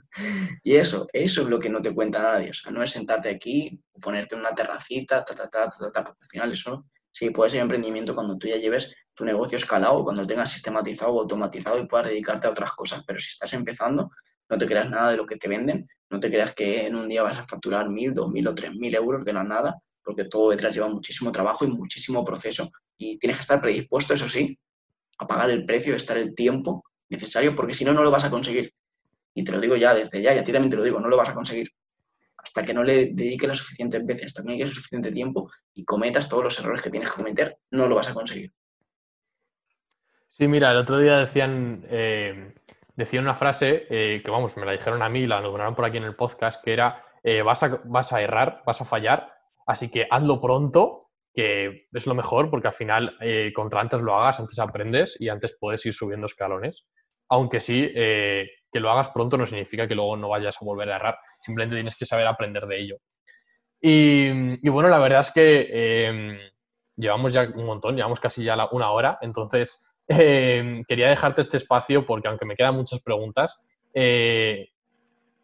Y 0.64 0.76
eso, 0.76 1.08
eso 1.14 1.42
es 1.42 1.48
lo 1.48 1.60
que 1.60 1.70
no 1.70 1.82
te 1.82 1.94
cuenta 1.94 2.22
nadie. 2.22 2.52
O 2.52 2.54
sea, 2.54 2.72
no 2.72 2.82
es 2.82 2.92
sentarte 2.92 3.30
aquí, 3.30 3.80
ponerte 4.02 4.36
en 4.36 4.42
una 4.42 4.56
terracita, 4.56 5.24
ta, 5.24 5.36
ta, 5.36 5.50
ta, 5.50 5.70
ta, 5.70 5.92
ta, 5.92 6.04
porque 6.04 6.24
al 6.24 6.30
final 6.30 6.52
eso 6.52 6.86
sí 7.12 7.30
puede 7.30 7.52
ser 7.52 7.62
emprendimiento 7.62 8.16
cuando 8.16 8.38
tú 8.38 8.48
ya 8.48 8.58
lleves 8.58 8.94
tu 9.14 9.26
negocio 9.26 9.58
escalado, 9.58 10.04
cuando 10.04 10.22
lo 10.22 10.28
tengas 10.28 10.52
sistematizado 10.52 11.14
o 11.14 11.22
automatizado 11.22 11.80
y 11.80 11.88
puedas 11.88 12.08
dedicarte 12.10 12.48
a 12.48 12.52
otras 12.52 12.72
cosas. 12.74 13.04
Pero 13.06 13.20
si 13.20 13.30
estás 13.30 13.54
empezando, 13.54 14.12
no 14.50 14.58
te 14.58 14.66
creas 14.66 14.90
nada 14.90 15.12
de 15.12 15.18
lo 15.18 15.26
que 15.26 15.38
te 15.38 15.48
venden, 15.48 15.88
no 16.10 16.20
te 16.20 16.30
creas 16.30 16.54
que 16.54 16.88
en 16.88 16.96
un 16.96 17.08
día 17.08 17.24
vas 17.24 17.40
a 17.40 17.48
facturar 17.48 17.90
mil, 17.90 18.14
dos 18.14 18.30
mil 18.30 18.48
o 18.48 18.56
tres 18.56 18.74
mil 18.74 18.94
euros 18.96 19.26
de 19.26 19.34
la 19.34 19.44
nada, 19.44 19.78
porque 20.08 20.24
todo 20.24 20.52
detrás 20.52 20.74
lleva 20.74 20.88
muchísimo 20.88 21.34
trabajo 21.34 21.66
y 21.66 21.68
muchísimo 21.68 22.24
proceso 22.24 22.72
y 22.98 23.20
tienes 23.20 23.36
que 23.36 23.42
estar 23.42 23.60
predispuesto, 23.60 24.14
eso 24.14 24.30
sí, 24.30 24.58
a 25.18 25.28
pagar 25.28 25.50
el 25.50 25.66
precio, 25.66 25.94
estar 25.98 26.18
el 26.18 26.34
tiempo 26.34 26.86
necesario, 27.10 27.54
porque 27.54 27.74
si 27.74 27.84
no, 27.84 27.92
no 27.92 28.04
lo 28.04 28.10
vas 28.10 28.24
a 28.24 28.30
conseguir. 28.30 28.74
Y 29.34 29.44
te 29.44 29.52
lo 29.52 29.60
digo 29.60 29.76
ya 29.76 29.94
desde 29.94 30.22
ya, 30.22 30.34
y 30.34 30.38
a 30.38 30.46
ti 30.46 30.54
también 30.54 30.70
te 30.70 30.78
lo 30.78 30.84
digo, 30.84 31.02
no 31.02 31.10
lo 31.10 31.18
vas 31.18 31.28
a 31.28 31.34
conseguir. 31.34 31.72
Hasta 32.38 32.64
que 32.64 32.74
no 32.74 32.86
le 32.86 33.08
dediques 33.08 33.50
las 33.50 33.58
suficientes 33.58 34.06
veces, 34.06 34.28
hasta 34.28 34.44
que 34.44 34.58
no 34.58 34.68
suficiente 34.70 35.12
tiempo 35.12 35.52
y 35.74 35.84
cometas 35.84 36.30
todos 36.30 36.46
los 36.46 36.60
errores 36.60 36.82
que 36.82 36.90
tienes 36.90 37.10
que 37.10 37.18
cometer, 37.18 37.58
no 37.72 37.88
lo 37.88 37.96
vas 37.96 38.10
a 38.10 38.14
conseguir. 38.14 38.54
Sí, 40.38 40.48
mira, 40.48 40.72
el 40.72 40.78
otro 40.78 41.00
día 41.00 41.18
decían, 41.18 41.86
eh, 41.90 42.54
decían 42.96 43.26
una 43.26 43.36
frase 43.36 43.88
eh, 43.90 44.22
que, 44.24 44.32
vamos, 44.32 44.56
me 44.56 44.66
la 44.66 44.72
dijeron 44.72 45.04
a 45.04 45.10
mí, 45.10 45.28
la 45.28 45.42
nombraron 45.42 45.76
por 45.76 45.84
aquí 45.84 45.98
en 45.98 46.06
el 46.06 46.16
podcast, 46.16 46.64
que 46.64 46.72
era, 46.72 47.04
eh, 47.24 47.42
vas, 47.42 47.62
a, 47.64 47.82
vas 47.84 48.14
a 48.14 48.22
errar, 48.22 48.64
vas 48.66 48.80
a 48.80 48.86
fallar, 48.86 49.37
así 49.68 49.92
que 49.92 50.08
hazlo 50.10 50.42
pronto, 50.42 51.10
que 51.34 51.88
es 51.94 52.08
lo 52.08 52.16
mejor, 52.16 52.50
porque 52.50 52.70
al 52.70 52.74
final, 52.74 53.16
contra 53.54 53.82
antes 53.82 54.02
lo 54.02 54.16
hagas, 54.16 54.40
antes 54.40 54.58
aprendes 54.58 55.16
y 55.20 55.30
antes 55.30 55.56
puedes 55.60 55.86
ir 55.86 55.94
subiendo 55.94 56.26
escalones. 56.26 56.88
Aunque 57.30 57.60
sí, 57.60 57.92
que 57.94 58.80
lo 58.80 58.90
hagas 58.90 59.10
pronto 59.10 59.38
no 59.38 59.46
significa 59.46 59.88
que 59.88 59.94
luego 59.94 60.18
no 60.18 60.30
vayas 60.30 60.58
a 60.60 60.66
volver 60.66 60.90
a 60.90 60.96
errar, 60.96 61.20
simplemente 61.42 61.76
tienes 61.76 61.96
que 61.96 62.08
saber 62.08 62.26
aprender 62.26 62.66
de 62.66 62.80
ello. 62.80 62.98
Y, 63.80 64.68
bueno, 64.70 64.90
la 64.90 64.98
verdad 64.98 65.20
es 65.20 65.32
que 65.32 66.52
llevamos 66.98 67.32
ya 67.34 67.44
un 67.56 67.66
montón, 67.66 67.96
llevamos 67.96 68.20
casi 68.20 68.44
ya 68.44 68.68
una 68.72 68.92
hora, 68.92 69.18
entonces 69.22 69.80
eh, 70.08 70.84
quería 70.88 71.10
dejarte 71.10 71.42
este 71.42 71.58
espacio 71.58 72.06
porque 72.06 72.28
aunque 72.28 72.46
me 72.46 72.56
quedan 72.56 72.76
muchas 72.76 73.02
preguntas, 73.02 73.66
eh, 73.94 74.70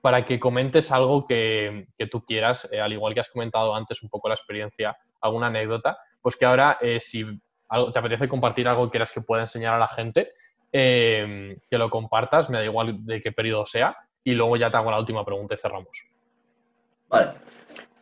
para 0.04 0.26
que 0.26 0.38
comentes 0.38 0.92
algo 0.92 1.26
que, 1.26 1.86
tú 2.12 2.26
quieras, 2.26 2.68
eh, 2.74 2.82
al 2.82 2.92
igual 2.92 3.14
que 3.14 3.22
has 3.22 3.30
comentado 3.30 3.74
antes 3.74 4.04
un 4.04 4.10
poco 4.10 4.28
la 4.28 4.36
experiencia, 4.36 4.98
alguna 5.22 5.48
anécdota, 5.48 5.98
pues 6.22 6.36
que 6.36 6.44
ahora 6.44 6.78
si 7.00 7.24
te 7.24 8.00
apetece 8.00 8.28
compartir 8.28 8.68
algo 8.68 8.88
que 8.88 8.92
quieras 8.92 9.14
que 9.14 9.22
pueda 9.22 9.44
enseñar 9.44 9.76
a 9.76 9.80
la 9.80 9.88
gente, 9.88 10.34
que 10.70 11.58
lo 11.70 11.90
compartas, 11.90 12.50
me 12.50 12.58
da 12.58 12.66
igual 12.66 13.06
de 13.06 13.22
qué 13.22 13.32
periodo 13.32 13.66
sea, 13.66 13.96
y 14.26 14.34
luego 14.34 14.58
ya 14.58 14.70
te 14.70 14.76
hago 14.76 14.92
la 14.92 15.00
última 15.00 15.24
pregunta 15.24 15.54
y 15.54 15.58
cerramos. 15.58 16.06
Vale. 17.08 17.32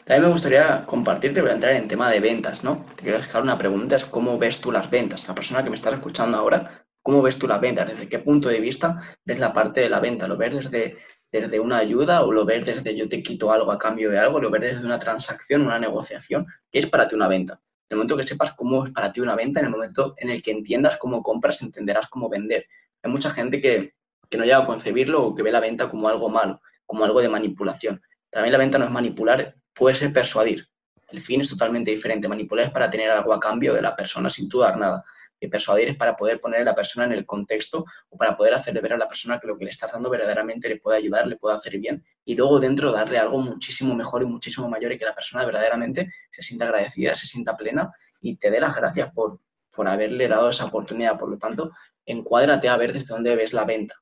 También 0.06 0.24
me 0.24 0.32
gustaría 0.32 0.84
compartirte, 0.88 1.41
voy 1.41 1.52
a 1.52 1.54
entrar 1.54 1.76
en 1.76 1.88
tema 1.88 2.10
de 2.10 2.20
ventas, 2.20 2.64
¿no? 2.64 2.84
Te 2.95 3.04
quiero 3.04 3.20
dejar 3.20 3.43
una 3.43 3.60
pregunta, 3.60 3.95
es 3.95 4.06
cómo 4.06 4.39
ves 4.39 4.60
tú 4.60 4.72
las 4.72 4.89
ventas. 4.89 5.28
La 5.28 5.36
persona 5.36 5.64
que 5.64 5.70
me 5.70 5.76
está 5.76 5.91
escuchando 5.91 6.38
ahora, 6.38 6.84
¿cómo 7.04 7.22
ves 7.22 7.38
tú 7.38 7.47
las 7.47 7.62
ventas? 7.62 7.91
¿Desde 7.91 8.10
qué 8.10 8.20
punto 8.20 8.49
de 8.49 8.60
vista 8.60 8.99
ves 9.24 9.39
la 9.39 9.54
parte 9.54 9.82
de 9.82 9.89
la 9.89 9.99
venta? 9.99 10.28
¿Lo 10.28 10.38
ves 10.38 10.56
desde, 10.56 10.97
desde 11.32 11.59
una 11.59 11.77
ayuda 11.77 12.23
o 12.23 12.32
lo 12.32 12.45
ves 12.45 12.65
desde 12.65 12.95
yo 12.95 13.07
te 13.07 13.23
quito 13.23 13.51
algo 13.51 13.71
a 13.71 13.77
cambio 13.77 14.09
de 14.09 14.19
algo? 14.19 14.39
¿Lo 14.39 14.49
ves 14.49 14.61
desde 14.61 14.86
una 14.86 14.99
transacción, 14.99 15.61
una 15.61 15.79
negociación? 15.79 16.45
¿Qué 16.71 16.79
es 16.79 16.88
para 16.88 17.07
ti 17.07 17.15
una 17.15 17.27
venta? 17.27 17.53
En 17.53 17.95
el 17.95 17.97
momento 17.97 18.17
que 18.17 18.23
sepas 18.23 18.53
cómo 18.53 18.86
es 18.86 18.91
para 18.91 19.11
ti 19.11 19.21
una 19.21 19.36
venta, 19.36 19.59
en 19.59 19.67
el 19.67 19.71
momento 19.71 20.13
en 20.17 20.29
el 20.29 20.41
que 20.41 20.51
entiendas 20.51 20.97
cómo 20.97 21.21
compras, 21.21 21.61
entenderás 21.61 22.07
cómo 22.07 22.29
vender. 22.29 22.65
Hay 23.03 23.11
mucha 23.11 23.32
gente 23.32 23.61
que, 23.61 23.95
que 24.29 24.38
no 24.38 24.43
llega 24.43 24.59
a 24.59 24.65
concebirlo 24.65 25.23
o 25.23 25.36
que 25.36 25.43
ve 25.43 25.51
la 25.51 25.59
venta 25.59 25.89
como 25.89 26.07
algo 26.07 26.29
malo, 26.29 26.61
como 26.86 27.03
algo 27.03 27.21
de 27.21 27.29
manipulación. 27.29 28.01
Mí 28.34 28.49
la 28.49 28.57
venta 28.57 28.77
no 28.77 28.86
es 28.86 28.91
manipular, 28.91 29.55
puede 29.73 29.95
ser 29.95 30.13
persuadir. 30.13 30.67
El 31.09 31.19
fin 31.19 31.41
es 31.41 31.49
totalmente 31.49 31.91
diferente. 31.91 32.27
Manipular 32.29 32.67
es 32.67 32.71
para 32.71 32.89
tener 32.89 33.09
algo 33.09 33.34
a 33.34 33.39
cambio 33.39 33.73
de 33.73 33.82
la 33.82 33.95
persona 33.95 34.29
sin 34.29 34.47
tú 34.47 34.59
dar 34.59 34.77
nada. 34.77 35.03
Persuadir 35.50 35.89
es 35.89 35.98
para 35.98 36.16
poder 36.16 36.39
poner 36.39 36.62
a 36.62 36.64
la 36.64 36.76
persona 36.76 37.06
en 37.06 37.14
el 37.14 37.26
contexto 37.26 37.86
o 38.10 38.18
para 38.18 38.36
poder 38.38 38.54
hacerle 38.54 38.82
ver 38.82 38.94
a 38.94 38.98
la 38.98 39.08
persona 39.08 39.39
que 39.39 39.48
lo 39.48 39.58
que 39.58 39.66
le 39.66 39.72
estás 39.72 39.92
dando 39.92 40.10
verdaderamente 40.10 40.70
le 40.70 40.78
puede 40.78 40.98
ayudar, 40.98 41.28
le 41.28 41.38
puede 41.38 41.56
hacer 41.56 41.78
bien. 41.78 42.04
Y 42.26 42.36
luego 42.36 42.60
dentro 42.60 42.92
darle 42.92 43.18
algo 43.18 43.39
muchísimo 43.39 43.96
mejor 43.96 44.24
y 44.24 44.26
muchísimo 44.26 44.70
mayor 44.70 44.92
y 44.92 44.98
que 44.98 45.06
la 45.06 45.16
persona 45.16 45.46
verdaderamente 45.46 46.12
se 46.32 46.42
sienta 46.42 46.66
agradecida, 46.66 47.16
se 47.16 47.28
sienta 47.28 47.58
plena 47.58 47.92
y 48.22 48.38
te 48.38 48.52
dé 48.52 48.60
las 48.60 48.76
gracias 48.76 49.12
por, 49.12 49.39
por 49.72 49.88
haberle 49.88 50.28
dado 50.28 50.50
esa 50.50 50.66
oportunidad. 50.66 51.18
Por 51.20 51.30
lo 51.30 51.38
tanto, 51.38 51.72
encuádrate 52.06 52.70
a 52.70 52.78
ver 52.78 52.94
desde 52.94 53.08
dónde 53.08 53.36
ves 53.36 53.54
la 53.54 53.66
venta. 53.66 53.96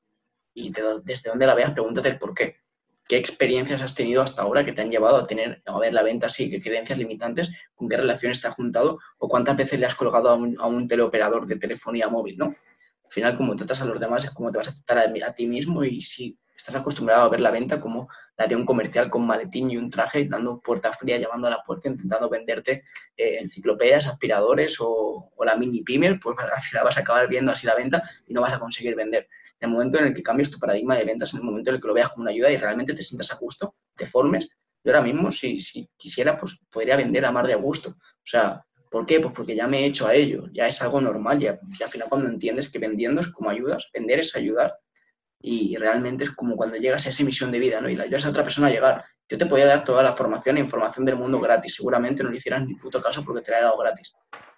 Y 0.52 0.72
desde 0.72 1.30
dónde 1.30 1.46
la 1.46 1.54
veas, 1.54 1.72
pregúntate 1.72 2.08
el 2.08 2.18
por 2.18 2.34
qué 2.34 2.59
qué 3.10 3.16
experiencias 3.16 3.82
has 3.82 3.96
tenido 3.96 4.22
hasta 4.22 4.42
ahora 4.42 4.64
que 4.64 4.70
te 4.70 4.82
han 4.82 4.90
llevado 4.92 5.16
a 5.16 5.26
tener, 5.26 5.64
a 5.66 5.80
ver 5.80 5.92
la 5.92 6.04
venta 6.04 6.28
así, 6.28 6.48
qué 6.48 6.62
creencias 6.62 6.96
limitantes, 6.96 7.50
con 7.74 7.88
qué 7.88 7.96
relaciones 7.96 8.40
te 8.40 8.46
ha 8.46 8.52
juntado 8.52 9.00
o 9.18 9.28
cuántas 9.28 9.56
veces 9.56 9.80
le 9.80 9.86
has 9.86 9.96
colgado 9.96 10.28
a 10.28 10.36
un, 10.36 10.86
teleoperador 10.86 11.44
de 11.48 11.56
telefonía 11.56 12.06
móvil, 12.06 12.38
¿no? 12.38 12.44
Al 12.44 13.10
final, 13.10 13.36
como 13.36 13.56
tratas 13.56 13.80
a 13.80 13.84
los 13.84 13.98
demás 13.98 14.22
es 14.22 14.30
como 14.30 14.52
te 14.52 14.58
vas 14.58 14.68
a 14.68 14.74
tratar 14.74 15.12
a, 15.24 15.34
ti 15.34 15.48
mismo 15.48 15.82
y 15.82 16.00
si 16.00 16.38
estás 16.60 16.74
acostumbrado 16.74 17.22
a 17.22 17.28
ver 17.28 17.40
la 17.40 17.50
venta 17.50 17.80
como 17.80 18.08
la 18.36 18.46
de 18.46 18.54
un 18.54 18.64
comercial 18.64 19.10
con 19.10 19.26
maletín 19.26 19.70
y 19.70 19.76
un 19.76 19.90
traje, 19.90 20.26
dando 20.26 20.60
puerta 20.60 20.92
fría, 20.92 21.18
llamando 21.18 21.48
a 21.48 21.50
la 21.50 21.62
puerta, 21.62 21.88
intentando 21.88 22.28
venderte 22.28 22.84
eh, 23.16 23.38
enciclopedias, 23.40 24.06
aspiradores 24.06 24.76
o, 24.80 25.32
la 25.44 25.56
mini 25.56 25.82
pimer, 25.82 26.20
pues 26.20 26.38
al 26.56 26.62
final 26.62 26.84
vas 26.84 26.98
a 26.98 27.00
acabar 27.00 27.28
viendo 27.28 27.52
así 27.52 27.66
la 27.66 27.74
venta 27.74 28.02
y 28.26 28.34
no 28.34 28.42
vas 28.42 28.52
a 28.52 28.58
conseguir 28.58 28.94
vender 28.94 29.28
en 29.58 29.68
el 29.68 29.74
momento 29.74 29.98
en 29.98 30.06
el 30.06 30.14
que 30.14 30.22
cambies 30.22 30.50
tu 30.50 30.58
paradigma 30.58 30.96
de 30.96 31.04
ventas, 31.04 31.32
en 31.34 31.40
el 31.40 31.44
momento 31.44 31.70
en 31.70 31.76
el 31.76 31.82
que 31.82 31.88
lo 31.88 31.94
veas 31.94 32.10
como 32.10 32.22
una 32.22 32.30
ayuda 32.30 32.50
y 32.50 32.56
realmente 32.56 32.94
te 32.94 33.02
sientas 33.02 33.30
a 33.32 33.36
gusto, 33.36 33.74
te 33.94 34.06
formes. 34.06 34.48
Yo 34.82 34.92
ahora 34.92 35.02
mismo, 35.02 35.30
si, 35.30 35.60
si 35.60 35.90
quisiera, 35.96 36.38
pues 36.38 36.58
podría 36.70 36.96
vender 36.96 37.26
a 37.26 37.32
mar 37.32 37.46
de 37.46 37.52
a 37.52 37.56
gusto. 37.56 37.90
O 37.90 38.26
sea, 38.26 38.64
¿por 38.90 39.04
qué? 39.04 39.20
Pues 39.20 39.34
porque 39.34 39.54
ya 39.54 39.66
me 39.66 39.80
he 39.80 39.86
hecho 39.86 40.06
a 40.06 40.14
ello, 40.14 40.46
ya 40.52 40.66
es 40.66 40.80
algo 40.80 41.00
normal, 41.00 41.38
ya, 41.38 41.58
al 41.82 41.90
final 41.90 42.08
cuando 42.08 42.28
entiendes 42.28 42.70
que 42.70 42.78
vendiendo 42.78 43.20
es 43.20 43.28
como 43.28 43.50
ayudas, 43.50 43.88
vender 43.92 44.20
es 44.20 44.34
ayudar 44.34 44.74
y 45.40 45.76
realmente 45.76 46.24
es 46.24 46.30
como 46.32 46.56
cuando 46.56 46.76
llegas 46.76 47.06
a 47.06 47.10
esa 47.10 47.24
misión 47.24 47.50
de 47.50 47.58
vida, 47.58 47.80
¿no? 47.80 47.88
Y 47.88 47.96
la 47.96 48.04
ayudas 48.04 48.26
a 48.26 48.30
otra 48.30 48.42
persona 48.42 48.66
a 48.66 48.70
llegar. 48.70 49.04
Yo 49.28 49.38
te 49.38 49.46
podía 49.46 49.64
dar 49.64 49.84
toda 49.84 50.02
la 50.02 50.14
formación 50.14 50.58
e 50.58 50.60
información 50.60 51.04
del 51.04 51.16
mundo 51.16 51.40
gratis, 51.40 51.76
seguramente 51.76 52.22
no 52.22 52.30
le 52.30 52.36
hicieras 52.36 52.66
ni 52.66 52.74
puto 52.74 53.00
caso 53.00 53.24
porque 53.24 53.42
te 53.42 53.52
la 53.52 53.58
he 53.60 53.62
dado 53.62 53.78
gratis. 53.78 54.12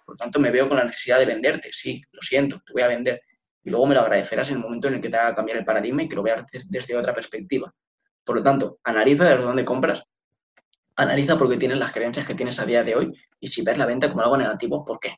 Por 0.05 0.17
tanto, 0.17 0.39
me 0.39 0.51
veo 0.51 0.67
con 0.67 0.77
la 0.77 0.83
necesidad 0.83 1.19
de 1.19 1.25
venderte, 1.25 1.69
sí, 1.71 2.01
lo 2.11 2.21
siento, 2.21 2.61
te 2.65 2.73
voy 2.73 2.81
a 2.81 2.87
vender, 2.87 3.21
y 3.63 3.69
luego 3.69 3.85
me 3.85 3.95
lo 3.95 4.01
agradecerás 4.01 4.49
en 4.49 4.57
el 4.57 4.61
momento 4.61 4.89
en 4.89 4.95
el 4.95 5.01
que 5.01 5.09
te 5.09 5.15
haga 5.15 5.33
cambiar 5.33 5.59
el 5.59 5.65
paradigma 5.65 6.03
y 6.03 6.09
que 6.09 6.15
lo 6.15 6.23
veas 6.23 6.43
desde 6.69 6.97
otra 6.97 7.13
perspectiva. 7.13 7.73
Por 8.25 8.37
lo 8.37 8.43
tanto, 8.43 8.79
analiza 8.83 9.23
desde 9.25 9.43
dónde 9.43 9.63
compras, 9.63 10.03
analiza 10.95 11.37
por 11.37 11.49
qué 11.49 11.57
tienes 11.57 11.77
las 11.77 11.91
creencias 11.91 12.25
que 12.25 12.35
tienes 12.35 12.59
a 12.59 12.65
día 12.65 12.83
de 12.83 12.95
hoy 12.95 13.13
y 13.39 13.47
si 13.47 13.61
ves 13.61 13.77
la 13.77 13.85
venta 13.85 14.09
como 14.09 14.21
algo 14.21 14.37
negativo, 14.37 14.83
¿por 14.83 14.99
qué? 14.99 15.17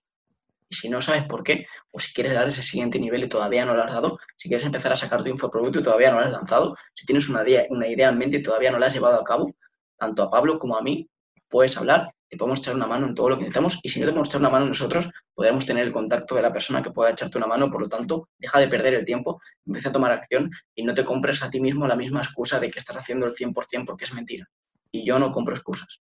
Si 0.79 0.89
no 0.89 1.01
sabes 1.01 1.23
por 1.23 1.43
qué, 1.43 1.65
o 1.91 1.99
si 1.99 2.13
quieres 2.13 2.33
dar 2.33 2.47
ese 2.47 2.63
siguiente 2.63 2.99
nivel 2.99 3.23
y 3.23 3.29
todavía 3.29 3.65
no 3.65 3.75
lo 3.75 3.83
has 3.83 3.93
dado, 3.93 4.19
si 4.35 4.49
quieres 4.49 4.65
empezar 4.65 4.93
a 4.93 4.97
sacar 4.97 5.23
tu 5.23 5.29
infoproducto 5.29 5.79
y 5.79 5.83
todavía 5.83 6.11
no 6.11 6.19
lo 6.19 6.25
has 6.25 6.31
lanzado, 6.31 6.75
si 6.93 7.05
tienes 7.05 7.29
una 7.29 7.43
idea, 7.43 7.65
una 7.69 7.87
idea 7.87 8.09
en 8.09 8.17
mente 8.17 8.37
y 8.37 8.43
todavía 8.43 8.71
no 8.71 8.79
la 8.79 8.87
has 8.87 8.93
llevado 8.93 9.19
a 9.19 9.23
cabo, 9.23 9.55
tanto 9.97 10.23
a 10.23 10.31
Pablo 10.31 10.59
como 10.59 10.77
a 10.77 10.81
mí, 10.81 11.09
puedes 11.49 11.77
hablar 11.77 12.11
te 12.29 12.37
podemos 12.37 12.59
echar 12.59 12.75
una 12.75 12.87
mano 12.87 13.07
en 13.07 13.15
todo 13.15 13.29
lo 13.29 13.35
que 13.35 13.43
necesitamos 13.43 13.79
y 13.83 13.89
si 13.89 13.99
no 13.99 14.05
te 14.05 14.11
podemos 14.11 14.29
echar 14.29 14.41
una 14.41 14.49
mano 14.49 14.65
nosotros, 14.65 15.09
podemos 15.33 15.65
tener 15.65 15.85
el 15.85 15.91
contacto 15.91 16.35
de 16.35 16.41
la 16.41 16.51
persona 16.51 16.81
que 16.81 16.91
pueda 16.91 17.11
echarte 17.11 17.37
una 17.37 17.47
mano, 17.47 17.69
por 17.69 17.81
lo 17.81 17.89
tanto, 17.89 18.29
deja 18.37 18.59
de 18.59 18.67
perder 18.67 18.95
el 18.95 19.05
tiempo, 19.05 19.41
empieza 19.65 19.89
a 19.89 19.91
tomar 19.91 20.11
acción 20.11 20.49
y 20.73 20.83
no 20.83 20.93
te 20.93 21.05
compres 21.05 21.43
a 21.43 21.49
ti 21.49 21.59
mismo 21.59 21.87
la 21.87 21.95
misma 21.95 22.21
excusa 22.21 22.59
de 22.59 22.71
que 22.71 22.79
estás 22.79 22.97
haciendo 22.97 23.25
el 23.25 23.33
100% 23.33 23.85
porque 23.85 24.05
es 24.05 24.13
mentira. 24.13 24.49
Y 24.91 25.05
yo 25.05 25.19
no 25.19 25.31
compro 25.31 25.55
excusas. 25.55 25.99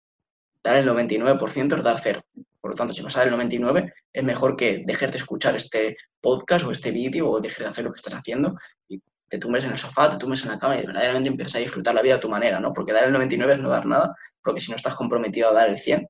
Dar 0.62 0.76
el 0.76 0.86
99% 0.86 1.78
es 1.78 1.84
dar 1.84 2.00
cero. 2.00 2.24
Por 2.60 2.72
lo 2.72 2.76
tanto, 2.76 2.92
si 2.92 3.02
vas 3.02 3.16
a 3.16 3.22
el 3.22 3.30
99, 3.30 3.94
es 4.12 4.24
mejor 4.24 4.56
que 4.56 4.82
dejes 4.84 5.10
de 5.10 5.18
escuchar 5.18 5.56
este 5.56 5.96
podcast 6.20 6.64
o 6.66 6.70
este 6.70 6.90
vídeo 6.90 7.30
o 7.30 7.40
dejes 7.40 7.58
de 7.58 7.66
hacer 7.66 7.84
lo 7.84 7.92
que 7.92 7.96
estás 7.96 8.14
haciendo 8.14 8.56
y 8.88 9.00
te 9.28 9.38
tumbes 9.38 9.64
en 9.64 9.70
el 9.70 9.78
sofá, 9.78 10.10
te 10.10 10.18
tumbes 10.18 10.44
en 10.44 10.50
la 10.50 10.58
cama 10.58 10.76
y 10.76 10.86
verdaderamente 10.86 11.30
empieces 11.30 11.54
a 11.54 11.60
disfrutar 11.60 11.94
la 11.94 12.02
vida 12.02 12.16
a 12.16 12.20
tu 12.20 12.28
manera, 12.28 12.60
¿no? 12.60 12.72
Porque 12.72 12.92
dar 12.92 13.04
el 13.04 13.12
99 13.12 13.54
es 13.54 13.58
no 13.60 13.68
dar 13.68 13.86
nada, 13.86 14.14
porque 14.42 14.60
si 14.60 14.70
no 14.70 14.76
estás 14.76 14.94
comprometido 14.94 15.48
a 15.48 15.52
dar 15.52 15.68
el 15.68 15.78
100, 15.78 16.06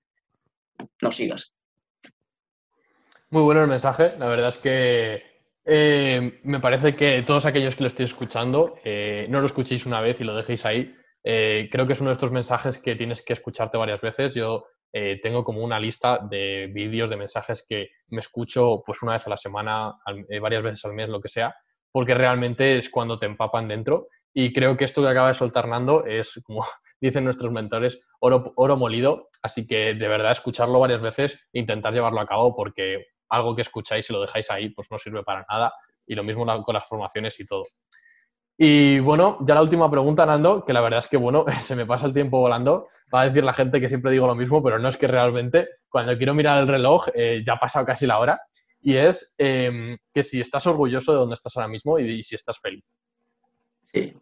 no 1.03 1.13
sigas. 1.13 1.53
Muy 3.29 3.43
bueno 3.43 3.63
el 3.63 3.69
mensaje. 3.69 4.15
La 4.19 4.29
verdad 4.29 4.49
es 4.49 4.59
que 4.59 5.23
eh, 5.65 6.41
me 6.43 6.59
parece 6.59 6.95
que 6.95 7.23
todos 7.23 7.47
aquellos 7.47 7.77
que 7.77 7.85
lo 7.85 7.87
estéis 7.87 8.11
escuchando, 8.11 8.77
eh, 8.85 9.27
no 9.29 9.41
lo 9.41 9.47
escuchéis 9.47 9.87
una 9.87 10.01
vez 10.01 10.21
y 10.21 10.25
lo 10.25 10.35
dejéis 10.35 10.65
ahí. 10.65 10.97
Eh, 11.23 11.69
creo 11.71 11.87
que 11.87 11.93
es 11.93 12.01
uno 12.01 12.11
de 12.11 12.15
estos 12.15 12.33
mensajes 12.33 12.79
que 12.79 12.97
tienes 12.97 13.25
que 13.25 13.33
escucharte 13.33 13.79
varias 13.79 14.01
veces. 14.01 14.35
Yo 14.35 14.67
tengo 15.23 15.45
como 15.45 15.63
una 15.63 15.79
lista 15.79 16.19
de 16.29 16.69
vídeos, 16.75 17.09
de 17.09 17.17
mensajes 17.17 17.65
que 17.69 17.91
me 18.09 18.19
escucho 18.19 18.83
pues 18.85 19.01
una 19.05 19.13
vez 19.13 19.25
a 19.25 19.31
la 19.31 19.37
semana, 19.37 19.95
varias 20.41 20.65
veces 20.65 20.85
al 20.85 20.95
mes, 20.95 21.09
lo 21.09 21.21
que 21.21 21.29
sea, 21.29 21.55
porque 21.93 22.13
realmente 22.13 22.77
es 22.77 22.91
cuando 22.91 23.17
te 23.17 23.27
empapan 23.27 23.69
dentro. 23.69 24.09
Y 24.35 24.53
creo 24.53 24.77
que 24.77 24.87
esto 24.87 25.01
que 25.01 25.09
acaba 25.09 25.29
de 25.29 25.35
soltar 25.35 25.69
Nando 25.69 26.05
es, 26.07 26.41
como 26.43 26.67
dicen 27.01 27.23
nuestros 27.23 27.53
mentores, 27.53 28.01
oro, 28.19 28.53
oro 28.57 28.77
molido 28.77 29.31
Así 29.43 29.67
que 29.67 29.95
de 29.95 30.09
verdad 30.09 30.33
escucharlo 30.33 30.81
varias 30.81 31.01
veces 31.01 31.49
e 31.53 31.61
intentar 31.61 31.95
llevarlo 31.95 32.21
a 32.21 32.27
cabo 32.27 32.55
porque 32.55 33.07
algo 33.29 33.57
que 33.57 33.63
escucháis 33.63 34.09
y 34.11 34.13
lo 34.13 34.21
dejáis 34.21 34.51
ahí 34.51 34.71
pues 34.71 34.89
no 34.91 34.99
sirve 34.99 35.23
para 35.23 35.47
nada 35.49 35.73
y 36.07 36.15
lo 36.15 36.25
mismo 36.25 36.45
con 36.63 36.75
las 36.75 36.87
formaciones 36.87 37.39
y 37.41 37.47
todo. 37.47 37.65
Y 38.63 39.01
bueno, 39.01 39.39
ya 39.41 39.55
la 39.55 39.63
última 39.63 39.91
pregunta, 39.91 40.27
Nando, 40.27 40.67
que 40.67 40.75
la 40.75 40.83
verdad 40.83 40.99
es 40.99 41.09
que 41.09 41.17
bueno, 41.17 41.47
se 41.63 41.75
me 41.75 41.87
pasa 41.87 42.05
el 42.05 42.13
tiempo 42.13 42.41
volando. 42.41 42.89
Va 43.13 43.23
a 43.23 43.25
decir 43.25 43.43
la 43.43 43.55
gente 43.55 43.81
que 43.81 43.89
siempre 43.89 44.13
digo 44.13 44.27
lo 44.27 44.35
mismo, 44.35 44.63
pero 44.63 44.79
no 44.79 44.91
es 44.91 44.99
que 44.99 45.07
realmente 45.07 45.67
cuando 45.89 46.15
quiero 46.19 46.35
mirar 46.35 46.61
el 46.61 46.69
reloj 46.69 47.07
eh, 47.15 47.43
ya 47.45 47.55
ha 47.55 47.59
pasado 47.59 47.87
casi 47.87 48.07
la 48.07 48.19
hora. 48.19 48.39
Y 48.83 48.97
es 48.97 49.35
em, 49.39 49.97
que 50.13 50.23
si 50.23 50.43
estás 50.43 50.67
orgulloso 50.67 51.11
de 51.11 51.19
dónde 51.19 51.37
estás 51.37 51.57
ahora 51.57 51.69
mismo 51.69 51.99
y, 51.99 52.23
si 52.23 52.35
estás 52.35 52.61
feliz. 52.61 52.85
Sí. 53.83 54.15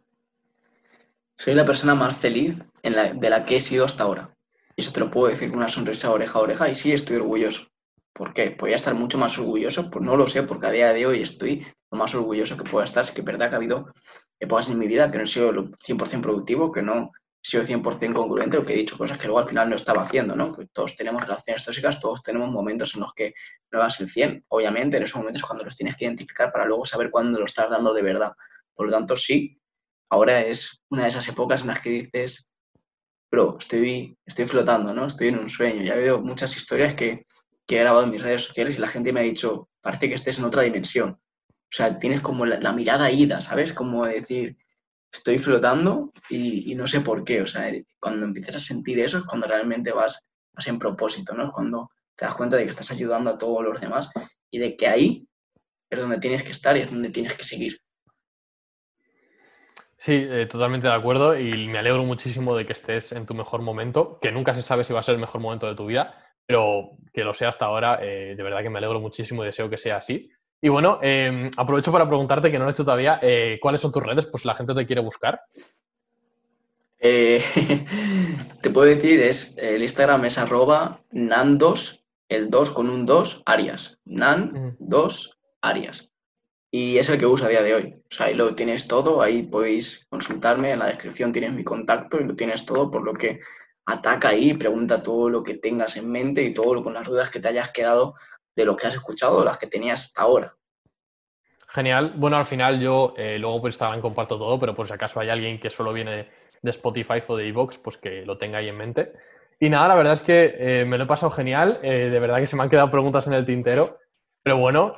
Soy 1.36 1.55
la 1.55 1.66
persona 1.66 1.97
más 1.97 2.16
feliz 2.16 2.59
de 2.84 3.30
la 3.30 3.45
que 3.45 3.57
he 3.57 3.61
sido 3.61 3.86
hasta 3.86 4.05
ahora 4.05 4.36
Y 4.76 4.82
eso 4.82 4.93
te 4.93 5.01
lo 5.01 5.11
puedo 5.11 5.32
decir 5.32 5.51
con 5.51 5.59
una 5.59 5.68
sonrisa 5.68 6.12
oreja 6.12 6.39
a 6.39 6.43
oreja 6.43 6.68
y 6.68 6.76
sí 6.76 6.93
estoy 6.93 7.16
orgulloso. 7.16 7.66
¿Por 8.12 8.32
qué? 8.32 8.53
¿Podría 8.53 8.76
estar 8.76 8.95
mucho 8.95 9.18
más 9.18 9.36
orgulloso? 9.36 9.91
Pues 9.91 10.05
no 10.05 10.16
lo 10.16 10.28
sé, 10.28 10.45
porque 10.45 10.66
a 10.68 10.70
día 10.70 10.93
de 10.93 11.07
hoy 11.07 11.22
estoy 11.22 11.66
lo 11.91 11.99
más 11.99 12.14
orgulloso 12.14 12.57
que 12.57 12.70
pueda 12.70 12.84
estar. 12.84 13.03
Es 13.03 13.11
que 13.11 13.22
verdad 13.22 13.49
que 13.49 13.55
ha 13.55 13.59
habido 13.59 13.93
épocas 14.41 14.68
en 14.68 14.78
mi 14.78 14.86
vida 14.86 15.11
que 15.11 15.18
no 15.18 15.24
he 15.24 15.26
sido 15.26 15.53
100% 15.53 16.20
productivo, 16.20 16.72
que 16.72 16.82
no 16.82 17.11
he 17.43 17.49
sido 17.49 17.64
100% 17.64 18.12
congruente 18.12 18.59
o 18.59 18.64
que 18.64 18.74
he 18.74 18.76
dicho 18.76 18.99
cosas 18.99 19.18
que 19.18 19.26
luego 19.26 19.41
al 19.41 19.49
final 19.49 19.70
no 19.70 19.76
estaba 19.76 20.03
haciendo, 20.03 20.36
¿no? 20.36 20.57
Todos 20.72 20.97
tenemos 20.97 21.22
relaciones 21.22 21.64
tóxicas, 21.64 22.01
todos 22.01 22.22
tenemos 22.22 22.51
momentos 22.51 22.95
en 22.95 23.01
los 23.01 23.12
que 23.14 23.34
no 23.70 23.78
das 23.78 24.01
el 24.01 24.09
100. 24.09 24.45
Obviamente, 24.49 24.97
en 24.97 25.03
esos 25.03 25.20
momentos 25.20 25.43
cuando 25.43 25.64
los 25.64 25.76
tienes 25.76 25.97
que 25.97 26.05
identificar 26.05 26.53
para 26.53 26.64
luego 26.64 26.84
saber 26.84 27.11
cuándo 27.11 27.39
lo 27.39 27.45
estás 27.45 27.70
dando 27.70 27.93
de 27.93 28.03
verdad. 28.03 28.32
Por 28.74 28.86
lo 28.86 28.93
tanto, 28.93 29.16
sí, 29.16 29.61
ahora 30.11 30.41
es 30.43 30.82
una 30.91 31.03
de 31.03 31.09
esas 31.09 31.28
épocas 31.28 31.62
en 31.62 31.68
las 31.68 31.80
que 31.80 31.91
dices, 31.91 32.49
bro, 33.30 33.57
estoy, 33.59 34.16
estoy 34.24 34.47
flotando, 34.47 34.93
¿no? 34.95 35.07
Estoy 35.07 35.28
en 35.28 35.39
un 35.39 35.51
sueño. 35.51 35.82
Ya 35.82 35.97
veo 35.97 36.20
muchas 36.20 36.57
historias 36.57 36.95
que 36.95 37.26
que 37.68 37.76
he 37.76 37.80
grabado 37.80 38.05
en 38.05 38.11
mis 38.11 38.22
redes 38.22 38.45
sociales 38.45 38.78
y 38.78 38.80
la 38.80 38.89
gente 38.89 39.12
me 39.12 39.20
ha 39.20 39.24
dicho, 39.24 39.68
parece 39.82 40.09
que 40.09 40.14
estés 40.14 40.39
en 40.39 40.47
otra 40.47 40.62
dimensión. 40.62 41.20
O 41.70 41.74
sea, 41.76 41.98
tienes 41.98 42.20
como 42.22 42.46
la, 42.46 42.72
mirada 42.72 43.10
ida, 43.10 43.40
¿sabes? 43.40 43.72
Como 43.72 44.06
decir, 44.06 44.56
estoy 45.12 45.38
flotando 45.38 46.12
y, 46.30 46.74
no 46.74 46.86
sé 46.86 47.00
por 47.00 47.24
qué. 47.24 47.42
O 47.42 47.46
sea, 47.46 47.70
cuando 48.00 48.26
empiezas 48.26 48.56
a 48.56 48.60
sentir 48.60 48.98
eso 49.00 49.18
es 49.18 49.24
cuando 49.24 49.46
realmente 49.46 49.92
vas, 49.92 50.26
vas 50.52 50.66
en 50.66 50.78
propósito, 50.78 51.34
¿no? 51.34 51.52
Cuando 51.52 51.90
te 52.16 52.24
das 52.24 52.34
cuenta 52.34 52.56
de 52.56 52.64
que 52.64 52.70
estás 52.70 52.90
ayudando 52.90 53.30
a 53.30 53.38
todos 53.38 53.62
los 53.62 53.80
demás 53.80 54.10
y 54.50 54.58
de 54.58 54.76
que 54.76 54.88
ahí 54.88 55.28
es 55.90 56.00
donde 56.00 56.18
tienes 56.18 56.42
que 56.42 56.52
estar 56.52 56.76
y 56.76 56.80
es 56.80 56.90
donde 56.90 57.10
tienes 57.10 57.34
que 57.34 57.44
seguir. 57.44 57.80
Sí, 59.96 60.14
eh, 60.14 60.46
totalmente 60.46 60.86
de 60.86 60.94
acuerdo 60.94 61.36
y 61.36 61.66
me 61.66 61.78
alegro 61.78 62.04
muchísimo 62.04 62.56
de 62.56 62.64
que 62.64 62.72
estés 62.72 63.12
en 63.12 63.26
tu 63.26 63.34
mejor 63.34 63.62
momento, 63.62 64.18
que 64.20 64.30
nunca 64.30 64.54
se 64.54 64.62
sabe 64.62 64.84
si 64.84 64.92
va 64.92 65.00
a 65.00 65.02
ser 65.02 65.16
el 65.16 65.20
mejor 65.20 65.40
momento 65.40 65.66
de 65.66 65.74
tu 65.74 65.86
vida, 65.86 66.14
pero 66.46 66.92
que 67.12 67.24
lo 67.24 67.34
sea 67.34 67.48
hasta 67.48 67.66
ahora, 67.66 67.98
eh, 68.00 68.34
de 68.36 68.42
verdad 68.42 68.62
que 68.62 68.70
me 68.70 68.78
alegro 68.78 69.00
muchísimo 69.00 69.42
y 69.42 69.46
deseo 69.46 69.68
que 69.68 69.76
sea 69.76 69.96
así. 69.96 70.30
Y 70.61 70.68
bueno, 70.68 70.98
em, 71.02 71.50
aprovecho 71.56 71.92
para 71.92 72.09
preguntarte, 72.09 72.50
que 72.50 72.59
no 72.59 72.64
lo 72.64 72.70
he 72.70 72.72
hecho 72.72 72.84
todavía, 72.84 73.18
eh, 73.22 73.59
¿cuáles 73.61 73.80
son 73.80 73.92
tus 73.92 74.02
redes? 74.02 74.26
Pues 74.26 74.44
la 74.44 74.54
gente 74.54 74.74
te 74.74 74.86
quiere 74.86 75.02
buscar. 75.02 75.40
Eh, 76.98 77.44
te 78.62 78.70
puedo 78.70 78.88
decir, 78.88 79.20
es 79.20 79.54
el 79.56 79.82
Instagram 79.82 80.24
es 80.24 80.36
arroba 80.36 81.00
nan2, 81.12 82.00
el 82.28 82.50
2 82.50 82.70
con 82.70 82.90
un 82.90 83.06
2, 83.06 83.42
Arias. 83.46 83.98
Nan2 84.04 85.30
Arias. 85.61 86.11
Y 86.70 86.98
es 86.98 87.09
el 87.09 87.18
que 87.18 87.26
uso 87.26 87.46
a 87.46 87.48
día 87.48 87.62
de 87.62 87.74
hoy. 87.74 87.94
O 88.11 88.14
sea, 88.14 88.26
ahí 88.26 88.34
lo 88.34 88.54
tienes 88.54 88.88
todo, 88.88 89.22
ahí 89.22 89.44
podéis 89.44 90.06
consultarme, 90.11 90.72
en 90.72 90.80
la 90.80 90.88
descripción 90.88 91.32
tienes 91.32 91.52
mi 91.52 91.62
contacto 91.62 92.20
y 92.20 92.24
lo 92.24 92.34
tienes 92.34 92.66
todo, 92.66 92.90
por 92.90 93.04
lo 93.04 93.14
que 93.14 93.40
ataca 93.86 94.30
ahí, 94.30 94.54
pregunta 94.54 95.02
todo 95.02 95.30
lo 95.30 95.42
que 95.42 95.54
tengas 95.54 95.96
en 95.96 96.11
mente 96.11 96.42
y 96.42 96.52
todo 96.52 96.74
lo 96.74 96.82
con 96.84 96.94
las 96.94 97.06
dudas 97.06 97.30
que 97.30 97.40
te 97.40 97.48
hayas 97.48 97.70
quedado 97.70 98.16
de 98.59 98.64
lo 98.64 98.76
que 98.76 98.88
has 98.88 98.94
escuchado 98.94 99.44
las 99.44 99.56
que 99.56 99.68
tenías 99.68 100.00
hasta 100.00 100.22
ahora. 100.22 100.52
Genial. 101.68 102.14
Bueno, 102.16 102.38
al 102.38 102.44
final 102.44 102.80
yo 102.80 103.14
eh, 103.16 103.38
luego 103.38 103.61
por 103.61 103.68
Instagram 103.68 104.00
comparto 104.00 104.36
todo, 104.36 104.59
pero 104.59 104.74
por 104.74 104.88
si 104.88 104.92
acaso 104.92 105.20
hay 105.20 105.28
alguien 105.28 105.61
que 105.61 105.70
solo 105.70 105.92
viene 105.92 106.28
de 106.61 106.70
Spotify 106.70 107.20
o 107.28 107.36
de 107.36 107.46
Evox, 107.46 107.78
pues 107.78 107.98
que 107.98 108.26
lo 108.26 108.36
tenga 108.36 108.59
ahí 108.59 108.68
en 108.68 108.76
mente. 108.76 109.12
Y 109.61 109.68
nada, 109.68 109.86
la 109.86 109.94
verdad 109.94 110.14
es 110.14 110.22
que 110.22 110.56
eh, 110.59 110.84
me 110.84 110.98
lo 110.98 111.04
he 111.04 111.06
pasado 111.06 111.30
genial. 111.30 111.78
Eh, 111.84 112.11
de 112.11 112.18
verdad 112.18 112.38
que 112.38 112.48
se 112.48 112.56
me 112.56 112.64
han 112.64 112.68
quedado 112.68 112.90
preguntas 112.90 113.28
en 113.28 113.34
el 113.34 113.46
tintero. 113.46 113.98
Pero 114.42 114.56
bueno, 114.56 114.94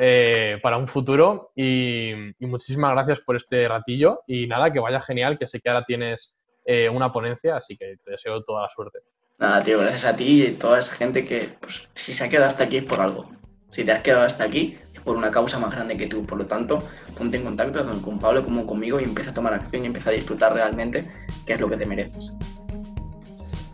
para 0.63 0.77
un 0.77 0.87
futuro. 0.87 1.51
Y, 1.57 2.13
y, 2.13 2.47
muchísimas 2.47 2.93
gracias 2.93 3.21
por 3.21 3.37
este 3.37 3.67
ratillo. 3.67 4.23
Y 4.27 4.47
nada, 4.47 4.73
que 4.73 4.79
vaya 4.79 5.01
genial, 5.01 5.39
que 5.39 5.49
sé 5.49 5.61
que 5.61 5.69
ahora 5.69 5.85
tienes 5.85 6.39
una 6.93 7.11
ponencia, 7.11 7.57
así 7.57 7.77
que 7.77 7.97
te 8.05 8.13
deseo 8.13 8.45
toda 8.45 8.63
la 8.63 8.69
suerte. 8.69 9.01
Nada, 9.39 9.65
tío, 9.65 9.81
gracias 9.81 10.05
a 10.05 10.15
ti 10.15 10.45
y 10.45 10.51
toda 10.53 10.79
esa 10.79 10.95
gente 10.95 11.25
que, 11.25 11.57
pues, 11.61 11.89
si 11.95 12.15
se 12.15 12.25
ha 12.25 12.29
quedado 12.29 12.47
hasta 12.47 12.65
aquí 12.65 12.77
es 12.77 12.85
por 12.85 13.01
algo. 13.01 13.40
Si 13.71 13.85
te 13.85 13.93
has 13.93 14.03
quedado 14.03 14.25
hasta 14.25 14.45
aquí 14.45 14.79
es 14.93 15.01
por 15.01 15.17
una 15.17 15.31
causa 15.31 15.59
más 15.59 15.75
grande 15.75 15.97
que 15.97 16.07
tú. 16.07 16.25
Por 16.25 16.39
lo 16.39 16.47
tanto, 16.47 16.83
ponte 17.17 17.37
en 17.37 17.45
contacto 17.45 17.85
tanto 17.85 18.03
con 18.03 18.19
Pablo 18.19 18.45
como 18.45 18.67
conmigo 18.67 19.01
y 19.01 19.05
empieza 19.05 19.31
a 19.31 19.35
tomar 19.35 19.55
acción 19.55 19.85
y 19.85 19.87
empieza 19.87 20.11
a 20.11 20.13
disfrutar 20.13 20.53
realmente 20.53 21.11
qué 21.47 21.55
es 21.55 21.61
lo 21.61 21.69
que 21.69 21.77
te 21.77 21.87
mereces. 21.87 22.33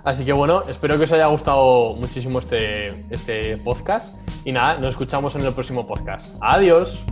Así 0.05 0.25
que 0.25 0.33
bueno, 0.33 0.63
espero 0.69 0.97
que 0.99 1.05
os 1.05 1.13
haya 1.13 1.27
gustado 1.27 1.95
muchísimo 1.95 2.39
este, 2.39 2.87
este 3.11 3.57
podcast. 3.57 4.17
Y 4.45 4.53
nada, 4.53 4.79
nos 4.79 4.91
escuchamos 4.91 5.35
en 5.35 5.43
el 5.43 5.53
próximo 5.53 5.87
podcast. 5.87 6.37
Adiós. 6.41 7.05